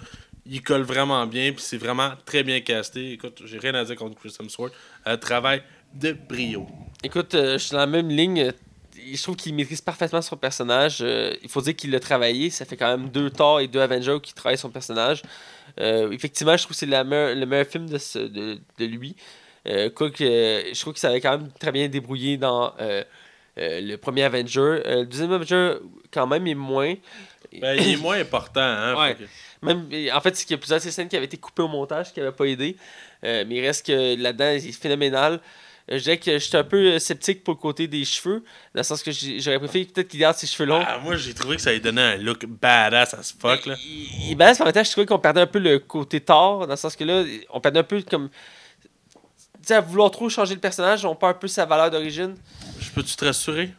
il 0.49 0.61
colle 0.61 0.81
vraiment 0.83 1.25
bien, 1.25 1.51
puis 1.51 1.61
c'est 1.61 1.77
vraiment 1.77 2.11
très 2.25 2.43
bien 2.43 2.59
casté. 2.61 3.13
Écoute, 3.13 3.41
j'ai 3.45 3.57
rien 3.59 3.73
à 3.75 3.83
dire 3.83 3.95
contre 3.95 4.17
Chris 4.19 4.33
Hemsworth. 4.39 4.73
Euh, 5.07 5.17
travail 5.17 5.61
de 5.93 6.11
brio. 6.13 6.67
Écoute, 7.03 7.35
euh, 7.35 7.53
je 7.53 7.57
suis 7.63 7.71
dans 7.71 7.79
la 7.79 7.85
même 7.87 8.09
ligne. 8.09 8.51
Je 9.13 9.21
trouve 9.23 9.35
qu'il 9.35 9.53
maîtrise 9.53 9.81
parfaitement 9.81 10.21
son 10.21 10.35
personnage. 10.37 10.97
Euh, 11.01 11.33
il 11.43 11.49
faut 11.49 11.61
dire 11.61 11.75
qu'il 11.75 11.91
l'a 11.91 11.99
travaillé. 11.99 12.49
Ça 12.49 12.65
fait 12.65 12.75
quand 12.77 12.97
même 12.97 13.09
deux 13.09 13.29
Thor 13.29 13.59
et 13.61 13.67
deux 13.67 13.79
Avengers 13.79 14.17
qui 14.21 14.33
travaillent 14.33 14.57
son 14.57 14.69
personnage. 14.71 15.21
Euh, 15.79 16.11
effectivement, 16.11 16.57
je 16.57 16.63
trouve 16.63 16.75
que 16.75 16.79
c'est 16.79 16.85
le 16.87 17.45
meilleur 17.45 17.67
film 17.67 17.87
de, 17.89 17.97
ce- 17.97 18.19
de, 18.19 18.57
de 18.79 18.85
lui. 18.85 19.15
Quoique, 19.95 20.23
euh, 20.23 20.61
je 20.73 20.79
trouve 20.79 20.93
qu'il 20.93 21.01
s'avait 21.01 21.19
quand 21.21 21.37
même 21.37 21.49
très 21.59 21.71
bien 21.73 21.87
débrouillé 21.89 22.37
dans 22.37 22.73
le 23.57 23.95
premier 23.97 24.23
Avenger. 24.23 24.81
Le 24.85 25.03
deuxième 25.05 25.31
Avenger, 25.33 25.75
quand 26.11 26.25
même, 26.27 26.47
est 26.47 26.55
moins. 26.55 26.93
Ben, 27.61 27.77
il 27.79 27.93
est 27.93 27.97
moins 27.97 28.19
important, 28.19 28.59
hein. 28.61 28.95
Ouais. 28.99 29.15
que- 29.15 29.23
Même, 29.61 29.87
en 30.13 30.21
fait, 30.21 30.31
qu'il 30.33 30.51
y 30.51 30.53
a 30.53 30.57
plusieurs 30.57 30.81
scènes 30.81 31.09
qui 31.09 31.15
avaient 31.15 31.25
été 31.25 31.37
coupées 31.37 31.63
au 31.63 31.67
montage, 31.67 32.13
qui 32.13 32.19
n'avaient 32.19 32.35
pas 32.35 32.45
aidé. 32.45 32.77
Euh, 33.23 33.43
mais 33.47 33.55
il 33.55 33.65
reste 33.65 33.85
que 33.85 34.15
là-dedans, 34.21 34.51
il 34.51 34.67
est 34.67 34.71
phénoménal. 34.71 35.41
Euh, 35.89 35.97
je 35.97 36.03
dirais 36.03 36.17
que 36.17 36.37
j'étais 36.37 36.57
un 36.57 36.63
peu 36.63 36.77
euh, 36.77 36.99
sceptique 36.99 37.43
pour 37.43 37.53
le 37.53 37.59
côté 37.59 37.87
des 37.87 38.03
cheveux, 38.03 38.43
dans 38.73 38.79
le 38.79 38.83
sens 38.83 39.01
que 39.01 39.11
j'aurais 39.11 39.57
préféré 39.57 39.85
peut-être 39.85 40.09
qu'il 40.09 40.19
garde 40.19 40.35
ses 40.35 40.45
cheveux 40.45 40.67
longs. 40.67 40.83
Ah, 40.85 40.99
moi, 40.99 41.15
j'ai 41.15 41.33
trouvé 41.33 41.55
que 41.55 41.61
ça 41.61 41.71
lui 41.71 41.79
donnait 41.79 42.01
un 42.01 42.17
look 42.17 42.45
badass 42.45 43.13
as 43.13 43.33
fuck, 43.39 43.65
là. 43.65 43.75
Il, 43.83 44.31
il 44.31 44.35
baisse, 44.35 44.59
mais 44.59 44.63
en 44.63 44.65
même 44.65 44.73
temps, 44.73 44.83
je 44.83 44.91
trouvais 44.91 45.07
qu'on 45.07 45.19
perdait 45.19 45.41
un 45.41 45.47
peu 45.47 45.59
le 45.59 45.79
côté 45.79 46.19
tort, 46.19 46.67
dans 46.67 46.73
le 46.73 46.77
sens 46.77 46.95
que 46.95 47.03
là, 47.03 47.23
on 47.49 47.61
perdait 47.61 47.79
un 47.79 47.83
peu 47.83 48.01
comme. 48.01 48.29
Tu 49.61 49.73
sais, 49.73 49.75
à 49.75 49.81
vouloir 49.81 50.11
trop 50.11 50.29
changer 50.29 50.53
le 50.53 50.59
personnage, 50.61 51.03
on 51.05 51.15
perd 51.15 51.35
un 51.35 51.39
peu 51.39 51.47
sa 51.47 51.65
valeur 51.65 51.89
d'origine. 51.89 52.35
Je 52.79 52.91
peux-tu 52.91 53.15
te 53.15 53.25
rassurer? 53.25 53.73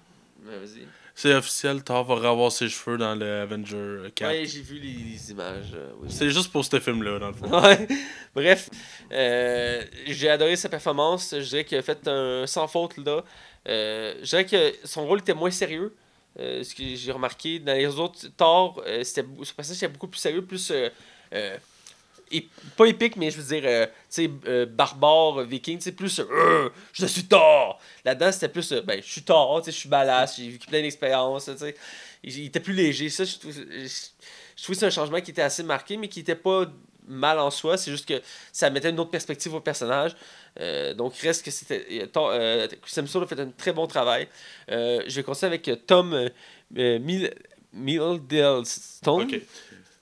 vas-y. 0.45 0.87
C'est 1.21 1.35
officiel, 1.35 1.83
Thor 1.83 2.05
va 2.05 2.31
revoir 2.31 2.53
ses 2.53 2.69
cheveux 2.69 2.97
dans 2.97 3.17
le 3.17 3.41
Avenger 3.41 4.09
4. 4.15 4.29
Ouais, 4.31 4.47
j'ai 4.47 4.61
vu 4.61 4.79
les, 4.79 4.93
les 4.93 5.31
images. 5.33 5.73
euh, 5.75 5.91
oui. 5.99 6.07
C'est 6.13 6.31
juste 6.31 6.53
pour 6.53 6.65
ce 6.65 6.79
film-là, 6.79 7.19
dans 7.19 7.27
le 7.27 7.33
fond. 7.33 7.61
Ouais. 7.61 7.89
Bref, 8.37 8.71
euh, 9.11 9.83
j'ai 10.07 10.31
adoré 10.31 10.55
sa 10.55 10.69
performance. 10.69 11.35
Je 11.37 11.43
dirais 11.45 11.65
qu'il 11.65 11.77
a 11.77 11.83
fait 11.83 12.07
un 12.07 12.47
sans 12.47 12.69
faute 12.69 12.99
là. 12.99 13.25
Euh, 13.67 14.15
je 14.23 14.29
dirais 14.29 14.47
que 14.47 14.75
son 14.85 15.09
rôle 15.09 15.19
était 15.19 15.35
moins 15.35 15.51
sérieux. 15.51 15.93
Ce 16.37 16.73
que 16.73 16.85
j'ai 16.95 17.11
remarqué 17.11 17.59
dans 17.59 17.77
les 17.77 17.99
autres 17.99 18.29
Thor, 18.37 18.81
c'était 19.03 19.27
était 19.27 19.89
beaucoup 19.89 20.07
plus 20.07 20.21
sérieux, 20.21 20.45
plus 20.45 20.73
pas 22.77 22.87
épique, 22.87 23.17
mais 23.17 23.31
je 23.31 23.41
veux 23.41 23.55
dire, 23.55 23.63
euh, 23.67 23.87
tu 23.87 23.93
sais, 24.09 24.31
euh, 24.47 24.67
barbare, 24.67 25.43
viking, 25.43 25.79
tu 25.79 25.85
sais, 25.85 25.93
plus 25.93 26.21
euh, 26.21 26.69
je 26.93 27.07
suis 27.07 27.25
Thor. 27.25 27.81
Là-dedans, 28.05 28.33
c'était 28.33 28.49
plus, 28.49 28.73
euh, 28.73 28.83
ben, 28.83 29.01
je 29.03 29.11
suis 29.11 29.23
Thor, 29.23 29.61
tu 29.61 29.67
sais, 29.67 29.73
je 29.73 29.77
suis 29.77 29.89
badass, 29.89 30.37
j'ai 30.37 30.51
vécu 30.51 30.67
plein 30.67 30.83
d'expériences, 30.83 31.47
tu 31.47 31.57
sais. 31.57 31.75
Il, 32.23 32.47
était 32.47 32.61
plus 32.61 32.75
léger. 32.75 33.09
Ça, 33.11 33.25
je 33.25 33.39
trouve, 33.39 33.55
que 33.55 34.75
c'est 34.75 34.87
un 34.87 34.91
changement 34.91 35.21
qui 35.21 35.31
était 35.31 35.43
assez 35.43 35.63
marqué, 35.63 35.97
mais 35.97 36.09
qui 36.09 36.21
était 36.21 36.35
pas 36.35 36.67
mal 37.07 37.39
en 37.39 37.51
soi. 37.51 37.77
C'est 37.77 37.91
juste 37.91 38.07
que 38.07 38.21
ça 38.53 38.71
mettait 38.71 38.91
une 38.91 39.01
autre 39.01 39.11
perspective 39.11 39.55
au 39.55 39.61
personnage. 39.61 40.15
Euh, 40.61 40.95
donc, 40.95 41.15
reste 41.17 41.45
que 41.45 41.51
c'était. 41.51 41.87
euh, 41.91 42.07
euh, 42.17 42.69
Chris 42.83 43.01
Hemsworth 43.01 43.33
a 43.33 43.37
fait 43.37 43.41
un 43.41 43.51
très 43.51 43.73
bon 43.73 43.87
travail. 43.87 44.29
Euh, 44.71 45.03
je 45.07 45.17
vais 45.17 45.23
continuer 45.23 45.49
avec 45.49 45.69
euh, 45.69 45.77
Tom 45.87 46.13
euh, 46.13 46.29
euh, 46.77 46.99
Middlestone. 47.73 49.23
Ok. 49.23 49.41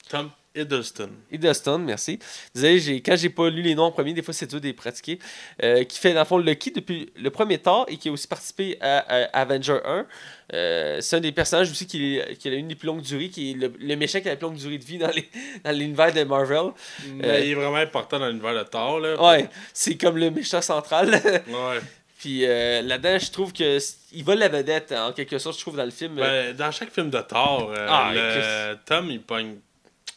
Tom? 0.09 0.31
Hiddleston. 0.57 1.11
Hiddleston, 1.31 1.79
merci. 1.79 2.19
Désolé, 2.55 2.81
j'ai, 2.81 3.01
quand 3.03 3.17
j'ai 3.17 3.29
pas 3.31 3.49
lu 3.51 3.63
les 3.63 3.75
noms 3.75 3.85
en 3.85 3.93
premier, 3.93 4.13
des 4.15 4.23
fois 4.23 4.33
c'est 4.35 4.47
dur 4.47 4.61
de 4.61 4.67
les 4.67 4.73
pratiquer. 4.73 5.19
Euh, 5.63 5.85
qui 5.85 5.99
fait 5.99 6.13
dans 6.15 6.21
le 6.21 6.27
fond 6.27 6.39
Lucky 6.39 6.73
depuis 6.73 7.11
le 7.17 7.31
premier 7.31 7.59
Thor 7.59 7.87
et 7.89 7.97
qui 7.97 8.09
a 8.09 8.13
aussi 8.13 8.27
participé 8.27 8.79
à, 8.81 8.99
à 8.99 9.41
Avenger 9.43 9.79
1. 9.85 10.07
Euh, 10.55 11.01
c'est 11.01 11.17
un 11.17 11.21
des 11.21 11.33
personnages 11.33 11.71
aussi 11.71 11.87
qui, 11.87 12.21
a 12.21 12.49
une 12.49 12.69
des 12.69 12.75
plus 12.77 12.87
longues 12.87 13.03
durées, 13.03 13.29
qui 13.29 13.51
est 13.51 13.55
le, 13.55 13.73
le 13.79 13.97
méchant 13.97 14.21
qui 14.21 14.29
a 14.29 14.33
la 14.33 14.37
plus 14.37 14.47
longue 14.47 14.57
durée 14.57 14.79
de 14.79 14.85
vie 14.85 14.99
dans, 14.99 15.11
les, 15.11 15.29
dans 15.65 15.73
l'univers 15.77 16.13
de 16.13 16.23
Marvel. 16.25 16.71
Mais 17.15 17.47
il 17.47 17.51
est 17.51 17.55
vraiment 17.55 17.77
important 17.77 18.19
dans 18.19 18.29
l'univers 18.29 18.55
de 18.55 18.63
Thor, 18.69 19.01
là. 19.01 19.21
Ouais, 19.23 19.49
c'est 19.73 19.97
comme 19.97 20.17
le 20.17 20.31
méchant 20.31 20.63
central. 20.63 21.11
Ouais. 21.15 21.81
Puis 22.19 22.47
euh, 22.47 22.81
là-dedans, 22.81 23.19
je 23.19 23.31
trouve 23.31 23.53
que 23.53 23.79
il 24.13 24.25
vole 24.25 24.39
la 24.39 24.49
vedette 24.49 24.91
en 24.93 25.13
quelque 25.13 25.39
sorte, 25.39 25.57
je 25.57 25.61
trouve, 25.61 25.77
dans 25.77 25.85
le 25.85 25.91
film. 25.91 26.15
Ben, 26.17 26.57
dans 26.57 26.71
chaque 26.71 26.91
film 26.91 27.11
de 27.11 27.21
Thor, 27.21 27.71
euh, 27.77 27.87
Ah, 27.91 28.11
le- 28.15 28.79
Tom, 28.87 29.11
il 29.11 29.21
pogne. 29.21 29.57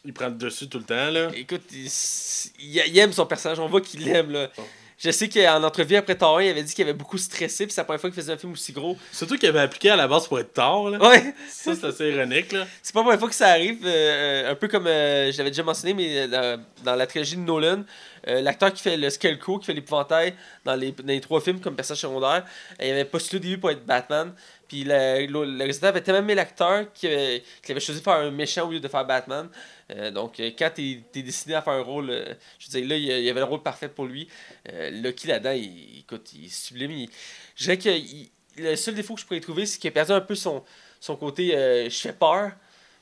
Il 0.05 0.13
prend 0.13 0.27
le 0.27 0.35
dessus 0.35 0.67
tout 0.69 0.77
le 0.77 0.85
temps, 0.85 1.09
là. 1.11 1.29
Écoute, 1.35 1.63
il, 1.71 2.97
aime 2.97 3.11
son 3.11 3.25
personnage, 3.25 3.59
on 3.59 3.67
voit 3.67 3.81
qu'il 3.81 4.05
l'aime. 4.05 4.31
là. 4.31 4.49
Je 4.97 5.11
sais 5.11 5.29
qu'en 5.29 5.63
entrevue 5.63 5.95
après 5.95 6.15
Thor 6.15 6.39
1, 6.39 6.43
il 6.43 6.49
avait 6.49 6.63
dit 6.63 6.73
qu'il 6.73 6.83
avait 6.83 6.93
beaucoup 6.93 7.17
stressé, 7.17 7.65
puis 7.65 7.73
c'est 7.73 7.79
la 7.79 7.85
première 7.85 8.01
fois 8.01 8.09
qu'il 8.09 8.21
faisait 8.21 8.33
un 8.33 8.37
film 8.37 8.51
aussi 8.51 8.73
gros. 8.73 8.97
Surtout 9.13 9.37
qu'il 9.37 9.47
avait 9.47 9.61
appliqué 9.61 9.89
à 9.89 9.95
la 9.95 10.09
base 10.09 10.27
pour 10.27 10.37
être 10.39 10.53
Thor, 10.53 10.89
là. 10.89 10.99
Ouais, 10.99 11.33
Ça, 11.49 11.73
c'est 11.73 11.85
assez 11.85 12.09
ironique, 12.09 12.51
là. 12.51 12.67
c'est 12.81 12.93
pas 12.93 12.99
la 12.99 13.03
première 13.03 13.19
fois 13.19 13.29
que 13.29 13.35
ça 13.35 13.47
arrive. 13.47 13.79
euh, 13.85 14.51
un 14.51 14.55
peu 14.55 14.67
comme 14.67 14.87
euh, 14.87 15.31
je 15.31 15.37
l'avais 15.37 15.51
déjà 15.51 15.63
mentionné, 15.63 15.93
mais 15.93 16.27
euh, 16.33 16.57
dans, 16.83 16.95
la 16.95 17.07
trilogie 17.07 17.37
de 17.37 17.41
Nolan, 17.41 17.83
l'acteur 18.25 18.73
qui 18.73 18.83
fait 18.83 18.97
le 18.97 19.09
Scarecrow, 19.09 19.59
qui 19.59 19.67
fait 19.67 19.73
l'épouvantail 19.73 20.33
dans 20.65 20.75
les, 20.75 20.91
dans 20.91 21.07
les 21.07 21.21
trois 21.21 21.39
films 21.39 21.61
comme 21.61 21.77
personnage 21.77 22.01
secondaire, 22.01 22.45
il 22.81 22.91
avait 22.91 23.05
postulé 23.05 23.39
au 23.39 23.43
début 23.43 23.57
pour 23.57 23.71
être 23.71 23.85
Batman. 23.85 24.33
Puis 24.69 24.83
le, 24.85 25.25
le, 25.25 25.45
le 25.45 25.57
réalisateur 25.57 25.89
avait 25.89 26.01
tellement 26.01 26.19
aimé 26.21 26.35
l'acteur 26.35 26.93
qu'il 26.93 27.09
avait, 27.09 27.41
choisi 27.79 27.99
de 27.99 28.03
faire 28.03 28.13
un 28.13 28.31
méchant 28.31 28.67
au 28.67 28.71
lieu 28.71 28.79
de 28.79 28.87
faire 28.87 29.03
Batman. 29.03 29.49
Euh, 29.91 30.11
donc, 30.11 30.39
euh, 30.39 30.51
quand 30.57 30.69
t'es 30.75 31.01
es 31.15 31.21
décidé 31.21 31.55
à 31.55 31.61
faire 31.61 31.73
un 31.73 31.81
rôle, 31.81 32.11
euh, 32.11 32.33
je 32.59 32.67
veux 32.71 32.79
dire, 32.79 32.87
là, 32.89 32.95
il 32.95 33.03
y 33.25 33.29
avait 33.29 33.39
le 33.39 33.45
rôle 33.45 33.61
parfait 33.63 33.89
pour 33.89 34.05
lui. 34.05 34.29
Euh, 34.71 34.91
Lucky 34.91 35.27
là-dedans, 35.27 35.51
il, 35.51 35.99
écoute, 35.99 36.29
il 36.35 36.45
est 36.45 36.53
sublime. 36.53 36.91
Il- 36.91 37.09
je 37.57 37.63
dirais 37.65 37.77
que 37.77 37.89
il- 37.89 38.29
le 38.57 38.75
seul 38.75 38.93
défaut 38.93 39.15
que 39.15 39.21
je 39.21 39.25
pourrais 39.25 39.39
trouver, 39.41 39.65
c'est 39.65 39.79
qu'il 39.79 39.87
a 39.89 39.91
perdu 39.91 40.11
un 40.11 40.21
peu 40.21 40.35
son, 40.35 40.63
son 40.99 41.15
côté 41.15 41.49
je 41.89 41.97
fais 41.97 42.13
peur. 42.13 42.51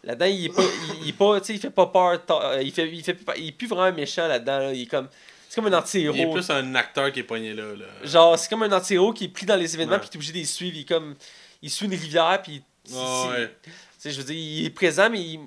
Là-dedans, 0.04 0.26
il 0.28 0.46
est 0.46 0.56
pas, 0.56 0.62
il, 0.64 1.04
il 1.04 1.10
est 1.10 1.14
pas, 1.14 1.40
tu 1.42 1.48
sais, 1.48 1.54
il 1.56 1.60
fait 1.60 1.70
pas 1.72 1.88
peur. 1.88 2.22
Il 2.62 2.72
fait, 2.72 2.88
il 2.90 3.04
fait, 3.04 3.18
il 3.38 3.48
est 3.48 3.52
plus 3.52 3.68
vraiment 3.68 3.94
méchant 3.96 4.28
là-dedans. 4.28 4.60
là. 4.60 4.72
Il 4.74 4.84
est 4.84 4.86
comme, 4.86 5.10
c'est 5.50 5.56
comme 5.56 5.66
un 5.66 5.70
Il 5.70 5.74
est 5.74 5.78
anti-héros. 5.78 6.34
plus 6.34 6.50
un 6.52 6.76
acteur 6.76 7.12
qui 7.12 7.20
est 7.22 7.24
pogné 7.24 7.54
là, 7.54 7.74
là. 7.76 7.86
Genre, 8.08 8.38
c'est 8.38 8.48
comme 8.50 8.64
un 8.64 8.72
anti-héros 8.72 9.12
qui 9.14 9.26
est 9.26 9.30
pris 9.30 9.46
dans 9.48 9.56
les 9.56 9.74
événements 9.74 9.98
puis 10.00 10.10
qui 10.10 10.16
est 10.16 10.20
obligé 10.20 10.34
de 10.34 10.38
les 10.38 10.46
suivre. 10.46 10.76
Il 10.78 10.82
est 10.82 10.88
comme, 10.88 11.16
il 11.68 11.72
suit 11.72 11.86
une 11.86 11.92
rivière 11.96 12.42
puis, 12.42 12.62
ouais. 13.30 13.50
je 14.06 14.18
veux 14.18 14.24
dire, 14.24 14.36
il 14.36 14.66
est 14.66 14.70
présent 14.70 15.10
mais 15.10 15.22
il- 15.22 15.40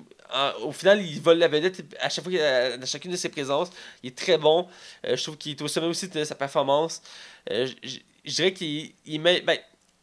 au 0.63 0.71
final, 0.71 1.01
il 1.01 1.19
vole 1.19 1.39
la 1.39 1.47
vedette 1.49 1.83
à 1.99 2.07
chaque 2.09 2.23
fois, 2.23 2.31
qu'il- 2.31 2.41
à, 2.41 2.75
à 2.81 2.85
chacune 2.85 3.11
de 3.11 3.17
ses 3.17 3.27
présences. 3.29 3.69
Il 4.01 4.07
est 4.11 4.17
très 4.17 4.37
bon. 4.37 4.65
Euh, 5.05 5.17
je 5.17 5.23
trouve 5.23 5.35
qu'il 5.37 5.51
est 5.51 5.61
au 5.61 5.67
sommet 5.67 5.87
aussi 5.87 6.07
de 6.07 6.23
sa 6.23 6.35
performance. 6.35 7.01
Euh, 7.49 7.67
je- 7.83 7.99
dirais 8.31 8.53
qu'il 8.53 8.93
il 9.05 9.19
ben, 9.21 9.57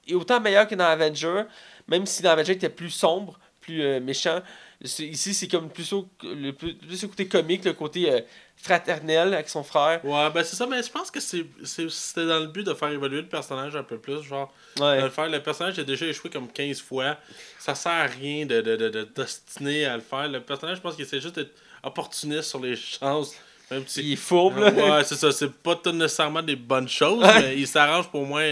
il 0.06 0.12
est 0.12 0.16
autant 0.16 0.38
meilleur 0.40 0.66
que 0.68 0.74
dans 0.74 0.84
Avenger, 0.84 1.44
même 1.86 2.04
si 2.04 2.20
dans 2.22 2.30
Avenger 2.30 2.52
il 2.52 2.56
était 2.56 2.68
plus 2.68 2.90
sombre, 2.90 3.38
plus 3.60 3.82
euh, 3.82 4.00
méchant. 4.00 4.40
Ici, 4.80 5.34
c'est 5.34 5.48
comme 5.48 5.70
plus 5.70 5.92
au, 5.92 6.08
le, 6.22 6.52
plus, 6.52 6.74
plus 6.74 7.02
au 7.04 7.08
côté 7.08 7.26
comique, 7.26 7.64
le 7.64 7.72
côté 7.72 8.12
euh, 8.12 8.20
fraternel 8.56 9.34
avec 9.34 9.48
son 9.48 9.64
frère. 9.64 10.04
Ouais, 10.04 10.30
ben 10.30 10.44
c'est 10.44 10.54
ça, 10.54 10.66
mais 10.68 10.80
je 10.84 10.90
pense 10.90 11.10
que 11.10 11.18
c'était 11.20 12.26
dans 12.26 12.38
le 12.38 12.46
but 12.46 12.64
de 12.64 12.74
faire 12.74 12.90
évoluer 12.90 13.22
le 13.22 13.26
personnage 13.26 13.74
un 13.74 13.82
peu 13.82 13.98
plus. 13.98 14.22
Genre, 14.22 14.52
Ouais. 14.78 14.98
de 14.98 15.02
le 15.04 15.10
faire. 15.10 15.28
Le 15.28 15.42
personnage 15.42 15.78
a 15.80 15.82
déjà 15.84 16.06
échoué 16.06 16.30
comme 16.30 16.46
15 16.48 16.80
fois. 16.80 17.16
Ça 17.58 17.74
sert 17.74 17.90
à 17.90 18.04
rien 18.06 18.46
de, 18.46 18.60
de, 18.60 18.76
de, 18.76 18.88
de 18.88 19.02
destiner 19.16 19.86
à 19.86 19.96
le 19.96 20.02
faire. 20.02 20.28
Le 20.28 20.40
personnage, 20.40 20.76
je 20.76 20.82
pense 20.82 20.94
qu'il 20.94 21.04
essaie 21.04 21.20
juste 21.20 21.34
d'être 21.34 21.56
opportuniste 21.82 22.42
sur 22.44 22.60
les 22.60 22.76
chances. 22.76 23.34
Même 23.72 23.82
si. 23.86 24.00
Il 24.02 24.12
est 24.12 24.16
fourbe, 24.16 24.58
là. 24.58 24.70
Ouais, 24.70 25.04
c'est 25.04 25.16
ça. 25.16 25.32
C'est 25.32 25.52
pas 25.52 25.74
tout 25.74 25.90
nécessairement 25.92 26.42
des 26.42 26.56
bonnes 26.56 26.88
choses, 26.88 27.24
mais 27.40 27.56
il 27.58 27.66
s'arrange 27.66 28.08
pour 28.10 28.24
moi. 28.24 28.42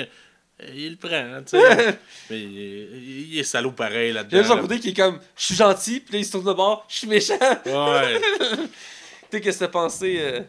Il 0.74 0.92
le 0.92 0.96
prend, 0.96 1.42
tu 1.42 1.50
sais. 1.58 1.98
mais 2.30 2.40
il, 2.42 2.58
est- 2.58 2.88
il 3.32 3.38
est 3.38 3.44
salaud 3.44 3.72
pareil 3.72 4.08
Il 4.08 4.10
y 4.10 4.14
là-dedans. 4.14 4.54
là. 4.54 4.60
côté 4.62 4.80
qui 4.80 4.88
est 4.90 4.94
comme 4.94 5.20
je 5.36 5.44
suis 5.44 5.54
gentil, 5.54 6.00
puis 6.00 6.14
là 6.14 6.18
il 6.20 6.24
se 6.24 6.32
tourne 6.32 6.46
de 6.46 6.52
bord, 6.54 6.86
je 6.88 6.96
suis 6.96 7.06
méchant. 7.06 7.38
Ouais. 7.66 8.20
tu 8.40 8.56
sais, 9.30 9.40
qu'est-ce 9.40 9.58
que 9.58 9.64
t'as 9.64 9.70
pensé 9.70 10.16
euh, 10.18 10.40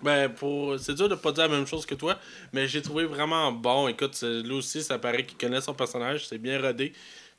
Ben, 0.00 0.28
pour... 0.28 0.78
c'est 0.78 0.94
dur 0.94 1.08
de 1.08 1.16
pas 1.16 1.32
dire 1.32 1.48
la 1.48 1.56
même 1.56 1.66
chose 1.66 1.84
que 1.86 1.96
toi, 1.96 2.16
mais 2.52 2.68
j'ai 2.68 2.80
trouvé 2.82 3.04
vraiment 3.04 3.50
bon. 3.50 3.88
Écoute, 3.88 4.16
lui 4.22 4.52
aussi, 4.52 4.80
ça 4.82 4.96
paraît 4.98 5.24
qu'il 5.26 5.36
connaît 5.36 5.60
son 5.60 5.74
personnage, 5.74 6.28
c'est 6.28 6.38
bien 6.38 6.60
rodé. 6.62 6.92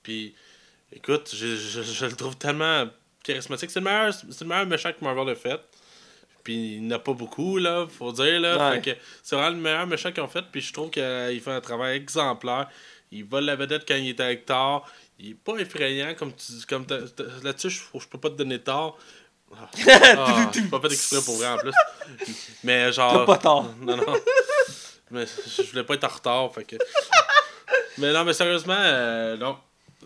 Puis, 0.03 0.35
écoute, 0.91 1.31
je, 1.33 1.55
je, 1.55 1.81
je 1.83 2.05
le 2.05 2.13
trouve 2.17 2.35
tellement 2.37 2.85
charismatique. 3.23 3.69
C'est 3.71 3.79
le 3.79 3.85
meilleur, 3.85 4.13
c'est 4.13 4.41
le 4.41 4.47
meilleur 4.47 4.65
méchant 4.65 4.91
que 4.91 5.03
Marvel 5.05 5.29
a 5.29 5.35
fait. 5.35 5.59
Puis, 6.43 6.75
il 6.75 6.83
n'y 6.83 6.93
en 6.93 6.95
a 6.97 6.99
pas 6.99 7.13
beaucoup, 7.13 7.57
là, 7.57 7.87
faut 7.89 8.11
dire, 8.11 8.39
là. 8.39 8.69
Ouais. 8.69 8.75
Fait 8.75 8.93
que 8.93 8.99
c'est 9.23 9.35
vraiment 9.35 9.55
le 9.55 9.61
meilleur 9.61 9.87
méchant 9.87 10.11
qu'ils 10.11 10.23
ont 10.23 10.27
fait. 10.27 10.45
Puis, 10.51 10.61
je 10.61 10.73
trouve 10.73 10.89
qu'il 10.89 11.41
fait 11.41 11.51
un 11.51 11.61
travail 11.61 11.97
exemplaire. 11.97 12.67
Il 13.11 13.25
vole 13.25 13.45
la 13.45 13.55
vedette 13.55 13.85
quand 13.87 13.95
il 13.95 14.09
est 14.09 14.19
avec 14.19 14.45
Thor. 14.45 14.87
Il 15.19 15.31
est 15.31 15.33
pas 15.33 15.57
effrayant, 15.57 16.13
comme 16.15 16.33
tu 16.33 16.53
comme 16.67 16.85
Là-dessus, 17.43 17.69
je, 17.69 17.99
je 17.99 18.07
peux 18.07 18.19
pas 18.19 18.29
te 18.29 18.35
donner 18.35 18.59
tort. 18.59 18.97
Ah, 19.51 19.69
ah, 20.17 20.51
c'est 20.53 20.69
pas 20.69 20.79
fait 20.79 20.93
exprès 20.93 21.21
pour 21.25 21.37
vrai 21.37 21.47
en 21.47 21.57
plus. 21.57 21.73
Mais 22.63 22.91
genre. 22.91 23.25
Pas 23.25 23.37
tort. 23.37 23.65
Non, 23.81 23.97
non. 23.97 24.15
Mais 25.11 25.25
je 25.25 25.63
voulais 25.63 25.83
pas 25.83 25.95
être 25.95 26.03
en 26.03 26.07
retard, 26.07 26.53
fait 26.53 26.65
que. 26.65 26.75
mais 27.97 28.13
non, 28.13 28.23
mais 28.23 28.33
sérieusement, 28.33 28.77
euh, 28.77 29.37
non. 29.37 29.57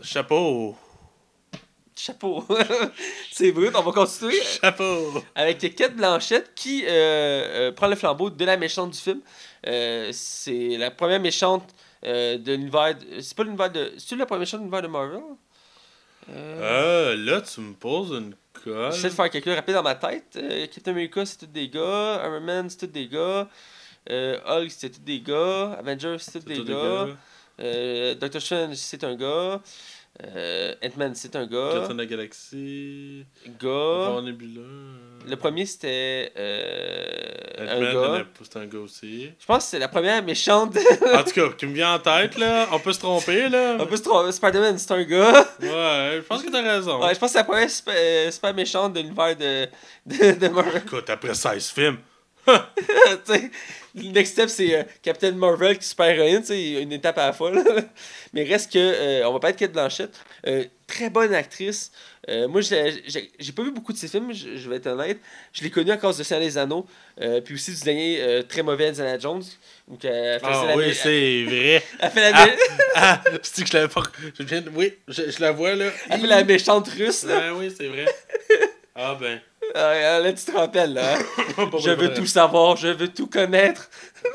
Chapeau. 0.02 0.78
Chapeau. 1.96 2.44
c'est 3.32 3.52
brut, 3.52 3.72
on 3.76 3.82
va 3.82 3.92
continuer. 3.92 4.42
Chapeau. 4.62 5.24
Avec 5.36 5.76
Kate 5.76 5.96
Blanchette 5.96 6.52
qui 6.56 6.84
euh, 6.86 6.90
euh, 6.90 7.72
prend 7.72 7.88
le 7.88 7.96
flambeau 7.96 8.30
de 8.30 8.46
la 8.46 8.58
méchante 8.58 8.92
du 8.92 8.98
film. 9.00 9.22
Euh, 9.68 10.10
c'est 10.12 10.78
la 10.78 10.92
première 10.92 11.20
méchante 11.20 11.70
de 12.04 12.52
l'univers. 12.54 12.96
de- 12.98 13.22
C'est 13.22 13.36
pas 13.38 13.44
l'univers 13.44 13.72
de. 13.72 13.94
C'est 13.98 14.16
la 14.16 14.26
première 14.26 14.42
méchante 14.42 14.60
de 14.62 14.66
l'univers 14.66 14.82
de 14.82 14.88
Marvel? 14.88 15.22
Là, 16.28 17.42
tu 17.42 17.62
me 17.62 17.74
poses 17.74 18.12
une 18.12 18.36
colle. 18.64 18.92
J'essaie 18.94 19.10
de 19.10 19.14
faire 19.14 19.26
un 19.26 19.30
calcul 19.30 19.54
rapide 19.54 19.76
dans 19.76 19.84
ma 19.84 19.96
tête. 19.96 20.38
Captain 20.74 20.92
America, 20.92 21.26
c'est 21.26 21.38
tous 21.38 21.46
des 21.48 21.70
gars. 21.70 22.22
Iron 22.26 22.42
Man, 22.42 22.70
c'est 22.70 22.80
tous 22.80 22.88
des 22.88 23.08
gars. 23.08 23.48
Hulk, 24.10 24.72
c'est 24.72 24.90
tous 24.90 25.02
des 25.02 25.22
gars. 25.22 25.74
Avengers, 25.80 26.18
c'est 26.20 26.40
tous 26.40 26.46
C'est 26.54 26.64
des, 26.64 26.74
gars. 26.74 28.16
Doctor 28.16 28.42
Strange, 28.42 28.76
c'est 28.76 29.04
un 29.04 29.16
gars. 29.16 29.62
Euh, 30.22 30.76
Ant-Man, 30.84 31.16
c'est 31.16 31.36
un 31.36 31.48
gars. 31.48 31.72
Captain 31.74 31.96
la 31.96 32.06
Galaxie. 32.06 33.26
Gars. 33.60 34.22
Nebula. 34.22 34.62
Le 35.28 35.36
premier, 35.38 35.66
c'était 35.66 36.32
euh, 36.38 37.18
un 37.58 37.78
Ant-Man, 37.96 38.26
c'est 38.42 38.58
un 38.58 38.66
gars 38.68 38.80
aussi. 38.80 39.32
Je 39.40 39.46
pense 39.46 39.64
que 39.64 39.70
c'est 39.72 39.80
la 39.80 39.88
première 39.88 40.24
méchante. 40.24 40.78
En 41.14 41.24
tout 41.24 41.32
cas, 41.32 41.50
qui 41.58 41.66
me 41.66 41.74
vient 41.74 41.96
en 41.96 42.00
tête, 42.00 42.38
là. 42.38 42.68
On 42.72 42.80
peut 42.80 42.94
se 42.94 43.00
tromper, 43.00 43.50
là. 43.50 43.74
Un 43.80 43.86
peu 43.86 43.98
se 43.98 44.04
tromper. 44.04 44.32
Spider-Man, 44.32 44.78
c'est 44.78 44.92
un 44.92 45.04
gars. 45.04 45.48
Ouais, 45.60 46.12
je 46.18 46.22
pense 46.22 46.44
que 46.44 46.52
t'as 46.52 46.62
raison. 46.62 47.02
Ouais, 47.04 47.14
je 47.16 47.20
pense 47.20 47.30
que 47.30 47.34
c'est 47.34 47.40
la 47.40 47.44
première 47.46 47.70
super, 47.70 47.96
euh, 47.98 48.30
super 48.32 48.54
méchante 48.54 48.94
de 48.94 49.00
l'univers 49.00 49.36
de, 49.36 49.68
de, 50.06 50.40
de 50.40 50.48
Marvel. 50.50 50.84
Écoute, 50.86 51.10
après 51.10 51.34
16 51.34 51.70
films. 51.70 51.98
Le 53.96 54.10
next 54.12 54.34
step, 54.34 54.50
c'est 54.50 54.76
euh, 54.76 54.84
Captain 55.04 55.34
Marvel 55.34 55.78
qui 55.78 55.84
est 55.86 55.88
super 55.88 56.10
héroïne, 56.10 56.42
tu 56.42 56.48
sais, 56.48 56.82
une 56.82 56.92
étape 56.92 57.18
à 57.20 57.28
la 57.28 57.34
fois. 57.34 57.52
là. 57.52 57.62
Mais 58.34 58.44
reste 58.44 58.74
que, 58.74 58.80
euh, 58.80 59.28
on 59.28 59.34
va 59.34 59.40
pas 59.40 59.50
être 59.52 59.58
Kate 59.58 59.72
Blanchette. 59.72 60.16
Euh, 60.48 60.64
très 60.88 61.12
bonne 61.12 61.32
actrice. 61.36 61.92
Euh, 62.28 62.48
moi, 62.48 62.62
j'ai 62.62 63.52
pas 63.56 63.62
vu 63.62 63.72
beaucoup 63.72 63.94
de 63.94 63.98
ses 64.00 64.08
films, 64.08 64.34
je, 64.34 64.58
je 64.58 64.68
vais 64.70 64.78
être 64.78 64.88
honnête. 64.88 65.20
Je 65.52 65.62
l'ai 65.62 65.70
connue 65.70 65.92
à 65.92 65.98
cause 65.98 66.18
de 66.18 66.24
Seigneur 66.24 66.44
des 66.44 66.58
Anneaux, 66.58 66.88
puis 67.46 67.54
aussi 67.54 67.72
du 67.72 67.82
dernier 67.82 68.42
très 68.50 68.64
mauvais 68.64 68.88
Indiana 68.88 69.20
Jones. 69.20 69.44
Elle 70.04 70.40
Ah 70.42 70.74
oui, 70.76 70.96
c'est 70.96 71.44
vrai. 71.44 71.84
elle 72.00 72.12
fait 72.12 72.32
la, 72.32 72.48
Ah, 72.96 73.22
ah, 73.26 73.30
c'est 73.44 73.64
que 73.64 73.70
je 73.70 73.74
l'avais 73.78 73.94
pas. 73.94 74.04
Je 74.40 74.44
viens 74.44 74.64
Oui, 74.74 74.94
je, 75.08 75.30
je 75.30 75.40
la 75.40 75.52
vois, 75.52 75.76
là. 75.76 75.92
elle 76.10 76.22
fait 76.22 76.28
la 76.28 76.44
méchante 76.44 76.88
russe. 76.88 77.24
Là. 77.26 77.54
Ouais, 77.54 77.68
oui, 77.68 77.76
c'est 77.78 77.88
vrai. 77.88 78.06
Ah 78.96 79.18
ben. 79.20 79.40
Euh, 79.76 80.20
là, 80.20 80.34
tu 80.34 80.44
te 80.46 80.52
rappelles, 80.52 80.94
là. 80.94 81.16
hein? 81.18 81.66
Pas 81.72 81.78
je 81.78 81.90
veux 81.92 82.10
pas 82.10 82.16
tout 82.16 82.26
savoir, 82.26 82.76
je 82.78 82.90
veux 82.90 83.08
tout 83.08 83.28
connaître. 83.28 83.90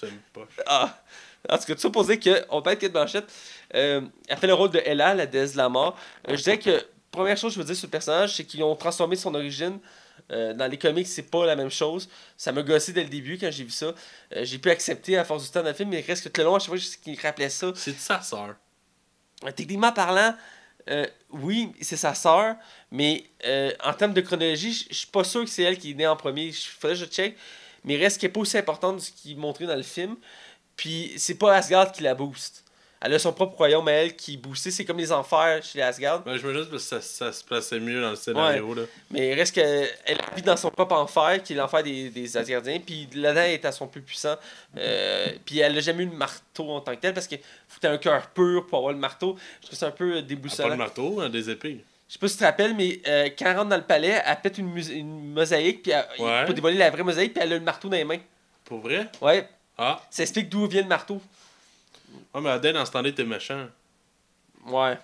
Tu 0.00 0.08
poche. 0.32 0.48
Ah. 0.66 0.98
En 1.48 1.58
tout 1.58 1.74
cas, 1.74 1.88
pour 1.90 2.04
dire 2.04 2.18
qu'on 2.18 2.62
peut 2.62 2.70
être 2.70 2.80
Kate 2.80 2.92
Blanchett. 2.92 3.24
Euh, 3.74 4.00
elle 4.28 4.36
fait 4.36 4.46
le 4.46 4.54
rôle 4.54 4.70
de 4.70 4.80
Ella, 4.84 5.14
la 5.14 5.26
déesse 5.26 5.52
de 5.52 5.58
la 5.58 5.68
mort. 5.68 5.96
Euh, 6.28 6.36
je 6.36 6.42
dirais 6.42 6.58
que, 6.58 6.84
première 7.10 7.36
chose 7.36 7.52
que 7.52 7.54
je 7.56 7.60
veux 7.60 7.66
dire 7.66 7.76
sur 7.76 7.86
le 7.86 7.90
personnage, 7.90 8.36
c'est 8.36 8.44
qu'ils 8.44 8.62
ont 8.62 8.74
transformé 8.76 9.16
son 9.16 9.34
origine. 9.34 9.78
Euh, 10.30 10.54
dans 10.54 10.66
les 10.66 10.78
comics, 10.78 11.06
c'est 11.06 11.30
pas 11.30 11.46
la 11.46 11.56
même 11.56 11.70
chose. 11.70 12.08
Ça 12.36 12.52
m'a 12.52 12.62
gossé 12.62 12.92
dès 12.92 13.02
le 13.02 13.08
début 13.08 13.38
quand 13.38 13.50
j'ai 13.50 13.64
vu 13.64 13.70
ça. 13.70 13.86
Euh, 14.36 14.44
j'ai 14.44 14.58
pu 14.58 14.70
accepter 14.70 15.16
à 15.18 15.24
force 15.24 15.44
du 15.44 15.50
temps 15.50 15.62
dans 15.62 15.68
le 15.68 15.74
film, 15.74 15.90
mais 15.90 16.00
il 16.00 16.06
reste 16.06 16.24
que 16.24 16.28
tout 16.28 16.40
le 16.40 16.46
long, 16.46 16.54
à 16.54 16.58
chaque 16.58 16.68
fois 16.68 16.78
qu'il 17.02 17.20
rappelait 17.20 17.48
ça, 17.48 17.72
C'est 17.74 17.92
de 17.92 17.98
sa 17.98 18.20
sœur. 18.22 18.54
Techniquement 19.56 19.92
parlant, 19.92 20.34
euh, 20.88 21.06
oui, 21.30 21.72
c'est 21.80 21.96
sa 21.96 22.14
sœur, 22.14 22.56
mais 22.90 23.24
euh, 23.44 23.72
en 23.84 23.92
termes 23.94 24.12
de 24.14 24.20
chronologie, 24.20 24.72
je 24.72 24.84
je 24.90 24.98
suis 24.98 25.06
pas 25.06 25.24
sûr 25.24 25.44
que 25.44 25.50
c'est 25.50 25.62
elle 25.62 25.78
qui 25.78 25.92
est 25.92 25.94
née 25.94 26.06
en 26.06 26.16
premier. 26.16 26.46
Il 26.46 26.54
faudrait 26.54 26.96
que 26.96 27.04
je 27.04 27.06
check. 27.06 27.36
Mais 27.84 27.96
reste 27.96 28.20
qu'elle 28.20 28.30
est 28.30 28.32
pas 28.32 28.40
aussi 28.40 28.58
importante 28.58 28.96
de 28.96 29.00
ce 29.00 29.10
qui 29.10 29.32
est 29.32 29.36
montré 29.36 29.66
dans 29.66 29.76
le 29.76 29.82
film. 29.82 30.16
Puis 30.76 31.12
c'est 31.16 31.34
pas 31.34 31.54
Asgard 31.56 31.92
qui 31.92 32.02
la 32.02 32.14
booste. 32.14 32.61
Elle 33.04 33.14
a 33.14 33.18
son 33.18 33.32
propre 33.32 33.56
royaume 33.56 33.88
à 33.88 33.92
elle 33.92 34.14
qui 34.14 34.34
est 34.34 34.36
boosté. 34.36 34.70
C'est 34.70 34.84
comme 34.84 34.98
les 34.98 35.10
enfers 35.10 35.60
chez 35.62 35.78
les 35.78 35.84
Asgard. 35.84 36.22
Ben, 36.22 36.36
je 36.36 36.46
me 36.46 36.62
dis 36.64 36.70
que 36.70 36.78
ça, 36.78 37.00
ça 37.00 37.32
se 37.32 37.42
plaçait 37.42 37.80
mieux 37.80 38.00
dans 38.00 38.10
le 38.10 38.16
scénario, 38.16 38.74
là. 38.74 38.82
Mais 39.10 39.30
il 39.30 39.34
reste 39.34 39.54
qu'elle 39.54 39.88
elle 40.04 40.18
vit 40.36 40.42
dans 40.42 40.56
son 40.56 40.70
propre 40.70 40.94
enfer, 40.94 41.42
qui 41.42 41.52
est 41.52 41.56
l'enfer 41.56 41.82
des, 41.82 42.10
des 42.10 42.36
Asgardiens. 42.36 42.78
Puis 42.78 43.08
là-dedans, 43.14 43.40
elle 43.42 43.54
est 43.54 43.64
à 43.64 43.72
son 43.72 43.88
plus 43.88 44.02
puissant. 44.02 44.36
Euh, 44.78 45.26
puis 45.44 45.58
elle 45.58 45.76
a 45.76 45.80
jamais 45.80 46.04
eu 46.04 46.10
le 46.10 46.16
marteau 46.16 46.70
en 46.70 46.80
tant 46.80 46.94
que 46.94 47.00
tel 47.00 47.12
parce 47.12 47.26
que 47.26 47.34
faut 47.68 47.80
que 47.80 47.86
un 47.88 47.98
cœur 47.98 48.28
pur 48.28 48.66
pour 48.68 48.78
avoir 48.78 48.92
le 48.92 48.98
marteau. 49.00 49.36
Je 49.62 49.66
trouve 49.66 49.78
ça 49.78 49.86
un 49.88 49.90
peu 49.90 50.12
Elle 50.12 50.18
a 50.18 50.20
pas 50.22 50.26
déboussolant. 50.28 50.68
de 50.70 50.74
marteau, 50.76 51.20
hein, 51.20 51.28
des 51.28 51.50
épées. 51.50 51.84
Je 52.08 52.12
sais 52.12 52.18
pas 52.18 52.28
si 52.28 52.34
tu 52.34 52.40
te 52.40 52.44
rappelles, 52.44 52.76
mais 52.76 53.00
euh, 53.08 53.30
quand 53.38 53.46
elle 53.46 53.56
rentre 53.56 53.70
dans 53.70 53.76
le 53.76 53.82
palais, 53.82 54.20
elle 54.24 54.36
pète 54.42 54.58
une, 54.58 55.32
mosaïque, 55.32 55.82
puis 55.82 55.92
elle, 55.92 56.04
Ouais. 56.22 56.44
pour 56.44 56.54
dévoiler 56.54 56.76
la 56.76 56.90
vraie 56.90 57.02
mosaïque, 57.02 57.32
puis 57.34 57.42
elle 57.42 57.54
a 57.54 57.56
le 57.56 57.64
marteau 57.64 57.88
dans 57.88 57.96
les 57.96 58.04
mains. 58.04 58.18
Pour 58.66 58.80
vrai? 58.80 59.08
Ouais, 59.22 59.48
Ah. 59.78 60.00
ça 60.10 60.22
explique 60.22 60.48
d'où 60.50 60.66
vient 60.66 60.82
le 60.82 60.88
marteau. 60.88 61.20
Ah, 62.34 62.40
mais 62.40 62.50
Adèle, 62.50 62.76
en 62.76 62.84
ce 62.84 62.92
temps-là, 62.92 63.08
était 63.08 63.24
méchant. 63.24 63.66
Ouais. 64.66 64.98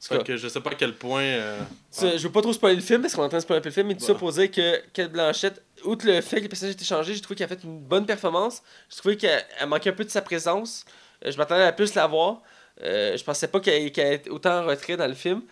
Fait 0.00 0.22
que 0.22 0.36
je 0.36 0.46
sais 0.46 0.60
pas 0.60 0.70
à 0.70 0.74
quel 0.74 0.94
point. 0.94 1.22
euh, 1.22 1.60
ça, 1.90 2.16
je 2.16 2.22
veux 2.22 2.32
pas 2.32 2.40
trop 2.40 2.52
spoiler 2.52 2.76
le 2.76 2.82
film, 2.82 3.02
parce 3.02 3.14
qu'on 3.14 3.22
est 3.22 3.26
en 3.26 3.28
train 3.30 3.38
de 3.38 3.42
spoiler 3.42 3.58
un 3.58 3.62
peu 3.62 3.68
le 3.68 3.74
film, 3.74 3.88
mais 3.88 3.94
tout 3.96 4.04
ça 4.04 4.12
Bah. 4.12 4.18
pour 4.20 4.30
dire 4.32 4.48
que 4.50 4.80
Kate 4.92 5.10
Blanchett, 5.10 5.60
outre 5.84 6.06
le 6.06 6.20
fait 6.20 6.36
que 6.36 6.42
le 6.42 6.48
personnage 6.48 6.74
a 6.74 6.76
été 6.76 6.84
changé, 6.84 7.14
j'ai 7.14 7.20
trouvé 7.20 7.36
qu'elle 7.36 7.46
a 7.52 7.56
fait 7.56 7.64
une 7.64 7.80
bonne 7.80 8.06
performance. 8.06 8.62
J'ai 8.90 8.96
trouvé 8.96 9.16
qu'elle 9.16 9.44
elle 9.58 9.68
manquait 9.68 9.90
un 9.90 9.94
peu 9.94 10.04
de 10.04 10.10
sa 10.10 10.22
présence. 10.22 10.84
Euh, 11.24 11.32
je 11.32 11.36
m'attendais 11.36 11.64
à 11.64 11.72
plus 11.72 11.94
la 11.94 12.06
voir. 12.06 12.42
Euh, 12.82 13.16
je 13.16 13.24
pensais 13.24 13.48
pas 13.48 13.58
qu'elle 13.58 13.90
qu'elle 13.90 14.12
était 14.12 14.30
autant 14.30 14.62
en 14.62 14.66
retrait 14.66 14.96
dans 14.96 15.08
le 15.08 15.14
film. 15.14 15.42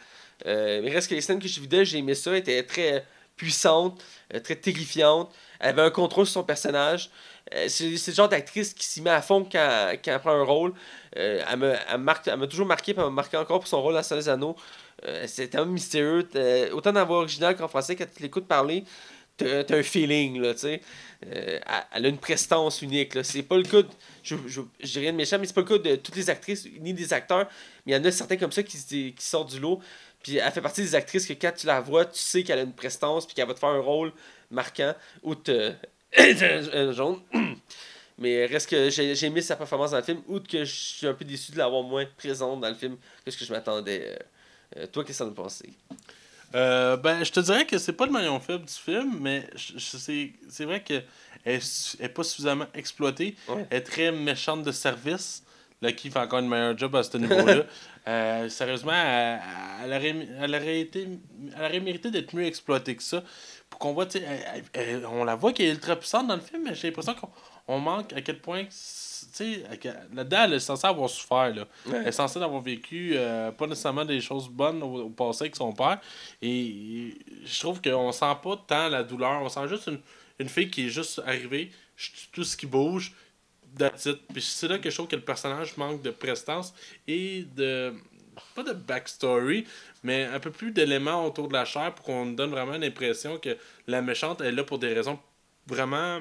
Euh, 0.47 0.81
mais 0.83 0.91
reste 0.93 1.11
que 1.11 1.15
les 1.17 1.23
scènes 1.23 1.41
que 1.41 1.49
vues 1.49 1.67
d'elle, 1.67 1.85
j'ai 1.85 1.99
aimé 1.99 2.15
ça. 2.15 2.31
Elle 2.31 2.37
était 2.37 2.63
très 2.63 3.05
puissante, 3.37 4.01
très 4.45 4.55
terrifiante. 4.55 5.33
Elle 5.59 5.71
avait 5.71 5.83
un 5.83 5.91
contrôle 5.91 6.27
sur 6.27 6.35
son 6.35 6.45
personnage. 6.45 7.11
Euh, 7.55 7.69
c'est 7.69 7.91
le 8.09 8.13
genre 8.13 8.29
d'actrice 8.29 8.75
qui 8.75 8.85
s'y 8.85 9.01
met 9.03 9.11
à 9.11 9.23
fond 9.23 9.45
quand, 9.45 9.93
quand 10.05 10.13
elle 10.13 10.21
prend 10.21 10.33
un 10.33 10.43
rôle. 10.45 10.73
Euh, 11.17 11.43
elle 11.49 11.59
me- 11.59 11.75
elle 11.91 11.99
marque- 11.99 12.27
elle 12.29 12.39
m'a 12.39 12.47
toujours 12.47 12.67
marqué, 12.67 12.93
puis 12.93 13.01
elle 13.01 13.09
m'a 13.09 13.15
marqué 13.15 13.37
encore 13.37 13.61
pour 13.61 13.69
son 13.69 13.81
rôle 13.83 13.95
dans 13.95 14.03
Seigneur 14.03 14.25
des 14.25 14.29
Anneaux. 14.29 14.57
Euh, 15.05 15.25
c'est 15.29 15.49
tellement 15.49 15.67
mystérieux. 15.73 16.25
t'as- 16.25 16.73
Autant 16.73 16.93
dans 16.93 17.01
la 17.01 17.05
voix 17.05 17.19
originale 17.19 17.57
qu'en 17.57 17.69
français, 17.69 17.95
quand 17.97 18.07
tu 18.15 18.23
l'écoutes 18.23 18.47
parler, 18.49 18.85
t'as 19.37 19.65
un 19.77 19.83
feeling, 19.83 20.41
là, 20.41 20.55
tu 20.55 20.61
sais. 20.61 20.81
Euh, 21.27 21.61
elle- 21.95 22.07
a 22.07 22.09
une 22.09 22.19
prestance 22.19 22.83
unique, 22.83 23.15
là. 23.15 23.23
C'est 23.23 23.43
pas 23.43 23.57
le 23.57 23.63
cas, 23.65 23.83
de, 23.83 23.89
je, 24.23 24.35
je, 24.49 24.99
rien 24.99 25.13
de 25.13 25.17
méchant, 25.17 25.39
mais 25.39 25.47
c'est 25.47 25.53
pas 25.55 25.61
le 25.61 25.67
cas 25.67 25.79
de 25.79 25.97
toutes 25.97 26.17
les 26.17 26.31
actrices, 26.31 26.67
ni 26.81 26.93
des 26.95 27.13
acteurs, 27.13 27.47
mais 27.85 27.93
il 27.93 27.97
y 27.97 27.99
en 27.99 28.05
a 28.05 28.11
certains 28.11 28.37
comme 28.39 28.53
ça 28.53 28.63
qui, 28.63 28.79
qui 29.15 29.25
sortent 29.25 29.51
du 29.51 29.61
lot. 29.61 29.81
Puis 30.23 30.39
elle 30.39 30.51
fait 30.53 30.61
partie 30.63 30.81
des 30.83 30.95
actrices 30.95 31.27
que 31.27 31.35
quand 31.35 31.53
tu 31.57 31.67
la 31.67 31.81
vois, 31.81 32.05
tu 32.07 32.19
sais 32.19 32.43
qu'elle 32.43 32.59
a 32.59 32.63
une 32.63 32.73
prestance, 32.75 33.27
puis 33.27 33.35
qu'elle 33.35 33.47
va 33.47 33.55
te 33.55 33.61
faire 33.61 33.69
un 33.69 33.81
rôle 33.81 34.13
marquant, 34.51 34.95
euh, 35.27 35.73
un 35.73 35.75
jaune. 36.93 37.21
Mais 38.19 38.47
reste 38.47 38.71
que 38.71 38.89
j'ai 38.89 39.15
j'ai 39.15 39.27
aimé 39.27 39.43
sa 39.43 39.57
performance 39.57 39.91
dans 39.91 39.99
le 39.99 40.03
film, 40.03 40.23
outre 40.27 40.49
que 40.49 40.65
je 40.65 40.73
suis 40.75 41.07
un 41.07 41.13
peu 41.13 41.25
déçu 41.25 41.53
de 41.53 41.59
l'avoir 41.59 41.83
moins 41.83 42.07
présente 42.17 42.61
dans 42.61 42.69
le 42.69 42.75
film 42.75 42.97
que 43.25 43.31
ce 43.31 43.37
que 43.37 43.45
je 43.45 43.53
m'attendais. 43.53 44.03
Euh, 44.07 44.17
euh, 44.79 44.87
toi, 44.87 45.05
qu'est-ce 45.05 45.19
que 45.19 45.25
t'en 45.25 45.31
as 45.31 45.35
pensé? 45.35 45.69
Euh, 46.55 46.97
ben, 46.97 47.23
je 47.23 47.31
te 47.31 47.41
dirais 47.41 47.67
que 47.67 47.77
c'est 47.77 47.93
pas 47.93 48.07
le 48.07 48.13
maillon 48.13 48.41
faible 48.41 48.65
du 48.65 48.73
film, 48.73 49.19
mais 49.21 49.47
c'est 49.79 50.65
vrai 50.65 50.83
qu'elle 50.83 51.05
est, 51.45 51.61
su- 51.61 51.97
elle 52.01 52.07
est 52.07 52.09
pas 52.09 52.23
suffisamment 52.23 52.67
exploitée. 52.73 53.37
Ouais. 53.49 53.67
Elle 53.69 53.79
est 53.79 53.83
très 53.83 54.11
méchante 54.13 54.63
de 54.63 54.73
service. 54.73 55.43
Là, 55.83 55.93
qui 55.93 56.09
fait 56.11 56.19
encore 56.21 56.39
une 56.39 56.49
meilleure 56.49 56.79
job 56.79 56.97
à 56.97 57.03
ce 57.03 57.19
niveau-là. 57.19 57.65
Euh, 58.09 58.49
sérieusement, 58.49 58.93
elle, 58.93 59.41
elle 59.83 59.93
aurait, 59.93 60.29
elle 60.41 60.55
aurait 60.55 60.79
été, 60.81 61.09
elle 61.57 61.61
aurait 61.65 61.81
mérité 61.81 62.09
d'être 62.13 62.35
mieux 62.37 62.45
exploitée 62.45 62.95
que 62.95 63.03
ça. 63.03 63.25
Pour 63.77 63.89
qu'on 63.89 63.93
voit, 63.93 64.07
elle- 64.15 64.25
elle- 64.25 64.65
elle- 64.73 65.07
on 65.07 65.23
la 65.23 65.35
voit 65.35 65.53
qu'elle 65.53 65.67
est 65.67 65.73
ultra 65.73 65.97
puissante 65.97 66.27
dans 66.29 66.37
le 66.37 66.41
film, 66.41 66.63
mais 66.65 66.75
j'ai 66.75 66.89
l'impression 66.89 67.13
qu'on 67.15 67.29
on 67.69 67.79
manque 67.79 68.11
à 68.15 68.23
quel 68.23 68.39
point, 68.41 68.65
là-dedans, 70.15 70.45
elle 70.45 70.55
est 70.55 70.61
censée 70.61 70.87
avoir 70.87 71.11
souffert, 71.11 71.55
là. 71.55 71.67
Elle 71.93 72.09
est 72.09 72.13
censée 72.13 72.41
avoir 72.43 72.63
vécu 72.63 73.13
euh, 73.15 73.51
pas 73.53 73.67
nécessairement 73.67 74.07
des 74.07 74.21
choses 74.23 74.49
bonnes 74.49 74.83
au, 74.83 75.03
au 75.03 75.11
passé 75.11 75.43
avec 75.45 75.57
son 75.57 75.73
père. 75.75 76.01
Et 76.41 77.19
je 77.45 77.61
trouve 77.61 77.83
qu'on 77.83 78.13
sent 78.13 78.35
pas 78.43 78.65
tant 78.67 78.89
la 78.89 79.03
douleur. 79.03 79.43
On 79.43 79.49
sent 79.51 79.69
juste 79.69 79.89
une, 79.89 80.01
une 80.39 80.49
fille 80.49 80.71
qui 80.71 80.87
est 80.87 80.91
juste 80.91 81.21
arrivée, 81.27 81.71
tout 82.33 82.45
ce 82.45 82.57
qui 82.57 82.67
bouge, 82.67 83.13
that's 83.79 84.07
it. 84.07 84.21
Puis 84.33 84.41
c'est 84.41 84.69
là 84.69 84.79
que 84.79 84.89
je 84.89 84.95
trouve 84.95 85.09
que 85.09 85.17
le 85.17 85.23
personnage 85.23 85.77
manque 85.77 86.01
de 86.01 86.11
prestance 86.11 86.73
et 87.07 87.45
de. 87.55 87.93
Pas 88.55 88.63
de 88.63 88.73
backstory, 88.73 89.67
mais 90.03 90.25
un 90.25 90.41
peu 90.41 90.51
plus 90.51 90.71
d'éléments 90.71 91.25
autour 91.27 91.49
de 91.49 91.53
la 91.55 91.65
chair 91.65 91.95
pour 91.95 92.05
qu'on 92.05 92.27
donne 92.27 92.51
vraiment 92.51 92.77
l'impression 92.77 93.39
que 93.39 93.57
la 93.87 94.03
méchante 94.03 94.41
est 94.41 94.53
là 94.53 94.65
pour 94.65 94.79
des 94.79 94.93
raisons 94.93 95.19
vraiment 95.67 96.21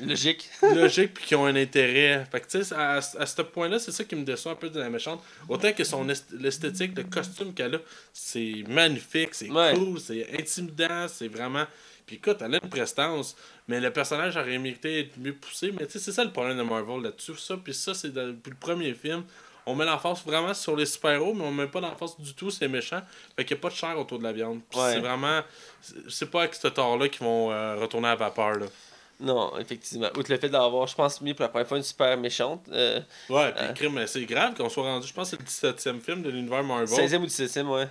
Logique. 0.00 0.48
logiques 0.62 1.14
puis 1.14 1.24
qui 1.26 1.34
ont 1.34 1.46
un 1.46 1.54
intérêt. 1.54 2.26
Fait 2.30 2.40
que 2.40 2.48
tu 2.48 2.64
sais, 2.64 2.74
à, 2.74 2.94
à 2.96 3.26
ce 3.26 3.42
point-là, 3.42 3.78
c'est 3.78 3.92
ça 3.92 4.02
qui 4.04 4.16
me 4.16 4.24
déçoit 4.24 4.52
un 4.52 4.56
peu 4.56 4.68
de 4.70 4.80
la 4.80 4.88
méchante. 4.90 5.22
Autant 5.48 5.72
que 5.72 5.84
son 5.84 6.08
est- 6.08 6.32
l'esthétique, 6.32 6.96
le 6.96 7.04
costume 7.04 7.52
qu'elle 7.54 7.76
a, 7.76 7.78
c'est 8.12 8.64
magnifique, 8.68 9.34
c'est 9.34 9.50
Ouais. 9.50 9.74
cool, 9.74 10.00
c'est 10.00 10.26
intimidant, 10.38 11.06
c'est 11.08 11.28
vraiment. 11.28 11.66
Puis 12.06 12.16
écoute, 12.16 12.38
elle 12.40 12.54
a 12.54 12.58
une 12.62 12.70
prestance, 12.70 13.36
mais 13.68 13.80
le 13.80 13.92
personnage 13.92 14.36
aurait 14.36 14.58
mérité 14.58 15.04
d'être 15.04 15.18
mieux 15.18 15.34
poussé. 15.34 15.70
Mais 15.72 15.86
tu 15.86 15.92
sais, 15.92 15.98
c'est 16.00 16.12
ça 16.12 16.24
le 16.24 16.32
problème 16.32 16.56
de 16.58 16.62
Marvel 16.62 17.00
là-dessus. 17.02 17.36
Ça, 17.36 17.56
puis 17.62 17.74
ça, 17.74 17.94
c'est 17.94 18.12
le 18.14 18.34
premier 18.58 18.94
film. 18.94 19.22
On 19.66 19.74
met 19.74 19.84
l'emphase 19.84 20.22
vraiment 20.26 20.54
sur 20.54 20.74
les 20.76 20.86
super-héros, 20.86 21.34
mais 21.34 21.44
on 21.44 21.52
met 21.52 21.66
pas 21.68 21.80
l'emphase 21.80 22.16
du 22.18 22.34
tout 22.34 22.50
sur 22.50 22.62
les 22.64 22.68
méchants. 22.68 23.00
Fait 23.36 23.44
qu'il 23.44 23.56
n'y 23.56 23.60
a 23.60 23.62
pas 23.62 23.68
de 23.68 23.74
chair 23.74 23.98
autour 23.98 24.18
de 24.18 24.24
la 24.24 24.32
viande. 24.32 24.60
Ouais. 24.74 24.94
c'est 24.94 25.00
vraiment. 25.00 25.40
c'est- 25.80 25.94
C'est 26.08 26.30
pas 26.30 26.40
avec 26.40 26.54
ce 26.54 26.68
tort-là 26.68 27.08
qu'ils 27.08 27.24
vont 27.24 27.50
euh, 27.52 27.76
retourner 27.76 28.08
à 28.08 28.10
la 28.10 28.16
vapeur. 28.16 28.58
Là. 28.58 28.66
Non, 29.20 29.56
effectivement. 29.58 30.08
Outre 30.16 30.32
le 30.32 30.38
fait 30.38 30.48
d'avoir, 30.48 30.86
je 30.88 30.96
pense, 30.96 31.20
mis 31.20 31.32
pour 31.32 31.44
la 31.44 31.48
première 31.48 31.68
fois 31.68 31.76
une 31.76 31.84
super 31.84 32.16
méchante. 32.18 32.64
Euh, 32.72 32.98
ouais, 33.28 33.52
puis 33.52 33.74
crime, 33.74 33.92
mais 33.94 34.08
c'est 34.08 34.24
grave 34.24 34.54
qu'on 34.54 34.68
soit 34.68 34.82
rendu, 34.82 35.06
je 35.06 35.12
pense 35.12 35.30
que 35.30 35.36
c'est 35.46 35.66
le 35.68 35.72
17e 35.74 36.00
film 36.00 36.22
de 36.22 36.30
l'univers 36.30 36.64
Marvel. 36.64 36.88
16e 36.88 37.22
ou 37.22 37.26
17e, 37.26 37.68
ouais. 37.68 37.86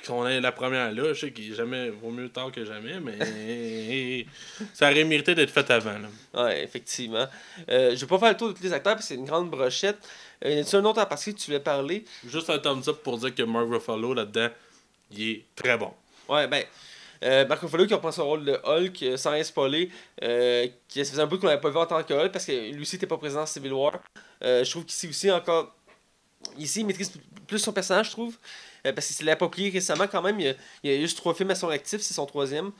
Puis 0.00 0.10
qu'on 0.10 0.26
ait 0.26 0.40
la 0.40 0.52
première 0.52 0.92
là, 0.92 1.12
je 1.12 1.20
sais 1.20 1.30
qu'il 1.30 1.54
jamais 1.54 1.90
vaut 1.90 2.10
mieux 2.10 2.30
tard 2.30 2.50
que 2.50 2.64
jamais, 2.64 3.00
mais 3.00 4.26
ça 4.74 4.90
aurait 4.90 5.04
mérité 5.04 5.34
d'être 5.34 5.50
fait 5.50 5.70
avant. 5.70 5.98
Là. 5.98 6.44
Ouais, 6.44 6.64
effectivement. 6.64 7.26
Euh, 7.68 7.94
je 7.94 8.00
vais 8.00 8.06
pas 8.06 8.18
faire 8.18 8.30
le 8.30 8.36
tour 8.36 8.48
de 8.48 8.52
tous 8.54 8.62
les 8.62 8.72
acteurs 8.72 8.94
parce 8.94 9.06
que 9.06 9.08
c'est 9.08 9.20
une 9.20 9.26
grande 9.26 9.50
brochette. 9.50 9.98
Euh, 10.44 10.62
y 10.62 10.76
a 10.76 10.78
un 10.78 10.84
autre 10.84 11.00
à 11.00 11.06
partir 11.06 11.34
que 11.34 11.38
tu 11.38 11.46
voulais 11.46 11.60
parler? 11.60 12.04
Juste 12.26 12.48
un 12.48 12.58
thumbs 12.58 12.88
up 12.88 13.02
pour 13.02 13.18
dire 13.18 13.34
que 13.34 13.42
Mark 13.42 13.68
Ruffalo 13.68 14.14
là-dedans, 14.14 14.48
il 15.12 15.30
est 15.30 15.44
très 15.54 15.76
bon. 15.76 15.92
Ouais, 16.28 16.46
ben. 16.46 16.64
Euh, 17.22 17.46
Mark 17.46 17.60
Ruffalo 17.60 17.86
qui 17.86 17.92
reprend 17.92 18.12
son 18.12 18.24
rôle 18.24 18.44
de 18.46 18.58
Hulk 18.64 19.02
euh, 19.02 19.16
sans 19.18 19.32
rien 19.32 19.44
spoiler, 19.44 19.90
euh, 20.22 20.66
qui 20.88 21.04
ça 21.04 21.10
faisait 21.10 21.22
un 21.22 21.26
peu 21.26 21.36
qu'on 21.36 21.48
l'avait 21.48 21.60
pas 21.60 21.68
vu 21.68 21.76
en 21.76 21.84
tant 21.84 22.02
que 22.02 22.14
Hulk 22.14 22.32
parce 22.32 22.46
que 22.46 22.72
lui 22.72 22.80
aussi 22.80 22.96
n'était 22.96 23.06
pas 23.06 23.18
présent 23.18 23.40
dans 23.40 23.46
Civil 23.46 23.74
War. 23.74 24.00
Euh, 24.42 24.64
je 24.64 24.70
trouve 24.70 24.86
qu'ici 24.86 25.06
aussi 25.08 25.30
encore. 25.30 25.74
Ici, 26.58 26.80
il 26.80 26.86
maîtrise 26.86 27.12
plus 27.46 27.58
son 27.58 27.72
personnage, 27.72 28.06
je 28.06 28.10
trouve. 28.12 28.36
Euh, 28.86 28.92
parce 28.92 29.06
qu'il 29.06 29.16
s'est 29.16 29.30
approprié 29.30 29.70
récemment 29.70 30.06
quand 30.06 30.22
même. 30.22 30.40
Il 30.40 30.46
y, 30.46 30.48
a, 30.48 30.54
il 30.82 30.90
a 30.98 31.00
juste 31.00 31.16
trois 31.18 31.34
films 31.34 31.50
à 31.50 31.54
son 31.54 31.68
actif, 31.68 32.00
c'est 32.00 32.14
son 32.14 32.26
troisième. 32.26 32.70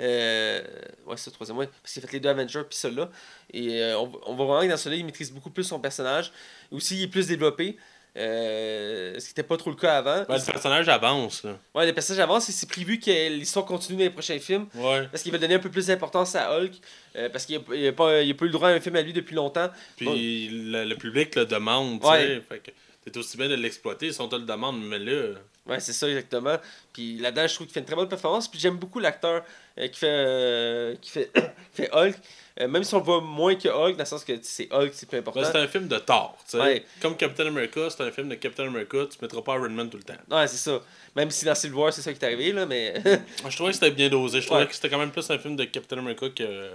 Euh, 0.00 0.60
ouais, 1.06 1.16
c'est 1.16 1.30
le 1.30 1.34
troisième, 1.34 1.56
ouais. 1.58 1.68
Parce 1.82 1.92
qu'il 1.94 2.02
a 2.04 2.06
fait 2.08 2.12
les 2.14 2.20
deux 2.20 2.28
Avengers 2.28 2.62
puis 2.68 2.76
celui-là. 2.78 3.08
Et 3.52 3.80
euh, 3.80 3.98
on, 3.98 4.10
on 4.26 4.34
voit 4.34 4.46
vraiment 4.46 4.62
que 4.66 4.70
dans 4.72 4.76
celui-là, 4.76 5.00
il 5.00 5.06
maîtrise 5.06 5.30
beaucoup 5.32 5.50
plus 5.50 5.64
son 5.64 5.78
personnage. 5.78 6.32
Aussi, 6.72 6.96
il 6.96 7.02
est 7.04 7.08
plus 7.08 7.28
développé. 7.28 7.76
Ce 8.16 9.18
qui 9.18 9.28
n'était 9.30 9.42
pas 9.42 9.56
trop 9.56 9.70
le 9.70 9.76
cas 9.76 9.98
avant. 9.98 10.24
Ben, 10.28 10.36
le 10.36 10.44
personnage 10.52 10.88
avance. 10.88 11.42
Là. 11.44 11.58
Ouais, 11.74 11.84
le 11.86 11.92
personnage 11.92 12.20
avance 12.20 12.48
et 12.48 12.52
c'est 12.52 12.68
prévu 12.68 12.98
que 13.00 13.28
l'histoire 13.30 13.64
continue 13.66 13.98
dans 13.98 14.04
les 14.04 14.10
prochains 14.10 14.38
films. 14.38 14.66
Ouais. 14.74 15.06
Parce 15.10 15.22
qu'il 15.24 15.32
va 15.32 15.38
donner 15.38 15.54
un 15.54 15.58
peu 15.58 15.70
plus 15.70 15.86
d'importance 15.88 16.34
à 16.36 16.56
Hulk. 16.56 16.72
euh, 17.16 17.28
parce 17.28 17.44
qu'il 17.46 17.56
n'a 17.58 17.92
pas, 17.92 18.06
pas 18.10 18.22
eu 18.22 18.32
le 18.32 18.48
droit 18.50 18.68
à 18.68 18.72
un 18.72 18.80
film 18.80 18.94
à 18.96 19.02
lui 19.02 19.12
depuis 19.12 19.34
longtemps. 19.34 19.68
Puis 19.96 20.48
le, 20.48 20.84
le 20.84 20.96
public 20.96 21.34
le 21.34 21.44
demande, 21.44 22.00
tu 22.00 22.06
Ouais. 22.06 22.20
sais. 22.26 22.42
Fait 22.48 22.58
que 22.60 22.70
t'es 23.10 23.18
aussi 23.18 23.36
bien 23.36 23.48
de 23.48 23.54
l'exploiter 23.54 24.12
si 24.12 24.20
on 24.20 24.28
te 24.28 24.36
le 24.36 24.42
demande, 24.42 24.82
mais 24.82 24.98
là. 24.98 25.34
Ouais, 25.66 25.80
c'est 25.80 25.92
ça 25.92 26.08
exactement. 26.08 26.56
Puis 26.92 27.18
là-dedans, 27.18 27.46
je 27.46 27.54
trouve 27.54 27.66
qu'il 27.66 27.74
fait 27.74 27.80
une 27.80 27.86
très 27.86 27.96
bonne 27.96 28.08
performance. 28.08 28.48
Puis 28.48 28.60
j'aime 28.60 28.76
beaucoup 28.76 29.00
l'acteur 29.00 29.42
euh, 29.78 29.88
qui 29.88 29.98
fait 29.98 30.06
euh, 30.10 30.94
qui 31.00 31.10
fait, 31.10 31.30
qui 31.74 31.82
fait 31.82 31.90
Hulk. 31.92 32.16
Euh, 32.60 32.68
même 32.68 32.84
si 32.84 32.94
on 32.94 32.98
le 32.98 33.04
voit 33.04 33.20
moins 33.20 33.54
que 33.56 33.68
Hulk, 33.68 33.96
dans 33.96 34.02
le 34.02 34.08
sens 34.08 34.22
que 34.24 34.32
c'est 34.42 34.68
Hulk, 34.72 34.90
c'est 34.92 35.08
plus 35.08 35.18
important. 35.18 35.40
Ben, 35.40 35.48
c'est 35.50 35.58
un 35.58 35.66
film 35.66 35.88
de 35.88 35.98
Thor, 35.98 36.36
tu 36.44 36.52
sais. 36.52 36.62
Ouais. 36.62 36.84
Comme 37.00 37.16
Captain 37.16 37.46
America, 37.46 37.88
c'est 37.90 38.02
un 38.02 38.12
film 38.12 38.28
de 38.28 38.36
Captain 38.36 38.66
America, 38.68 38.98
tu 39.10 39.18
mettras 39.22 39.42
pas 39.42 39.54
Iron 39.56 39.70
Man 39.70 39.90
tout 39.90 39.96
le 39.96 40.04
temps. 40.04 40.14
Ouais, 40.30 40.46
c'est 40.46 40.58
ça. 40.58 40.80
Même 41.16 41.30
si 41.32 41.44
dans 41.44 41.54
Civil 41.54 41.74
War, 41.74 41.92
c'est 41.92 42.02
ça 42.02 42.12
qui 42.12 42.18
est 42.20 42.24
arrivé, 42.24 42.52
là, 42.52 42.64
mais. 42.66 42.94
Je 43.48 43.56
trouvais 43.56 43.70
que 43.70 43.74
c'était 43.76 43.90
bien 43.90 44.08
dosé. 44.08 44.40
Je 44.40 44.46
trouvais 44.46 44.62
Ouais. 44.62 44.68
que 44.68 44.74
c'était 44.74 44.88
quand 44.90 44.98
même 44.98 45.10
plus 45.10 45.28
un 45.30 45.38
film 45.38 45.56
de 45.56 45.64
Captain 45.64 45.98
America 45.98 46.28
que. 46.28 46.70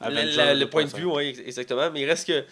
le, 0.00 0.64
point 0.66 0.84
de 0.84 0.96
vue, 0.96 1.04
oui, 1.04 1.36
exactement. 1.44 1.90
Mais 1.90 2.00
il 2.00 2.06
reste 2.06 2.26
que 2.26 2.44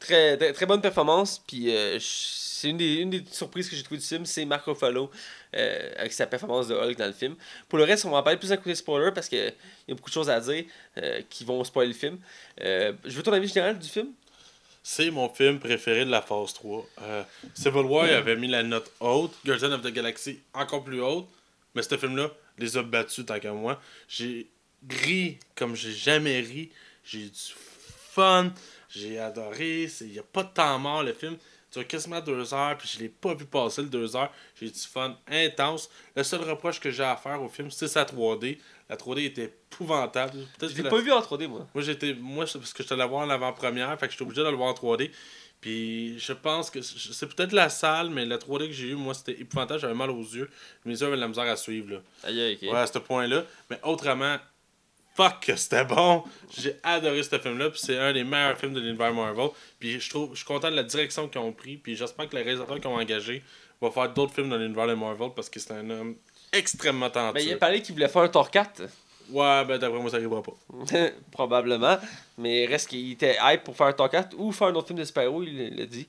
très, 0.00 0.36
très, 0.36 0.52
très 0.52 0.66
bonne 0.66 0.80
performance. 0.80 1.40
Puis 1.46 1.66
je- 1.70 2.47
c'est 2.58 2.70
une 2.70 2.76
des, 2.76 2.94
une 2.94 3.10
des 3.10 3.24
surprises 3.30 3.70
que 3.70 3.76
j'ai 3.76 3.82
trouvé 3.84 3.98
du 4.00 4.06
film, 4.06 4.26
c'est 4.26 4.44
Mark 4.44 4.64
Ruffalo 4.64 5.10
euh, 5.54 5.92
avec 5.96 6.12
sa 6.12 6.26
performance 6.26 6.66
de 6.66 6.74
Hulk 6.74 6.96
dans 6.96 7.06
le 7.06 7.12
film. 7.12 7.36
Pour 7.68 7.78
le 7.78 7.84
reste, 7.84 8.04
on 8.04 8.10
va 8.10 8.18
en 8.18 8.22
parler 8.24 8.38
plus 8.38 8.48
d'un 8.48 8.56
côté 8.56 8.74
spoiler 8.74 9.12
parce 9.14 9.28
qu'il 9.28 9.38
y 9.38 9.92
a 9.92 9.94
beaucoup 9.94 10.10
de 10.10 10.14
choses 10.14 10.28
à 10.28 10.40
dire 10.40 10.64
euh, 10.96 11.22
qui 11.30 11.44
vont 11.44 11.62
spoiler 11.62 11.92
le 11.92 11.94
film. 11.94 12.18
Euh, 12.60 12.92
je 13.04 13.10
veux 13.10 13.22
ton 13.22 13.32
avis 13.32 13.46
général 13.46 13.78
du 13.78 13.88
film? 13.88 14.08
C'est 14.82 15.10
mon 15.10 15.28
film 15.28 15.60
préféré 15.60 16.04
de 16.04 16.10
la 16.10 16.20
phase 16.20 16.52
3. 16.54 16.86
Euh, 17.02 17.22
Civil 17.54 17.82
War 17.82 18.06
avait 18.06 18.36
mis 18.36 18.48
la 18.48 18.64
note 18.64 18.90
haute, 18.98 19.34
Guardians 19.44 19.72
of 19.72 19.82
the 19.82 19.92
Galaxy 19.92 20.40
encore 20.52 20.82
plus 20.82 21.00
haute, 21.00 21.28
mais 21.74 21.82
ce 21.82 21.96
film-là 21.96 22.30
les 22.58 22.76
a 22.76 22.82
battus 22.82 23.24
tant 23.24 23.38
qu'à 23.38 23.52
moi. 23.52 23.80
J'ai 24.08 24.48
ri 25.04 25.38
comme 25.54 25.76
j'ai 25.76 25.92
jamais 25.92 26.40
ri. 26.40 26.70
J'ai 27.04 27.20
eu 27.20 27.30
du 27.30 27.54
fun, 28.12 28.52
j'ai 28.88 29.20
adoré. 29.20 29.88
Il 30.00 30.08
n'y 30.08 30.18
a 30.18 30.24
pas 30.24 30.42
de 30.42 30.48
temps 30.48 30.78
mort 30.80 31.04
le 31.04 31.12
film. 31.12 31.36
Tu 31.70 31.78
as 31.80 31.84
quasiment 31.84 32.20
deux 32.20 32.54
heures, 32.54 32.76
puis 32.78 32.88
je 32.88 32.98
l'ai 32.98 33.08
pas 33.10 33.34
vu 33.34 33.44
passer 33.44 33.82
le 33.82 33.88
deux 33.88 34.16
heures. 34.16 34.32
J'ai 34.58 34.66
eu 34.66 34.70
du 34.70 34.78
fun 34.78 35.16
intense. 35.30 35.90
Le 36.16 36.22
seul 36.22 36.40
reproche 36.42 36.80
que 36.80 36.90
j'ai 36.90 37.02
à 37.04 37.16
faire 37.16 37.42
au 37.42 37.48
film, 37.48 37.70
c'est 37.70 37.88
sa 37.88 38.04
3D. 38.04 38.58
La 38.88 38.96
3D 38.96 39.24
était 39.26 39.44
épouvantable. 39.44 40.32
Je 40.62 40.66
l'ai 40.68 40.82
la- 40.82 40.90
pas 40.90 40.98
vu 41.00 41.12
en 41.12 41.20
3D, 41.20 41.46
moi. 41.46 41.66
moi, 41.74 41.82
j'étais. 41.84 42.14
Moi, 42.14 42.46
c'est 42.46 42.58
parce 42.58 42.72
que 42.72 42.82
je 42.82 42.88
te 42.88 42.94
la 42.94 43.04
voir 43.06 43.26
en 43.26 43.30
avant-première, 43.30 43.98
fait 43.98 44.06
que 44.06 44.12
j'étais 44.12 44.22
obligé 44.22 44.42
de 44.42 44.48
le 44.48 44.56
voir 44.56 44.70
en 44.70 44.74
3D. 44.74 45.10
Puis 45.60 46.18
je 46.20 46.32
pense 46.32 46.70
que 46.70 46.80
c'est 46.82 47.26
peut-être 47.34 47.52
la 47.52 47.68
salle, 47.68 48.10
mais 48.10 48.24
la 48.24 48.38
3D 48.38 48.68
que 48.68 48.72
j'ai 48.72 48.88
eue, 48.90 48.94
moi, 48.94 49.12
c'était 49.12 49.38
épouvantable, 49.40 49.80
j'avais 49.80 49.92
mal 49.94 50.08
aux 50.10 50.22
yeux. 50.22 50.48
Mes 50.84 50.98
yeux 50.98 51.06
avaient 51.08 51.16
de 51.16 51.20
la 51.20 51.28
misère 51.28 51.44
à 51.50 51.56
suivre, 51.56 51.94
là. 51.94 51.98
Aïe, 52.24 52.40
aïe, 52.40 52.58
ok. 52.62 52.72
Ouais, 52.72 52.78
à 52.78 52.86
ce 52.86 52.98
point-là. 52.98 53.44
Mais 53.68 53.78
autrement, 53.82 54.36
fuck 55.18 55.40
que 55.40 55.56
c'était 55.56 55.84
bon. 55.84 56.22
J'ai 56.56 56.76
adoré 56.84 57.20
ce 57.24 57.36
film-là, 57.38 57.70
puis 57.70 57.80
c'est 57.82 57.98
un 57.98 58.12
des 58.12 58.22
meilleurs 58.22 58.56
films 58.56 58.72
de 58.74 58.80
l'univers 58.80 59.12
Marvel. 59.12 59.48
Puis 59.80 59.98
je 60.00 60.08
trouve, 60.10 60.30
je 60.32 60.36
suis 60.36 60.46
content 60.46 60.70
de 60.70 60.76
la 60.76 60.84
direction 60.84 61.26
qu'ils 61.28 61.40
ont 61.40 61.52
pris, 61.52 61.76
puis 61.76 61.96
j'espère 61.96 62.28
que 62.28 62.36
les 62.36 62.42
réalisateurs 62.42 62.76
qu'ils 62.76 62.86
ont 62.86 62.94
engagés 63.00 63.42
vont 63.80 63.90
faire 63.90 64.08
d'autres 64.12 64.32
films 64.32 64.48
dans 64.48 64.56
l'univers 64.56 64.86
de 64.86 64.94
Marvel, 64.94 65.30
parce 65.34 65.50
que 65.50 65.58
c'est 65.58 65.72
un 65.72 65.90
homme 65.90 66.14
extrêmement 66.52 67.08
Ben, 67.08 67.12
il 67.14 67.26
a 67.28 67.32
talentueux. 67.32 67.58
parlé 67.58 67.82
qu'il 67.82 67.94
voulait 67.94 68.08
faire 68.08 68.22
un 68.22 68.28
Thor 68.28 68.48
4. 68.50 68.82
Ouais, 69.30 69.64
ben 69.66 69.76
d'après 69.76 69.98
moi, 70.00 70.10
ça 70.10 70.16
arrivera 70.16 70.40
pas. 70.42 70.54
Probablement. 71.32 71.98
Mais 72.38 72.64
reste 72.66 72.88
qu'il 72.88 73.12
était 73.12 73.36
hype 73.42 73.64
pour 73.64 73.76
faire 73.76 73.88
un 73.88 73.92
Thor 73.92 74.08
4 74.08 74.36
ou 74.38 74.52
faire 74.52 74.68
un 74.68 74.74
autre 74.74 74.86
film 74.86 74.98
de 75.00 75.04
super-héros, 75.04 75.42
il 75.42 75.76
l'a 75.76 75.84
dit. 75.84 76.06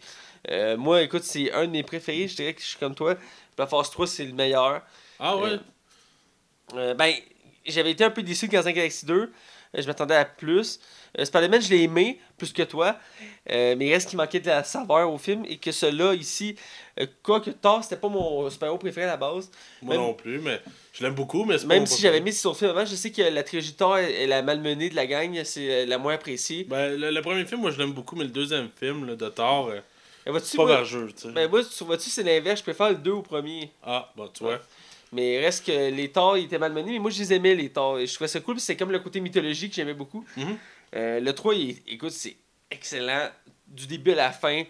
Euh, 0.50 0.78
moi, 0.78 1.02
écoute, 1.02 1.24
c'est 1.24 1.52
un 1.52 1.66
de 1.66 1.72
mes 1.72 1.84
préférés. 1.84 2.28
Je 2.28 2.36
dirais 2.36 2.54
que 2.54 2.62
je 2.62 2.68
suis 2.68 2.78
comme 2.78 2.96
toi. 2.96 3.16
La 3.58 3.68
Phase 3.68 3.90
3, 3.90 4.08
c'est 4.08 4.26
le 4.26 4.34
meilleur. 4.34 4.82
Ah 5.20 5.36
ouais? 5.36 5.50
Euh, 5.50 5.58
Euh, 6.76 6.94
ben, 6.94 7.12
j'avais 7.72 7.92
été 7.92 8.04
un 8.04 8.10
peu 8.10 8.24
déçu 8.24 8.48
de 8.48 8.58
the 8.62 8.66
Galaxy 8.66 9.06
2. 9.06 9.32
Euh, 9.76 9.82
je 9.82 9.86
m'attendais 9.88 10.16
à 10.16 10.26
plus. 10.26 10.80
Euh, 11.18 11.26
Spider-Man, 11.26 11.62
je 11.62 11.70
l'ai 11.70 11.84
aimé 11.84 12.20
plus 12.38 12.52
que 12.52 12.64
toi. 12.64 12.96
Euh, 13.52 13.76
mais 13.78 13.88
il 13.88 13.94
reste 13.94 14.10
qu'il 14.10 14.18
manquait 14.18 14.40
de 14.40 14.48
la 14.48 14.64
saveur 14.64 15.12
au 15.12 15.18
film. 15.18 15.44
Et 15.48 15.58
que 15.58 15.72
celui-là, 15.72 16.14
ici, 16.16 16.56
euh, 17.00 17.06
quoi 17.22 17.40
que 17.40 17.52
Thor, 17.52 17.84
c'était 17.84 17.98
pas 17.98 18.10
mon 18.10 18.50
super-héros 18.50 18.78
préféré 18.80 19.06
à 19.06 19.12
la 19.12 19.18
base. 19.18 19.52
Moi 19.82 19.96
Même- 19.96 20.06
non 20.06 20.14
plus, 20.14 20.40
mais 20.40 20.60
je 20.94 21.04
l'aime 21.04 21.14
beaucoup, 21.14 21.46
mais 21.46 21.58
Même 21.66 21.86
si 21.86 22.02
j'avais 22.02 22.20
mis 22.22 22.34
sur 22.34 22.52
le 22.52 22.56
film 22.56 22.72
avant, 22.72 22.86
je 22.86 22.96
sais 22.96 23.12
que 23.12 23.22
la 23.22 23.44
trilogie 23.44 23.74
Thor 23.74 23.98
est 23.98 24.26
la 24.28 24.42
malmenée 24.42 24.90
de 24.90 24.96
la 24.96 25.06
gang. 25.06 25.40
C'est 25.44 25.86
la 25.86 25.98
moins 25.98 26.16
appréciée. 26.16 26.64
Ben, 26.64 27.00
le, 27.00 27.12
le 27.12 27.22
premier 27.22 27.46
film, 27.46 27.62
moi, 27.62 27.72
je 27.72 27.78
l'aime 27.78 27.94
beaucoup, 27.94 28.16
mais 28.16 28.24
le 28.24 28.32
deuxième 28.32 28.70
film 28.80 29.06
là, 29.06 29.16
de 29.16 29.30
Thor, 29.30 29.72
vois-tu, 30.32 30.48
c'est 30.48 30.58
pas 30.58 30.66
vergeux, 30.66 31.12
tu 31.16 31.24
sais. 31.24 31.32
Ben, 31.32 31.50
moi, 31.50 31.62
tu 31.64 31.84
vois-tu, 31.84 32.10
c'est 32.10 32.24
l'inverse. 32.24 32.60
Je 32.60 32.64
préfère 32.64 32.90
le 32.90 32.96
2 32.96 33.12
au 33.12 33.22
premier. 33.22 33.72
Ah, 33.84 34.12
bon, 34.16 34.28
tu 34.34 34.44
vois. 34.44 34.60
Mais 35.12 35.36
il 35.36 35.40
reste 35.40 35.66
que 35.66 35.90
les 35.90 36.12
Thor, 36.12 36.38
ils 36.38 36.46
étaient 36.46 36.60
malmenés. 36.60 36.92
Mais 36.94 37.00
moi, 37.00 37.10
je 37.12 37.20
les 37.20 37.34
aimais, 37.34 37.56
les 37.56 37.70
Thor. 37.70 38.00
Je 38.00 38.14
trouvais 38.14 38.28
ça 38.28 38.40
cool. 38.42 38.60
C'est 38.60 38.76
comme 38.76 38.92
le 38.92 39.00
côté 39.00 39.20
mythologique 39.20 39.72
que 39.72 39.76
j'aimais 39.78 39.94
beaucoup. 39.96 40.24
Mhm. 40.38 40.58
Euh, 40.96 41.20
le 41.20 41.34
3, 41.34 41.56
il 41.56 41.70
est- 41.72 41.84
écoute, 41.88 42.12
c'est 42.12 42.36
excellent. 42.72 43.30
Du 43.68 43.88
début 43.88 44.12
à 44.12 44.16
la 44.16 44.32
fin. 44.32 44.64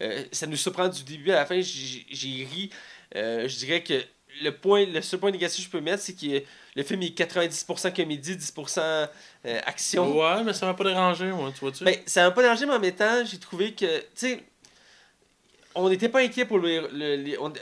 Euh, 0.00 0.24
ça 0.32 0.46
nous 0.46 0.56
surprend 0.56 0.88
du 0.88 1.02
début 1.04 1.30
à 1.30 1.36
la 1.36 1.46
fin. 1.46 1.60
J'ai 1.60 2.48
ri. 2.50 2.70
Euh, 3.16 3.46
je 3.48 3.56
dirais 3.58 3.82
que 3.82 4.02
le 4.42 4.50
point 4.50 4.86
le 4.86 5.02
seul 5.02 5.20
point 5.20 5.30
négatif 5.30 5.58
que 5.58 5.64
je 5.64 5.70
peux 5.70 5.80
mettre, 5.82 6.02
c'est 6.02 6.14
que 6.14 6.42
le 6.74 6.82
film 6.82 7.02
est 7.02 7.14
90% 7.14 7.90
comédie, 7.94 8.34
10% 8.36 8.80
euh, 8.80 9.06
action. 9.66 10.18
Ouais, 10.18 10.42
mais 10.42 10.54
ça 10.54 10.64
m'a 10.64 10.72
pas 10.74 10.84
dérangé, 10.84 11.26
moi, 11.26 11.50
tu 11.52 11.60
vois-tu? 11.60 11.84
Ben, 11.84 11.96
ça 12.06 12.22
m'a 12.24 12.30
pas 12.30 12.40
dérangé, 12.42 12.64
mais 12.64 12.72
en 12.72 12.80
même 12.80 12.94
temps, 12.94 13.22
j'ai 13.26 13.38
trouvé 13.38 13.72
que, 13.72 13.98
tu 13.98 14.04
sais, 14.14 14.42
on 15.74 15.88
n'était 15.88 16.08
pas 16.08 16.20
inquiet 16.20 16.44
pour 16.46 16.58
le. 16.58 16.88
le- 16.92 17.16
les- 17.16 17.38
on, 17.38 17.52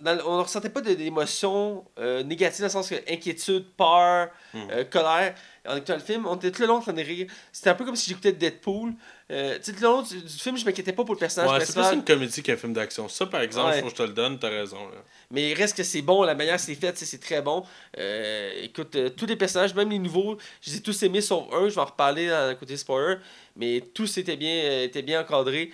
dans- 0.00 0.18
on 0.26 0.38
ne 0.38 0.42
ressentait 0.42 0.68
pas 0.70 0.80
d'émotions 0.80 1.84
euh, 1.98 2.22
négatives, 2.22 2.60
dans 2.60 2.66
le 2.66 2.70
sens 2.70 2.88
que 2.88 2.96
inquiétude, 3.12 3.64
peur, 3.76 4.28
Hmm. 4.52 4.58
euh, 4.70 4.84
colère. 4.84 5.34
En 5.66 5.76
écoutant 5.76 5.94
le 5.94 6.00
film, 6.00 6.26
on 6.26 6.36
était 6.36 6.50
tout 6.50 6.62
le 6.62 6.68
long 6.68 6.76
en 6.76 6.80
train 6.80 6.92
de 6.92 7.02
rire. 7.02 7.26
C'était 7.52 7.70
un 7.70 7.74
peu 7.74 7.84
comme 7.84 7.96
si 7.96 8.08
j'écoutais 8.10 8.32
Deadpool. 8.32 8.92
Euh, 9.30 9.56
tu 9.56 9.62
sais, 9.64 9.72
tout 9.72 9.80
le 9.82 9.86
long 9.88 10.02
du, 10.02 10.20
du 10.20 10.28
film, 10.38 10.56
je 10.58 10.64
m'inquiétais 10.64 10.92
pas 10.92 11.04
pour 11.04 11.14
le 11.14 11.18
personnage 11.18 11.50
ouais, 11.50 11.60
c'est 11.60 11.66
plus 11.66 11.72
principal. 11.74 11.98
une 11.98 12.04
comédie 12.04 12.42
qu'un 12.42 12.56
film 12.56 12.72
d'action. 12.74 13.08
Ça, 13.08 13.26
par 13.26 13.40
exemple, 13.40 13.70
Ouais. 13.70 13.78
faut 13.80 13.86
que 13.86 13.92
je 13.92 13.96
te 13.96 14.02
le 14.02 14.12
donne, 14.12 14.38
t'as 14.38 14.50
raison. 14.50 14.86
Là. 14.88 14.96
Mais 15.30 15.50
il 15.50 15.54
reste 15.54 15.76
que 15.76 15.82
c'est 15.82 16.02
bon, 16.02 16.22
la 16.22 16.34
manière 16.34 16.56
que 16.56 16.62
c'est 16.62 16.74
fait, 16.74 16.96
c'est 16.96 17.18
très 17.20 17.42
bon. 17.42 17.64
Euh, 17.98 18.52
écoute, 18.62 18.94
euh, 18.96 19.10
tous 19.10 19.26
les 19.26 19.36
personnages, 19.36 19.74
même 19.74 19.90
les 19.90 19.98
nouveaux, 19.98 20.36
je 20.60 20.70
les 20.70 20.76
ai 20.76 20.80
tous 20.80 21.02
aimés 21.02 21.20
sauf 21.20 21.44
un, 21.52 21.68
je 21.68 21.74
vais 21.74 21.80
en 21.80 21.84
reparler 21.86 22.28
dans 22.28 22.48
le 22.50 22.54
côté 22.54 22.76
spoiler, 22.76 23.16
mais 23.56 23.80
tous 23.94 24.18
étaient 24.18 24.36
bien, 24.36 24.54
euh, 24.64 24.84
étaient 24.84 25.02
bien 25.02 25.20
encadrés. 25.22 25.70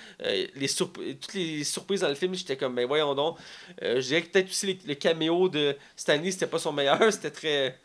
Les 0.55 0.69
toutes 0.69 1.35
les 1.35 1.65
surprises 1.65 2.01
dans 2.01 2.09
le 2.09 2.15
film, 2.15 2.35
j'étais 2.35 2.57
comme, 2.57 2.75
ben 2.75 2.87
voyons 2.87 3.15
donc. 3.15 3.39
Je 3.83 4.01
dirais 4.01 4.23
que 4.23 4.29
peut-être 4.29 4.49
aussi 4.51 4.67
les- 4.67 4.79
le 4.87 4.95
caméo 4.95 5.49
de 5.49 5.77
Stanley, 5.97 6.31
c'était 6.31 6.47
pas 6.47 6.59
son 6.59 6.73
meilleur, 6.73 6.99
c'était 7.13 7.31
très. 7.31 7.79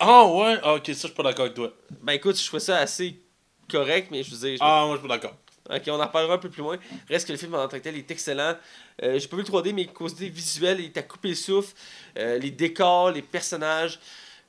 Ah, 0.00 0.26
ouais? 0.26 0.56
Ah, 0.62 0.74
ok, 0.74 0.86
ça, 0.86 0.92
je 0.92 0.98
suis 0.98 1.08
pas 1.10 1.22
d'accord 1.22 1.44
avec 1.44 1.54
toi. 1.54 1.72
Ben 2.02 2.14
écoute, 2.14 2.36
je 2.38 2.44
trouvais 2.46 2.60
ça 2.60 2.78
assez 2.78 3.20
correct, 3.70 4.08
mais 4.10 4.22
je 4.22 4.30
veux 4.34 4.38
dire. 4.48 4.56
je- 4.56 4.62
Ah, 4.62 4.84
moi, 4.86 4.96
je 4.96 5.00
suis 5.00 5.08
pas 5.08 5.14
d'accord. 5.18 5.36
Ok, 5.70 5.82
on 5.88 5.92
en 6.00 6.06
reparlera 6.06 6.34
un 6.34 6.38
peu 6.38 6.50
plus 6.50 6.62
loin. 6.62 6.76
Reste 7.08 7.26
que 7.28 7.32
le 7.32 7.38
film 7.38 7.54
en 7.54 7.68
tant 7.68 7.78
que 7.78 7.82
tel 7.82 7.96
est 7.96 8.10
excellent. 8.10 8.56
Euh, 9.02 9.18
J'ai 9.18 9.28
pas 9.28 9.36
vu 9.36 9.42
le 9.42 9.48
3D, 9.48 9.72
mais 9.72 9.86
côté 9.86 10.28
visuel, 10.28 10.80
il 10.80 10.86
est 10.86 10.96
à 10.96 11.02
couper 11.02 11.28
le 11.30 11.34
souffle. 11.36 11.74
Euh, 12.18 12.38
les 12.38 12.50
décors, 12.50 13.10
les 13.12 13.22
personnages. 13.22 14.00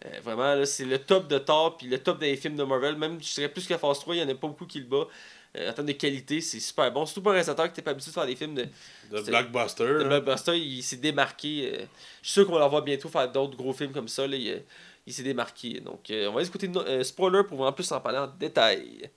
euh, 0.05 0.09
vraiment, 0.23 0.55
là, 0.55 0.65
c'est 0.65 0.85
le 0.85 0.97
top 0.97 1.27
de 1.27 1.37
Thor, 1.37 1.77
puis 1.77 1.87
le 1.87 1.99
top 1.99 2.19
des 2.19 2.35
films 2.35 2.55
de 2.55 2.63
Marvel. 2.63 2.95
Même, 2.97 3.21
je 3.21 3.33
dirais 3.33 3.49
plus 3.49 3.67
que 3.67 3.77
Phase 3.77 3.99
3, 3.99 4.15
il 4.15 4.21
y 4.21 4.23
en 4.23 4.29
a 4.29 4.35
pas 4.35 4.47
beaucoup 4.47 4.65
qui 4.65 4.79
le 4.79 4.85
bat. 4.85 5.07
En 5.55 5.71
termes 5.71 5.87
de 5.87 5.93
qualité, 5.93 6.41
c'est 6.41 6.59
super 6.59 6.91
bon. 6.91 7.05
Surtout 7.05 7.21
pour 7.21 7.29
un 7.31 7.35
réalisateur 7.35 7.65
qui 7.65 7.71
n'était 7.73 7.83
pas 7.83 7.91
habitué 7.91 8.09
de 8.09 8.13
faire 8.15 8.25
des 8.25 8.35
films 8.35 8.55
de, 8.55 8.67
De 9.11 9.21
blockbuster. 9.21 9.83
de 9.83 10.03
blockbuster, 10.03 10.57
il 10.57 10.81
s'est 10.81 10.95
démarqué. 10.97 11.69
je 12.23 12.27
suis 12.27 12.33
sûr 12.33 12.47
qu'on 12.47 12.53
va 12.53 12.63
le 12.63 12.69
voir 12.71 12.81
bientôt 12.81 13.07
faire 13.07 13.31
d'autres 13.31 13.55
gros 13.55 13.71
films 13.71 13.91
comme 13.91 14.07
ça. 14.07 14.25
là. 14.25 14.35
Il, 14.35 15.13
s'est 15.13 15.21
démarqué. 15.21 15.79
Donc, 15.79 15.99
on 16.09 16.31
va 16.31 16.39
aller 16.41 16.49
euh, 16.87 17.03
spoiler 17.03 17.43
pour 17.43 17.57
vraiment 17.57 17.71
plus 17.71 17.91
en 17.91 17.99
parler 18.01 18.17
en 18.17 18.25
détail. 18.27 19.11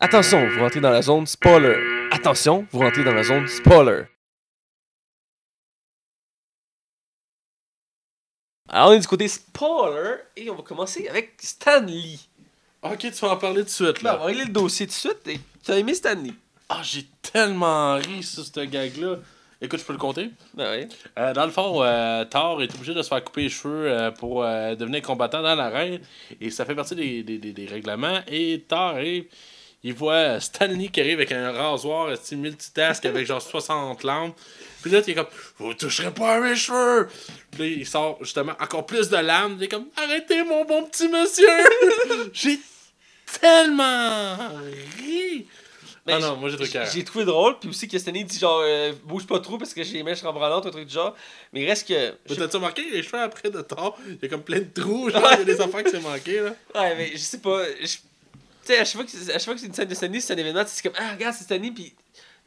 Attention, 0.00 0.48
vous 0.48 0.60
rentrez 0.60 0.80
dans 0.80 0.90
la 0.90 1.02
zone 1.02 1.26
spoiler. 1.26 1.74
Attention, 2.12 2.64
vous 2.70 2.78
rentrez 2.78 3.02
dans 3.02 3.12
la 3.14 3.24
zone 3.24 3.48
spoiler. 3.48 4.04
Alors, 8.68 8.90
on 8.90 8.92
est 8.92 9.00
du 9.00 9.06
côté 9.08 9.26
spoiler 9.26 10.18
et 10.36 10.48
on 10.50 10.54
va 10.54 10.62
commencer 10.62 11.08
avec 11.08 11.34
Stanley. 11.38 12.16
Ok, 12.82 12.98
tu 12.98 13.10
vas 13.10 13.32
en 13.32 13.36
parler 13.38 13.62
tout 13.62 13.64
de 13.64 13.70
suite, 13.70 14.02
Là, 14.02 14.14
on 14.14 14.18
va 14.18 14.24
régler 14.26 14.44
le 14.44 14.52
dossier 14.52 14.86
tout 14.86 14.92
de 14.92 14.98
suite. 14.98 15.26
Et 15.26 15.40
tu 15.64 15.72
as 15.72 15.78
aimé 15.78 15.94
Stanley? 15.94 16.32
Ah, 16.68 16.80
j'ai 16.84 17.06
tellement 17.20 17.96
ri 17.96 18.22
sur 18.22 18.44
ce 18.44 18.60
gag-là. 18.60 19.16
Écoute, 19.60 19.80
je 19.80 19.84
peux 19.84 19.94
le 19.94 19.98
compter. 19.98 20.30
Ben 20.54 20.78
oui. 20.78 20.96
Euh, 21.18 21.32
dans 21.32 21.44
le 21.44 21.50
fond, 21.50 21.82
euh, 21.82 22.24
Thor 22.26 22.62
est 22.62 22.72
obligé 22.72 22.94
de 22.94 23.02
se 23.02 23.08
faire 23.08 23.24
couper 23.24 23.42
les 23.42 23.48
cheveux 23.48 23.90
euh, 23.90 24.12
pour 24.12 24.44
euh, 24.44 24.76
devenir 24.76 25.02
combattant 25.02 25.42
dans 25.42 25.56
l'arène. 25.56 26.00
Et 26.40 26.50
ça 26.50 26.64
fait 26.64 26.76
partie 26.76 26.94
des, 26.94 27.24
des, 27.24 27.38
des, 27.38 27.52
des 27.52 27.66
règlements. 27.66 28.20
Et 28.28 28.64
Thor 28.68 28.78
arrive, 28.94 29.24
il 29.84 29.94
voit 29.94 30.40
Stanley 30.40 30.88
qui 30.88 31.00
arrive 31.00 31.18
avec 31.18 31.32
un 31.32 31.52
rasoir 31.52 32.12
multitask 32.32 33.04
avec 33.04 33.26
genre 33.26 33.40
60 33.42 34.02
lampes. 34.02 34.36
Puis 34.82 34.90
là, 34.90 35.00
il 35.06 35.10
est 35.10 35.14
comme 35.14 35.26
Vous 35.58 35.74
toucherez 35.74 36.12
pas 36.12 36.36
à 36.36 36.40
mes 36.40 36.54
cheveux! 36.56 37.08
Puis 37.50 37.60
là, 37.60 37.66
il 37.66 37.86
sort 37.86 38.18
justement 38.20 38.52
encore 38.60 38.86
plus 38.86 39.08
de 39.08 39.16
lames. 39.16 39.56
Il 39.58 39.64
est 39.64 39.68
comme 39.68 39.86
Arrêtez 39.96 40.42
mon 40.44 40.64
bon 40.64 40.84
petit 40.84 41.08
monsieur! 41.08 41.48
J'ai 42.32 42.58
tellement 43.40 44.36
ri! 44.98 45.46
Ben, 46.06 46.14
ah 46.16 46.20
non, 46.20 46.36
moi 46.36 46.48
j'ai 46.48 46.56
trouvé 46.56 46.86
J'ai 46.90 47.04
trouvé 47.04 47.24
drôle, 47.26 47.58
puis 47.58 47.68
aussi 47.68 47.86
que 47.86 47.98
Stanley 47.98 48.24
dit 48.24 48.38
genre 48.38 48.62
euh, 48.64 48.94
bouge 49.04 49.26
pas 49.26 49.40
trop 49.40 49.58
parce 49.58 49.74
que 49.74 49.82
j'ai 49.82 49.92
les 49.98 50.02
mèches 50.02 50.22
rembranlantes, 50.22 50.64
un 50.64 50.70
truc 50.70 50.86
du 50.86 50.94
genre. 50.94 51.14
Mais 51.52 51.60
il 51.62 51.66
reste 51.66 51.86
que. 51.86 52.14
Mais 52.30 52.36
t'as-tu 52.36 52.56
remarqué 52.56 52.82
les 52.90 53.02
cheveux 53.02 53.20
après 53.20 53.50
de 53.50 53.60
Thor? 53.60 53.98
Il 54.08 54.16
y 54.22 54.24
a 54.24 54.28
comme 54.28 54.42
plein 54.42 54.60
de 54.60 54.70
trous, 54.74 55.10
genre, 55.10 55.28
il 55.34 55.38
y 55.40 55.42
a 55.42 55.44
des 55.44 55.60
affaires 55.60 55.84
qui 55.84 55.90
s'est 55.90 56.00
manqué, 56.00 56.40
là. 56.40 56.54
Ouais, 56.74 56.96
mais 56.96 57.10
je 57.12 57.18
sais 57.18 57.38
pas. 57.40 57.62
je- 57.82 57.98
Tu 58.68 58.74
sais, 58.74 58.80
à 58.80 58.84
chaque 58.84 59.44
fois 59.44 59.54
que 59.54 59.60
c'est 59.60 59.66
une 59.66 59.74
scène 59.74 59.88
de 59.88 59.94
Stanley, 59.94 60.20
c'est 60.20 60.34
un 60.34 60.36
événement, 60.36 60.62
c'est 60.66 60.82
comme 60.82 60.92
Ah, 60.98 61.12
regarde, 61.12 61.34
c'est 61.36 61.44
Stanley, 61.44 61.70
puis 61.70 61.94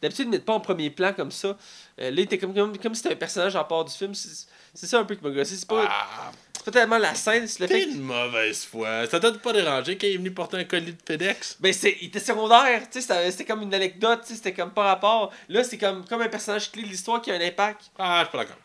d'habitude, 0.01 0.25
ils 0.25 0.29
ne 0.29 0.31
mettent 0.33 0.45
pas 0.45 0.53
en 0.53 0.59
premier 0.59 0.89
plan 0.89 1.13
comme 1.13 1.31
ça. 1.31 1.49
Euh, 1.49 1.55
là, 1.97 2.09
il 2.11 2.19
était 2.19 2.37
comme, 2.37 2.53
comme, 2.53 2.77
comme 2.77 2.93
si 2.95 3.01
c'était 3.01 3.13
un 3.15 3.17
personnage 3.17 3.55
en 3.55 3.63
part 3.63 3.85
du 3.85 3.93
film. 3.93 4.13
C'est 4.13 4.87
ça 4.87 4.99
un 4.99 5.03
peu 5.03 5.15
qui 5.15 5.23
m'a 5.23 5.31
gossé. 5.31 5.55
C'est 5.55 5.67
pas, 5.67 5.85
Ah, 5.89 6.31
c'est 6.53 6.65
pas 6.65 6.71
tellement 6.71 6.97
la 6.97 7.15
scène, 7.15 7.47
c'est 7.47 7.59
le 7.61 7.67
t'es 7.67 7.81
que. 7.81 7.89
une 7.89 8.01
mauvaise 8.01 8.65
foi. 8.65 9.07
Ça 9.07 9.19
t'a 9.19 9.31
pas 9.31 9.53
dérangé 9.53 9.97
quand 9.97 10.07
il 10.07 10.13
est 10.13 10.17
venu 10.17 10.31
porter 10.31 10.57
un 10.57 10.63
colis 10.63 10.93
de 10.93 10.97
FedEx? 11.05 11.57
Ben, 11.59 11.73
c'est, 11.73 11.97
il 12.01 12.07
était 12.07 12.19
secondaire, 12.19 12.87
tu 12.89 13.01
sais, 13.01 13.31
c'était 13.31 13.45
comme 13.45 13.61
une 13.63 13.73
anecdote, 13.73 14.21
tu 14.21 14.29
sais, 14.29 14.35
c'était 14.35 14.53
comme 14.53 14.71
par 14.71 14.85
rapport. 14.85 15.31
Là, 15.49 15.63
c'est 15.63 15.77
comme, 15.77 16.05
comme 16.05 16.21
un 16.21 16.29
personnage 16.29 16.71
clé 16.71 16.83
de 16.83 16.87
l'histoire 16.87 17.21
qui 17.21 17.31
a 17.31 17.35
un 17.35 17.41
impact. 17.41 17.91
Ah, 17.97 18.19
je 18.21 18.25
suis 18.29 18.31
pas 18.31 18.43
d'accord. 18.43 18.61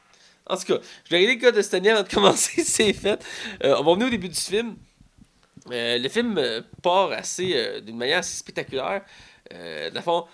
En 0.49 0.57
tout 0.57 0.65
cas, 0.65 0.79
je 1.05 1.11
vais 1.11 1.17
regarder 1.17 1.35
le 1.35 1.41
cas 1.41 1.53
de 1.53 1.63
Stanley 1.63 1.91
avant 1.91 2.03
de 2.03 2.09
commencer, 2.15 2.63
c'est 2.65 2.93
fait. 2.93 3.25
Euh, 3.65 3.75
on 3.79 3.83
va 3.83 3.91
revenir 3.91 4.07
au 4.07 4.11
début 4.11 4.29
du 4.29 4.41
film. 4.41 4.77
Euh, 5.73 5.99
le 5.99 6.09
film 6.09 6.39
euh, 6.39 6.61
part 6.83 7.13
assez 7.13 7.53
euh, 7.55 7.81
d'une 7.81 7.97
manière 7.97 8.19
assez 8.19 8.37
spectaculaire. 8.37 9.03
Euh, 9.55 9.91
dans 9.91 10.01
le 10.01 10.03
fond, 10.03 10.25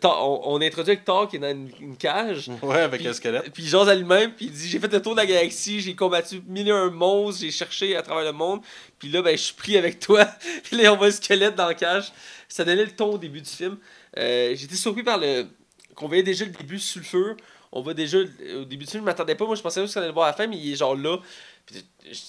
Thor- 0.00 0.44
on, 0.46 0.56
on 0.56 0.60
introduit 0.60 0.92
avec 0.92 1.04
Thor 1.04 1.28
qui 1.28 1.36
est 1.36 1.38
dans 1.38 1.50
une, 1.50 1.70
une 1.80 1.96
cage. 1.96 2.50
Ouais, 2.62 2.80
avec 2.80 3.04
un 3.06 3.12
squelette. 3.14 3.50
Puis 3.52 3.62
il 3.62 3.68
jase 3.68 3.88
à 3.88 3.94
lui-même, 3.94 4.32
puis 4.34 4.46
il 4.46 4.52
dit 4.52 4.68
J'ai 4.68 4.78
fait 4.78 4.92
le 4.92 5.00
tour 5.00 5.12
de 5.14 5.20
la 5.20 5.26
galaxie, 5.26 5.80
j'ai 5.80 5.94
combattu 5.94 6.42
mille 6.46 6.68
et 6.68 6.72
un 6.72 6.90
monstres, 6.90 7.40
j'ai 7.40 7.50
cherché 7.50 7.96
à 7.96 8.02
travers 8.02 8.24
le 8.24 8.32
monde, 8.32 8.60
puis 8.98 9.08
là, 9.08 9.22
ben, 9.22 9.36
je 9.36 9.42
suis 9.42 9.54
pris 9.54 9.78
avec 9.78 9.98
toi. 9.98 10.24
puis 10.64 10.76
là, 10.76 10.92
on 10.92 10.96
voit 10.98 11.06
le 11.06 11.12
squelette 11.12 11.54
dans 11.54 11.66
la 11.68 11.74
cage. 11.74 12.12
Ça 12.48 12.64
donnait 12.64 12.84
le 12.84 12.90
ton 12.90 13.14
au 13.14 13.18
début 13.18 13.40
du 13.40 13.48
film. 13.48 13.78
J'étais 14.16 14.74
surpris 14.76 15.02
par 15.04 15.18
le. 15.18 15.46
qu'on 15.94 16.08
voyait 16.08 16.22
déjà 16.22 16.44
le 16.44 16.50
début 16.50 16.78
sulfure. 16.78 17.36
On 17.72 17.80
voit 17.82 17.94
déjà 17.94 18.18
au 18.18 18.64
début 18.64 18.84
du 18.84 18.90
film, 18.90 19.02
je 19.02 19.06
m'attendais 19.06 19.36
pas. 19.36 19.46
Moi, 19.46 19.54
je 19.54 19.62
pensais 19.62 19.80
juste 19.80 19.94
qu'on 19.94 20.00
allait 20.00 20.08
le 20.08 20.14
voir 20.14 20.26
à 20.26 20.30
la 20.30 20.36
fin, 20.36 20.48
mais 20.48 20.56
il 20.58 20.72
est 20.72 20.76
genre 20.76 20.96
là. 20.96 21.18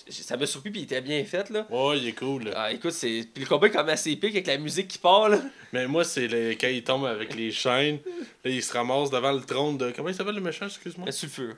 Ça 0.09 0.37
m'a 0.37 0.45
surpris, 0.45 0.69
puis 0.69 0.81
il 0.81 0.83
était 0.83 1.01
bien 1.01 1.23
fait, 1.25 1.49
là. 1.49 1.65
Ouais, 1.69 1.97
il 1.97 2.07
est 2.07 2.13
cool, 2.13 2.43
là. 2.43 2.51
Ah, 2.55 2.71
écoute, 2.71 2.91
c'est. 2.91 3.27
Puis 3.33 3.43
le 3.43 3.49
combat 3.49 3.67
est 3.67 3.73
même 3.73 3.89
assez 3.89 4.11
épique 4.11 4.31
avec 4.31 4.47
la 4.47 4.57
musique 4.57 4.87
qui 4.87 4.97
part, 4.97 5.29
là. 5.29 5.39
Mais 5.73 5.87
moi, 5.87 6.03
c'est 6.03 6.27
le... 6.27 6.51
quand 6.51 6.67
il 6.67 6.83
tombe 6.83 7.05
avec 7.05 7.33
les 7.35 7.51
chaînes, 7.51 7.99
là, 8.43 8.51
il 8.51 8.61
se 8.61 8.71
ramasse 8.73 9.09
devant 9.09 9.31
le 9.31 9.41
trône 9.41 9.77
de. 9.77 9.91
Comment 9.91 10.09
il 10.09 10.15
s'appelle 10.15 10.35
le 10.35 10.41
méchant, 10.41 10.67
excuse-moi? 10.67 11.11
Sulfur. 11.11 11.55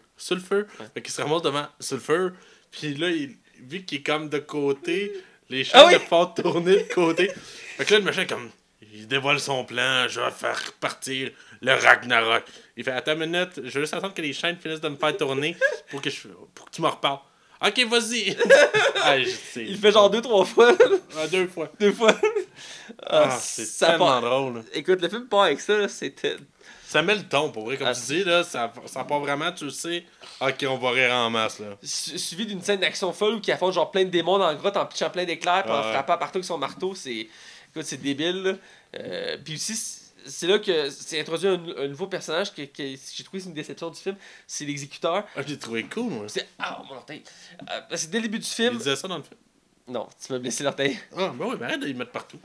Ouais. 0.80 0.86
Fait 0.94 1.02
qu'il 1.02 1.12
se 1.14 1.22
ramasse 1.22 1.42
devant 1.42 1.66
Sulfur. 1.80 2.32
Puis 2.72 2.94
là, 2.96 3.10
il... 3.10 3.36
vu 3.60 3.84
qu'il 3.84 4.00
est 4.00 4.04
comme 4.04 4.30
de 4.30 4.40
côté, 4.40 5.12
les 5.50 5.64
chaînes 5.64 5.82
Ah 5.84 5.88
oui! 5.88 5.94
le 5.94 6.00
font 6.00 6.28
tourner 6.28 6.84
de 6.84 6.94
côté. 6.94 7.30
Fait 7.78 7.86
que 7.86 7.94
là, 7.94 8.00
le 8.00 8.06
méchant 8.06 8.22
est 8.22 8.28
comme. 8.28 8.50
Il 8.94 9.08
dévoile 9.08 9.40
son 9.40 9.66
plan, 9.66 10.08
je 10.08 10.20
vais 10.20 10.32
faire 10.32 10.72
partir 10.80 11.32
le 11.62 11.74
Ragnarok. 11.74 12.44
Il 12.78 12.84
fait 12.84 12.92
Attends 12.92 13.14
une 13.14 13.32
minute, 13.32 13.50
je 13.56 13.62
veux 13.62 13.82
juste 13.82 13.94
attendre 13.96 14.14
que 14.14 14.22
les 14.22 14.34
chaînes 14.34 14.56
finissent 14.58 14.82
de 14.82 14.90
me 14.90 14.98
faire 14.98 15.18
tourner 15.18 15.58
pour 15.90 16.00
que, 16.00 16.12
je... 16.12 16.28
pour 16.54 16.66
que 16.68 16.72
tu 16.72 16.82
me 16.82 16.88
reparles. 16.88 17.20
Ok, 17.66 17.86
vas-y. 17.88 18.36
ah. 19.04 19.18
Il 19.18 19.78
fait 19.78 19.92
genre 19.92 20.10
deux, 20.10 20.22
trois 20.22 20.44
fois. 20.46 20.74
Ah, 21.18 21.28
deux 21.28 21.48
fois. 21.48 21.70
deux 21.80 21.94
fois. 21.94 22.14
Ah, 23.06 23.30
Ah, 23.30 23.38
c'est 23.40 23.66
ça 23.66 23.88
tellement 23.92 24.08
part. 24.08 24.22
drôle. 24.22 24.56
là. 24.56 24.62
Écoute, 24.74 25.02
le 25.02 25.10
film 25.10 25.28
part 25.28 25.44
avec 25.44 25.60
ça, 25.62 25.88
c'était. 25.88 26.36
Ça 26.88 27.02
met 27.02 27.16
le 27.16 27.24
ton, 27.24 27.50
pour 27.50 27.66
vrai. 27.66 27.78
Comme 27.78 27.88
Ah, 27.88 27.94
tu 27.96 28.02
dis, 28.02 28.24
là, 28.24 28.44
ça, 28.44 28.72
ça 28.86 29.04
part 29.04 29.20
vraiment, 29.20 29.52
tu 29.52 29.64
le 29.66 29.72
sais. 29.72 30.04
Ok, 30.42 30.66
on 30.68 30.78
va 30.78 30.92
rire 30.92 31.12
en 31.14 31.30
masse, 31.30 31.60
là. 31.60 31.68
Su- 31.82 32.20
suivi 32.20 32.46
d'une 32.46 32.62
scène 32.62 32.82
d'action 32.82 33.12
folle 33.14 33.36
où 33.36 33.42
il 33.46 33.52
affronte 33.52 33.74
genre 33.74 33.90
plein 33.90 34.04
de 34.04 34.10
démons 34.10 34.38
dans 34.38 34.48
la 34.48 34.56
grotte 34.56 34.78
en 34.78 34.86
pitchant 34.86 35.10
plein 35.10 35.26
d'éclairs 35.26 35.64
puis 35.64 35.72
en 35.72 35.82
frappant 35.84 36.18
partout 36.18 36.38
avec 36.38 36.46
son 36.46 36.58
marteau 36.60 36.94
c'est 36.94 37.12
écoute 37.12 37.84
c'est 37.86 37.98
débile 38.02 38.44
là. 38.44 38.54
Euh, 39.00 39.38
puis 39.44 39.56
aussi 39.56 39.74
c'est- 40.26 40.48
là 40.48 40.60
que 40.60 40.90
c'est 40.90 41.20
introduit 41.20 41.48
un, 41.48 41.62
un 41.78 41.88
nouveau 41.88 42.08
personnage 42.08 42.54
que, 42.54 42.62
que 42.64 42.84
j'ai 42.84 43.24
trouvé 43.24 43.40
c'est 43.42 43.50
une 43.50 43.54
déception 43.56 43.90
du 43.90 44.00
film 44.00 44.16
c'est 44.48 44.66
l'exécuteur 44.66 45.26
Ah, 45.36 45.42
j'ai 45.46 45.58
trouvé 45.58 45.84
cool, 45.84 46.12
moi. 46.12 46.26
c'est 46.28 46.48
ah 46.60 46.82
mon 46.90 46.96
orteil 46.96 47.24
Euh, 47.72 47.82
parce 47.90 48.06
que 48.06 48.12
dès 48.12 48.18
le 48.20 48.24
début 48.24 48.40
du 48.40 48.46
Il 48.46 48.54
film 48.54 48.78
disait 48.78 48.96
ça 48.96 49.08
dans 49.08 49.18
le 49.18 49.24
film. 49.24 49.36
non 49.88 50.08
tu 50.26 50.32
m'as 50.34 50.40
blessé 50.40 50.64
l'orteil 50.64 50.98
Ah, 51.18 51.32
ben 51.38 51.46
oui, 51.46 51.56
ben 51.58 51.66
arrête 51.68 51.80
de 51.82 51.86
les 51.88 51.94
mettre 51.94 52.12
partout. 52.12 52.40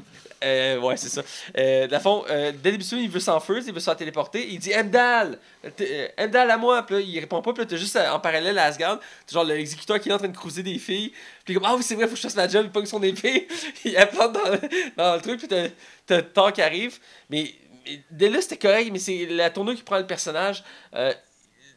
Euh, 0.45 0.79
ouais, 0.79 0.97
c'est 0.97 1.09
ça. 1.09 1.23
Euh, 1.57 1.89
le 1.89 1.99
fond, 1.99 2.25
euh, 2.31 2.53
dès 2.53 2.71
le 2.71 2.77
début 2.77 2.79
du 2.79 2.85
film, 2.85 3.01
il 3.03 3.11
veut 3.11 3.19
s'enfuir, 3.19 3.59
il 3.67 3.73
veut 3.73 3.81
se 3.81 3.85
faire 3.87 3.97
téléporter. 3.97 4.49
Il 4.53 4.61
dit 4.61 4.73
Emdal 4.73 5.37
T- 5.77 6.09
euh, 6.17 6.49
à 6.51 6.57
moi 6.57 6.83
Puis 6.85 6.95
là, 6.95 7.01
il 7.01 7.19
répond 7.19 7.43
pas. 7.43 7.53
Puis 7.53 7.63
là, 7.63 7.67
t'as 7.69 7.77
juste 7.77 7.97
euh, 7.97 8.09
en 8.13 8.21
parallèle 8.21 8.57
à 8.57 8.67
Asgard, 8.67 9.01
genre 9.31 9.43
l'exécuteur 9.43 9.99
qui 9.99 10.11
est 10.11 10.13
en 10.13 10.19
train 10.19 10.29
de 10.29 10.37
cruiser 10.37 10.63
des 10.63 10.79
filles. 10.79 11.09
Puis 11.45 11.55
il 11.55 11.55
comme 11.55 11.65
Ah 11.65 11.75
oui, 11.77 11.83
c'est 11.83 11.97
vrai, 11.97 12.05
faut 12.05 12.11
que 12.13 12.17
je 12.19 12.23
fasse 12.23 12.37
ma 12.37 12.47
job. 12.47 12.67
Il 12.67 12.71
pogne 12.71 12.87
son 12.87 13.03
épée. 13.03 13.49
il 13.85 13.93
la 13.95 14.07
plante 14.07 14.33
dans, 14.35 14.59
dans 14.97 15.15
le 15.17 15.21
truc. 15.23 15.39
Puis 15.41 15.49
t'as- 15.49 15.71
t'as 16.07 16.23
Thor 16.23 16.53
qui 16.53 16.63
arrive. 16.63 16.99
Mais, 17.31 17.53
mais 17.68 17.68
dès 18.11 18.29
là, 18.29 18.41
c'était 18.41 18.57
correct. 18.57 18.91
Mais 18.93 18.99
c'est 18.99 19.27
la 19.27 19.51
tournure 19.51 19.75
qui 19.75 19.83
prend 19.83 19.99
le 19.99 20.07
personnage. 20.07 20.63
Euh, 20.95 21.13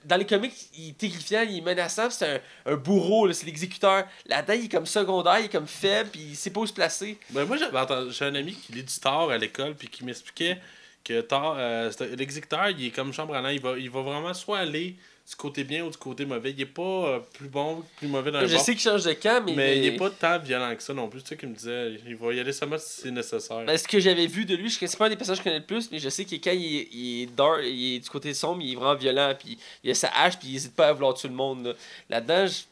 dans 0.05 0.17
les 0.17 0.25
comics, 0.25 0.53
il 0.75 0.89
est 0.89 0.97
terrifiant, 0.97 1.41
il 1.47 1.59
est 1.59 1.61
menaçant, 1.61 2.09
c'est 2.09 2.41
un, 2.65 2.75
bourreau, 2.75 3.31
c'est 3.33 3.45
l'exécuteur. 3.45 4.05
Là-dedans, 4.25 4.53
il 4.53 4.65
est 4.65 4.71
comme 4.71 4.85
secondaire, 4.85 5.39
il 5.39 5.45
est 5.45 5.51
comme 5.51 5.67
faible, 5.67 6.09
puis 6.09 6.21
il 6.29 6.35
sait 6.35 6.49
pas 6.49 6.61
où 6.61 6.65
se 6.65 6.73
placer. 6.73 7.19
Ben 7.29 7.45
moi, 7.45 7.57
j'ai 7.57 8.25
un 8.25 8.35
ami 8.35 8.53
qui 8.53 8.73
lit 8.73 8.83
du 8.83 8.99
Thor 8.99 9.29
à 9.29 9.37
l'école, 9.37 9.75
puis 9.75 9.87
qui 9.87 10.03
m'expliquait 10.03 10.57
que 11.03 11.21
Thor, 11.21 11.55
euh, 11.57 11.91
l'exécuteur, 12.17 12.69
il 12.69 12.87
est 12.87 12.91
comme 12.91 13.13
chambre 13.13 13.35
à 13.35 13.53
il 13.53 13.61
va, 13.61 13.77
il 13.77 13.89
va 13.89 14.01
vraiment 14.01 14.33
soit 14.33 14.59
aller 14.59 14.95
du 15.29 15.35
côté 15.35 15.63
bien 15.63 15.85
ou 15.85 15.89
du 15.89 15.97
côté 15.97 16.25
mauvais. 16.25 16.51
Il 16.51 16.59
est 16.61 16.65
pas 16.65 16.81
euh, 16.81 17.19
plus 17.33 17.47
bon, 17.47 17.83
plus 17.97 18.07
mauvais 18.07 18.31
dans 18.31 18.41
le 18.41 18.47
Je 18.47 18.55
bord. 18.55 18.63
sais 18.65 18.73
qu'il 18.73 18.81
change 18.81 19.03
de 19.05 19.13
camp, 19.13 19.43
mais. 19.45 19.53
mais, 19.55 19.77
il 19.77 19.85
est 19.85 19.95
pas 19.97 20.09
tant 20.09 20.37
violent 20.39 20.75
que 20.75 20.83
ça 20.83 20.93
non 20.93 21.07
plus. 21.07 21.21
Tu 21.21 21.29
sais, 21.29 21.37
qu'il 21.37 21.49
me 21.49 21.55
disait, 21.55 21.93
il 22.05 22.15
va 22.15 22.33
y 22.33 22.39
aller 22.39 22.51
seulement 22.51 22.77
si 22.77 23.01
c'est 23.01 23.11
nécessaire. 23.11 23.63
Ben, 23.65 23.77
ce 23.77 23.87
que 23.87 23.99
j'avais 23.99 24.27
vu 24.27 24.45
de 24.45 24.55
lui, 24.55 24.69
je 24.69 24.77
c'est 24.85 24.97
pas 24.97 25.05
un 25.05 25.09
des 25.09 25.15
personnages 25.15 25.37
que 25.39 25.43
je 25.43 25.49
connais 25.49 25.59
le 25.59 25.65
plus, 25.65 25.89
mais 25.91 25.99
je 25.99 26.09
sais 26.09 26.25
que 26.25 26.35
quand 26.35 26.51
il 26.51 26.75
est, 26.77 26.87
il 26.91 27.21
est 27.23 27.25
dark, 27.35 27.61
il 27.63 27.95
est 27.95 27.99
du 27.99 28.09
côté 28.09 28.33
sombre, 28.33 28.61
il 28.61 28.73
est 28.73 28.75
vraiment 28.75 28.95
violent, 28.95 29.33
puis 29.39 29.57
il 29.83 29.91
a 29.91 29.95
sa 29.95 30.09
hache, 30.09 30.37
puis 30.37 30.49
il 30.49 30.55
hésite 30.55 30.75
pas 30.75 30.87
à 30.89 30.93
vouloir 30.93 31.13
tuer 31.13 31.29
le 31.29 31.35
monde. 31.35 31.65
là. 31.65 31.73
Là-dedans, 32.09 32.47
je- 32.47 32.63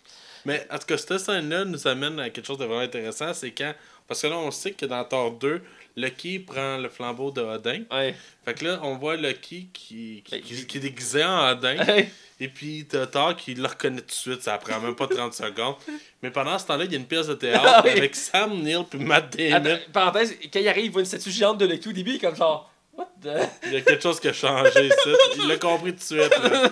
Mais 0.46 0.66
en 0.72 0.78
tout 0.80 0.86
cas, 0.86 0.98
cette 0.98 1.18
scène-là 1.20 1.66
nous 1.66 1.88
amène 1.88 2.20
à 2.20 2.30
quelque 2.30 2.46
chose 2.46 2.58
de 2.58 2.66
vraiment 2.66 2.82
intéressant. 2.82 3.34
C'est 3.34 3.52
quand. 3.52 3.74
Parce 4.10 4.22
que 4.22 4.28
là, 4.28 4.38
on 4.38 4.52
sait 4.52 4.72
que 4.72 4.86
dans 4.86 5.04
Thor 5.06 5.32
2, 5.32 5.62
Lucky 5.96 6.40
prend 6.40 6.78
le 6.78 6.90
flambeau 6.90 7.32
de 7.32 7.42
Odin. 7.42 7.84
ouais. 7.92 8.16
Fait 8.44 8.54
que 8.56 8.66
là, 8.66 8.80
on 8.84 8.96
voit 8.98 9.16
Lucky 9.16 9.68
qui, 9.72 10.24
qui, 10.26 10.32
Ben, 10.32 10.42
qui, 10.42 10.66
qui 10.68 10.78
est 10.78 10.82
déguisé 10.82 11.24
en 11.24 11.52
Odin. 11.52 11.78
Et 12.42 12.48
puis 12.48 12.86
t'as 12.90 13.06
Thor 13.06 13.36
qui 13.36 13.54
le 13.54 13.68
reconnaît 13.68 14.00
tout 14.02 14.08
de 14.08 14.12
suite, 14.12 14.42
ça 14.42 14.58
prend 14.58 14.80
même 14.80 14.96
pas 14.96 15.08
30 15.08 15.34
secondes. 15.46 15.76
Mais 16.24 16.32
pendant 16.32 16.58
ce 16.58 16.66
temps-là, 16.68 16.86
il 16.86 16.92
y 16.92 16.96
a 16.96 16.98
une 16.98 17.06
pièce 17.06 17.28
de 17.28 17.34
théâtre 17.36 17.64
Ah 17.66 17.80
avec 17.86 18.16
Sam 18.16 18.62
Neill 18.62 18.84
puis 18.90 19.00
Matt 19.00 19.36
Damon. 19.38 19.56
Attends, 19.66 19.82
parenthèse, 19.94 20.36
quand 20.52 20.60
il 20.60 20.68
arrive, 20.70 20.86
il 20.86 20.92
voit 20.92 21.02
une 21.02 21.06
statue 21.06 21.32
géante 21.32 21.58
de 21.60 21.66
Lucky 21.68 21.90
au 21.90 21.92
début, 21.94 22.18
comme 22.18 22.36
genre, 22.36 22.72
what 22.98 23.10
the. 23.22 23.28
Il 23.66 23.74
y 23.74 23.76
a 23.78 23.82
quelque 23.82 24.02
chose 24.02 24.20
qui 24.22 24.30
a 24.30 24.34
changé 24.34 24.88
ici. 24.88 25.10
Il 25.38 25.48
l'a 25.50 25.58
compris 25.58 25.92
tout 25.94 26.00
de 26.00 26.04
suite. 26.22 26.44
là. 26.44 26.70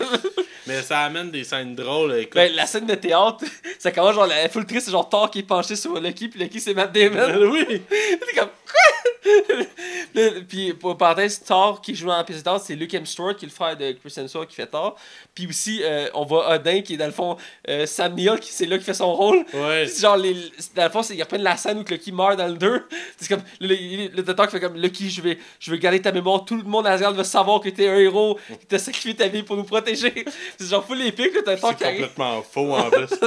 Mais 0.68 0.81
ça 0.81 0.99
amène 1.02 1.31
des 1.31 1.44
scènes 1.44 1.76
drôles. 1.76 2.14
Écoute, 2.19 2.35
Ben, 2.35 2.53
la 2.53 2.65
scène 2.65 2.85
de 2.85 2.95
théâtre, 2.95 3.44
ça 3.80 3.91
commence 3.91 4.15
genre, 4.15 4.27
la 4.27 4.49
full 4.49 4.65
triste, 4.65 4.85
c'est 4.85 4.91
genre 4.91 5.07
Thor 5.07 5.31
qui 5.31 5.39
est 5.39 5.44
penché 5.44 5.76
sur 5.76 5.99
Lucky, 5.99 6.27
puis 6.27 6.39
Lucky 6.39 6.60
c'est 6.60 6.73
Matt 6.73 6.91
Damon. 6.94 7.18
Euh, 7.18 7.49
oui, 7.49 7.65
T'es 7.89 8.35
comme, 8.38 8.49
quoi? 8.49 8.96
Puis 10.47 10.73
pour 10.73 10.97
parenthèse, 10.97 11.41
Thor 11.43 11.81
qui 11.81 11.95
joue 11.95 12.07
dans 12.07 12.17
la 12.17 12.23
pièce 12.23 12.39
de 12.39 12.43
Thor, 12.43 12.59
c'est 12.59 12.75
Luke 12.75 12.93
Hemsworth 12.93 13.37
qui 13.37 13.45
est 13.45 13.49
le 13.49 13.53
frère 13.53 13.77
de 13.77 13.91
Chris 13.93 14.13
Hemsworth 14.17 14.49
qui 14.49 14.55
fait 14.55 14.67
Thor. 14.67 14.95
Puis 15.35 15.47
aussi, 15.47 15.81
euh, 15.83 16.07
on 16.13 16.25
voit 16.25 16.49
Odin 16.55 16.81
qui 16.81 16.95
est 16.95 16.97
dans 16.97 17.05
le 17.05 17.11
fond, 17.11 17.37
euh, 17.69 17.85
Sam 17.85 18.15
Neill 18.15 18.39
qui 18.39 18.51
c'est 18.51 18.65
là 18.65 18.77
qui 18.77 18.83
fait 18.83 18.93
son 18.93 19.13
rôle. 19.13 19.45
Ouais. 19.53 19.83
Puis 19.85 19.93
c'est 19.93 20.01
genre, 20.01 20.17
les, 20.17 20.33
dans 20.75 20.83
le 20.85 20.89
fond, 20.89 21.03
c'est- 21.03 21.15
ils 21.15 21.21
reprennent 21.21 21.43
la 21.43 21.57
scène 21.57 21.77
où 21.79 21.83
Lucky 21.89 22.11
meurt 22.11 22.37
dans 22.37 22.47
le 22.47 22.55
2. 22.57 22.83
C'est 23.17 23.29
comme, 23.29 23.43
le, 23.59 23.67
le, 23.67 24.07
le 24.15 24.23
docteur 24.23 24.45
qui 24.47 24.53
fait 24.53 24.59
comme, 24.59 24.77
Lucky, 24.77 25.09
je 25.09 25.21
vais, 25.21 25.37
je 25.59 25.71
vais 25.71 25.79
garder 25.79 26.01
ta 26.01 26.11
mémoire, 26.11 26.45
tout 26.45 26.55
le 26.57 26.63
monde 26.63 26.87
à 26.87 26.91
Asgard 26.91 27.13
va 27.13 27.23
savoir 27.23 27.61
que 27.61 27.69
t'es 27.69 27.87
un 27.87 27.97
héros, 27.97 28.35
que 28.49 28.65
t'as 28.67 28.79
sacrifié 28.79 29.15
ta 29.15 29.27
vie 29.27 29.43
pour 29.43 29.55
nous 29.55 29.63
protéger. 29.63 30.25
C'est 30.59 30.67
genre 30.67 30.85
full 30.85 31.01
épique, 31.01 31.31
t'as 31.45 31.57
C'est 31.57 31.75
qui 31.77 31.83
arrive. 31.83 31.99
complètement 32.07 32.41
faux 32.41 32.73
en 32.75 32.89
plus. 32.89 33.07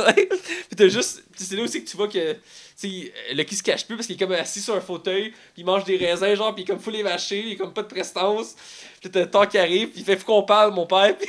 Puis 0.68 0.76
t'as 0.76 0.88
juste. 0.88 1.22
c'est 1.36 1.56
là 1.56 1.62
aussi 1.62 1.82
que 1.84 1.88
tu 1.90 1.96
vois 1.96 2.08
que. 2.08 2.36
Sais, 2.80 3.12
Lucky 3.34 3.56
se 3.56 3.62
cache 3.62 3.84
plus 3.86 3.94
parce 3.96 4.06
qu'il 4.06 4.16
est 4.16 4.18
comme 4.18 4.32
assis 4.32 4.60
sur 4.62 4.74
un 4.74 4.80
fauteuil, 4.80 5.30
puis 5.32 5.38
il 5.58 5.64
mange 5.66 5.84
des 5.84 5.98
raisins, 5.98 6.34
genre, 6.34 6.54
puis 6.54 6.62
il 6.62 6.64
est 6.64 6.68
comme 6.72 6.80
full 6.80 6.96
évaché, 6.96 7.40
il 7.44 7.52
est 7.52 7.56
comme 7.56 7.74
pas 7.74 7.82
de 7.82 7.88
prestance. 7.88 8.56
Puis 9.00 9.10
t'as 9.10 9.20
le 9.20 9.30
temps 9.30 9.46
qui 9.46 9.58
arrive, 9.58 9.88
puis 9.88 10.00
il 10.00 10.04
fait 10.04 10.16
Faut 10.16 10.24
qu'on 10.24 10.42
parle, 10.44 10.72
mon 10.72 10.86
père. 10.86 11.14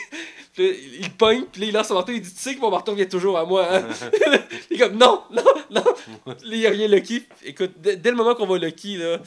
Puis, 0.53 0.69
il 0.99 1.03
le 1.06 1.10
pogne, 1.18 1.45
puis 1.49 1.61
là, 1.61 1.68
il 1.68 1.73
lance 1.73 1.88
son 1.88 1.94
marteau, 1.94 2.11
il 2.11 2.22
dit 2.22 2.34
Tu 2.34 2.38
sais 2.38 2.56
que 2.56 2.60
mon 2.60 2.69
marteau 2.69 2.94
vient 2.94 3.06
toujours 3.06 3.38
à 3.38 3.45
moi, 3.45 3.65
hein? 3.73 3.88
il 4.69 4.76
est 4.76 4.80
comme 4.80 4.98
Non, 4.98 5.23
non, 5.32 5.44
non. 5.69 5.84
Là, 6.26 6.36
il 6.44 6.68
rien 6.68 6.90
Lucky. 6.90 7.23
Écoute, 7.45 7.72
dès, 7.78 7.95
le 8.03 8.15
moment 8.18 8.36
qu'on 8.36 8.45
voit 8.45 8.60
Lucky, 8.60 8.98
là, 8.98 9.19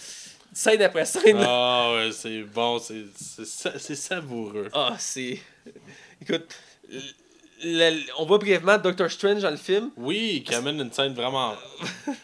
scène 0.52 0.82
après 0.82 1.06
scène, 1.06 1.38
Ah 1.40 1.94
ouais, 1.94 2.10
c'est 2.12 2.42
bon, 2.42 2.78
c'est 2.78 3.04
c'est 3.16 3.46
sa- 3.46 3.78
c'est 3.78 3.94
savoureux. 3.94 4.68
ah, 4.74 4.96
c'est. 4.98 5.38
Écoute, 6.20 6.54
le- 7.64 8.02
on 8.18 8.26
voit 8.26 8.38
brièvement 8.38 8.78
Doctor 8.78 9.10
Strange 9.10 9.42
dans 9.42 9.50
le 9.50 9.56
film. 9.56 9.90
Oui, 9.96 10.44
qui 10.46 10.54
amène 10.54 10.80
une 10.80 10.92
scène 10.92 11.14
vraiment 11.14 11.54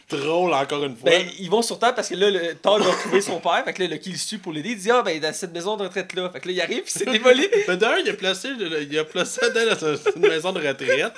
drôle 0.09 0.53
encore 0.53 0.85
une 0.85 0.97
fois. 0.97 1.11
Ben, 1.11 1.27
ils 1.39 1.49
vont 1.51 1.63
sur 1.63 1.79
Terre 1.79 1.95
parce 1.95 2.09
que 2.09 2.15
là, 2.15 2.31
le 2.31 2.55
Thor 2.55 2.79
va 2.79 2.91
retrouver 2.91 3.21
son 3.21 3.41
père. 3.41 3.63
Fait 3.65 3.73
que 3.73 3.83
là, 3.83 3.89
Lucky 3.89 4.11
le 4.11 4.17
suit 4.17 4.39
pour 4.39 4.53
l'aider. 4.53 4.71
Il 4.71 4.79
dit 4.79 4.91
Ah, 4.91 5.03
ben, 5.03 5.19
dans 5.21 5.33
cette 5.33 5.53
maison 5.53 5.77
de 5.77 5.85
retraite-là. 5.85 6.31
Fait 6.31 6.41
que 6.41 6.49
là, 6.49 6.55
il 6.55 6.61
arrive, 6.61 6.83
puis 6.83 6.93
c'est 6.95 7.05
démoli. 7.11 7.49
Mais 7.69 7.77
d'ailleurs, 7.77 7.99
il 8.05 8.11
a 8.11 8.15
placé, 8.15 8.49
il 8.59 8.99
a 8.99 9.05
placé 9.05 9.41
dans 9.53 9.97
une 10.17 10.23
maison 10.23 10.53
de 10.53 10.59
retraite 10.67 11.13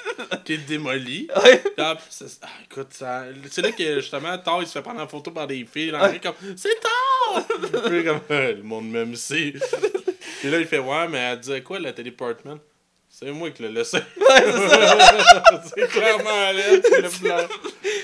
qui 0.45 0.55
est 0.55 0.59
démolie. 0.59 1.29
ouais. 1.45 1.63
Ah, 1.79 1.97
écoute, 2.71 2.89
ça- 2.91 3.25
c'est 3.51 3.63
là 3.63 3.73
que 3.73 4.01
justement, 4.01 4.37
Thor 4.39 4.59
il 4.63 4.67
se 4.67 4.73
fait 4.73 4.83
prendre 4.83 5.01
en 5.01 5.09
photo 5.09 5.31
par 5.31 5.47
des 5.47 5.65
filles. 5.71 5.91
La 5.91 6.05
Ouais. 6.11 6.21
comme 6.23 6.35
C'est 6.57 6.79
Thor! 6.81 7.47
Puis 7.87 8.05
comme 8.05 8.21
euh, 8.31 8.55
le 8.57 8.63
monde 8.63 8.91
m'aime 8.91 9.13
ici. 9.13 9.55
Puis 10.41 10.51
là, 10.51 10.59
il 10.59 10.67
fait 10.67 10.79
Ouais, 10.79 11.09
mais 11.09 11.19
elle 11.19 11.41
disait 11.41 11.63
quoi, 11.63 11.79
la 11.79 11.93
téléportment? 11.93 12.59
C'est 13.15 13.31
moi 13.31 13.51
qui 13.51 13.63
l'ai 13.63 13.69
laissé. 13.69 13.99
C'est 15.77 15.89
clairement 15.89 16.31
elle, 16.49 16.83
c'est 16.83 17.01
le 17.03 17.09
blanc. 17.21 17.47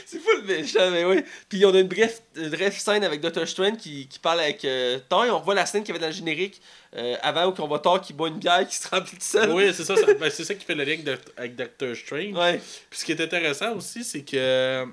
C'est 0.06 0.18
fou 0.18 0.28
le 0.36 0.42
méchant, 0.42 0.90
mais 0.90 1.04
oui. 1.04 1.24
Puis 1.48 1.64
on 1.64 1.74
a 1.74 1.80
une 1.80 1.88
bref, 1.88 2.20
une 2.36 2.50
bref 2.50 2.78
scène 2.78 3.02
avec 3.04 3.20
Doctor 3.20 3.46
Strange 3.48 3.78
qui, 3.78 4.06
qui 4.06 4.18
parle 4.18 4.40
avec 4.40 4.64
euh, 4.64 4.98
Thor. 5.08 5.24
Et 5.24 5.30
on 5.30 5.38
revoit 5.38 5.54
la 5.54 5.66
scène 5.66 5.82
qu'il 5.82 5.94
y 5.94 5.96
avait 5.96 6.00
dans 6.00 6.10
le 6.10 6.16
générique 6.16 6.60
euh, 6.96 7.16
avant 7.22 7.46
où 7.46 7.54
on 7.58 7.66
voit 7.66 7.78
Thor 7.80 8.00
qui 8.00 8.12
boit 8.12 8.28
une 8.28 8.38
bière 8.38 8.66
qui 8.68 8.76
se 8.76 8.86
remplit 8.86 9.16
de 9.16 9.22
seul. 9.22 9.50
Oui, 9.50 9.72
c'est 9.74 9.84
ça, 9.84 9.96
ça- 9.96 10.12
ben, 10.14 10.30
c'est 10.30 10.44
ça 10.44 10.54
qui 10.54 10.64
fait 10.64 10.74
le 10.74 10.84
lien 10.84 10.96
avec 11.36 11.56
Doctor 11.56 11.96
Strange. 11.96 12.34
Ouais. 12.34 12.60
Puis 12.90 13.00
ce 13.00 13.04
qui 13.04 13.12
est 13.12 13.20
intéressant 13.20 13.74
aussi, 13.74 14.04
c'est 14.04 14.22
que 14.22 14.36
euh, 14.36 14.86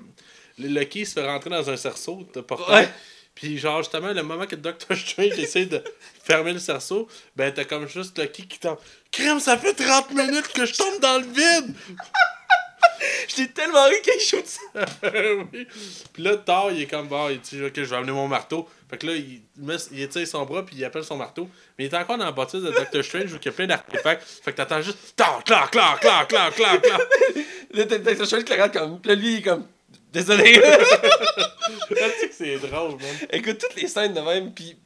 Lucky 0.58 1.04
se 1.06 1.12
fait 1.12 1.26
rentrer 1.26 1.50
dans 1.50 1.68
un 1.70 1.76
cerceau 1.76 2.26
de 2.34 2.40
portail. 2.40 2.84
Ouais. 2.84 2.90
Puis 3.36 3.58
genre, 3.58 3.82
justement, 3.82 4.12
le 4.12 4.22
moment 4.22 4.46
que 4.46 4.56
Doctor 4.56 4.96
Strange 4.96 5.38
essaie 5.38 5.66
de 5.66 5.84
fermer 6.24 6.54
le 6.54 6.58
cerceau, 6.58 7.06
ben 7.36 7.52
t'as 7.54 7.64
comme 7.64 7.86
juste 7.86 8.18
Lucky 8.18 8.48
qui 8.48 8.58
tombe. 8.58 8.78
Crème, 9.12 9.38
ça 9.38 9.56
fait 9.56 9.74
30 9.74 10.10
minutes 10.10 10.48
que 10.48 10.66
je 10.66 10.74
tombe 10.74 11.00
dans 11.00 11.18
le 11.18 11.26
vide! 11.26 11.74
J'étais 13.28 13.52
tellement 13.52 13.84
ri 13.84 13.96
qu'il 14.02 14.20
shoot 14.20 14.46
ça. 14.46 14.84
oui. 15.52 15.66
Puis 16.12 16.22
là, 16.22 16.36
Thor, 16.36 16.70
il 16.72 16.82
est 16.82 16.86
comme, 16.86 17.08
bon, 17.08 17.28
il 17.28 17.40
dit, 17.40 17.62
ok, 17.62 17.72
je 17.74 17.82
vais 17.82 17.96
amener 17.96 18.12
mon 18.12 18.26
marteau. 18.26 18.68
Fait 18.88 18.96
que 18.96 19.06
là, 19.06 19.14
il, 19.14 19.42
met, 19.58 19.76
il 19.92 20.00
étire 20.00 20.26
son 20.26 20.44
bras, 20.44 20.64
puis 20.64 20.76
il 20.76 20.84
appelle 20.84 21.04
son 21.04 21.16
marteau. 21.16 21.48
Mais 21.78 21.84
il 21.84 21.92
est 21.92 21.96
encore 21.96 22.16
dans 22.16 22.24
la 22.24 22.32
bâtisse 22.32 22.62
de 22.62 22.70
Doctor 22.70 23.04
Strange 23.04 23.32
où 23.32 23.36
il 23.36 23.44
y 23.44 23.48
a 23.48 23.52
plein 23.52 23.66
d'artefacts. 23.66 24.22
Fait 24.22 24.52
que 24.52 24.56
t'entends 24.56 24.80
juste, 24.80 24.98
clac, 25.16 25.44
clac, 25.44 25.70
clac, 25.70 26.00
clac, 26.00 26.28
clac, 26.28 26.54
clac, 26.54 26.82
clac. 26.82 27.00
Là, 27.72 27.84
Doctor 27.84 28.26
Strange 28.26 28.44
qui 28.44 28.54
le 28.54 28.62
regarde 28.62 28.72
comme. 28.72 29.00
Là, 29.04 29.14
lui, 29.14 29.32
il 29.32 29.38
est 29.38 29.42
comme. 29.42 29.66
Désolé. 30.16 30.44
Tu 31.88 31.94
sais 31.94 32.28
que 32.28 32.34
c'est 32.34 32.58
drôle, 32.58 32.92
man. 32.92 33.16
Écoute, 33.30 33.58
toutes 33.58 33.76
les 33.76 33.86
scènes 33.86 34.14
de 34.14 34.20
même, 34.20 34.52
puis 34.52 34.76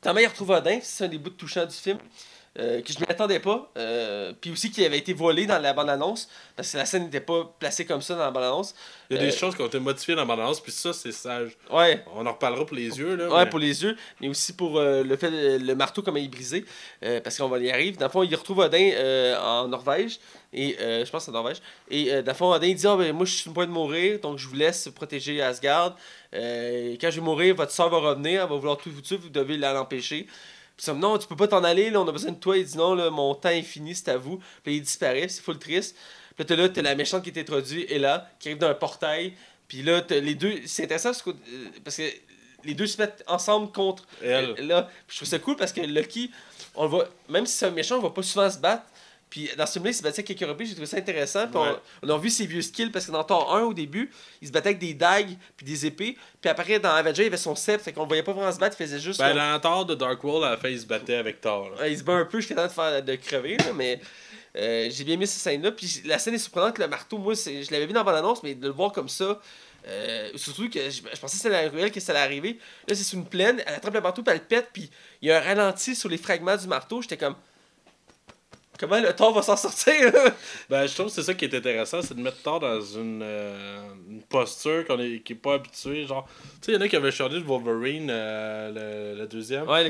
ta 0.00 0.12
mère 0.12 0.30
retrouve 0.30 0.50
Odin, 0.50 0.78
c'est 0.82 1.04
un 1.04 1.08
des 1.08 1.18
bouts 1.18 1.30
touchants 1.30 1.66
du 1.66 1.74
film, 1.74 1.98
euh, 2.58 2.80
que 2.82 2.92
je 2.92 2.98
m'y 3.00 3.06
attendais 3.08 3.40
pas, 3.40 3.68
euh, 3.76 4.32
puis 4.40 4.52
aussi 4.52 4.70
qui 4.70 4.84
avait 4.84 4.98
été 4.98 5.12
volé 5.12 5.44
dans 5.46 5.58
la 5.60 5.72
bande-annonce, 5.72 6.28
parce 6.54 6.70
que 6.72 6.76
la 6.78 6.86
scène 6.86 7.04
n'était 7.04 7.20
pas 7.20 7.52
placée 7.58 7.84
comme 7.84 8.00
ça 8.00 8.14
dans 8.14 8.20
la 8.20 8.30
bande-annonce. 8.30 8.74
Il 9.10 9.16
y 9.16 9.18
a 9.18 9.22
des 9.22 9.32
Euh, 9.32 9.36
choses 9.36 9.56
qui 9.56 9.62
ont 9.62 9.66
été 9.66 9.80
modifiées 9.80 10.14
dans 10.14 10.22
la 10.22 10.36
balance, 10.36 10.60
puis 10.60 10.70
ça, 10.70 10.92
c'est 10.92 11.10
sage. 11.12 11.56
Ouais, 11.70 12.04
On 12.14 12.24
en 12.26 12.32
reparlera 12.32 12.64
pour 12.64 12.76
les 12.76 12.96
yeux, 12.98 13.16
là. 13.16 13.28
ouais, 13.28 13.44
mais- 13.44 13.50
pour 13.50 13.58
les 13.58 13.82
yeux, 13.82 13.96
mais 14.20 14.28
aussi 14.28 14.52
pour 14.52 14.80
le 14.80 15.16
fait 15.16 15.58
le 15.58 15.74
marteau 15.74 16.02
comment 16.02 16.16
il 16.18 16.26
est 16.26 16.28
brisé, 16.28 16.64
parce 17.22 17.36
qu'on 17.38 17.48
va 17.48 17.58
y 17.58 17.70
arriver. 17.70 17.96
Dans 17.96 18.06
le 18.06 18.12
fond, 18.12 18.22
il 18.22 18.34
retrouve 18.36 18.58
Odin 18.60 18.92
en 19.42 19.66
Norvège, 19.68 20.18
et 20.52 20.76
je 20.78 21.10
pense 21.10 21.28
en 21.28 21.32
Norvège, 21.32 21.56
et 21.90 22.22
dans 22.22 22.30
le 22.32 22.34
fond, 22.36 22.52
Odin 22.52 22.68
il 22.68 22.76
dit 22.76 22.86
Ah, 22.86 22.96
ben, 22.96 23.12
Moi, 23.12 23.26
je 23.26 23.32
suis 23.32 23.40
sur 23.42 23.50
le 23.50 23.54
point 23.54 23.66
de 23.66 23.72
mourir, 23.72 24.20
donc 24.20 24.38
je 24.38 24.46
vous 24.46 24.54
laisse 24.54 24.88
protéger 24.94 25.42
Asgard. 25.42 25.96
Quand 26.32 26.38
je 27.10 27.16
vais 27.16 27.20
mourir, 27.20 27.54
votre 27.56 27.72
soeur 27.72 27.88
va 27.90 27.98
revenir, 27.98 28.42
elle 28.42 28.48
va 28.48 28.56
vouloir 28.56 28.76
tout 28.76 28.90
vous 28.90 29.00
tuer, 29.00 29.16
vous 29.16 29.28
devez 29.28 29.56
l'en 29.56 29.76
empêcher. 29.76 30.26
Puis 30.76 30.84
ça 30.86 30.94
me 30.94 31.00
non, 31.00 31.18
tu 31.18 31.26
peux 31.26 31.36
pas 31.36 31.48
t'en 31.48 31.62
aller, 31.62 31.90
là, 31.90 32.00
on 32.00 32.08
a 32.08 32.12
besoin 32.12 32.32
de 32.32 32.38
toi. 32.38 32.56
Il 32.58 32.64
dit 32.64 32.76
non, 32.76 32.94
là, 32.94 33.10
mon 33.10 33.34
temps 33.34 33.50
est 33.50 33.62
fini, 33.62 33.94
c'est 33.94 34.08
à 34.08 34.16
vous. 34.16 34.40
Puis 34.62 34.76
il 34.76 34.82
disparaît, 34.82 35.28
c'est 35.28 35.42
full 35.42 35.58
triste. 35.58 35.96
Puis 36.34 36.40
là, 36.40 36.44
t'as 36.44 36.56
là, 36.56 36.68
t'as 36.68 36.82
la 36.82 36.94
méchante 36.94 37.22
qui 37.22 37.30
est 37.30 37.40
introduite, 37.40 37.90
et 37.90 37.98
là, 37.98 38.28
qui 38.40 38.48
arrive 38.48 38.58
d'un 38.58 38.74
portail. 38.74 39.34
Puis 39.68 39.82
là, 39.82 40.00
t'as 40.02 40.20
les 40.20 40.34
deux. 40.34 40.60
C'est 40.66 40.84
intéressant 40.84 41.10
parce 41.10 41.22
que, 41.22 41.30
euh, 41.30 41.68
parce 41.84 41.96
que 41.96 42.02
les 42.64 42.74
deux 42.74 42.86
se 42.86 43.00
mettent 43.00 43.22
ensemble 43.26 43.70
contre 43.72 44.04
Elle. 44.22 44.54
là. 44.66 44.88
Puis 45.06 45.14
je 45.14 45.16
trouve 45.16 45.28
ça 45.28 45.38
cool 45.38 45.56
parce 45.56 45.72
que 45.72 45.80
Lucky, 45.80 46.30
on 46.74 46.84
le 46.84 46.88
voit, 46.88 47.08
même 47.28 47.46
si 47.46 47.56
c'est 47.56 47.66
un 47.66 47.70
méchant, 47.70 47.98
on 47.98 48.02
va 48.02 48.10
pas 48.10 48.22
souvent 48.22 48.50
se 48.50 48.58
battre. 48.58 48.84
Puis 49.30 49.50
dans 49.56 49.66
ce 49.66 49.72
film-là, 49.74 49.90
il 49.90 49.94
se 49.94 50.02
battait 50.02 50.20
avec 50.20 50.26
quelques 50.38 50.48
reprises, 50.48 50.68
j'ai 50.68 50.74
trouvé 50.74 50.86
ça 50.86 50.96
intéressant. 50.98 51.48
Puis 51.48 51.58
Ouais. 51.58 51.76
on, 52.02 52.08
on 52.08 52.14
a 52.14 52.18
vu 52.18 52.30
ses 52.30 52.46
vieux 52.46 52.62
skills 52.62 52.90
parce 52.90 53.06
que 53.06 53.10
dans 53.10 53.24
Thor 53.24 53.54
1 53.56 53.62
au 53.62 53.74
début, 53.74 54.10
il 54.40 54.46
se 54.48 54.52
battait 54.52 54.68
avec 54.68 54.78
des 54.78 54.94
dagues 54.94 55.36
puis 55.56 55.66
des 55.66 55.86
épées. 55.86 56.16
Puis 56.40 56.48
après, 56.50 56.78
dans 56.78 56.90
Avenger, 56.92 57.24
il 57.24 57.26
avait 57.26 57.36
son 57.36 57.56
sceptre, 57.56 57.84
fait 57.84 57.92
qu'on 57.92 58.06
voyait 58.06 58.22
pas 58.22 58.32
vraiment 58.32 58.52
se 58.52 58.58
battre, 58.58 58.76
il 58.78 58.84
faisait 58.86 59.00
juste. 59.00 59.18
Ben, 59.18 59.28
comme- 59.30 59.38
dans 59.38 59.60
Thor 59.60 59.86
de 59.86 59.94
Dark 59.96 60.22
World, 60.22 60.44
à 60.44 60.50
la 60.50 60.56
fin, 60.56 60.68
il 60.68 60.80
se 60.80 60.86
battait 60.86 61.16
avec 61.16 61.40
Thor. 61.40 61.70
là. 61.78 61.88
Il 61.88 61.98
se 61.98 62.04
bat 62.04 62.12
un 62.14 62.24
peu, 62.26 62.38
jusqu'à 62.40 62.54
temps 62.54 62.66
de, 62.66 62.72
faire, 62.72 63.02
de 63.02 63.14
crever, 63.16 63.56
là, 63.56 63.72
mais 63.74 64.00
euh, 64.56 64.88
j'ai 64.90 65.02
bien 65.02 65.14
aimé 65.14 65.26
cette 65.26 65.42
scène-là. 65.42 65.72
Puis 65.72 66.02
la 66.04 66.18
scène 66.20 66.34
est 66.34 66.38
surprenante, 66.38 66.78
le 66.78 66.86
marteau, 66.86 67.18
moi, 67.18 67.34
je 67.34 67.70
l'avais 67.72 67.86
vu 67.86 67.92
dans 67.92 68.00
la 68.00 68.04
bande-annonce, 68.04 68.42
mais 68.44 68.54
de 68.54 68.66
le 68.68 68.72
voir 68.72 68.92
comme 68.92 69.08
ça, 69.08 69.40
euh, 69.88 70.30
surtout 70.36 70.70
que 70.70 70.78
je, 70.90 70.96
je 71.12 71.20
pensais 71.20 71.36
que 71.36 71.42
c'était 71.42 71.48
la 71.50 71.68
ruelle 71.68 71.90
que 71.90 71.98
ça 72.00 72.12
allait 72.12 72.20
arriver. 72.20 72.58
Là, 72.88 72.94
c'est 72.94 73.02
sur 73.02 73.18
une 73.18 73.26
plaine, 73.26 73.62
elle 73.66 73.74
attrape 73.74 73.92
le 73.94 74.00
marteau, 74.00 74.22
puis 74.22 74.30
elle 74.32 74.38
le 74.40 74.44
pète, 74.46 74.68
puis 74.72 74.88
il 75.20 75.28
y 75.28 75.32
a 75.32 75.38
un 75.38 75.40
ralenti 75.40 75.96
sur 75.96 76.08
les 76.08 76.18
fragments 76.18 76.56
du 76.56 76.68
marteau. 76.68 77.02
J'étais 77.02 77.16
comme. 77.16 77.34
Comment 78.88 79.00
le 79.00 79.12
Thor 79.14 79.32
va 79.34 79.42
s'en 79.42 79.56
sortir? 79.56 79.94
Ben, 80.68 80.86
je 80.86 80.94
trouve 80.94 81.06
que 81.06 81.12
c'est 81.12 81.22
ça 81.22 81.34
qui 81.34 81.44
est 81.44 81.54
intéressant, 81.54 82.02
c'est 82.02 82.14
de 82.14 82.20
mettre 82.20 82.42
Thor 82.42 82.60
dans 82.60 82.80
une, 82.80 83.20
euh, 83.22 83.86
une 84.10 84.22
posture 84.22 84.86
qu'on 84.86 84.98
est, 85.00 85.20
qui 85.20 85.32
est 85.32 85.36
pas 85.36 85.54
habitué. 85.54 86.06
Genre, 86.06 86.26
tu 86.26 86.66
sais, 86.66 86.72
il 86.72 86.74
y 86.74 86.78
en 86.78 86.80
a 86.80 86.88
qui 86.88 86.96
avaient 86.96 87.10
changé 87.12 87.38
de 87.38 87.44
Wolverine, 87.44 88.08
euh, 88.10 89.12
le, 89.14 89.20
le 89.20 89.26
deuxième, 89.26 89.68
ouais, 89.68 89.84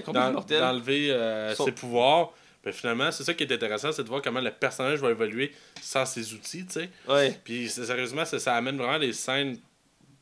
d'enlever 0.60 1.10
euh, 1.10 1.54
Son- 1.54 1.64
ses 1.66 1.72
pouvoirs. 1.72 2.32
Ben, 2.64 2.72
finalement, 2.72 3.10
c'est 3.12 3.24
ça 3.24 3.34
qui 3.34 3.44
est 3.44 3.52
intéressant, 3.52 3.92
c'est 3.92 4.04
de 4.04 4.08
voir 4.08 4.22
comment 4.22 4.40
le 4.40 4.50
personnage 4.50 4.98
va 5.00 5.10
évoluer 5.10 5.52
sans 5.82 6.06
ses 6.06 6.32
outils, 6.32 6.64
tu 6.64 6.72
sais. 6.80 6.88
Ouais. 7.08 7.38
Puis 7.44 7.68
sérieusement, 7.68 8.24
ça, 8.24 8.38
ça 8.38 8.54
amène 8.54 8.78
vraiment 8.78 8.98
des 8.98 9.12
scènes 9.12 9.58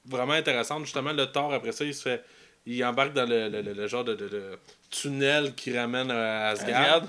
vraiment 0.05 0.33
intéressantes. 0.33 0.85
Justement, 0.85 1.13
le 1.13 1.27
Thor, 1.27 1.53
après 1.55 1.71
ça, 1.73 1.85
il 1.85 1.95
se 1.95 2.03
fait. 2.03 2.25
Il 2.67 2.85
embarque 2.85 3.13
dans 3.13 3.29
le, 3.29 3.49
le- 3.49 3.61
le- 3.63 3.73
le 3.73 3.87
genre 3.89 4.05
de, 4.05 4.15
de- 4.15 4.29
de 4.29 4.59
tunnel 4.91 5.53
qui 5.55 5.77
ramène 5.77 6.11
à 6.11 6.49
Asgard. 6.51 7.03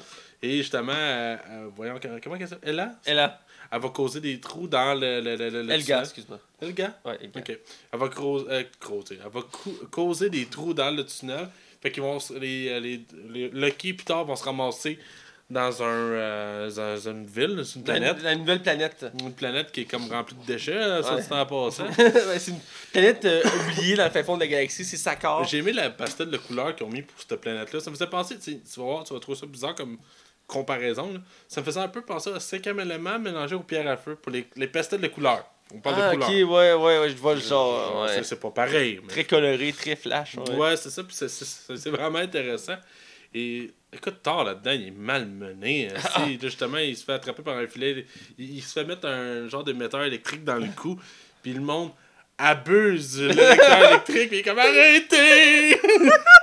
Et 0.44 0.58
justement, 0.58 0.92
euh, 0.94 1.38
euh, 1.50 1.70
voyons, 1.76 1.96
comment 2.24 2.36
elle 2.36 2.48
s'appelle? 2.48 2.70
Ella? 2.72 2.96
Elle 3.06 3.20
a. 3.20 3.40
Elle 3.72 3.82
va 3.82 3.90
causer 3.90 4.20
des 4.20 4.40
trous 4.40 4.68
dans 4.68 4.94
le. 4.94 5.20
le, 5.22 5.36
le, 5.64 5.72
Elga, 5.72 6.02
excuse-moi. 6.02 6.40
Elga? 6.62 7.00
Ouais, 7.06 7.18
Elga. 7.24 7.40
Ok. 7.40 7.60
Elle 7.94 8.00
va 8.00 8.10
creuser. 8.10 8.46
euh. 8.52 8.64
Elle 9.12 9.32
va 9.32 9.42
causer 9.90 10.30
des 10.30 10.46
trous 10.46 10.74
dans 10.74 10.92
le 10.96 11.06
tunnel. 11.06 11.48
Fait 11.82 11.90
qu'ils 11.92 12.04
vont. 12.04 12.20
se- 12.20 12.34
Les, 12.34 12.80
les, 12.80 13.02
les 13.30 13.50
Lucky 13.50 13.90
et 13.90 13.96
Thor 13.96 14.26
vont 14.26 14.36
se 14.36 14.44
ramasser 14.44 15.00
dans, 15.50 15.82
un, 15.82 15.86
euh, 15.88 16.72
dans 16.72 17.10
une 17.10 17.26
ville, 17.26 17.64
sur 17.66 17.80
une 17.82 17.88
La, 17.88 17.94
planète. 17.94 18.22
la 18.24 18.36
nouvelle 18.36 18.62
planète. 18.62 19.06
Une 19.22 19.34
planète 19.34 19.72
qui 19.72 19.82
est 19.82 19.86
comme 19.86 20.08
remplie 20.12 20.36
de 20.36 20.46
déchets, 20.46 20.74
là, 20.76 21.02
ça 21.02 21.16
Ouais. 21.16 21.22
du 21.22 21.28
temps 21.28 21.40
en 21.42 21.46
passant. 21.46 21.86
Ouais, 21.98 22.40
c'est 22.40 22.52
une 22.52 22.60
planète 22.92 23.26
euh, 23.26 23.42
oubliée 23.72 23.96
dans 23.96 24.06
le 24.06 24.10
fin 24.12 24.24
fond 24.24 24.36
de 24.36 24.42
la 24.42 24.48
galaxie, 24.48 24.84
c'est 24.86 24.98
Sakar. 24.98 25.44
J'ai 25.46 25.60
aimé 25.60 25.72
la 25.74 25.90
pastel 25.90 26.30
de 26.30 26.38
couleurs 26.38 26.76
qu'ils 26.76 26.86
ont 26.86 26.90
mis 26.90 27.02
pour 27.02 27.20
cette 27.20 27.40
planète-là. 27.40 27.80
Ça 27.80 27.90
me 27.90 27.96
faisait 27.96 28.08
penser, 28.10 28.38
tu 28.40 28.52
vas 28.78 28.84
voir, 28.84 29.04
tu 29.04 29.14
vas 29.14 29.20
trouver 29.20 29.38
ça 29.38 29.46
bizarre 29.46 29.76
comme 29.76 29.98
comparaison. 30.48 31.14
là. 31.14 31.20
Ça 31.48 31.62
me 31.62 31.66
faisait 31.66 31.80
un 31.80 31.88
peu 31.88 32.02
penser 32.02 32.32
à 32.32 32.40
cinquième 32.40 32.80
élément 32.80 33.18
mélangé 33.20 33.56
aux 33.56 33.62
pierres 33.62 33.88
à 33.88 33.98
feu 33.98 34.16
pour 34.16 34.32
les, 34.32 34.46
les 34.56 34.68
pastels 34.68 35.02
de 35.02 35.08
couleurs. 35.08 35.46
On 35.74 35.80
parle 35.80 35.96
Ah, 36.00 36.12
de 36.12 36.18
ok, 36.18 36.24
couleurs. 36.26 36.50
ouais, 36.52 36.74
ouais, 36.74 37.00
ouais, 37.00 37.10
je 37.10 37.16
vois 37.16 37.34
le 37.36 37.42
genre. 37.42 38.06
C'est- 38.10 38.18
Ouais. 38.18 38.24
C'est 38.24 38.40
pas 38.40 38.52
pareil. 38.52 39.00
mais- 39.02 39.08
Très 39.08 39.24
coloré, 39.24 39.74
très 39.74 39.96
flash. 39.96 40.36
Ouais. 40.36 40.56
Ouais, 40.56 40.78
c'est 40.78 40.90
ça, 40.90 41.02
c'est- 41.10 41.90
vraiment 41.90 42.20
intéressant. 42.20 42.76
Et 43.34 43.72
écoute, 43.92 44.18
Thor 44.22 44.44
là-dedans, 44.44 44.72
il 44.72 44.88
est 44.90 44.92
malmené. 44.92 45.88
hein, 45.90 45.94
Ah. 46.16 46.26
justement, 46.40 46.78
il 46.78 46.96
se 46.96 47.04
fait 47.04 47.14
attraper 47.14 47.42
par 47.42 47.58
un 47.58 47.66
filet. 47.68 48.06
Il, 48.38 48.58
il 48.58 48.62
se 48.62 48.74
fait 48.74 48.86
mettre 48.86 49.08
un 49.08 49.48
genre 49.48 49.64
d'émetteur 49.64 50.04
électrique 50.04 50.44
dans 50.44 50.58
le 50.58 50.68
cou. 50.76 51.00
Puis 51.42 51.54
le 51.54 51.62
monde 51.62 51.90
abuse 52.38 53.18
de 53.18 53.28
l'électeur 53.30 53.78
électrique. 53.90 54.28
Puis 54.30 54.38
il 54.38 54.40
est 54.40 54.44
comme 54.44 54.60
arrêtez 54.60 55.80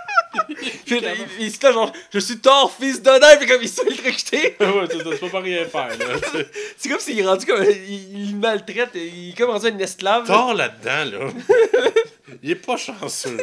il, 0.87 1.27
il 1.41 1.51
se 1.53 1.63
là, 1.67 1.73
genre, 1.73 1.93
je 2.13 2.19
suis 2.19 2.39
Thor, 2.39 2.73
fils 2.79 3.03
d'Odin, 3.03 3.37
puis 3.39 3.47
comme 3.47 3.63
il 3.63 3.69
se 3.69 3.83
fait 3.83 3.89
électrocuter. 3.89 4.57
ouais, 4.61 4.87
c'est 4.91 4.99
ça, 4.99 5.11
tu 5.11 5.19
peux 5.19 5.29
pas 5.29 5.41
rien 5.41 5.65
faire, 5.67 5.97
là. 5.99 6.07
C'est- 6.77 6.89
comme 6.89 6.99
s'il 7.01 7.19
est 7.19 7.27
rendu 7.27 7.47
comme. 7.47 7.63
Il, 7.65 8.29
il 8.31 8.37
maltraite, 8.37 8.91
il 8.95 9.31
est 9.31 9.37
comme 9.39 9.51
rendu 9.51 9.67
un 9.67 9.79
esclave. 9.79 10.27
Thor 10.27 10.55
là-dedans, 10.55 11.19
là. 11.19 11.33
Il 12.43 12.51
est 12.53 12.55
pas 12.55 12.77
chanceux. 12.77 13.39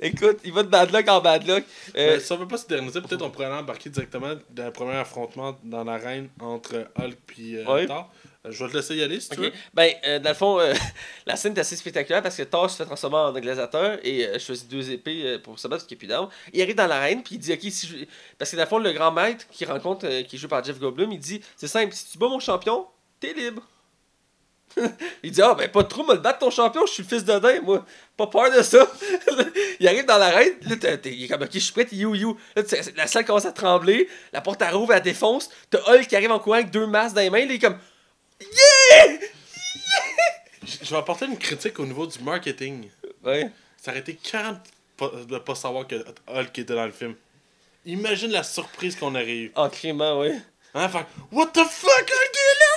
Écoute, 0.00 0.38
il 0.44 0.52
va 0.52 0.62
de 0.62 0.68
bad 0.68 0.92
luck 0.92 1.08
en 1.08 1.20
bad 1.20 1.46
luck. 1.46 1.64
Euh, 1.96 2.16
Euh, 2.16 2.20
si 2.20 2.30
on 2.32 2.36
veut 2.36 2.48
pas 2.48 2.58
se 2.58 2.66
derniser, 2.66 3.00
peut-être 3.00 3.22
on 3.22 3.30
pourrait 3.30 3.46
aller 3.46 3.54
embarquer 3.56 3.88
directement 3.88 4.34
dans 4.50 4.64
le 4.66 4.72
premier 4.72 4.96
affrontement 4.96 5.56
dans 5.64 5.84
l'arène 5.84 6.28
entre 6.40 6.86
Hulk 6.98 7.16
et 7.38 7.64
Ouais. 7.64 7.86
Thor. 7.86 8.12
Euh, 8.46 8.52
je 8.52 8.64
vais 8.64 8.70
te 8.70 8.76
laisser 8.76 8.96
y 8.96 9.02
aller 9.02 9.20
si 9.20 9.30
tu 9.30 9.36
veux. 9.36 9.52
Ben, 9.74 9.92
euh, 10.06 10.18
dans 10.18 10.30
le 10.30 10.34
fond, 10.34 10.60
euh, 10.60 10.72
la 11.26 11.36
scène 11.36 11.56
est 11.56 11.60
assez 11.60 11.76
spectaculaire 11.76 12.22
parce 12.22 12.36
que 12.36 12.42
Thor 12.42 12.70
se 12.70 12.76
fait 12.76 12.84
transformer 12.84 13.16
en 13.16 13.32
gladiateur 13.32 13.98
et 14.02 14.26
euh, 14.26 14.38
choisit 14.38 14.68
deux 14.68 14.90
épées 14.90 15.38
pour 15.42 15.58
se 15.58 15.68
battre 15.68 15.82
parce 15.82 15.88
qu'il 15.88 15.96
n'y 15.96 15.98
a 15.98 16.00
plus 16.00 16.08
d'armes. 16.08 16.28
Il 16.52 16.62
arrive 16.62 16.74
dans 16.74 16.86
l'arène 16.86 17.22
puis 17.22 17.36
il 17.36 17.38
dit 17.38 17.52
Ok, 17.52 17.60
si 17.70 17.86
je... 17.86 18.04
parce 18.38 18.50
que 18.50 18.56
dans 18.56 18.62
le 18.62 18.68
fond, 18.68 18.78
le 18.78 18.92
grand 18.92 19.12
maître 19.12 19.46
qu'il 19.50 19.70
rencontre, 19.70 20.06
qui 20.22 20.36
est 20.36 20.38
joué 20.38 20.48
par 20.48 20.62
Jeff 20.64 20.78
Goldblum, 20.78 21.12
il 21.12 21.18
dit 21.18 21.40
C'est 21.56 21.68
simple, 21.68 21.92
si 21.92 22.10
tu 22.12 22.18
bats 22.18 22.28
mon 22.28 22.40
champion, 22.40 22.86
t'es 23.20 23.32
libre. 23.32 23.62
il 25.22 25.30
dit 25.30 25.42
Ah, 25.42 25.54
ben, 25.54 25.68
pas 25.68 25.84
trop, 25.84 26.04
me 26.04 26.14
le 26.14 26.20
battre 26.20 26.40
ton 26.40 26.50
champion, 26.50 26.84
je 26.86 26.92
suis 26.92 27.02
le 27.02 27.08
fils 27.08 27.24
d'Odin, 27.24 27.60
moi. 27.62 27.84
Pas 28.16 28.26
peur 28.26 28.50
de 28.54 28.62
ça. 28.62 28.86
il 29.80 29.88
arrive 29.88 30.06
dans 30.06 30.18
l'arène, 30.18 30.54
là, 30.68 30.76
t'es- 30.76 31.12
il 31.12 31.24
est 31.24 31.28
comme 31.28 31.42
Ok, 31.42 31.50
je 31.52 31.58
suis 31.58 31.72
prêt, 31.72 31.86
you, 31.92 32.14
you. 32.14 32.36
Là, 32.54 32.62
la 32.96 33.06
salle 33.06 33.24
commence 33.24 33.46
à 33.46 33.52
trembler, 33.52 34.08
la 34.32 34.40
porte 34.40 34.60
elle 34.62 34.74
rouvre, 34.74 34.92
elle 34.92 35.02
défonce. 35.02 35.50
T'as 35.70 35.78
Hulk 35.86 36.06
qui 36.06 36.16
arrive 36.16 36.30
en 36.30 36.38
courant 36.38 36.56
avec 36.56 36.70
deux 36.70 36.86
masses 36.86 37.14
dans 37.14 37.20
les 37.20 37.30
mains, 37.30 37.40
là, 37.40 37.44
il 37.44 37.52
est 37.52 37.58
comme 37.58 37.78
Je 38.40 38.46
je 40.84 40.90
vais 40.90 40.96
apporter 40.96 41.26
une 41.26 41.38
critique 41.38 41.78
au 41.78 41.86
niveau 41.86 42.06
du 42.06 42.18
marketing. 42.20 42.88
Ouais. 43.24 43.50
Ça 43.80 43.90
aurait 43.92 44.00
été 44.00 44.14
40 44.16 44.58
pas- 44.96 45.12
de 45.28 45.38
pas 45.38 45.54
savoir 45.54 45.86
que 45.86 45.94
Hulk 46.28 46.58
était 46.58 46.74
dans 46.74 46.86
le 46.86 46.92
film. 46.92 47.14
Imagine 47.84 48.30
la 48.32 48.42
surprise 48.42 48.96
qu'on 48.96 49.14
aurait 49.14 49.36
eue. 49.36 49.52
En 49.54 49.68
crément, 49.70 50.18
ouais. 50.20 50.36
Hein, 50.74 50.88
fait, 50.88 51.06
What 51.32 51.46
the 51.48 51.64
fuck, 51.64 51.90
Hulk 51.90 52.10
est 52.10 52.58
là? 52.58 52.75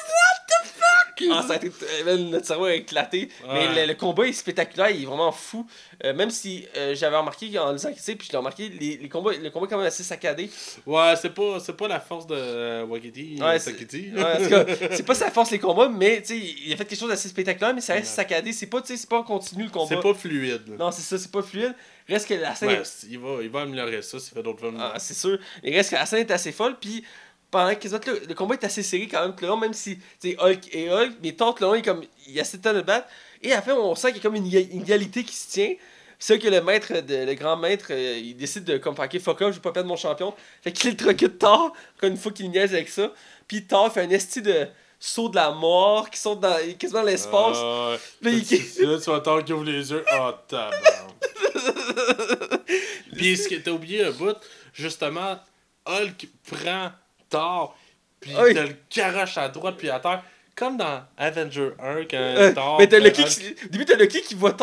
Ah, 1.32 1.44
ça 1.48 1.54
a 1.54 1.56
été, 1.58 1.68
euh, 1.68 2.04
man, 2.06 2.30
notre 2.30 2.46
cerveau 2.46 2.66
a 2.66 2.74
éclaté. 2.74 3.30
Mais 3.48 3.82
le, 3.86 3.88
le 3.88 3.94
combat 3.96 4.28
est 4.28 4.34
spectaculaire, 4.34 4.90
il 4.90 5.04
est 5.04 5.06
vraiment 5.06 5.32
fou. 5.32 5.66
Euh, 6.06 6.14
même 6.14 6.30
si 6.30 6.66
euh, 6.78 6.96
j'avais 6.96 7.18
remarqué 7.18 7.58
en 7.60 7.74
lisant 7.74 7.90
sais, 7.98 8.16
puis 8.16 8.28
je 8.28 8.32
l'ai 8.32 8.38
remarqué, 8.38 8.70
les, 8.70 8.98
les 8.98 9.10
combats, 9.10 9.32
le 9.34 9.50
combat 9.50 9.66
est 9.66 9.70
quand 9.70 9.78
même 9.78 9.86
assez 9.88 10.04
saccadé. 10.04 10.50
Ouais, 10.86 11.14
c'est 11.22 11.34
pas, 11.34 11.60
c'est 11.60 11.76
pas 11.76 11.88
la 11.88 12.00
force 12.00 12.26
de 12.26 12.36
euh, 12.36 12.86
Wakiti. 12.86 13.38
Ouais, 13.42 13.60
c'est-. 13.60 13.72
Ouais, 13.72 15.04
pas 15.06 15.16
sa 15.16 15.30
force 15.32 15.52
les 15.52 15.60
combats, 15.60 15.90
mais 15.90 16.22
tu 16.22 16.28
sais, 16.28 16.38
il 16.66 16.72
a 16.74 16.78
fait 16.78 16.86
quelque 16.86 17.00
chose 17.00 17.10
d'assez 17.10 17.28
spectaculaire, 17.30 17.74
mais 17.74 17.82
ça 17.82 17.94
reste 17.94 18.14
saccadé. 18.14 18.54
C'est 18.54 18.68
pas, 18.68 18.82
c'est 18.86 19.10
pas 19.10 19.24
continu 19.24 19.66
le 19.66 19.70
combat. 19.70 19.88
c'est 19.90 20.02
pas 20.02 20.14
fluide. 20.14 20.68
là. 20.70 20.76
Non, 20.78 20.92
c'est 20.92 21.02
ça, 21.02 21.18
c'est 21.18 21.32
pas 21.32 21.42
fluide. 21.42 21.76
Reste 22.08 22.28
que 22.28 22.34
la 22.34 22.56
scène. 22.56 22.70
Va, 22.70 23.44
il 23.44 23.50
va 23.50 23.62
améliorer 23.62 24.02
ça 24.02 24.20
s'il 24.20 24.34
fait 24.34 24.42
d'autres 24.42 24.60
films. 24.62 24.78
Ah, 24.80 24.94
c'est 24.98 25.14
sûr. 25.14 25.38
Il 25.64 25.76
reste 25.76 25.92
que 25.92 25.96
la 25.96 26.06
scène 26.06 26.20
est 26.22 26.32
assez 26.32 26.52
folle, 26.52 26.76
puis 26.80 27.04
pendant 27.52 27.74
que 27.76 27.88
le, 27.88 28.22
le 28.28 28.34
combat 28.36 28.56
est 28.56 28.64
assez 28.64 28.84
serré 28.84 29.08
quand 29.08 29.22
même 29.22 29.36
tout 29.36 29.44
le 29.44 29.48
long, 29.50 29.58
même 29.58 29.74
si 29.74 29.98
sais, 30.20 30.36
Hulk 30.40 30.74
et 30.74 30.90
Hulk, 30.92 31.14
mais 31.24 31.32
tant 31.34 31.56
le 31.60 31.66
long, 31.66 31.76
il, 31.76 31.80
est 31.80 31.82
comme, 31.84 32.04
il 32.28 32.34
y 32.34 32.40
a 32.40 32.42
assez 32.44 32.58
de 32.58 32.64
temps 32.64 32.74
de 32.74 32.82
battre. 32.82 33.08
Et 33.42 33.52
à 33.52 33.56
la 33.58 33.62
fin, 33.62 33.74
on 33.74 33.96
sent 33.96 34.10
qu'il 34.14 34.18
y 34.18 34.20
a 34.20 34.24
comme 34.24 34.36
une, 34.36 34.46
une 34.46 34.82
égalité 34.84 35.24
qui 35.24 35.36
se 35.36 35.50
tient. 35.50 35.74
C'est 36.22 36.38
que 36.38 36.50
le 36.50 36.62
maître, 36.62 36.92
de, 37.00 37.26
le 37.26 37.34
grand 37.34 37.56
maître, 37.56 37.88
euh, 37.92 38.18
il 38.22 38.36
décide 38.36 38.66
de 38.66 38.78
comme 38.78 38.94
fuck 38.96 39.14
off, 39.16 39.22
je 39.52 39.56
vais 39.56 39.60
pas 39.62 39.72
perdre 39.72 39.88
mon 39.88 39.96
champion. 39.96 40.34
Fait 40.62 40.72
qu'il 40.74 40.88
électrocute 40.88 41.40
Thor, 41.40 41.72
encore 41.98 42.10
une 42.10 42.18
fois 42.18 42.32
qu'il 42.34 42.50
niaise 42.52 42.74
avec 42.74 42.90
ça. 42.90 43.14
Puis 43.48 43.66
Thor 43.66 43.92
fait 43.92 44.02
un 44.02 44.10
esti 44.10 44.42
de 44.42 44.68
saut 45.00 45.30
de 45.30 45.38
la 45.38 45.52
mort 45.52 46.10
qui 46.10 46.20
saute 46.20 46.42
dans, 46.42 46.58
quasiment 46.78 47.00
dans 47.00 47.06
l'espace. 47.06 47.58
Là, 47.58 47.98
il- 48.32 48.46
Tu- 48.46 48.86
Là, 48.86 48.98
tu 49.00 49.10
vas 49.10 49.16
attendre 49.16 49.46
qu'il 49.46 49.54
ouvre 49.56 49.64
les 49.64 49.90
yeux. 49.92 50.04
Oh, 50.20 50.32
tabarnak. 50.46 50.84
Puis, 53.16 53.38
ce 53.38 53.48
que 53.48 53.56
t'as 53.56 53.72
oublié 53.72 54.04
un 54.06 54.12
bout, 54.12 54.36
justement, 54.74 55.38
Hulk 55.86 56.28
prend 56.50 56.92
Thor, 57.30 57.78
puis 58.20 58.32
Oui. 58.38 58.54
te 58.54 58.60
le 58.60 58.76
caroche 58.90 59.38
à 59.38 59.50
droite 59.50 59.76
puis 59.78 59.90
à 59.90 60.00
terre, 60.00 60.24
comme 60.60 60.76
dans 60.78 61.02
Avenger 61.18 61.70
1, 61.82 61.96
quand 62.04 62.18
Euh, 62.18 62.52
Thor. 62.54 62.76
mais 62.80 62.88
t'as 62.88 63.00
Lucky 63.00 63.24
qui... 63.24 63.56
Au 63.66 63.70
début, 63.70 63.86
t'as 63.86 63.96
Lucky 63.96 64.22
qui 64.22 64.36
voit. 64.36 64.56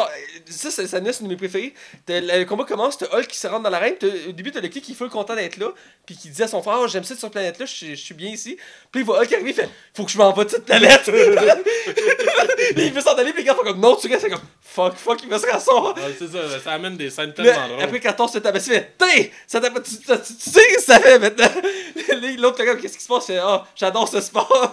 Ça, 0.48 0.70
c'est 0.70 0.86
ça, 0.86 0.98
c'est 1.00 1.20
une 1.20 1.26
de 1.26 1.28
mes 1.28 1.36
préférées. 1.36 1.72
Le 2.08 2.44
combat 2.44 2.64
commence, 2.64 2.98
t'as 2.98 3.06
Hulk 3.16 3.26
qui 3.26 3.38
se 3.38 3.46
rentre 3.46 3.62
dans 3.62 3.70
l'arène. 3.70 3.94
Au 4.28 4.32
début, 4.32 4.52
t'as 4.52 4.60
Lucky 4.60 4.80
qui 4.82 4.92
est 4.92 4.94
full 4.94 5.08
content 5.08 5.34
d'être 5.34 5.56
là. 5.56 5.68
Puis 6.04 6.16
qui 6.16 6.28
dit 6.28 6.42
à 6.42 6.48
son 6.48 6.62
frère, 6.62 6.76
Oh, 6.82 6.86
j'aime 6.86 7.02
ça 7.04 7.14
sur 7.14 7.22
cette 7.22 7.32
planète-là, 7.32 7.64
je 7.66 7.72
suis- 7.72 7.96
je 7.96 8.04
suis 8.04 8.14
bien 8.14 8.28
ici. 8.30 8.56
Puis 8.92 9.00
il 9.00 9.04
voit 9.04 9.20
Hulk 9.22 9.32
arriver, 9.32 9.50
il 9.50 9.54
fait, 9.54 9.68
faut 9.94 10.04
que 10.04 10.10
je 10.10 10.18
m'en 10.18 10.32
vais 10.32 10.44
de 10.44 10.50
cette 10.50 10.66
planète. 10.66 11.10
Il 12.76 12.92
veut 12.92 13.00
s'en 13.00 13.14
aller, 13.14 13.32
puis 13.32 13.42
les 13.42 13.46
gars 13.46 13.54
font 13.54 13.62
comme, 13.62 13.80
non, 13.80 13.96
tu 13.96 14.08
restes, 14.08 14.22
c'est 14.22 14.30
comme, 14.30 14.40
fuck, 14.60 14.94
fuck, 14.96 15.22
il 15.22 15.28
va 15.28 15.38
se 15.38 15.46
rasseoir. 15.46 15.94
Ah, 15.96 16.00
c'est 16.18 16.26
ça, 16.28 16.60
ça 16.62 16.72
amène 16.72 16.96
des 16.96 17.10
scènes 17.10 17.28
Là, 17.28 17.32
tellement 17.34 17.68
drôles. 17.68 17.82
après, 17.82 18.00
quand 18.00 18.12
Thor 18.12 18.28
se 18.30 18.38
tabasse, 18.38 18.66
il 18.66 18.72
fait 18.74 18.92
T'es 18.98 19.30
ça 19.46 19.60
t'a 19.60 19.70
pas- 19.70 19.80
tu, 19.80 19.90
tu, 19.96 20.04
sais 20.06 20.24
ce 20.38 20.74
que 20.74 20.80
ça 20.82 20.98
fait 21.00 21.18
maintenant 21.18 21.44
Là, 22.08 22.28
L'autre, 22.38 22.62
gars, 22.64 22.74
qu'est-ce 22.76 22.96
qui 22.98 23.04
se 23.04 23.08
passe? 23.08 23.24
Il 23.28 23.34
fait 23.34 23.38
Ah, 23.42 23.64
j'adore 23.74 24.08
ce 24.08 24.20
sport 24.20 24.72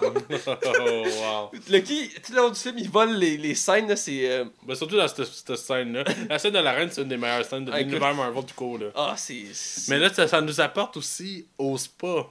wow. 1.20 1.50
Lucky, 1.68 2.10
tout 2.24 2.32
le 2.32 2.38
long 2.38 2.50
du 2.50 2.58
film, 2.58 2.78
il 2.78 2.90
vole 2.90 3.14
les, 3.14 3.36
les 3.36 3.54
scènes, 3.54 3.88
là, 3.88 3.96
c'est. 3.96 4.28
euh, 4.30 4.44
Ben, 4.66 4.74
surtout 4.74 4.96
dans 4.96 5.08
cette, 5.08 5.24
cette 5.24 5.56
scène-là. 5.56 6.04
La 6.28 6.38
scène 6.38 6.52
de 6.52 6.58
la 6.58 6.72
reine, 6.72 6.88
c'est 6.90 7.02
une 7.02 7.08
des 7.08 7.16
meilleures 7.16 7.44
scènes 7.44 7.64
de 7.64 7.72
Ah, 7.72 7.78
l'univers 7.80 8.14
Marvel 8.14 8.44
du 8.44 8.52
coup, 8.54 8.76
là. 8.78 8.86
Ah, 8.94 9.14
c'est. 9.16 9.44
Mais 9.88 9.98
là, 9.98 10.12
ça, 10.12 10.26
ça 10.28 10.40
nous 10.40 10.60
apporte 10.60 10.96
aussi 10.96 11.46
au 11.58 11.76
spa. 11.78 12.26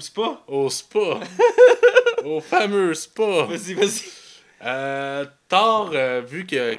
C'est 0.00 0.14
pas 0.14 0.42
Au 0.46 0.70
spa. 0.70 1.20
au 2.24 2.40
fameux 2.40 2.94
spa. 2.94 3.44
Vas-y, 3.44 3.74
vas-y. 3.74 4.02
Euh, 4.64 5.24
Thor, 5.48 5.90
euh, 5.92 6.22
vu 6.26 6.46
que. 6.46 6.76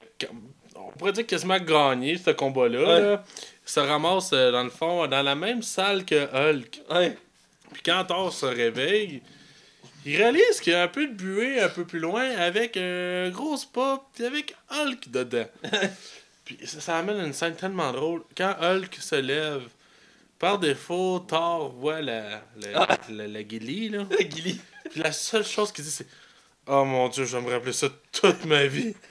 On 0.76 0.92
pourrait 0.98 1.12
dire 1.12 1.26
quasiment 1.28 1.60
gagné 1.60 2.18
ce 2.18 2.30
combat-là, 2.32 2.80
Ouais. 2.80 3.02
là, 3.02 3.24
se 3.66 3.80
ramasse 3.80 4.32
euh, 4.34 4.52
dans 4.52 4.64
le 4.64 4.70
fond 4.70 5.06
dans 5.08 5.22
la 5.22 5.36
même 5.36 5.62
salle 5.62 6.06
que 6.06 6.16
Hulk. 6.34 6.82
Ouais. 6.90 7.18
Puis 7.74 7.82
quand 7.86 8.04
Thor 8.06 8.32
se 8.32 8.46
réveille, 8.46 9.22
il 10.06 10.18
réalise 10.18 10.60
qu'il 10.62 10.74
y 10.74 10.76
a 10.76 10.84
un 10.84 10.88
peu 10.88 11.08
de 11.08 11.14
buée 11.14 11.60
un 11.62 11.70
peu 11.70 11.86
plus 11.86 12.00
loin 12.00 12.30
avec 12.38 12.78
un 12.78 13.30
gros 13.30 13.58
puis 14.14 14.26
avec 14.26 14.56
Hulk 14.70 15.10
dedans. 15.10 15.46
puis 16.46 16.58
ça, 16.66 16.80
ça 16.82 16.98
amène 16.98 17.18
une 17.26 17.34
scène 17.34 17.56
tellement 17.56 17.92
drôle. 17.92 18.24
Quand 18.36 18.56
Hulk 18.62 18.96
se 19.00 19.16
lève, 19.16 19.64
par 20.40 20.60
défaut, 20.60 21.20
Thor 21.20 21.70
voit 21.72 22.02
la, 22.02 22.42
la, 22.58 22.82
Ah. 22.82 22.98
la, 23.10 23.28
la 23.28 23.40
là. 23.40 23.46
Gilly. 24.30 24.60
Puis 24.92 25.00
la 25.02 25.14
seule 25.14 25.46
chose 25.46 25.72
qu'il 25.72 25.86
dit, 25.86 25.92
c'est 25.92 26.08
Oh 26.68 26.84
mon 26.86 27.08
dieu, 27.10 27.24
je 27.26 27.38
vais 27.38 27.44
me 27.44 27.52
rappeler 27.52 27.74
ça 27.74 27.88
toute 28.12 28.44
ma 28.46 28.66
vie. 28.66 28.94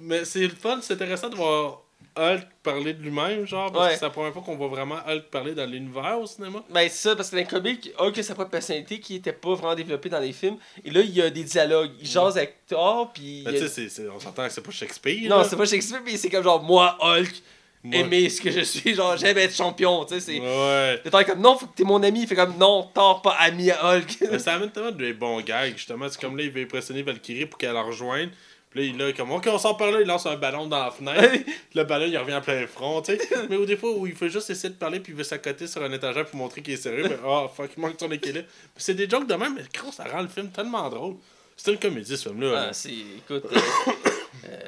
Mais 0.00 0.24
c'est 0.24 0.40
le 0.46 0.54
fun, 0.54 0.80
c'est 0.82 0.94
intéressant 0.94 1.28
de 1.28 1.36
voir 1.36 1.83
Hulk 2.16 2.46
parler 2.62 2.94
de 2.94 3.02
lui-même, 3.02 3.46
genre, 3.46 3.72
parce 3.72 3.84
Ouais. 3.86 3.92
que 3.94 3.98
c'est 3.98 4.04
la 4.04 4.10
première 4.10 4.32
fois 4.32 4.42
qu'on 4.42 4.56
voit 4.56 4.68
vraiment 4.68 4.96
Hulk 5.06 5.24
parler 5.30 5.54
dans 5.54 5.66
l'univers 5.66 6.18
au 6.20 6.26
cinéma. 6.26 6.62
Ben, 6.70 6.88
c'est 6.88 7.08
ça, 7.08 7.16
parce 7.16 7.30
que 7.30 7.36
dans 7.36 7.42
les 7.42 7.48
comics, 7.48 7.90
Hulk 7.98 8.18
a 8.18 8.22
sa 8.22 8.34
propre 8.34 8.50
personnalité 8.50 9.00
qui 9.00 9.16
était 9.16 9.32
pas 9.32 9.54
vraiment 9.54 9.74
développée 9.74 10.08
dans 10.08 10.20
les 10.20 10.32
films. 10.32 10.56
Et 10.84 10.90
là, 10.90 11.00
il 11.00 11.10
y 11.10 11.20
a 11.20 11.30
des 11.30 11.44
dialogues. 11.44 11.90
Il 12.00 12.06
jase 12.06 12.36
avec 12.36 12.66
Thor, 12.68 13.12
puis. 13.12 13.40
Y 13.42 13.44
tu 13.44 13.58
sais, 13.58 13.68
c'est- 13.68 13.88
c'est- 13.88 14.08
on 14.08 14.20
s'entend 14.20 14.46
que 14.46 14.52
c'est 14.52 14.60
pas 14.62 14.70
Shakespeare. 14.70 15.28
Non, 15.28 15.38
là. 15.38 15.44
c'est 15.44 15.56
pas 15.56 15.66
Shakespeare, 15.66 16.00
mais 16.04 16.16
c'est 16.16 16.30
comme 16.30 16.44
genre, 16.44 16.62
moi, 16.62 16.96
Hulk, 17.00 17.34
Moi- 17.82 17.96
aimer 17.98 18.28
ce 18.30 18.40
que 18.40 18.50
je 18.50 18.60
suis, 18.60 18.94
genre, 18.94 19.16
j'aime 19.16 19.36
être 19.36 19.54
champion, 19.54 20.04
tu 20.06 20.14
sais. 20.14 20.20
c'est 20.20 20.40
Ouais. 20.40 21.00
Le 21.04 21.20
est 21.20 21.24
comme, 21.26 21.40
non, 21.40 21.58
faut 21.58 21.66
que 21.66 21.74
t'es 21.76 21.84
mon 21.84 22.02
ami. 22.02 22.22
Il 22.22 22.26
fait 22.28 22.34
comme, 22.36 22.56
non, 22.56 22.88
Thor, 22.94 23.20
pas 23.20 23.32
ami 23.40 23.70
à 23.70 23.84
Hulk. 23.96 24.18
Mais 24.30 24.38
ça 24.38 24.54
amène 24.54 24.70
tellement 24.70 24.90
de 24.92 25.12
bons 25.12 25.40
gags, 25.42 25.76
justement. 25.76 26.06
C'est 26.08 26.20
comme 26.20 26.36
là, 26.36 26.44
il 26.44 26.50
veut 26.50 26.62
impressionner 26.62 27.02
Valkyrie 27.02 27.44
pour 27.46 27.58
qu'elle 27.58 27.74
la 27.74 27.82
rejoigne. 27.82 28.30
Puis 28.74 28.82
là, 28.82 28.92
il 28.92 28.98
là, 28.98 29.12
comme, 29.12 29.30
ok, 29.30 29.46
on 29.46 29.58
sort 29.58 29.76
par 29.76 29.92
là, 29.92 30.00
il 30.00 30.06
lance 30.06 30.26
un 30.26 30.36
ballon 30.36 30.66
dans 30.66 30.84
la 30.84 30.90
fenêtre. 30.90 31.44
le 31.74 31.84
ballon, 31.84 32.06
il 32.06 32.18
revient 32.18 32.34
en 32.34 32.40
plein 32.40 32.66
front, 32.66 33.00
tu 33.02 33.16
sais. 33.16 33.28
Mais 33.48 33.56
au 33.56 33.64
des 33.64 33.76
fois 33.76 33.92
où 33.92 34.06
il 34.06 34.14
faut 34.14 34.28
juste 34.28 34.50
essayer 34.50 34.70
de 34.70 34.78
parler, 34.78 34.98
puis 34.98 35.12
il 35.12 35.16
veut 35.16 35.24
s'accoter 35.24 35.66
sur 35.68 35.82
un 35.82 35.92
étagère 35.92 36.26
pour 36.26 36.36
montrer 36.36 36.60
qu'il 36.60 36.74
est 36.74 36.78
sérieux. 36.78 37.06
Mais, 37.08 37.18
oh, 37.24 37.48
fuck, 37.54 37.70
il 37.76 37.80
manque 37.80 37.94
son 38.00 38.10
équilibre. 38.10 38.48
C'est 38.76 38.94
des 38.94 39.08
jokes 39.08 39.28
de 39.28 39.34
même, 39.34 39.54
mais 39.54 39.62
gros, 39.72 39.92
ça 39.92 40.04
rend 40.04 40.22
le 40.22 40.28
film 40.28 40.50
tellement 40.50 40.88
drôle. 40.88 41.14
C'est 41.56 41.70
une 41.70 41.78
comédie, 41.78 42.16
ce 42.16 42.28
film-là. 42.30 42.66
Ah, 42.68 42.72
c'est, 42.72 42.90
écoute. 42.90 43.44
euh, 43.52 43.90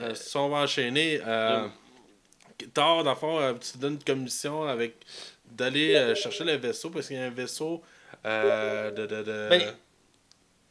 Euh, 0.02 0.14
si 0.14 0.36
on 0.36 0.48
va 0.48 0.58
enchaîner, 0.58 1.20
euh, 1.26 1.66
Thor, 2.72 3.04
dans 3.04 3.10
le 3.10 3.16
fond, 3.16 3.40
euh, 3.40 3.52
tu 3.54 3.72
te 3.72 3.78
donnes 3.78 3.94
une 3.94 4.04
commission 4.04 4.64
avec 4.64 4.94
d'aller 5.50 5.94
euh, 5.94 6.14
chercher 6.14 6.44
le 6.44 6.54
vaisseau 6.56 6.90
parce 6.90 7.06
qu'il 7.08 7.16
y 7.16 7.20
a 7.20 7.24
un 7.24 7.30
vaisseau 7.30 7.82
euh, 8.24 8.90
de. 8.90 9.06
de, 9.06 9.22
de... 9.22 9.48
Ben, 9.50 9.62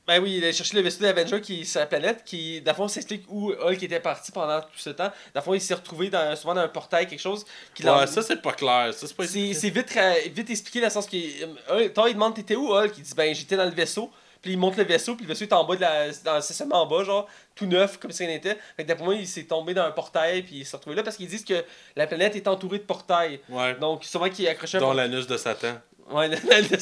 Ben 0.07 0.21
oui, 0.21 0.35
il 0.37 0.45
a 0.45 0.51
cherché 0.51 0.75
le 0.75 0.81
vaisseau 0.83 1.01
d'Avenger 1.01 1.41
qui 1.41 1.61
est 1.61 1.63
sur 1.63 1.79
la 1.79 1.87
planète, 1.87 2.23
qui, 2.23 2.61
dans 2.61 2.71
le 2.71 2.75
fond, 2.75 2.87
s'explique 2.87 3.23
où 3.27 3.51
Hulk 3.51 3.81
était 3.81 3.99
parti 3.99 4.31
pendant 4.31 4.61
tout 4.61 4.67
ce 4.77 4.91
temps. 4.91 5.11
Dans 5.33 5.39
le 5.39 5.41
fond, 5.41 5.53
il 5.55 5.61
s'est 5.61 5.73
retrouvé 5.73 6.09
dans, 6.09 6.35
souvent 6.35 6.53
dans 6.53 6.61
un 6.61 6.67
portail, 6.67 7.07
quelque 7.07 7.19
chose. 7.19 7.43
Qui 7.73 7.83
ouais, 7.89 8.05
ça 8.05 8.21
c'est 8.21 8.41
pas 8.41 8.53
clair. 8.53 8.93
Ça, 8.93 9.07
c'est 9.07 9.15
pas 9.17 9.25
c'est, 9.25 9.53
c'est 9.53 9.69
vite, 9.71 9.97
vite 10.31 10.49
expliqué 10.51 10.79
dans 10.79 10.87
le 10.87 10.91
sens 10.91 11.07
que 11.07 11.17
euh, 11.71 11.89
Thor, 11.89 12.07
il 12.07 12.13
demande 12.13 12.35
T'étais 12.35 12.55
où, 12.55 12.71
Hulk? 12.71 12.93
Il 12.97 13.03
dit 13.03 13.13
Ben, 13.15 13.33
j'étais 13.33 13.57
dans 13.57 13.65
le 13.65 13.71
vaisseau. 13.71 14.11
Puis 14.43 14.51
il 14.53 14.59
monte 14.59 14.77
le 14.77 14.83
vaisseau, 14.83 15.15
puis 15.15 15.25
le 15.25 15.29
vaisseau 15.29 15.45
est 15.45 15.53
en 15.53 15.63
bas 15.63 15.75
de 15.75 15.81
la. 15.81 16.11
Dans, 16.23 16.39
c'est 16.39 16.53
seulement 16.53 16.83
en 16.83 16.85
bas, 16.85 17.03
genre, 17.03 17.27
tout 17.55 17.65
neuf, 17.65 17.97
comme 17.97 18.11
si 18.11 18.23
rien 18.23 18.35
n'était. 18.35 18.59
Fait 18.77 18.83
que 18.83 18.87
d'après 18.87 19.03
moi, 19.03 19.15
il 19.15 19.25
s'est 19.27 19.45
tombé 19.45 19.73
dans 19.73 19.85
un 19.85 19.89
portail, 19.91 20.43
puis 20.43 20.57
il 20.57 20.65
s'est 20.67 20.77
retrouvé 20.77 20.95
là 20.95 21.01
parce 21.01 21.17
qu'ils 21.17 21.27
disent 21.27 21.43
que 21.45 21.65
la 21.95 22.05
planète 22.05 22.35
est 22.35 22.47
entourée 22.47 22.77
de 22.77 22.83
portails. 22.83 23.39
Ouais. 23.49 23.73
Donc, 23.79 24.03
souvent 24.03 24.29
qu'il 24.29 24.45
est 24.45 24.49
accroché 24.49 24.77
à 24.77 24.81
un 24.85 24.93
l'anus 24.93 25.25
de 25.25 25.35
Satan. 25.35 25.79
Ouais, 26.11 26.27
le- 26.27 26.35
le- 26.43 26.61
le- 26.69 26.77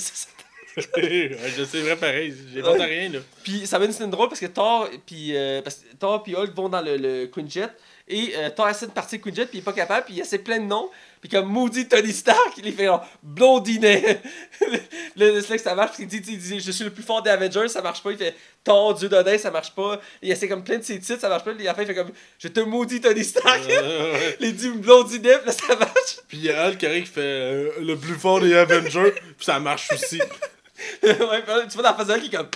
c'est 0.78 1.82
vrai 1.82 1.96
pareil. 1.96 2.34
J'ai 2.54 2.62
pas 2.62 2.72
Ouais. 2.74 2.86
rien 2.86 3.10
là. 3.10 3.20
Puis 3.44 3.68
ça 3.68 3.78
va 3.80 3.86
une 3.86 3.92
scène 3.92 4.10
drôle 4.10 4.30
parce 4.30 4.40
que 4.40 4.46
Thor 4.48 4.90
puis 5.06 5.36
euh, 5.36 5.62
parce 5.62 5.76
que 5.78 5.96
Thor 6.00 6.24
puis 6.24 6.36
Hulk 6.36 6.54
vont 6.56 6.70
dans 6.70 6.82
le, 6.82 6.98
le 6.98 7.28
Quinjet 7.28 7.68
Et 8.08 8.34
euh, 8.36 8.50
Thor 8.50 8.68
essaie 8.70 8.88
de 8.88 8.92
partir 8.92 9.22
Quinjet, 9.22 9.46
puis 9.46 9.60
il 9.60 9.62
est 9.62 9.64
pas 9.64 9.74
capable, 9.74 10.06
puis 10.06 10.16
il 10.16 10.20
essaie 10.22 10.40
plein 10.40 10.60
de 10.60 10.66
noms. 10.66 10.90
Puis 11.22 11.30
comme 11.30 11.46
maudit 11.48 11.88
Tony 11.88 12.12
Stark, 12.12 12.54
il 12.58 12.68
est 12.68 12.72
fait 12.74 12.86
genre 12.86 13.06
blondinet. 13.22 14.22
le 15.16 15.40
que 15.42 15.58
ça 15.58 15.74
marche, 15.74 15.92
parce 15.92 15.98
qu'il 15.98 16.08
dit, 16.08 16.22
il 16.28 16.38
dit 16.38 16.60
Je 16.60 16.72
suis 16.72 16.84
le 16.84 16.90
plus 16.92 17.04
fort 17.04 17.22
des 17.22 17.30
Avengers, 17.30 17.70
ça 17.70 17.82
marche 17.82 18.04
pas. 18.04 18.12
Il 18.12 18.18
fait 18.18 18.36
Thor, 18.64 18.94
Dieu 18.96 19.08
d'Odin, 19.08 19.38
ça 19.38 19.52
marche 19.52 19.74
pas. 19.74 20.02
Il 20.22 20.30
essaie 20.32 20.50
comme 20.50 20.64
plein 20.66 20.80
de 20.80 20.84
ses 20.84 21.00
titres, 21.00 21.22
ça 21.22 21.30
marche 21.30 21.46
pas. 21.46 21.54
Puis 21.54 21.66
fin, 21.66 21.82
il 21.82 21.86
fait 21.86 21.96
comme 21.96 22.12
Je 22.40 22.48
te 22.50 22.60
maudis 22.60 23.00
Tony 23.00 23.24
Stark. 23.24 23.62
il 24.42 24.54
dit 24.56 24.70
blondinet, 24.70 25.38
puis 25.38 25.46
là 25.48 25.52
ça 25.54 25.76
marche. 25.76 26.18
Puis 26.28 26.38
il 26.40 26.44
y 26.46 26.52
a 26.52 26.68
Hulk 26.70 26.78
qui 26.80 27.06
fait 27.06 27.22
euh, 27.22 27.70
le 27.80 27.96
plus 27.96 28.16
fort 28.16 28.42
des 28.42 28.54
Avengers, 28.54 29.12
puis 29.38 29.46
ça 29.46 29.60
marche 29.60 29.90
aussi. 29.94 30.20
tu 31.02 31.14
vois 31.14 31.84
dans 31.84 31.84
la 31.84 31.94
face 31.94 32.08
de 32.08 32.14
est 32.14 32.30
comme. 32.30 32.50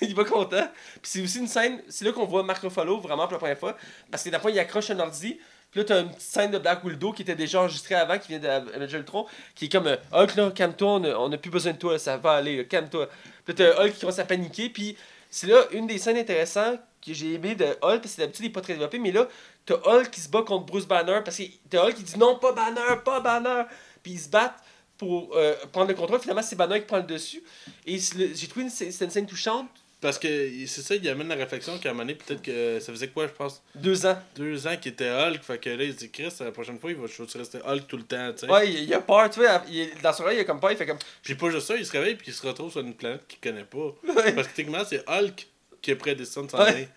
il 0.00 0.14
va 0.14 0.24
content. 0.24 0.68
Puis 1.02 1.10
c'est 1.12 1.22
aussi 1.22 1.38
une 1.38 1.46
scène, 1.46 1.82
c'est 1.88 2.04
là 2.04 2.12
qu'on 2.12 2.24
voit 2.24 2.42
Mark 2.42 2.62
Ruffalo 2.62 3.00
vraiment 3.00 3.24
pour 3.24 3.32
la 3.32 3.38
première 3.38 3.58
fois. 3.58 3.76
Parce 4.10 4.22
que 4.22 4.38
fois, 4.38 4.50
il 4.50 4.58
accroche 4.58 4.90
un 4.90 4.98
ordi. 4.98 5.38
Puis 5.70 5.80
là, 5.80 5.84
t'as 5.84 6.00
une 6.00 6.08
petite 6.08 6.22
scène 6.22 6.50
de 6.50 6.58
Black 6.58 6.82
Widow 6.82 7.12
qui 7.12 7.22
était 7.22 7.36
déjà 7.36 7.60
enregistrée 7.60 7.94
avant, 7.94 8.18
qui 8.18 8.28
vient 8.28 8.40
d'Avengers 8.40 8.98
Ultron, 8.98 9.26
qui 9.54 9.66
est 9.66 9.68
comme 9.68 9.86
euh, 9.86 9.96
Hulk, 10.12 10.34
là, 10.34 10.50
calme-toi, 10.50 11.00
on 11.16 11.28
n'a 11.28 11.38
plus 11.38 11.50
besoin 11.50 11.72
de 11.72 11.78
toi, 11.78 11.96
ça 11.96 12.16
va 12.16 12.32
aller, 12.32 12.66
calme-toi. 12.66 13.08
Puis 13.44 13.54
t'as 13.54 13.80
Hulk 13.80 13.92
qui 13.92 14.00
commence 14.00 14.18
à 14.18 14.24
paniquer. 14.24 14.68
Puis 14.68 14.96
c'est 15.30 15.46
là 15.46 15.62
une 15.70 15.86
des 15.86 15.98
scènes 15.98 16.16
intéressantes 16.16 16.80
que 17.06 17.14
j'ai 17.14 17.34
aimé 17.34 17.54
de 17.54 17.66
Hulk, 17.82 18.00
parce 18.02 18.14
que 18.14 18.20
d'habitude, 18.20 18.46
il 18.46 18.48
n'est 18.48 18.52
pas 18.52 18.62
très 18.62 18.72
développé, 18.72 18.98
mais 18.98 19.12
là, 19.12 19.28
t'as 19.64 19.76
Hulk 19.76 20.10
qui 20.10 20.20
se 20.20 20.28
bat 20.28 20.42
contre 20.42 20.66
Bruce 20.66 20.86
Banner, 20.86 21.20
parce 21.24 21.36
que 21.36 21.44
t'as 21.68 21.86
Hulk 21.86 21.94
qui 21.94 22.02
dit 22.02 22.18
non, 22.18 22.36
pas 22.36 22.52
Banner, 22.52 23.00
pas 23.04 23.20
Banner. 23.20 23.62
Puis 24.02 24.14
ils 24.14 24.20
se 24.20 24.28
battent 24.28 24.60
pour 25.00 25.34
euh, 25.34 25.54
prendre 25.72 25.88
le 25.88 25.94
contrôle. 25.94 26.20
Finalement, 26.20 26.42
c'est 26.42 26.56
Banner 26.56 26.78
qui 26.80 26.86
prend 26.86 26.98
le 26.98 27.02
dessus. 27.04 27.42
Et 27.86 27.98
j'ai 27.98 28.46
trouvé 28.46 28.64
une, 28.66 28.70
c'est 28.70 28.86
une 29.00 29.10
scène 29.10 29.26
touchante. 29.26 29.66
Parce 30.02 30.18
que 30.18 30.28
c'est 30.66 30.80
ça, 30.82 30.94
il 30.94 31.06
amène 31.10 31.28
la 31.28 31.34
réflexion 31.34 31.78
qu'à 31.78 31.90
un 31.90 31.92
moment 31.92 32.04
donné, 32.04 32.14
peut-être 32.14 32.40
que 32.42 32.80
ça 32.80 32.90
faisait 32.92 33.08
quoi, 33.08 33.26
je 33.26 33.32
pense, 33.32 33.62
Deux 33.74 34.06
ans. 34.06 34.18
deux 34.36 34.66
ans 34.66 34.74
qu'il 34.80 34.92
était 34.92 35.10
Hulk. 35.10 35.42
Fait 35.42 35.58
que 35.58 35.68
là, 35.70 35.84
il 35.84 35.92
se 35.92 35.98
dit, 35.98 36.10
Chris, 36.10 36.32
la 36.40 36.52
prochaine 36.52 36.78
fois, 36.78 36.90
il 36.90 36.96
va 36.96 37.06
juste 37.06 37.34
rester 37.36 37.58
Hulk 37.66 37.86
tout 37.86 37.96
le 37.98 38.04
temps, 38.04 38.32
tu 38.32 38.40
sais. 38.46 38.50
Ouais, 38.50 38.70
il, 38.70 38.84
il 38.84 38.94
a 38.94 39.00
peur, 39.00 39.28
tu 39.30 39.40
vois. 39.40 39.62
il- 39.70 39.90
dans 40.02 40.12
son 40.14 40.22
oreille, 40.22 40.38
il 40.38 40.40
a 40.40 40.44
comme 40.44 40.58
peur, 40.60 40.70
il 40.72 40.76
fait 40.78 40.86
comme. 40.86 40.98
Puis 41.22 41.34
pas 41.34 41.50
juste 41.50 41.66
ça, 41.66 41.76
il 41.76 41.84
se 41.84 41.92
réveille 41.92 42.14
puis 42.14 42.28
il 42.28 42.34
se 42.34 42.46
retrouve 42.46 42.70
sur 42.70 42.80
une 42.80 42.94
planète 42.94 43.26
qu'il 43.28 43.40
connaît 43.40 43.64
pas. 43.64 43.94
Ouais. 44.22 44.32
Parce 44.32 44.48
que 44.48 44.54
techniquement, 44.56 44.84
c'est 44.88 45.02
Hulk 45.06 45.46
qui 45.82 45.90
est 45.90 45.96
prédestiné 45.96 46.46
de 46.46 46.50
s'en 46.50 46.58
aller. 46.58 46.88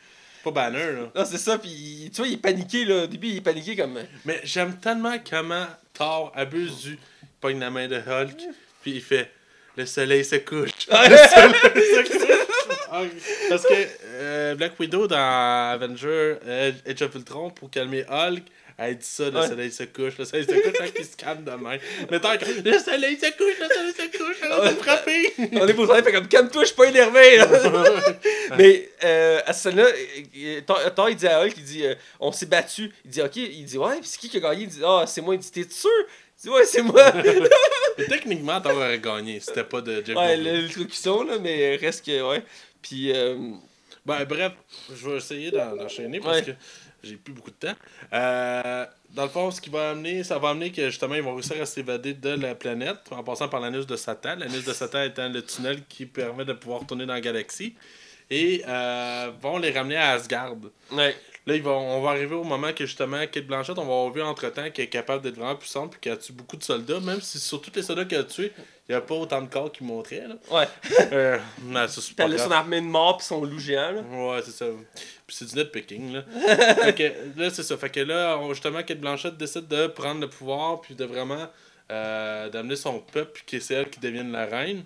Pas 0.43 0.51
Banner, 0.51 0.91
là. 0.93 1.11
Non, 1.15 1.25
c'est 1.25 1.38
ça, 1.38 1.57
puis 1.57 2.09
tu 2.13 2.17
vois, 2.21 2.27
il 2.27 2.34
est 2.34 2.38
paniqué, 2.38 2.84
là. 2.85 3.03
Au 3.03 3.07
début, 3.07 3.27
il 3.27 3.38
est 3.38 3.41
paniqué 3.41 3.75
comme. 3.75 3.97
Mais 4.25 4.39
j'aime 4.45 4.77
tellement 4.77 5.15
comment 5.30 5.65
Thor 5.93 6.31
abuse 6.35 6.80
du. 6.84 6.99
Pogne 7.44 7.60
la 7.60 7.70
main 7.70 7.90
de 7.90 7.98
Hulk, 7.98 8.38
puis 8.82 8.91
il 8.91 9.02
fait 9.02 9.30
Le 9.76 9.86
soleil 9.86 10.24
se 10.24 10.38
couche. 10.38 10.70
Ouais. 10.90 11.10
Le 11.10 11.18
soleil 11.18 12.06
se 12.07 12.10
couche. 12.10 12.38
Parce 13.49 13.64
que 13.64 13.74
euh, 14.14 14.56
Black 14.56 14.80
Widow 14.80 15.07
dans 15.07 15.72
Avenger 15.74 16.36
euh, 16.48 16.72
Age 16.88 17.02
of 17.02 17.14
Ultron, 17.15 17.49
pour 17.49 17.70
calmer 17.70 18.06
Hulk, 18.10 18.44
elle 18.78 18.98
dit 18.98 19.06
ça, 19.06 19.30
le 19.30 19.40
Ouais. 19.40 19.48
soleil 19.48 19.72
se 19.72 19.84
couche, 19.84 20.18
le 20.18 20.26
soleil 20.26 20.45
se 20.45 20.52
couche, 20.52 20.74
quand 20.78 20.86
il 20.98 21.06
se 21.06 21.18
calme 21.18 21.44
de 21.44 21.52
main. 21.52 21.78
Mais 22.10 22.20
tant 22.20 22.38
que 22.38 22.45
le 22.45 22.80
soleil 22.80 23.18
se 23.18 23.30
couche, 23.32 23.60
le 23.60 23.68
soleil 23.68 23.94
se 23.94 24.18
couche, 24.18 24.38
on 24.49 24.61
va 24.61 24.70
frapper. 24.72 25.34
On 25.53 25.68
est 25.68 25.74
pour 25.74 25.88
ça, 25.88 25.98
il 25.99 26.03
fait 26.03 26.11
comme 26.14 26.28
calme-toi, 26.28 26.61
je 26.61 26.68
suis 26.68 26.76
pas 26.76 26.86
énervé, 26.86 27.38
là. 27.38 27.48
Mais 28.57 28.90
euh, 29.03 29.41
à 29.45 29.53
ce 29.53 29.70
euh, 29.70 30.61
Thor, 30.95 31.10
il 31.10 31.15
dit 31.15 31.28
à 31.28 31.41
Hulk, 31.41 31.53
il 31.57 31.64
dit 31.64 31.86
euh, 31.86 31.95
On 32.20 32.32
s'est 32.32 32.45
battu. 32.45 32.91
Il 33.06 33.11
dit 33.11 33.22
Ok, 33.22 33.36
il 33.36 33.65
dit 33.65 33.78
Ouais, 33.78 33.95
puis 33.99 34.06
c'est 34.07 34.20
qui 34.20 34.30
qui 34.30 34.38
a 34.38 34.40
gagné? 34.40 34.64
Il 34.64 34.70
dit 34.70 34.82
Ah, 34.86 35.06
c'est 35.07 35.22
moi. 35.22 35.36
Il 35.36 35.40
dit 35.40 35.52
T'es 35.52 35.65
sûr? 35.70 35.90
Dit 36.41 36.49
Ouais, 36.49 36.65
c'est 36.65 36.81
moi. 36.81 37.11
Techniquement, 38.10 38.60
Thor 38.61 38.76
aurait 38.76 38.99
gagné, 38.99 39.39
c'était 39.39 39.64
pas 39.64 39.81
de 39.81 40.03
Jeff 40.05 40.15
ouais, 40.18 40.35
Goldblum. 40.35 40.43
l'électrocution, 40.53 41.23
là, 41.23 41.38
mais 41.39 41.76
reste 41.77 42.05
que. 42.05 42.22
Ouais. 42.30 42.43
Puis. 42.81 43.11
euh, 43.14 43.38
Ben, 44.05 44.26
bref, 44.26 44.51
je 44.93 45.10
vais 45.10 45.15
essayer 45.18 45.49
d'en- 45.51 45.77
d'enchaîner 45.77 46.19
parce 46.19 46.39
Ouais. 46.39 46.43
que 46.43 46.51
j'ai 47.03 47.15
plus 47.15 47.31
beaucoup 47.34 47.51
de 47.51 47.55
temps. 47.68 47.76
Euh, 48.11 48.85
dans 49.11 49.23
le 49.23 49.30
fond, 49.30 49.49
ce 49.49 49.61
qui 49.61 49.69
va 49.69 49.91
amener, 49.91 50.26
ça 50.26 50.38
va 50.39 50.49
amener 50.49 50.73
que 50.73 50.89
justement, 50.89 51.15
ils 51.15 51.22
vont 51.23 51.34
réussir 51.35 51.61
à 51.61 51.65
s'évader 51.65 52.14
de 52.14 52.31
la 52.31 52.53
planète 52.53 52.97
en 53.11 53.23
passant 53.23 53.47
par 53.47 53.61
l'anus 53.61 53.88
de 53.88 53.95
Satan. 53.95 54.35
L'anus 54.38 54.65
de 54.65 54.73
Satan 54.73 55.03
étant 55.03 55.30
le 55.30 55.41
tunnel 55.41 55.84
qui 55.88 56.05
permet 56.05 56.43
de 56.43 56.51
pouvoir 56.51 56.85
tourner 56.85 57.05
dans 57.05 57.14
la 57.14 57.22
galaxie. 57.22 57.76
Et 58.30 58.61
euh, 58.68 59.31
vont 59.41 59.57
les 59.57 59.72
ramener 59.72 59.95
à 59.95 60.11
Asgard. 60.11 60.55
ouais. 60.91 61.15
Là, 61.45 61.56
ils 61.56 61.61
vont, 61.61 61.78
on 61.78 62.02
va 62.02 62.11
arriver 62.11 62.36
au 62.36 62.45
moment 62.45 62.72
que 62.72 62.86
justement, 62.86 63.20
Kate 63.28 63.45
Blanchett, 63.45 63.78
on 63.78 63.84
va 63.86 63.94
avoir 63.94 64.11
vu 64.11 64.22
entre-temps 64.22 64.70
qu'elle 64.72 64.86
est 64.86 64.90
capable 64.90 65.22
d'être 65.24 65.36
vraiment 65.36 65.56
puissante 65.57 65.91
puis 65.91 65.99
qu'elle 65.99 66.18
tue 66.18 66.32
beaucoup 66.32 66.56
de 66.56 66.64
soldats, 66.64 67.02
même 67.02 67.20
si 67.20 67.38
sur 67.38 67.61
tous 67.61 67.72
les 67.76 67.82
soldats 67.84 68.06
qu'elle 68.06 68.22
a 68.22 68.24
tués, 68.24 68.53
il 68.88 68.91
n'y 68.91 68.95
a 68.95 69.02
pas 69.02 69.15
autant 69.15 69.41
de 69.41 69.48
corps 69.49 69.70
qui 69.72 69.84
montraient. 69.84 70.26
Là. 70.28 70.36
Ouais. 70.52 70.68
Euh, 71.11 71.38
mais 71.64 71.88
ça, 71.90 72.02
c'est 72.02 72.07
Puis 72.07 72.15
pas 72.15 72.24
elle 72.26 72.34
a 72.34 72.36
grave. 72.38 72.48
son 72.48 72.53
armée 72.53 72.80
de 72.82 72.86
mort, 72.86 73.18
puis 73.18 73.26
son 73.26 73.44
loup 73.44 73.60
géant, 73.60 73.91
là. 73.91 74.02
Ouais, 74.02 74.41
c'est 74.44 74.52
ça. 74.52 74.65
Puis 75.28 75.36
c'est 75.36 75.45
du 75.45 75.56
nitpicking, 75.56 76.14
là. 76.14 76.24
fait 76.76 76.95
que, 76.95 77.40
là, 77.40 77.49
c'est 77.49 77.64
ça. 77.64 77.78
Fait 77.78 77.90
que 77.90 77.99
là, 77.99 78.40
justement, 78.49 78.82
Kate 78.82 78.99
Blanchett 78.99 79.36
décide 79.38 79.68
de 79.68 79.88
prendre 79.88 80.22
le 80.22 80.30
pouvoir, 80.30 80.80
puis 80.82 80.95
de 80.95 81.03
vraiment 81.03 81.49
euh, 81.91 82.49
d'amener 82.49 82.78
son 82.78 82.99
peuple, 82.99 83.32
puis 83.34 83.44
que 83.45 83.60
c'est 83.60 83.74
elle 83.74 83.90
qui 83.90 83.99
devienne 83.99 84.32
la 84.32 84.45
reine. 84.45 84.86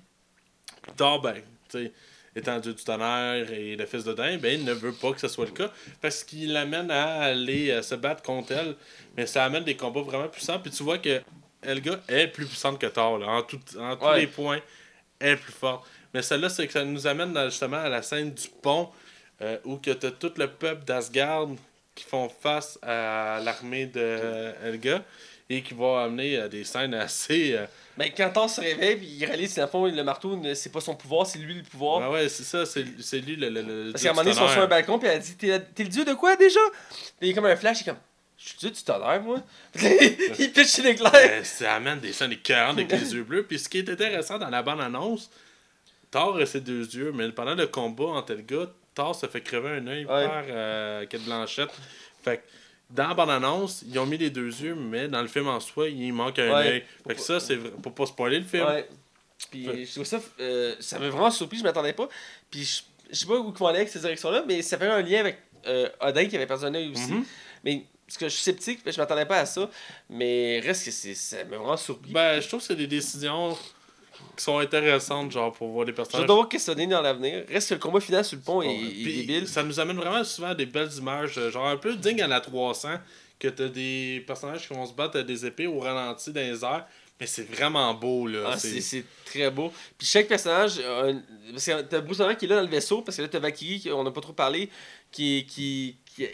Thor, 0.97 1.21
ben, 1.21 1.35
tu 1.69 1.83
sais, 1.85 1.91
étant 2.37 2.59
dieu 2.59 2.73
du 2.73 2.83
tonnerre 2.83 3.51
et 3.51 3.75
le 3.75 3.85
fils 3.85 4.03
de 4.03 4.13
Dain, 4.13 4.37
ben, 4.37 4.59
il 4.59 4.65
ne 4.65 4.73
veut 4.73 4.93
pas 4.93 5.11
que 5.11 5.19
ce 5.19 5.27
soit 5.27 5.45
le 5.45 5.51
cas, 5.51 5.71
parce 6.01 6.23
qu'il 6.23 6.53
l'amène 6.53 6.91
à 6.91 7.21
aller 7.23 7.71
euh, 7.71 7.81
se 7.81 7.95
battre 7.95 8.21
contre 8.23 8.51
elle. 8.53 8.75
Mais 9.15 9.25
ça 9.25 9.43
amène 9.45 9.63
des 9.63 9.75
combats 9.75 10.01
vraiment 10.01 10.27
puissants, 10.27 10.59
puis 10.59 10.71
tu 10.71 10.83
vois 10.83 10.97
que 10.99 11.21
Helga 11.63 11.99
est 12.07 12.27
plus 12.27 12.45
puissante 12.45 12.79
que 12.79 12.85
Thor, 12.87 13.17
là, 13.17 13.27
en, 13.27 13.41
tout, 13.43 13.59
en 13.79 13.95
tous 13.95 14.05
Ouais. 14.05 14.19
les 14.21 14.27
points. 14.27 14.59
Elle 15.19 15.29
est 15.33 15.35
plus 15.37 15.51
forte. 15.53 15.85
Mais 16.13 16.21
celle-là, 16.21 16.49
c'est 16.49 16.67
que 16.67 16.73
ça 16.73 16.85
nous 16.85 17.07
amène 17.07 17.33
dans- 17.33 17.49
justement 17.49 17.77
à 17.77 17.89
la 17.89 18.01
scène 18.03 18.31
du 18.33 18.47
pont 18.61 18.89
euh, 19.41 19.57
où 19.65 19.77
que 19.77 19.91
t'as 19.91 20.11
tout 20.11 20.31
le 20.37 20.47
peuple 20.47 20.85
d'Asgard 20.85 21.47
qui 21.95 22.03
font 22.03 22.29
face 22.29 22.77
à 22.83 23.39
l'armée 23.43 23.87
de 23.87 24.53
Helga 24.63 25.03
et 25.49 25.61
qui 25.63 25.73
va 25.73 26.03
amener 26.03 26.37
à 26.37 26.47
des 26.47 26.63
scènes 26.63 26.93
assez. 26.93 27.57
Mais 27.97 28.11
quand 28.11 28.29
Thor 28.31 28.49
se 28.49 28.61
réveille, 28.61 28.97
puis 28.97 29.07
il 29.07 29.25
réalise 29.25 29.53
que, 29.55 29.61
le 29.61 29.67
fond, 29.67 29.85
le 29.85 30.03
marteau, 30.03 30.39
c'est 30.53 30.71
pas 30.71 30.81
son 30.81 30.95
pouvoir, 30.95 31.25
c'est 31.25 31.39
lui 31.39 31.55
le 31.55 31.63
pouvoir. 31.63 32.01
Ah 32.03 32.11
ouais, 32.11 32.29
c'est 32.29 32.43
ça, 32.43 32.65
c'est 32.65 33.19
lui 33.19 33.35
le. 33.35 33.49
le, 33.49 33.61
le 33.61 33.91
Parce 33.91 34.03
qu'à 34.03 34.09
un 34.09 34.13
moment 34.13 34.23
donné, 34.23 34.35
ils 34.35 34.39
sont 34.39 34.47
sur 34.47 34.61
un 34.61 34.67
balcon, 34.67 34.99
puis 34.99 35.07
elle 35.07 35.19
dit 35.19 35.35
T'es 35.35 35.59
le 35.79 35.89
dieu 35.89 36.05
de 36.05 36.13
quoi 36.13 36.35
déjà? 36.35 36.59
Puis 37.19 37.27
il 37.27 37.29
est 37.29 37.33
comme 37.33 37.45
un 37.45 37.55
flash, 37.55 37.79
il 37.79 37.83
est 37.83 37.85
comme 37.85 37.99
Je 38.37 38.49
suis 38.49 38.57
dieu 38.59 38.69
du 38.69 38.83
tonnerre, 38.83 39.21
moi. 39.21 39.41
il 39.81 40.51
pitch 40.53 40.77
l'éclair. 40.79 41.11
Euh, 41.15 41.43
ça 41.43 41.75
amène 41.75 41.99
des 41.99 42.13
scènes 42.13 42.31
écœurantes 42.33 42.77
avec 42.77 42.91
les 42.91 43.13
yeux 43.15 43.23
bleus. 43.23 43.43
Puis 43.43 43.57
ce 43.59 43.67
qui 43.67 43.79
est 43.79 43.89
intéressant 43.89 44.37
dans 44.37 44.49
la 44.49 44.61
bande-annonce, 44.61 45.29
Thor 46.11 46.37
a 46.37 46.45
ses 46.45 46.61
deux 46.61 46.85
yeux, 46.85 47.11
mais 47.13 47.29
pendant 47.31 47.55
le 47.55 47.67
combat 47.67 48.05
entre 48.05 48.33
Helga, 48.33 48.67
Thor 48.93 49.15
se 49.15 49.25
fait 49.25 49.41
crever 49.41 49.69
un 49.69 49.87
œil 49.87 50.05
Ouais. 50.05 50.27
par 50.27 50.43
euh, 50.49 51.05
Kate 51.07 51.21
Blanchette. 51.21 51.71
Fait 52.23 52.37
que 52.37 52.43
dans 52.89 53.07
la 53.09 53.13
bande-annonce, 53.13 53.83
ils 53.87 53.97
ont 53.99 54.05
mis 54.05 54.17
les 54.17 54.29
deux 54.29 54.47
yeux, 54.61 54.75
mais 54.75 55.07
dans 55.07 55.21
le 55.21 55.27
film 55.27 55.47
en 55.47 55.59
soi, 55.59 55.89
il 55.89 56.11
manque 56.13 56.39
un 56.39 56.47
Ouais. 56.49 56.67
œil. 56.67 56.83
Fait 57.07 57.15
que 57.15 57.21
ça, 57.21 57.39
c'est 57.39 57.57
pour 57.57 57.93
pas 57.93 58.05
spoiler 58.05 58.39
le 58.39 58.45
film. 58.45 58.65
Ouais. 58.65 58.87
Puis 59.51 59.85
je 59.85 59.91
trouve 59.93 60.05
ça, 60.05 60.19
euh, 60.39 60.75
ça 60.79 60.97
m'a 60.99 61.09
vraiment 61.09 61.29
surpris, 61.31 61.57
je 61.59 61.63
m'attendais 61.63 61.93
pas. 61.93 62.07
Puis 62.49 62.63
je, 62.63 62.81
je 63.11 63.15
sais 63.19 63.25
pas 63.25 63.35
où 63.35 63.51
vont 63.51 63.67
aller 63.67 63.79
avec 63.79 63.89
ces 63.89 63.99
directions-là, 63.99 64.43
mais 64.47 64.61
ça 64.61 64.77
fait 64.77 64.87
un 64.87 65.01
lien 65.01 65.19
avec 65.19 65.37
euh, 65.67 65.89
Odin 66.01 66.25
qui 66.25 66.35
avait 66.35 66.47
perdu 66.47 66.65
un 66.65 66.73
œil 66.73 66.91
aussi. 66.91 67.11
Mhm. 67.11 67.25
Mais 67.63 67.83
parce 68.07 68.17
que 68.17 68.29
je 68.29 68.33
suis 68.33 68.43
sceptique, 68.43 68.79
je 68.85 68.97
m'attendais 68.97 69.25
pas 69.25 69.39
à 69.39 69.45
ça. 69.45 69.69
Mais 70.09 70.59
reste 70.61 70.85
que 70.85 70.91
c'est, 70.91 71.13
ça 71.13 71.43
m'a 71.43 71.57
vraiment 71.57 71.77
surpris. 71.77 72.11
Ben, 72.11 72.39
je 72.41 72.47
trouve 72.47 72.61
que 72.61 72.65
c'est 72.67 72.75
des 72.75 72.87
décisions 72.87 73.55
qui 74.35 74.43
sont 74.43 74.57
intéressantes, 74.59 75.31
genre, 75.31 75.51
pour 75.51 75.69
voir 75.69 75.85
les 75.85 75.91
je 75.91 75.95
personnages. 75.95 76.25
dois 76.25 76.35
devoir 76.35 76.49
questionner 76.49 76.87
dans 76.87 77.01
l'avenir. 77.01 77.43
Reste 77.49 77.69
que 77.69 77.73
le 77.75 77.79
combat 77.79 77.99
final 77.99 78.23
sur 78.25 78.37
le 78.37 78.43
pont 78.43 78.61
est, 78.61 78.77
débile. 79.03 79.47
Ça 79.47 79.63
nous 79.63 79.79
amène 79.79 79.97
vraiment 79.97 80.23
souvent 80.23 80.49
à 80.49 80.55
des 80.55 80.65
belles 80.65 80.91
images, 80.97 81.37
euh, 81.37 81.49
genre 81.51 81.67
un 81.67 81.77
peu 81.77 81.95
digne 81.95 82.21
à 82.21 82.27
la 82.27 82.39
300, 82.41 82.89
que 83.39 83.47
t'as 83.47 83.67
des 83.67 84.23
personnages 84.27 84.67
qui 84.67 84.73
vont 84.73 84.85
se 84.85 84.93
battre 84.93 85.19
à 85.19 85.23
des 85.23 85.45
épées 85.45 85.67
au 85.67 85.79
ralenti 85.79 86.31
dans 86.31 86.41
les 86.41 86.63
airs, 86.63 86.85
mais 87.19 87.25
c'est 87.27 87.49
vraiment 87.51 87.93
beau, 87.93 88.27
là. 88.27 88.49
Ah, 88.53 88.57
c'est- 88.57 89.03
très 89.25 89.49
beau. 89.51 89.71
Puis 89.97 90.07
chaque 90.07 90.27
personnage, 90.27 90.79
un- 90.79 91.21
parce 91.51 91.65
que 91.65 91.81
t'as 91.81 91.99
Bruce 92.01 92.17
Banner 92.19 92.35
qui 92.35 92.45
est 92.45 92.47
là 92.47 92.55
dans 92.57 92.61
le 92.61 92.67
vaisseau, 92.67 93.01
parce 93.01 93.17
que 93.17 93.21
là 93.23 93.27
t'as 93.27 93.39
Valkyrie, 93.39 93.91
on 93.91 94.03
n'a 94.03 94.11
pas 94.11 94.21
trop 94.21 94.33
parlé, 94.33 94.69
qui, 95.11 95.45
qui, 95.47 95.95
qui, 96.15 96.27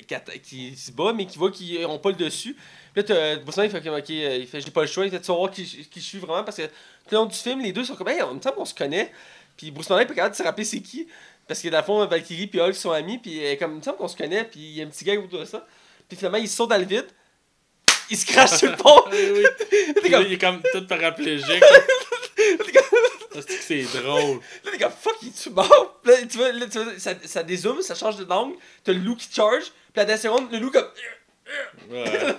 qui, 0.44 0.76
se 0.76 0.92
bat, 0.92 1.14
mais 1.14 1.26
qui 1.26 1.38
voit 1.38 1.52
qu'ils 1.52 1.82
n'ont 1.82 2.00
pas 2.00 2.10
le 2.10 2.16
dessus. 2.16 2.54
Puis 2.94 3.02
là 3.02 3.04
t'as 3.04 3.36
Bruce 3.38 3.56
Banner, 3.56 3.68
il 3.68 3.72
fait, 3.82 3.90
ok, 3.90 4.10
euh, 4.12 4.38
il 4.42 4.48
fait 4.48 4.62
j'ai 4.62 4.72
pas 4.72 4.82
le 4.82 4.88
choix, 4.88 5.06
il 5.06 5.12
fait 5.12 5.20
tu 5.22 5.28
vas 5.28 5.38
voir 5.38 5.52
qui, 5.52 5.64
qui 5.66 6.00
je 6.00 6.06
suis 6.06 6.20
vraiment, 6.20 6.44
parce 6.44 6.58
que 6.58 6.64
tout 7.04 7.12
le 7.12 7.18
long 7.18 7.26
du 7.26 7.38
film, 7.38 7.62
les 7.62 7.74
deux 7.74 7.84
sont 7.84 7.96
comme, 7.96 8.10
hey, 8.10 8.22
on 8.22 8.36
me 8.36 8.42
semble 8.42 8.56
qu'on 8.56 8.66
se 8.66 8.74
connaît. 8.74 9.12
Puis 9.58 9.72
Bruce 9.72 9.88
Banner 9.88 10.04
est 10.04 10.08
pas 10.08 10.14
capable 10.14 10.34
de 10.34 10.38
se 10.38 10.44
rappeler 10.44 10.66
c'est 10.66 10.82
qui, 10.82 11.08
parce 11.48 11.62
que 11.62 11.68
dans 11.68 11.78
le 11.78 11.84
fond, 11.84 12.06
Valkyrie 12.06 12.48
puis 12.48 12.60
Hulk 12.60 12.76
sont 12.76 12.92
amis, 12.92 13.18
puis 13.18 13.40
elle 13.40 13.54
est 13.54 13.58
comme, 13.58 13.74
il 13.74 13.78
me 13.78 13.82
semble 13.82 13.98
qu'on 13.98 14.08
se 14.08 14.18
connaît, 14.18 14.44
puis 14.46 14.60
il 14.60 14.78
y 14.78 14.82
a 14.82 14.86
un 14.86 14.90
petit 14.90 15.06
gars 15.06 15.14
autour 15.16 15.40
de 15.40 15.46
ça. 15.46 15.66
Puis 16.08 16.18
finalement, 16.18 16.38
il 16.38 16.48
saute 16.48 16.70
dans 16.70 16.78
le 16.78 16.86
vide, 16.86 17.08
il 18.10 18.18
se 18.18 18.26
crache 18.26 18.58
sur 18.58 18.70
le 18.70 18.78
pont. 18.78 19.04
Oui, 19.12 19.44
oui. 20.04 20.10
Là, 20.10 20.22
il 20.22 20.34
est 20.34 20.38
comme 20.38 20.62
tout 20.72 20.86
paraplégique. 20.88 21.48
C'est 23.62 23.84
drôle. 23.84 24.40
Là, 24.64 24.72
t'es 24.72 24.78
comme 24.78 24.92
fuck, 24.92 25.16
il 25.24 25.30
est-tu 25.30 25.50
mort? 25.50 26.00
Là, 26.06 26.14
tu 26.30 26.38
vois, 26.38 26.52
là, 26.52 26.68
tu 26.68 26.80
vois, 26.80 27.00
ça, 27.00 27.14
ça 27.24 27.42
dézoome, 27.42 27.82
ça 27.82 27.96
change 27.96 28.18
de 28.18 28.26
langue. 28.26 28.54
T'as 28.84 28.94
le 28.94 29.00
loup 29.00 29.16
qui 29.16 29.28
charge. 29.32 29.64
Puis 29.64 29.74
à 29.96 30.02
la 30.02 30.06
dernière 30.06 30.22
seconde, 30.22 30.52
le 30.52 30.60
loup 30.60 30.70
comme. 30.70 30.88
Ouais. 31.90 32.36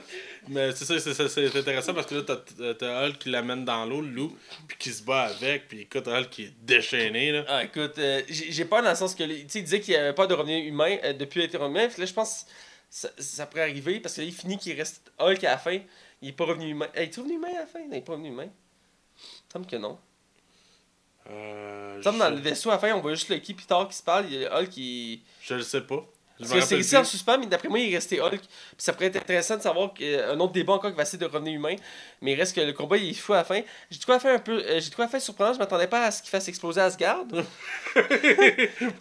Mais 0.48 0.72
c'est 0.72 0.84
ça, 0.84 1.28
c'est 1.28 1.56
intéressant 1.56 1.94
parce 1.94 2.06
que 2.06 2.16
là, 2.16 2.22
t'as- 2.22 2.74
t'as 2.74 3.06
Hulk 3.06 3.18
qui 3.18 3.30
l'amène 3.30 3.64
dans 3.64 3.84
l'eau, 3.86 4.00
le 4.00 4.08
loup, 4.08 4.36
puis 4.68 4.76
qui 4.78 4.90
se 4.92 5.02
bat 5.02 5.22
avec, 5.24 5.68
puis 5.68 5.80
écoute, 5.82 6.06
Hulk 6.06 6.28
qui 6.30 6.44
est 6.44 6.52
déchaîné, 6.62 7.32
là. 7.32 7.44
Ah, 7.48 7.64
écoute, 7.64 7.98
euh, 7.98 8.22
j'ai 8.28 8.52
j'ai 8.52 8.64
peur 8.64 8.82
dans 8.82 8.90
le 8.90 8.96
sens 8.96 9.14
que. 9.14 9.24
Tu 9.24 9.48
sais, 9.48 9.58
il 9.60 9.64
disait 9.64 9.80
qu'il 9.80 9.96
avait 9.96 10.12
peur 10.12 10.28
de 10.28 10.34
revenir 10.34 10.64
humain, 10.64 10.96
euh, 11.04 11.12
de 11.12 11.24
plus 11.24 11.42
être 11.42 11.54
humain. 11.62 11.88
Puis 11.88 12.00
là, 12.00 12.06
je 12.06 12.12
pense. 12.12 12.46
ça, 12.90 13.08
ça 13.18 13.46
pourrait 13.46 13.62
arriver 13.62 14.00
parce 14.00 14.14
que 14.16 14.20
là, 14.20 14.26
il 14.26 14.32
finit 14.34 14.58
qu'il 14.58 14.76
reste 14.76 15.10
Hulk 15.18 15.42
à 15.44 15.50
la 15.52 15.58
fin. 15.58 15.78
Il 16.22 16.28
est 16.28 16.32
pas 16.32 16.44
revenu 16.44 16.68
humain. 16.68 16.88
Hey, 16.94 17.08
est 17.08 17.16
revenu 17.16 17.34
humain 17.34 17.48
à 17.54 17.60
la 17.60 17.66
fin? 17.66 17.80
Non, 17.80 17.88
il 17.92 17.96
est 17.98 18.00
pas 18.02 18.12
revenu 18.12 18.28
humain. 18.28 18.48
Il 19.16 19.52
semble 19.52 19.66
que 19.66 19.76
non. 19.76 19.98
Euh, 21.30 22.02
dans 22.02 22.30
le 22.30 22.36
vaisseau 22.40 22.70
à 22.70 22.74
la 22.74 22.78
fin, 22.78 22.92
on 22.94 23.00
voit 23.00 23.14
juste 23.14 23.30
Lucky 23.30 23.54
puis 23.54 23.66
Thor 23.66 23.88
qui 23.88 23.96
se 23.96 24.02
parle. 24.02 24.26
Il 24.30 24.40
y 24.40 24.44
a 24.46 24.60
Hulk 24.60 24.68
qui. 24.70 25.22
Je 25.42 25.54
le 25.54 25.62
sais 25.62 25.80
pas. 25.80 26.06
Parce 26.38 26.50
que 26.52 26.60
c'est 26.62 26.74
resté 26.76 26.96
en 26.96 27.04
suspens, 27.04 27.38
mais 27.38 27.46
d'après 27.46 27.68
moi, 27.68 27.78
il 27.78 27.92
est 27.92 27.94
resté 27.96 28.20
Hulk. 28.20 28.40
Puis 28.40 28.48
ça 28.78 28.92
pourrait 28.92 29.06
être 29.06 29.16
intéressant 29.16 29.56
de 29.56 29.62
savoir 29.62 29.94
qu'un 29.94 30.38
autre 30.40 30.52
débat 30.52 30.72
encore 30.72 30.90
qui 30.90 30.96
va 30.96 31.02
essayer 31.04 31.18
de 31.18 31.24
revenir 31.26 31.54
humain. 31.54 31.76
Mais 32.20 32.32
il 32.32 32.34
reste 32.34 32.56
que 32.56 32.60
le 32.60 32.72
combat, 32.72 32.96
il 32.96 33.10
est 33.10 33.14
fou 33.14 33.34
à 33.34 33.36
la 33.36 33.44
fin. 33.44 33.60
J'ai 33.90 33.98
trouvé 34.00 34.16
à 34.16 34.20
faire 34.20 34.34
un 34.34 34.38
peu. 34.40 34.58
euh, 34.64 34.80
J'ai 34.80 34.90
trouvé 34.90 35.04
à 35.06 35.08
faire 35.08 35.20
surprenant. 35.22 35.52
Je 35.52 35.58
m'attendais 35.60 35.86
pas 35.86 36.06
à 36.06 36.10
ce 36.10 36.22
qu'il 36.22 36.30
fasse 36.30 36.48
exploser 36.48 36.80
Asgard. 36.80 37.24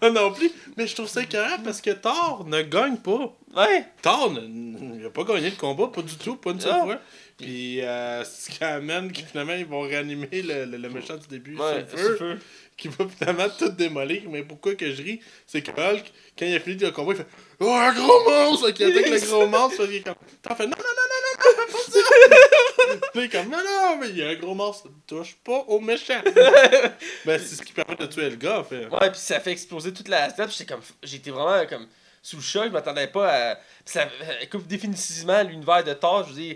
Moi 0.02 0.12
non 0.12 0.32
plus. 0.34 0.52
Mais 0.78 0.88
je 0.88 0.96
trouve 0.96 1.08
ça 1.08 1.22
écœurant 1.24 1.58
parce 1.64 1.82
que 1.82 1.92
Thor 1.92 2.46
ne 2.48 2.62
gagne 2.62 2.98
pas. 2.98 3.36
Ouais. 3.56 3.86
Thor 4.02 4.32
ne- 4.32 5.00
il 5.00 5.06
a 5.06 5.10
pas 5.10 5.24
gagné 5.24 5.50
le 5.50 5.56
combat, 5.56 5.88
pas 5.88 6.02
du 6.02 6.16
tout, 6.16 6.36
pas 6.36 6.52
une 6.52 6.60
seule 6.62 6.74
Ah. 6.76 6.84
fois. 6.84 7.00
Puis 7.38 7.82
euh, 7.82 8.24
ce 8.24 8.52
qui 8.52 8.64
amène 8.64 9.12
que 9.12 9.22
finalement 9.22 9.54
ils 9.54 9.66
vont 9.66 9.82
réanimer 9.82 10.28
le, 10.32 10.66
le, 10.66 10.78
le 10.78 10.90
méchant 10.90 11.18
du 11.18 11.28
début 11.28 11.58
Ouais, 11.58 11.84
sur 11.90 11.98
le 11.98 11.98
sur 11.98 11.98
feu, 11.98 12.10
le 12.12 12.18
feu. 12.38 12.40
qui 12.78 12.88
va 12.88 13.06
finalement 13.08 13.48
tout 13.58 13.70
démolir. 13.70 14.24
Mais 14.30 14.44
pourquoi 14.44 14.76
que 14.76 14.92
je 14.92 15.02
ris, 15.02 15.22
c'est 15.46 15.62
que 15.62 15.72
Hulk, 15.72 16.12
quand 16.38 16.46
il 16.46 16.56
a 16.56 16.60
fini 16.60 16.78
le 16.78 16.92
combat, 16.92 17.14
il 17.14 17.18
fait 17.18 17.28
Oh 17.60 17.72
un 17.72 17.94
gros 17.94 18.24
monstre 18.30 18.72
qui 18.72 18.84
attaque 18.84 19.10
le 19.10 19.20
gros 19.20 19.48
monstre. 19.48 19.86
Puis 19.86 19.96
il 19.96 20.00
est 20.00 20.02
comme 20.02 20.16
Thor 20.42 20.58
fait 20.58 20.68
non 20.68 20.76
non 20.78 20.84
non 20.84 21.08
non 21.14 21.56
non, 21.56 21.66
non, 21.66 21.72
pas 21.72 21.92
ça. 21.92 22.00
Il 23.16 23.22
est 23.22 23.30
comme 23.30 23.50
non 23.50 23.58
non 23.58 23.98
mais 24.00 24.10
il 24.10 24.18
y 24.18 24.24
a 24.24 24.30
un 24.30 24.36
gros 24.36 24.54
monstre, 24.54 24.90
touche 25.08 25.36
pas 25.44 25.64
au 25.68 25.80
méchant. 25.80 26.22
ben 27.26 27.40
c'est 27.40 27.56
ce 27.56 27.62
qui 27.62 27.74
permet 27.74 27.96
de 27.96 28.06
tuer 28.06 28.30
le 28.30 28.36
gars 28.36 28.60
en 28.60 28.64
fait. 28.64 28.88
Ouais, 28.88 29.10
puis 29.10 29.20
ça 29.20 29.40
fait 29.40 29.52
exploser 29.52 29.94
toute 29.94 30.08
la. 30.08 30.30
Puis 30.30 30.46
j'étais 30.50 30.66
comme. 30.66 30.82
J'étais 31.02 31.32
vraiment 31.32 31.66
comme. 31.68 31.88
Sous 32.22 32.38
le 32.38 32.42
choc. 32.42 32.66
Je 32.66 32.70
m'attendais 32.70 33.08
pas 33.08 33.52
à. 33.52 33.58
Ça 33.86 34.02
euh, 34.02 34.46
coupe 34.52 34.68
définitivement 34.68 35.42
l'univers 35.44 35.84
de 35.84 35.94
Thor. 35.94 36.24
Je 36.24 36.30
veux 36.30 36.40
dire. 36.40 36.56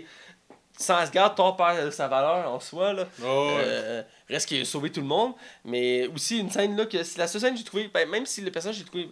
Sans 0.78 0.96
Asgard, 0.96 1.34
Thor 1.34 1.56
perd 1.56 1.90
sa 1.90 2.06
valeur 2.06 2.52
en 2.52 2.60
soi. 2.60 2.92
Là. 2.92 3.06
Oh, 3.22 3.24
ouais. 3.24 3.62
Euh, 3.64 4.02
reste 4.34 4.48
qu'il 4.48 4.60
a 4.60 4.64
sauvé 4.64 4.90
tout 4.90 5.00
le 5.00 5.06
monde. 5.06 5.32
Mais 5.64 6.06
aussi 6.08 6.38
une 6.38 6.50
scène 6.50 6.76
là 6.76 6.86
que 6.86 7.02
c'est 7.02 7.18
la 7.18 7.26
seule 7.28 7.40
scène 7.40 7.52
que 7.54 7.58
j'ai 7.58 7.64
trouvé. 7.64 7.88
Ben, 7.92 8.08
même 8.08 8.26
si 8.26 8.40
le 8.40 8.50
personnage 8.50 8.76
j'ai 8.78 8.84
trouvé 8.84 9.10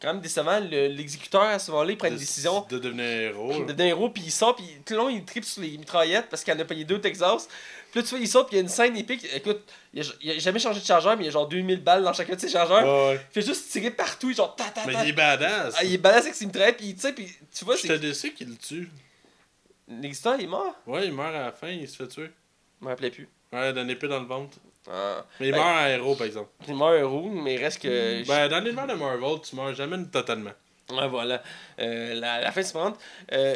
quand 0.00 0.08
même 0.12 0.20
décevant, 0.20 0.60
le- 0.60 0.88
l'exécuteur 0.88 1.42
à 1.42 1.58
ce 1.58 1.70
moment-là, 1.70 1.92
il 1.92 1.96
prend 1.96 2.08
une 2.08 2.16
décision 2.16 2.66
De 2.68 2.78
devenir 2.78 3.04
un 3.04 3.08
héros. 3.30 3.64
de 3.64 3.72
d'un 3.72 3.84
héros, 3.86 4.10
puis 4.10 4.22
il 4.26 4.30
sort, 4.32 4.56
puis 4.56 4.64
tout 4.84 4.94
le 4.94 4.98
long, 4.98 5.08
il 5.08 5.24
tripe 5.24 5.44
sur 5.44 5.62
les 5.62 5.76
mitraillettes 5.78 6.26
parce 6.28 6.42
qu'il 6.44 6.52
en 6.52 6.58
a 6.58 6.64
payé 6.64 6.84
deux 6.84 6.96
au 6.96 6.98
Texas. 6.98 7.48
Puis 7.90 8.00
là, 8.00 8.02
tu 8.02 8.10
vois, 8.10 8.18
il 8.18 8.28
sort, 8.28 8.44
puis 8.46 8.56
il 8.56 8.58
y 8.58 8.60
a 8.60 8.62
une 8.62 8.68
scène 8.68 8.96
épique. 8.96 9.24
Écoute, 9.34 9.60
il 9.92 10.00
a, 10.02 10.04
il 10.20 10.30
a 10.32 10.38
jamais 10.38 10.58
changé 10.58 10.80
de 10.80 10.84
chargeur, 10.84 11.16
mais 11.16 11.22
il 11.22 11.26
y 11.26 11.28
a 11.28 11.32
genre 11.32 11.46
2000 11.48 11.80
balles 11.80 12.02
dans 12.02 12.12
chacun 12.12 12.34
de 12.34 12.40
ses 12.40 12.48
chargeurs. 12.48 12.82
Ouais, 12.84 13.14
ouais. 13.14 13.20
Il 13.30 13.34
fait 13.42 13.46
juste 13.46 13.70
tirer 13.70 13.92
partout, 13.92 14.32
genre 14.34 14.56
ta 14.56 14.64
ta 14.64 14.84
Mais 14.86 14.94
ta. 14.94 15.04
il 15.04 15.10
est 15.10 15.12
badass. 15.12 15.74
Ah, 15.78 15.84
il 15.84 15.94
est 15.94 15.98
balèze 15.98 16.22
avec 16.22 16.34
ses 16.34 16.46
mitraillettes, 16.46 16.76
puis 16.78 16.94
tu 16.94 17.00
sais, 17.00 17.12
puis 17.12 17.28
tu 17.56 17.64
vois, 17.64 17.76
J'étais 17.76 17.88
c'est. 17.94 17.98
déçu 18.00 18.32
qu'il 18.34 18.48
le 18.48 18.56
tue. 18.56 18.90
L'exécuteur, 19.88 20.36
il 20.38 20.44
est 20.44 20.48
mort? 20.48 20.74
Ouais, 20.86 21.06
il 21.06 21.12
meurt 21.12 21.34
à 21.34 21.44
la 21.44 21.52
fin, 21.52 21.68
il 21.68 21.88
se 21.88 21.96
fait 21.96 22.08
tuer. 22.08 22.30
Je 22.80 22.84
me 22.84 22.90
rappelais 22.90 23.10
plus. 23.10 23.28
Ouais, 23.54 23.72
d'une 23.72 23.90
épée 23.90 24.08
dans 24.08 24.20
le 24.20 24.26
ventre. 24.26 24.56
Ah. 24.90 25.24
Mais 25.40 25.48
il 25.48 25.52
Ben- 25.52 25.58
meurt 25.58 25.78
à 25.78 25.90
héros, 25.90 26.14
par 26.14 26.26
exemple. 26.26 26.50
Il 26.68 26.74
meurt 26.74 26.94
héros, 26.96 27.30
mais 27.30 27.56
reste 27.56 27.80
que. 27.80 28.26
Ben, 28.26 28.48
dans 28.48 28.60
l'univers 28.60 28.86
de 28.86 28.94
Marvel, 28.94 29.40
tu 29.42 29.56
meurs 29.56 29.74
jamais 29.74 29.96
totalement. 30.12 30.50
Ouais, 30.90 31.08
voilà. 31.08 31.42
Euh, 31.78 32.14
la, 32.14 32.42
la 32.42 32.52
fin 32.52 32.62
suivante. 32.62 32.98
Euh, 33.32 33.54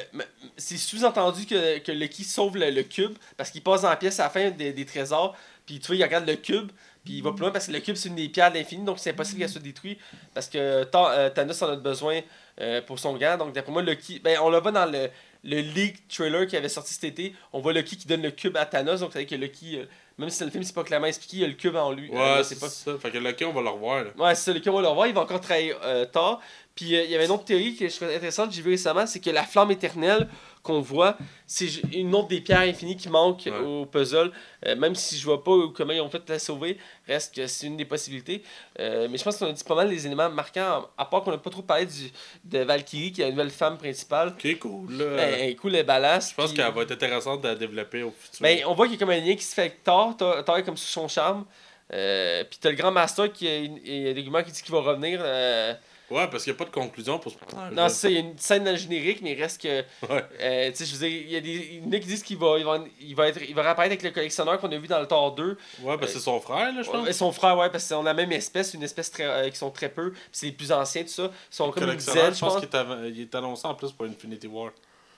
c'est 0.57 0.79
sous-entendu 0.79 1.45
que, 1.45 1.79
que 1.79 1.93
Lucky 1.93 2.25
sauve 2.25 2.57
le, 2.57 2.71
le 2.71 2.83
cube 2.85 3.13
parce 3.37 3.51
qu'il 3.51 3.63
passe 3.63 3.83
dans 3.83 3.91
la 3.91 3.97
pièce 3.97 4.19
à 4.21 4.25
la 4.25 4.31
fin 4.31 4.51
des, 4.51 4.73
des 4.73 4.87
trésors. 4.87 5.37
Puis 5.67 5.79
tu 5.79 5.89
vois, 5.89 5.97
il 5.97 6.03
regarde 6.03 6.27
le 6.27 6.37
cube. 6.37 6.71
Puis 7.05 7.19
il 7.19 7.23
va 7.23 7.33
plus 7.33 7.43
loin 7.43 7.51
parce 7.51 7.67
que 7.67 7.73
le 7.73 7.81
cube, 7.81 7.97
c'est 7.97 8.09
une 8.09 8.17
des 8.17 8.31
pierres 8.31 8.51
de 8.51 8.57
l'infini. 8.57 8.83
Donc 8.85 8.99
c'est 8.99 9.11
impossible 9.11 9.41
qu'elle 9.41 9.49
soit 9.51 9.61
détruite. 9.61 9.99
Parce 10.33 10.49
que 10.49 10.57
euh, 10.59 11.31
Thanos 11.31 11.61
en 11.63 11.69
a 11.69 11.77
besoin 11.77 12.21
euh, 12.63 12.81
pour 12.81 12.99
son 12.99 13.15
gant. 13.19 13.37
Donc 13.37 13.53
d'après 13.53 13.73
moi, 13.73 13.83
Lucky. 13.83 14.21
Ben, 14.21 14.39
on 14.41 14.49
le 14.49 14.59
voit 14.61 14.73
dans 14.73 14.87
le, 14.91 15.11
le 15.45 15.61
leak 15.61 16.09
trailer 16.09 16.47
qui 16.47 16.57
avait 16.57 16.69
sorti 16.69 16.95
cet 16.95 17.05
été. 17.05 17.35
On 17.53 17.61
voit 17.61 17.73
Lucky 17.73 17.97
qui 17.97 18.07
donne 18.09 18.23
le 18.23 18.31
cube 18.31 18.57
à 18.57 18.67
Thanos. 18.67 19.01
Donc 19.01 19.17
dire 19.17 19.27
que 19.27 19.35
Lucky. 19.35 19.79
euh, 19.79 19.85
même 20.19 20.31
si 20.31 20.41
dans 20.41 20.47
le 20.47 20.51
film, 20.51 20.65
c'est 20.65 20.75
pas 20.75 20.83
clairement 20.83 21.07
expliqué, 21.07 21.37
il 21.37 21.41
y 21.41 21.45
a 21.45 21.49
le 21.49 21.55
cube 21.55 21.77
en 21.77 21.93
lui. 21.93 22.11
Ouais, 22.11 22.17
Euh, 22.19 22.37
là, 22.39 22.45
c'est 22.45 22.59
pas 22.59 22.69
ça. 22.69 22.99
Fait 22.99 23.11
que 23.13 23.19
Loki, 23.19 23.45
on 23.45 23.53
va 23.53 23.63
le 23.63 23.69
revoir, 23.69 24.03
là. 24.05 24.11
Ouais, 24.19 24.35
c'est 24.35 24.47
ça, 24.47 24.53
le 24.53 24.59
cas, 24.59 24.71
on 24.71 24.75
va 24.75 24.83
le 24.83 24.89
revoir. 24.89 25.07
Il 25.07 25.15
va 25.15 25.21
encore 25.21 25.41
trahir 25.41 25.77
euh, 25.85 26.07
Thor. 26.07 26.41
Puis 26.75 26.97
euh, 26.97 27.05
il 27.05 27.11
y 27.11 27.15
avait 27.15 27.27
une 27.27 27.31
autre 27.31 27.45
théorie 27.45 27.77
que 27.77 27.89
je 27.89 27.95
trouvais 27.95 28.17
intéressante, 28.17 28.51
j'ai 28.53 28.63
vu 28.63 28.71
récemment, 28.71 29.07
c'est 29.07 29.21
que 29.21 29.31
la 29.31 29.45
flamme 29.45 29.71
éternelle 29.71 30.29
qu'on 30.63 30.81
voit, 30.81 31.17
c'est 31.47 31.67
une 31.93 32.15
autre 32.15 32.29
des 32.29 32.41
pierres 32.41 32.61
infinies 32.61 32.97
qui 32.97 33.09
manque 33.09 33.43
Ouais. 33.47 33.59
au 33.59 33.87
puzzle. 33.87 34.31
Euh, 34.67 34.75
même 34.77 34.95
si 34.95 35.17
je 35.19 35.25
vois 35.25 35.43
pas 35.45 35.53
comment 35.75 35.93
ils 35.93 36.01
ont 36.01 36.11
fait 36.11 36.29
la 36.29 36.39
sauver, 36.39 36.79
reste 37.07 37.35
que 37.35 37.47
c'est 37.47 37.67
une 37.67 37.77
des 37.77 37.85
possibilités. 37.85 38.43
Euh, 38.81 39.07
mais 39.11 39.17
je 39.19 39.25
pense 39.25 39.37
qu'on 39.39 39.47
a 39.47 39.53
dit 39.53 39.63
pas 39.65 39.75
mal 39.75 39.89
les 39.89 40.07
éléments 40.07 40.29
marquants, 40.31 40.89
à 40.99 41.05
part 41.05 41.23
qu'on 41.23 41.31
n'a 41.31 41.39
pas 41.39 41.51
trop 41.51 41.63
parlé 41.63 41.87
du, 41.87 42.11
de 42.45 42.59
Valkyrie, 42.61 43.13
qui 43.13 43.23
est 43.23 43.27
la 43.27 43.31
nouvelle 43.31 43.51
femme 43.51 43.79
principale. 43.79 44.29
Ok, 44.29 44.59
cool, 44.59 44.93
là. 44.95 45.17
Ben, 45.17 45.57
cool, 45.57 45.73
les 45.73 45.83
ballasts. 45.85 46.31
je 46.31 46.35
pense 46.35 46.53
qu'elle 46.53 46.73
va 46.73 46.83
être 46.83 46.93
intéressante 46.93 47.45
à 47.45 47.55
développer 47.55 48.03
au 48.03 48.11
futur. 48.11 48.39
ben, 48.43 48.61
on 48.67 48.75
voit 48.75 48.87
qu'il 48.87 48.95
y 48.95 48.97
a 48.97 49.01
comme 49.01 49.11
un 49.11 49.21
lien 49.21 49.35
qui 49.37 49.45
se 49.45 49.55
fait 49.55 49.63
avec 49.63 49.85
Thor. 49.85 50.17
Thor, 50.17 50.57
est 50.59 50.65
comme 50.65 50.77
sous 50.77 50.87
son 50.93 51.07
charme. 51.09 51.45
Euh, 51.93 52.45
puis 52.45 52.59
t'as 52.61 52.69
le 52.71 52.77
grand 52.77 52.91
master 52.91 53.33
qui 53.33 53.49
a, 53.49 53.57
il 53.57 54.03
y 54.03 54.09
a 54.09 54.13
des 54.13 54.21
rumeurs 54.21 54.45
qui 54.45 54.53
dit 54.53 54.61
qu'il 54.63 54.73
va 54.75 54.81
revenir. 54.81 55.21
euh, 55.23 55.73
Ouais, 56.11 56.27
parce 56.29 56.45
qu'il 56.45 56.53
n'y 56.53 56.57
a 56.57 56.59
pas 56.59 56.65
de 56.65 56.71
conclusion 56.75 57.19
pour 57.19 57.31
ce 57.33 57.37
personnage. 57.37 57.73
Non, 57.75 57.89
c'est 57.91 58.11
il 58.11 58.15
y 58.15 58.17
a 58.17 58.21
une 58.21 58.39
scène 58.39 58.65
dans 58.65 58.71
le 58.71 58.77
générique, 58.79 59.21
mais 59.21 59.33
il 59.33 59.43
reste 59.43 59.61
que. 59.61 59.83
Ouais. 60.09 60.25
euh, 60.41 60.71
tu 60.71 60.77
sais, 60.77 60.87
je 60.87 60.93
veux 60.97 61.07
dire, 61.09 61.21
il 61.27 61.31
y 61.31 61.37
a 61.37 61.41
des. 61.41 61.51
Il 61.51 61.85
y 61.85 61.87
en 61.87 61.93
a 61.93 61.99
qui 61.99 62.07
disent 62.07 62.23
qu'il 62.23 62.39
va, 62.39 62.59
il 62.59 62.65
va, 62.65 62.83
il 63.01 63.15
va, 63.15 63.29
être, 63.29 63.41
il 63.47 63.55
va 63.55 63.63
réapparaître 63.63 63.93
avec 63.93 64.03
le 64.03 64.11
collectionneur 64.11 64.59
qu'on 64.59 64.73
a 64.73 64.79
vu 64.79 64.87
dans 64.89 65.01
le 65.01 65.07
Thor 65.07 65.35
2. 65.35 65.45
Ouais, 65.83 65.97
parce 65.99 66.01
que 66.13 66.19
c'est 66.19 66.25
son 66.25 66.41
frère, 66.41 66.73
là, 66.73 66.83
je 66.83 66.91
pense. 66.91 67.09
Et 67.09 67.13
son 67.13 67.31
frère, 67.33 67.59
ouais, 67.59 67.69
parce 67.71 67.85
qu'ils 67.85 67.95
sont 67.97 68.03
la 68.03 68.15
même 68.15 68.33
espèce, 68.33 68.73
une 68.75 68.83
espèce 68.83 69.11
très, 69.11 69.25
euh, 69.25 69.51
qui 69.51 69.59
sont 69.59 69.71
très 69.71 69.91
peu. 69.91 70.13
Puis 70.13 70.21
c'est 70.33 70.47
les 70.47 70.53
plus 70.53 70.73
anciens, 70.73 71.03
tout 71.03 71.09
ça. 71.09 71.25
Ils 71.25 71.55
sont 71.55 71.71
comme 71.71 71.85
une 71.91 71.97
dizaine, 71.97 72.33
je 72.33 72.37
je 72.37 72.41
pense 72.41 72.57
qu'il 72.57 72.65
est, 72.65 73.11
il 73.11 73.37
annoncé 73.37 73.67
en 73.67 73.75
plus 73.75 73.93
pour 73.93 74.07
Infinity 74.07 74.47
War. 74.47 74.71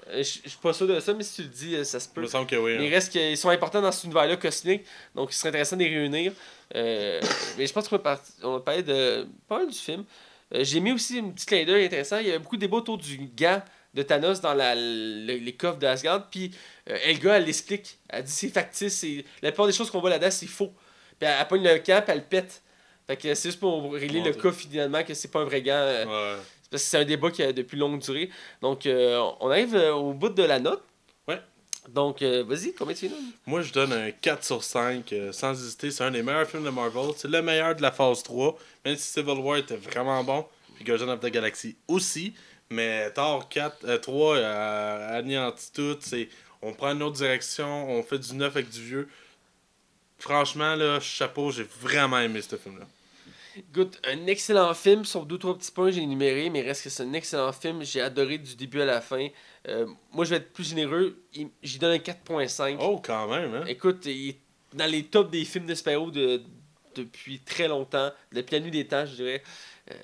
Euh, 0.08 0.16
Je 0.18 0.22
suis 0.22 0.40
pas 0.60 0.72
sûr 0.72 0.88
de 0.88 0.98
ça, 0.98 1.12
mais 1.14 1.22
si 1.22 1.36
tu 1.36 1.42
le 1.42 1.48
dis, 1.48 1.84
ça 1.84 2.00
se 2.00 2.08
Il 2.08 2.14
peut. 2.14 2.22
me 2.22 2.26
semble 2.26 2.46
que 2.48 2.56
oui. 2.56 2.74
Il 2.80 2.86
hein. 2.86 2.90
reste 2.90 3.12
qu'ils 3.12 3.36
sont 3.36 3.50
importants 3.50 3.80
dans 3.80 3.92
cet 3.92 4.04
univers-là 4.04 4.36
cosmique, 4.36 4.82
donc 5.14 5.30
il 5.30 5.34
serait 5.36 5.50
intéressant 5.50 5.76
de 5.76 5.84
les 5.84 5.88
réunir. 5.90 6.32
Mais 6.74 7.66
je 7.66 7.72
pense 7.72 7.88
qu'on 7.88 7.96
va, 7.96 8.02
par- 8.02 8.20
on 8.42 8.52
va 8.54 8.60
parler 8.60 8.82
de 8.82 9.26
pas 9.48 9.58
mal 9.58 9.68
du 9.68 9.76
film. 9.78 10.04
Euh, 10.54 10.64
J'ai 10.64 10.80
mis 10.80 10.92
aussi 10.92 11.18
un 11.18 11.30
petit 11.30 11.46
clin 11.46 11.64
d'œil 11.64 11.84
intéressant. 11.86 12.18
Il 12.18 12.26
y 12.26 12.30
avait 12.30 12.38
beaucoup 12.38 12.56
de 12.56 12.60
débats 12.60 12.78
autour 12.78 12.98
du 12.98 13.18
gant 13.36 13.62
de 13.94 14.02
Thanos 14.02 14.40
dans 14.40 14.54
la, 14.54 14.74
le- 14.74 15.36
les 15.36 15.52
coffres 15.54 15.78
d'Asgard. 15.78 16.28
Puis 16.30 16.50
euh, 16.88 16.96
Elga, 17.04 17.36
elle 17.36 17.44
l'explique. 17.44 17.98
Elle 18.08 18.24
dit 18.24 18.32
c'est 18.32 18.48
factice. 18.48 19.04
La 19.42 19.50
plupart 19.52 19.66
des 19.66 19.72
choses 19.72 19.90
qu'on 19.90 20.00
voit 20.00 20.10
là-dedans, 20.10 20.30
c'est 20.30 20.46
faux. 20.46 20.72
Puis 21.18 21.28
elle, 21.28 21.36
elle 21.40 21.46
pogne 21.48 21.62
le 21.64 21.78
camp, 21.78 22.02
puis 22.02 22.12
elle 22.12 22.18
le 22.18 22.24
pète. 22.24 22.62
Fait 23.06 23.16
que 23.16 23.34
c'est 23.34 23.48
juste 23.48 23.60
pour 23.60 23.92
régler 23.92 24.20
le 24.20 24.32
cas 24.32 24.52
finalement 24.52 25.02
que 25.02 25.14
c'est 25.14 25.28
pas 25.30 25.40
un 25.40 25.44
vrai 25.44 25.62
gant. 25.62 25.72
euh, 25.72 26.04
Ouais. 26.04 26.40
parce 26.70 26.82
que 26.84 26.88
c'est 26.88 26.98
un 26.98 27.04
débat 27.04 27.30
qui 27.30 27.42
a 27.42 27.52
depuis 27.52 27.76
longue 27.76 28.00
durée. 28.00 28.30
Donc, 28.62 28.86
euh, 28.86 29.20
on 29.40 29.50
arrive 29.50 29.74
au 29.74 30.12
bout 30.12 30.28
de 30.28 30.42
la 30.44 30.60
note. 30.60 30.82
Donc, 31.88 32.22
euh, 32.22 32.44
vas-y, 32.46 32.72
combien 32.74 32.94
tu 32.94 33.08
donnes 33.08 33.32
Moi, 33.46 33.62
je 33.62 33.72
donne 33.72 33.92
un 33.92 34.10
4 34.10 34.44
sur 34.44 34.62
5, 34.62 35.12
euh, 35.12 35.32
sans 35.32 35.52
hésiter. 35.52 35.90
C'est 35.90 36.04
un 36.04 36.10
des 36.10 36.22
meilleurs 36.22 36.48
films 36.48 36.64
de 36.64 36.70
Marvel. 36.70 37.12
C'est 37.16 37.28
le 37.28 37.42
meilleur 37.42 37.74
de 37.74 37.82
la 37.82 37.90
phase 37.90 38.22
3. 38.22 38.58
Même 38.84 38.96
si 38.96 39.08
Civil 39.08 39.38
War 39.38 39.56
était 39.56 39.76
vraiment 39.76 40.22
bon, 40.22 40.46
puis 40.76 40.84
Guardians 40.84 41.08
of 41.08 41.20
the 41.20 41.26
Galaxy 41.26 41.76
aussi. 41.88 42.34
Mais 42.70 43.10
Thor 43.10 43.48
4, 43.48 43.84
euh, 43.84 43.98
3 43.98 44.36
euh, 44.36 45.18
anéantit 45.18 45.72
tout. 45.72 45.98
On 46.62 46.72
prend 46.72 46.92
une 46.92 47.02
autre 47.02 47.16
direction, 47.16 47.90
on 47.90 48.02
fait 48.02 48.18
du 48.18 48.34
neuf 48.34 48.54
avec 48.54 48.68
du 48.68 48.82
vieux. 48.82 49.08
Franchement, 50.18 50.76
là, 50.76 51.00
chapeau, 51.00 51.50
j'ai 51.50 51.64
vraiment 51.64 52.20
aimé 52.20 52.42
ce 52.42 52.56
film-là. 52.56 52.86
Écoute, 53.56 54.00
un 54.04 54.26
excellent 54.26 54.72
film, 54.74 55.04
sauf 55.04 55.26
deux, 55.26 55.38
trois 55.38 55.58
petits 55.58 55.72
points 55.72 55.90
j'ai 55.90 56.02
énumérés, 56.02 56.50
mais 56.50 56.62
reste 56.62 56.84
que 56.84 56.90
c'est 56.90 57.02
un 57.02 57.12
excellent 57.14 57.52
film. 57.52 57.82
J'ai 57.82 58.00
adoré 58.00 58.38
du 58.38 58.54
début 58.54 58.80
à 58.82 58.84
la 58.84 59.00
fin. 59.00 59.28
Euh, 59.68 59.86
moi, 60.12 60.24
je 60.24 60.30
vais 60.30 60.36
être 60.36 60.52
plus 60.52 60.68
généreux. 60.68 61.22
J'y 61.62 61.78
donne 61.78 61.92
un 61.92 61.98
4.5. 61.98 62.76
Oh, 62.80 63.00
quand 63.04 63.28
même, 63.28 63.54
hein? 63.54 63.64
Écoute, 63.66 64.06
il 64.06 64.30
est 64.30 64.38
dans 64.74 64.90
les 64.90 65.04
tops 65.04 65.30
des 65.30 65.44
films 65.44 65.66
de 65.66 65.74
super-héros 65.74 66.10
de, 66.10 66.42
depuis 66.94 67.40
très 67.40 67.68
longtemps, 67.68 68.10
depuis 68.32 68.54
la 68.54 68.60
nuit 68.60 68.70
des 68.70 68.86
temps, 68.86 69.04
je 69.04 69.16
dirais. 69.16 69.42
Euh, 69.90 69.94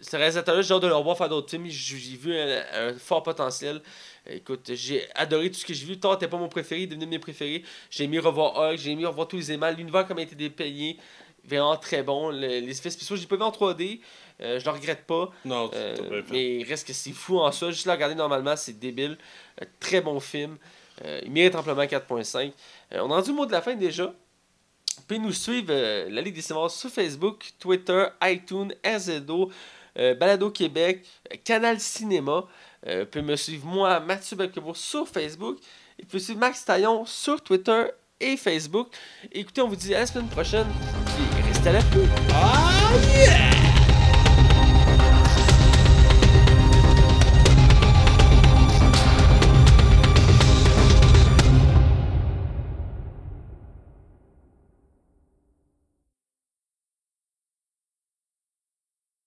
ce 0.00 0.16
réalisateur-là, 0.16 0.62
j'ai 0.62 0.72
hâte 0.74 0.82
de 0.82 0.88
le 0.88 0.94
revoir 0.94 1.16
faire 1.16 1.28
d'autres 1.28 1.50
films. 1.50 1.66
J'ai 1.68 2.16
vu 2.16 2.34
un, 2.36 2.62
un 2.72 2.94
fort 2.94 3.22
potentiel. 3.22 3.82
Écoute, 4.28 4.70
j'ai 4.74 5.06
adoré 5.14 5.50
tout 5.50 5.58
ce 5.58 5.64
que 5.66 5.74
j'ai 5.74 5.86
vu. 5.86 5.98
Thor 5.98 6.14
n'était 6.14 6.28
pas 6.28 6.36
mon 6.38 6.48
préféré, 6.48 6.82
il 6.82 6.84
est 6.84 6.86
devenu 6.96 7.06
mes 7.06 7.18
préférés. 7.18 7.62
J'ai 7.90 8.04
aimé 8.04 8.18
revoir 8.18 8.56
Hulk, 8.56 8.78
j'ai 8.78 8.90
aimé 8.90 9.06
revoir 9.06 9.28
tous 9.28 9.36
les 9.36 9.52
aimants. 9.52 9.70
L'univers, 9.70 10.06
comme 10.06 10.18
a 10.18 10.22
été 10.22 10.34
dépayé, 10.34 10.98
vraiment 11.44 11.76
très 11.76 12.02
bon. 12.02 12.30
Le- 12.30 12.38
les 12.60 12.70
effets 12.70 12.90
spéciaux, 12.90 13.16
j'ai 13.16 13.26
pas 13.26 13.36
vu 13.36 13.42
en 13.42 13.50
3D. 13.50 14.00
Euh, 14.40 14.58
je 14.60 14.64
le 14.64 14.70
regrette 14.70 15.04
pas. 15.06 15.30
Non, 15.44 15.68
tu 15.68 15.76
Euh, 15.76 15.96
t'as 15.96 16.02
bien 16.02 16.22
fait. 16.22 16.32
mais 16.32 16.56
il 16.58 16.64
reste 16.64 16.86
que 16.86 16.92
c'est 16.92 17.12
fou 17.12 17.38
en 17.40 17.50
soi. 17.52 17.70
Juste 17.70 17.86
le 17.86 17.92
regarder 17.92 18.14
normalement, 18.14 18.56
c'est 18.56 18.78
débile. 18.78 19.18
Un 19.60 19.66
très 19.80 20.00
bon 20.00 20.20
film. 20.20 20.56
Euh, 21.04 21.20
il 21.24 21.30
mérite 21.32 21.54
amplement 21.54 21.82
4.5. 21.84 22.52
Euh, 22.92 23.00
on 23.02 23.10
a 23.10 23.16
rendu 23.16 23.30
le 23.30 23.36
mot 23.36 23.46
de 23.46 23.52
la 23.52 23.62
fin 23.62 23.74
déjà. 23.74 24.04
Vous 24.06 25.02
pouvez 25.06 25.20
nous 25.20 25.32
suivre, 25.32 25.68
euh, 25.70 26.08
la 26.10 26.20
Ligue 26.20 26.34
des 26.34 26.42
Cinémas, 26.42 26.68
sur 26.70 26.90
Facebook, 26.90 27.52
Twitter, 27.58 28.06
iTunes, 28.22 28.72
RZO, 28.84 29.50
euh, 29.98 30.14
Balado 30.14 30.50
Québec, 30.50 31.04
euh, 31.32 31.36
Canal 31.44 31.78
Cinéma. 31.80 32.44
Euh, 32.86 33.00
vous 33.00 33.06
pouvez 33.06 33.22
me 33.24 33.36
suivre 33.36 33.66
moi, 33.66 34.00
Mathieu 34.00 34.36
Belkebo, 34.36 34.74
sur 34.74 35.06
Facebook. 35.08 35.58
Et 35.98 36.02
vous 36.02 36.08
pouvez 36.08 36.22
suivre 36.22 36.40
Max 36.40 36.64
Taillon 36.64 37.04
sur 37.06 37.40
Twitter 37.42 37.86
et 38.20 38.36
Facebook. 38.36 38.88
Écoutez, 39.32 39.60
on 39.62 39.68
vous 39.68 39.76
dit 39.76 39.94
à 39.94 40.00
la 40.00 40.06
semaine 40.06 40.28
prochaine. 40.28 40.66
Puis 41.06 41.42
restez 41.48 41.68
à 41.70 41.72
la 41.72 41.82
pluie. 41.82 42.02
Ah, 42.32 42.90
yeah! 43.14 43.57